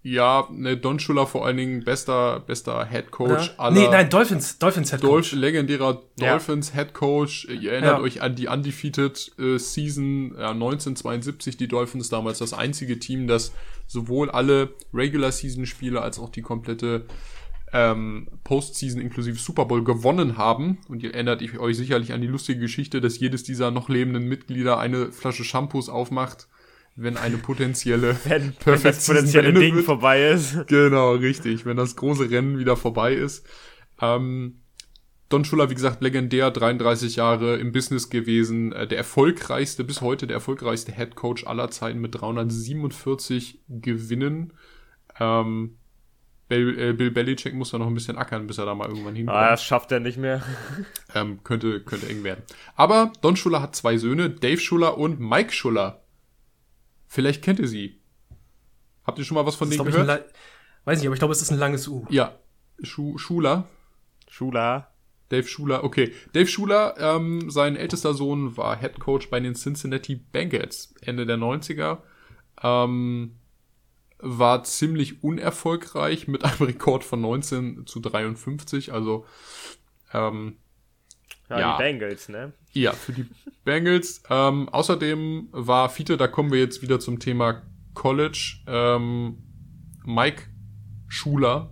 Ja, 0.09 0.47
ne, 0.53 0.77
Don 0.77 1.01
Schuller 1.01 1.27
vor 1.27 1.45
allen 1.45 1.57
Dingen 1.57 1.83
bester, 1.83 2.39
bester 2.39 2.87
Head 2.87 3.11
Coach 3.11 3.49
ja. 3.49 3.55
aller. 3.57 3.75
Nee, 3.75 3.89
nein, 3.89 4.09
Dolphins, 4.09 4.57
Dolphins 4.57 4.93
Head 4.93 5.01
Coach. 5.01 5.31
Dolph, 5.31 5.33
legendärer 5.33 6.01
Dolphins 6.17 6.69
ja. 6.69 6.75
Head 6.77 6.95
Coach. 6.95 7.47
Ihr 7.47 7.73
erinnert 7.73 7.99
ja. 7.99 8.05
euch 8.05 8.23
an 8.23 8.37
die 8.37 8.47
Undefeated 8.47 9.33
äh, 9.37 9.59
Season 9.59 10.37
ja, 10.39 10.51
1972, 10.51 11.57
die 11.57 11.67
Dolphins 11.67 12.09
damals 12.09 12.39
das 12.39 12.53
einzige 12.53 13.01
Team, 13.01 13.27
das 13.27 13.53
sowohl 13.89 14.31
alle 14.31 14.75
Regular 14.95 15.33
Season 15.33 15.67
Spiele 15.67 16.01
als 16.03 16.21
auch 16.21 16.29
die 16.29 16.43
komplette 16.43 17.07
ähm, 17.73 18.29
Postseason 18.45 19.01
inklusive 19.01 19.39
Super 19.39 19.65
Bowl 19.65 19.85
gewonnen 19.85 20.37
haben. 20.37 20.79
Und 20.89 21.03
ihr 21.03 21.15
erinnert 21.15 21.43
euch 21.59 21.77
sicherlich 21.77 22.13
an 22.13 22.21
die 22.21 22.27
lustige 22.27 22.61
Geschichte, 22.61 23.01
dass 23.01 23.19
jedes 23.19 23.45
dieser 23.45 23.71
noch 23.71 23.89
lebenden 23.89 24.29
Mitglieder 24.29 24.79
eine 24.79 25.13
Flasche 25.13 25.45
Shampoos 25.45 25.89
aufmacht 25.89 26.49
wenn 26.97 27.19
eine 27.19 27.37
potenzielle 27.37 28.17
wenn, 28.25 28.55
wenn 28.65 28.83
das 28.83 29.07
potenzielle 29.07 29.53
Ding 29.53 29.75
wird. 29.77 29.85
vorbei 29.85 30.31
ist. 30.31 30.67
Genau, 30.67 31.13
richtig, 31.13 31.67
wenn 31.67 31.77
das 31.77 31.95
große 31.95 32.31
Rennen 32.31 32.59
wieder 32.59 32.77
vorbei 32.77 33.15
ist. 33.15 33.47
Ähm, 34.01 34.61
Don 35.29 35.45
Schuller, 35.45 35.71
wie 35.71 35.75
gesagt, 35.75 36.03
legendär, 36.03 36.51
33 36.51 37.17
Jahre 37.17 37.57
im 37.57 37.73
Business 37.73 38.11
gewesen, 38.11 38.73
äh, 38.73 38.87
der 38.87 38.99
erfolgreichste, 38.99 39.85
bis 39.85 40.01
heute 40.01 40.27
der 40.27 40.37
erfolgreichste 40.37 40.93
Head 40.93 41.17
Coach 41.17 41.47
aller 41.47 41.71
Zeiten 41.71 42.01
mit 42.01 42.15
347 42.15 43.61
Gewinnen. 43.69 44.53
Ähm, 45.19 45.77
Bill, 46.49 46.79
äh, 46.79 46.93
Bill 46.93 47.11
Belichick 47.11 47.55
muss 47.55 47.71
da 47.71 47.79
noch 47.79 47.89
ein 47.89 47.95
bisschen 47.95 48.17
ackern, 48.17 48.47
bis 48.47 48.59
er 48.59 48.67
da 48.67 48.75
mal 48.75 48.89
irgendwann 48.89 49.17
hinkommt. 49.17 49.37
Ah, 49.37 49.51
das 49.51 49.65
schafft 49.65 49.91
er 49.91 50.01
nicht 50.01 50.17
mehr. 50.17 50.43
ähm, 51.15 51.43
könnte, 51.43 51.81
könnte 51.81 52.09
eng 52.09 52.23
werden. 52.23 52.45
Aber 52.77 53.13
Don 53.21 53.37
Schuller 53.37 53.61
hat 53.61 53.75
zwei 53.75 53.97
Söhne, 53.97 54.31
Dave 54.31 54.61
Schuller 54.61 54.97
und 54.97 55.19
Mike 55.19 55.53
Schuller. 55.53 56.03
Vielleicht 57.09 57.43
kennt 57.43 57.59
ihr 57.59 57.69
sie. 57.69 58.01
Habt 59.05 59.19
ihr 59.19 59.25
schon 59.25 59.37
mal 59.37 59.47
was 59.47 59.57
von 59.57 59.71
denen 59.71 59.85
gehört? 59.85 60.33
Weiß 60.85 60.99
nicht, 60.99 61.07
aber 61.07 61.15
ich 61.15 61.21
glaube, 61.21 61.33
es 61.33 61.43
ist 61.43 61.51
ein 61.51 61.59
langes 61.59 61.89
U. 61.89 62.07
Ja. 62.11 62.39
Schu 62.83 63.19
Schuler. 63.19 63.65
Schuler. 64.29 64.93
Dave 65.29 65.49
Schuler, 65.49 65.83
okay. 65.83 66.13
Dave 66.33 66.47
Schuler, 66.47 66.95
ähm, 66.99 67.51
sein 67.51 67.75
ältester 67.75 68.15
Sohn 68.15 68.57
war 68.57 68.79
Head 68.79 69.01
Coach 69.01 69.29
bei 69.29 69.41
den 69.41 69.55
Cincinnati 69.55 70.15
Bengals 70.15 70.95
Ende 71.01 71.27
der 71.27 71.37
90er. 71.37 71.99
Ähm, 72.63 73.37
war 74.19 74.65
ziemlich 74.65 75.23
unerfolgreich 75.23 76.29
mit 76.29 76.45
einem 76.45 76.63
Rekord 76.63 77.05
von 77.05 77.21
19 77.21 77.87
zu 77.87 78.01
53. 78.01 78.93
Also 78.93 79.27
ähm, 80.13 80.57
ja, 81.49 81.61
ja, 81.61 81.77
die 81.77 81.83
Bengals, 81.83 82.29
ne? 82.29 82.53
Ja, 82.73 82.93
für 82.93 83.13
die 83.13 83.27
Bengals. 83.65 84.23
Ähm, 84.29 84.69
außerdem 84.69 85.49
war 85.53 85.89
Fiete, 85.89 86.17
da 86.17 86.29
kommen 86.29 86.51
wir 86.51 86.59
jetzt 86.59 86.83
wieder 86.83 86.99
zum 86.99 87.19
Thema 87.19 87.63
College. 87.95 88.59
Ähm, 88.67 89.39
Mike 90.05 90.43
Schuler 91.09 91.71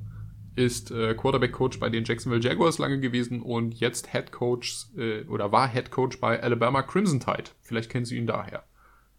ist 0.57 0.93
äh, 0.93 1.15
Quarterback-Coach 1.15 1.81
bei 1.81 1.91
den 1.91 2.05
Jacksonville 2.05 2.43
Jaguars 2.43 2.79
lange 2.79 3.01
gewesen 3.01 3.43
und 3.43 3.75
jetzt 3.75 4.13
Head 4.13 4.31
Coach 4.31 4.87
äh, 4.97 5.25
oder 5.25 5.51
war 5.51 5.69
Head 5.69 5.91
Coach 5.91 6.21
bei 6.21 6.41
Alabama 6.41 6.83
Crimson 6.83 7.19
Tide. 7.19 7.51
Vielleicht 7.61 7.91
kennen 7.91 8.05
Sie 8.05 8.17
ihn 8.17 8.27
daher. 8.27 8.65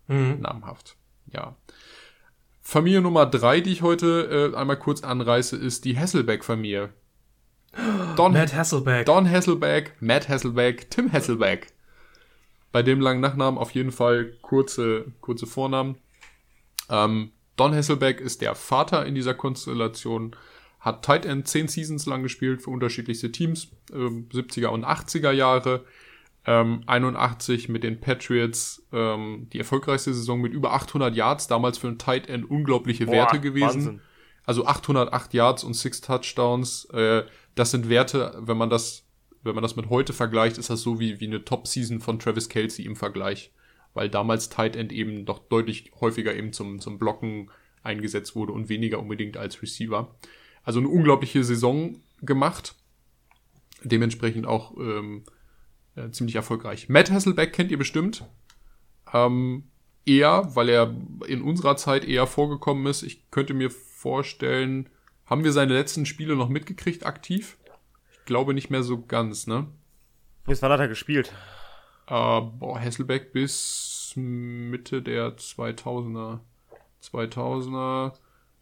Mhm. 0.07 0.39
Namhaft. 0.39 0.95
Ja. 1.31 1.57
Familie 2.67 2.99
Nummer 2.99 3.27
drei, 3.27 3.61
die 3.61 3.71
ich 3.71 3.83
heute 3.83 4.51
äh, 4.53 4.57
einmal 4.57 4.79
kurz 4.79 5.03
anreiße, 5.03 5.55
ist 5.55 5.85
die 5.85 5.99
Hasselbeck-Familie. 5.99 6.89
Don, 8.15 8.33
Matt 8.33 8.55
Hasselbeck. 8.55 9.05
Don 9.05 9.29
Hasselbeck, 9.29 9.93
Matt 9.99 10.27
Hasselbeck, 10.27 10.89
Tim 10.89 11.13
Hasselbeck. 11.13 11.67
Bei 12.71 12.81
dem 12.81 13.01
langen 13.01 13.21
Nachnamen 13.21 13.59
auf 13.59 13.69
jeden 13.71 13.91
Fall 13.91 14.33
kurze, 14.41 15.05
kurze 15.21 15.45
Vornamen. 15.45 15.99
Ähm, 16.89 17.33
Don 17.55 17.71
Hasselbeck 17.71 18.19
ist 18.19 18.41
der 18.41 18.55
Vater 18.55 19.05
in 19.05 19.13
dieser 19.13 19.35
Konstellation, 19.35 20.35
hat 20.79 21.05
Tight 21.05 21.27
End 21.27 21.47
10 21.47 21.67
Seasons 21.67 22.07
lang 22.07 22.23
gespielt 22.23 22.63
für 22.63 22.71
unterschiedlichste 22.71 23.31
Teams, 23.31 23.67
äh, 23.91 23.95
70er 23.95 24.69
und 24.69 24.85
80er 24.85 25.31
Jahre. 25.31 25.85
Ähm, 26.47 26.83
81 26.85 27.69
mit 27.69 27.83
den 27.83 27.99
Patriots, 27.99 28.85
ähm, 28.91 29.47
die 29.51 29.59
erfolgreichste 29.59 30.13
Saison 30.13 30.39
mit 30.41 30.53
über 30.53 30.73
800 30.73 31.15
Yards, 31.15 31.47
damals 31.47 31.79
für 31.79 31.87
ein 31.87 31.97
Tight 31.97 32.29
End 32.29 32.49
unglaubliche 32.49 33.07
Boah, 33.07 33.13
Werte 33.13 33.39
gewesen. 33.39 33.85
Wahnsinn. 33.85 34.01
Also 34.45 34.65
808 34.65 35.33
Yards 35.33 35.63
und 35.63 35.73
6 35.73 36.01
Touchdowns. 36.01 36.85
Äh, 36.93 37.23
das 37.55 37.71
sind 37.71 37.89
Werte, 37.89 38.37
wenn 38.39 38.57
man 38.57 38.69
das, 38.69 39.07
wenn 39.41 39.55
man 39.55 39.63
das 39.63 39.75
mit 39.75 39.89
heute 39.89 40.13
vergleicht, 40.13 40.57
ist 40.57 40.69
das 40.69 40.81
so 40.81 40.99
wie, 40.99 41.19
wie 41.19 41.25
eine 41.25 41.43
Top-Season 41.43 41.99
von 41.99 42.19
Travis 42.19 42.47
Kelsey 42.47 42.85
im 42.85 42.95
Vergleich. 42.95 43.51
Weil 43.95 44.09
damals 44.09 44.49
Tight 44.49 44.75
End 44.75 44.91
eben 44.91 45.25
doch 45.25 45.39
deutlich 45.39 45.91
häufiger 45.99 46.35
eben 46.35 46.53
zum, 46.53 46.79
zum 46.79 46.99
Blocken 46.99 47.49
eingesetzt 47.81 48.35
wurde 48.35 48.51
und 48.51 48.69
weniger 48.69 48.99
unbedingt 48.99 49.37
als 49.37 49.61
Receiver. 49.61 50.15
Also 50.63 50.79
eine 50.79 50.89
unglaubliche 50.89 51.43
Saison 51.43 52.01
gemacht. 52.21 52.75
Dementsprechend 53.83 54.47
auch 54.47 54.75
ähm, 54.77 55.23
äh, 55.95 56.09
ziemlich 56.11 56.35
erfolgreich. 56.35 56.89
Matt 56.89 57.11
Hasselbeck 57.11 57.53
kennt 57.53 57.71
ihr 57.71 57.77
bestimmt. 57.77 58.25
Ähm, 59.13 59.69
eher, 60.05 60.55
weil 60.55 60.69
er 60.69 60.95
in 61.27 61.41
unserer 61.41 61.77
Zeit 61.77 62.05
eher 62.05 62.27
vorgekommen 62.27 62.85
ist. 62.87 63.03
Ich 63.03 63.29
könnte 63.31 63.53
mir 63.53 63.71
vorstellen, 63.71 64.89
haben 65.25 65.43
wir 65.43 65.51
seine 65.51 65.73
letzten 65.73 66.05
Spiele 66.05 66.35
noch 66.35 66.49
mitgekriegt 66.49 67.05
aktiv? 67.05 67.57
Ich 68.11 68.25
glaube 68.25 68.53
nicht 68.53 68.69
mehr 68.69 68.83
so 68.83 69.01
ganz, 69.01 69.47
ne? 69.47 69.67
Bis 70.45 70.61
wann 70.61 70.71
hat 70.71 70.79
er 70.79 70.87
gespielt? 70.87 71.33
Äh, 72.07 72.41
boah, 72.41 72.79
Hasselbeck 72.79 73.33
bis 73.33 74.13
Mitte 74.15 75.01
der 75.01 75.37
2000er. 75.37 76.39
2000er. 77.01 78.13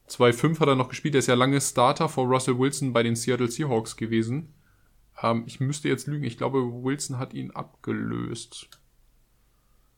2.5 0.10 0.60
hat 0.60 0.68
er 0.68 0.76
noch 0.76 0.89
gespielt. 0.89 1.14
Der 1.14 1.19
ist 1.19 1.27
ja 1.27 1.35
lange 1.35 1.60
Starter 1.60 2.10
vor 2.10 2.26
Russell 2.27 2.57
Wilson 2.57 2.93
bei 2.93 3.03
den 3.03 3.15
Seattle 3.15 3.49
Seahawks 3.49 3.97
gewesen. 3.97 4.53
Ähm, 5.22 5.44
ich 5.45 5.60
müsste 5.60 5.90
jetzt 5.90 6.07
lügen. 6.07 6.23
Ich 6.23 6.38
glaube, 6.38 6.60
Wilson 6.61 7.19
hat 7.19 7.34
ihn 7.34 7.52
abgelöst. 7.52 8.69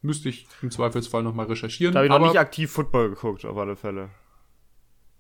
Müsste 0.01 0.29
ich 0.29 0.47
im 0.61 0.71
Zweifelsfall 0.71 1.23
nochmal 1.23 1.47
recherchieren. 1.47 1.93
Da 1.93 1.99
habe 1.99 2.07
ich 2.07 2.11
noch 2.11 2.19
nicht 2.19 2.39
aktiv 2.39 2.71
Football 2.71 3.09
geguckt, 3.09 3.45
auf 3.45 3.57
alle 3.57 3.75
Fälle. 3.75 4.09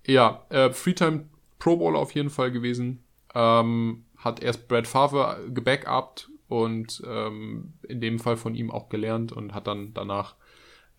Ja, 0.05 0.45
äh, 0.49 0.71
Freetime 0.71 1.29
Pro 1.57 1.77
Bowler 1.77 1.99
auf 1.99 2.11
jeden 2.11 2.29
Fall 2.29 2.51
gewesen. 2.51 3.03
Ähm, 3.33 4.05
hat 4.17 4.41
erst 4.41 4.67
Brad 4.67 4.87
Favre 4.87 5.49
gebackupt 5.51 6.29
und 6.47 7.01
ähm, 7.05 7.73
in 7.83 8.01
dem 8.01 8.19
Fall 8.19 8.37
von 8.37 8.55
ihm 8.55 8.71
auch 8.71 8.89
gelernt 8.89 9.31
und 9.31 9.53
hat 9.53 9.67
dann 9.67 9.93
danach 9.93 10.35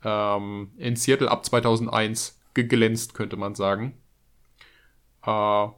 ähm, 0.04 0.72
in 0.76 0.96
Seattle 0.96 1.30
ab 1.30 1.44
2001 1.44 2.40
geglänzt, 2.54 3.14
könnte 3.14 3.36
man 3.36 3.54
sagen. 3.54 3.94
Äh, 5.24 5.68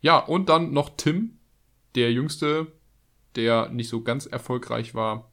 ja, 0.00 0.18
und 0.18 0.48
dann 0.48 0.72
noch 0.72 0.90
Tim, 0.96 1.37
der 1.94 2.12
Jüngste, 2.12 2.68
der 3.36 3.68
nicht 3.68 3.88
so 3.88 4.02
ganz 4.02 4.26
erfolgreich 4.26 4.94
war. 4.94 5.30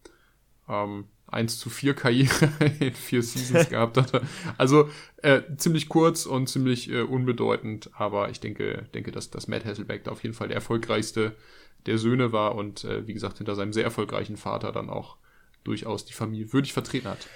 Ähm, 0.68 1.06
1 1.27 1.60
zu 1.60 1.69
4 1.69 1.95
Karriere 1.95 2.49
in 2.80 2.94
vier 2.94 3.22
Seasons 3.22 3.69
gehabt 3.69 3.98
hat. 3.98 4.22
Also 4.57 4.90
äh, 5.18 5.41
ziemlich 5.57 5.90
kurz 5.90 6.26
und 6.26 6.48
ziemlich 6.48 6.90
äh, 6.90 7.02
unbedeutend, 7.02 7.90
aber 7.94 8.30
ich 8.30 8.40
denke, 8.40 8.88
denke, 8.94 9.11
dass, 9.11 9.32
dass 9.32 9.48
Matt 9.48 9.65
Hasselbeck 9.65 10.03
da 10.03 10.11
auf 10.11 10.23
jeden 10.23 10.36
Fall 10.36 10.48
der 10.48 10.56
erfolgreichste 10.56 11.36
der 11.86 11.98
Söhne 11.98 12.32
war 12.32 12.56
und 12.56 12.84
äh, 12.84 13.07
wie 13.07 13.14
gesagt 13.14 13.38
hinter 13.38 13.56
seinem 13.56 13.73
sehr 13.73 13.84
erfolgreichen 13.84 14.38
Vater 14.38 14.72
dann 14.72 14.90
auch 14.90 15.18
durchaus 15.64 16.06
die 16.06 16.14
Familie 16.14 16.53
würdig 16.53 16.73
vertreten 16.73 17.07
hat. 17.07 17.27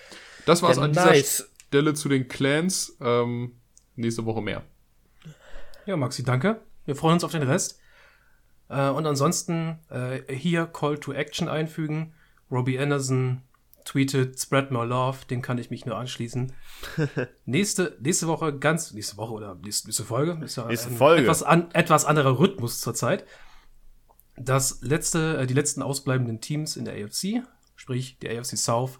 Das 0.45 0.61
war's 0.61 0.77
ja, 0.77 0.83
an 0.83 0.91
nice. 0.91 1.37
dieser 1.37 1.49
Stelle 1.67 1.93
zu 1.93 2.09
den 2.09 2.27
Clans. 2.27 2.97
Ähm, 3.01 3.53
nächste 3.95 4.25
Woche 4.25 4.41
mehr. 4.41 4.63
Ja, 5.85 5.97
Maxi, 5.97 6.23
danke. 6.23 6.61
Wir 6.85 6.95
freuen 6.95 7.15
uns 7.15 7.23
auf 7.23 7.31
den 7.31 7.43
Rest. 7.43 7.78
Äh, 8.69 8.89
und 8.89 9.05
ansonsten 9.05 9.79
äh, 9.89 10.33
hier 10.33 10.65
Call 10.67 10.97
to 10.97 11.11
Action 11.11 11.49
einfügen. 11.49 12.13
Robbie 12.49 12.79
Anderson 12.79 13.41
tweetet 13.85 14.39
Spread 14.39 14.71
More 14.71 14.85
Love, 14.85 15.19
den 15.29 15.41
kann 15.41 15.57
ich 15.57 15.69
mich 15.69 15.85
nur 15.85 15.97
anschließen. 15.97 16.53
nächste, 17.45 17.97
nächste 17.99 18.27
Woche, 18.27 18.57
ganz, 18.57 18.93
nächste 18.93 19.17
Woche 19.17 19.33
oder 19.33 19.55
nächste, 19.55 19.87
nächste 19.87 20.03
Folge, 20.03 20.43
ist 20.43 20.57
ja 20.57 20.67
nächste 20.67 20.91
Folge. 20.91 21.23
Etwas, 21.23 21.43
an, 21.43 21.71
etwas 21.71 22.05
anderer 22.05 22.39
Rhythmus 22.39 22.79
zurzeit. 22.81 23.25
Das 24.37 24.81
letzte, 24.81 25.39
äh, 25.39 25.47
die 25.47 25.53
letzten 25.53 25.81
ausbleibenden 25.81 26.39
Teams 26.39 26.77
in 26.77 26.85
der 26.85 26.93
AFC, 26.93 27.43
sprich 27.75 28.19
die 28.19 28.29
AFC 28.29 28.57
South. 28.57 28.99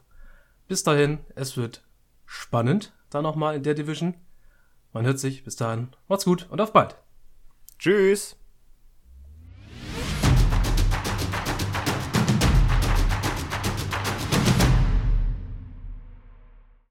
Bis 0.68 0.84
dahin, 0.84 1.20
es 1.36 1.56
wird 1.56 1.84
spannend, 2.26 2.94
da 3.10 3.22
nochmal 3.22 3.56
in 3.56 3.64
der 3.64 3.76
Division. 3.76 4.16
Man 4.92 5.06
hört 5.06 5.20
sich, 5.20 5.44
bis 5.44 5.56
dahin, 5.56 5.90
macht's 6.08 6.26
gut 6.26 6.48
und 6.50 6.62
auf 6.62 6.74
bald. 6.74 6.96
Tschüss. 7.78 8.39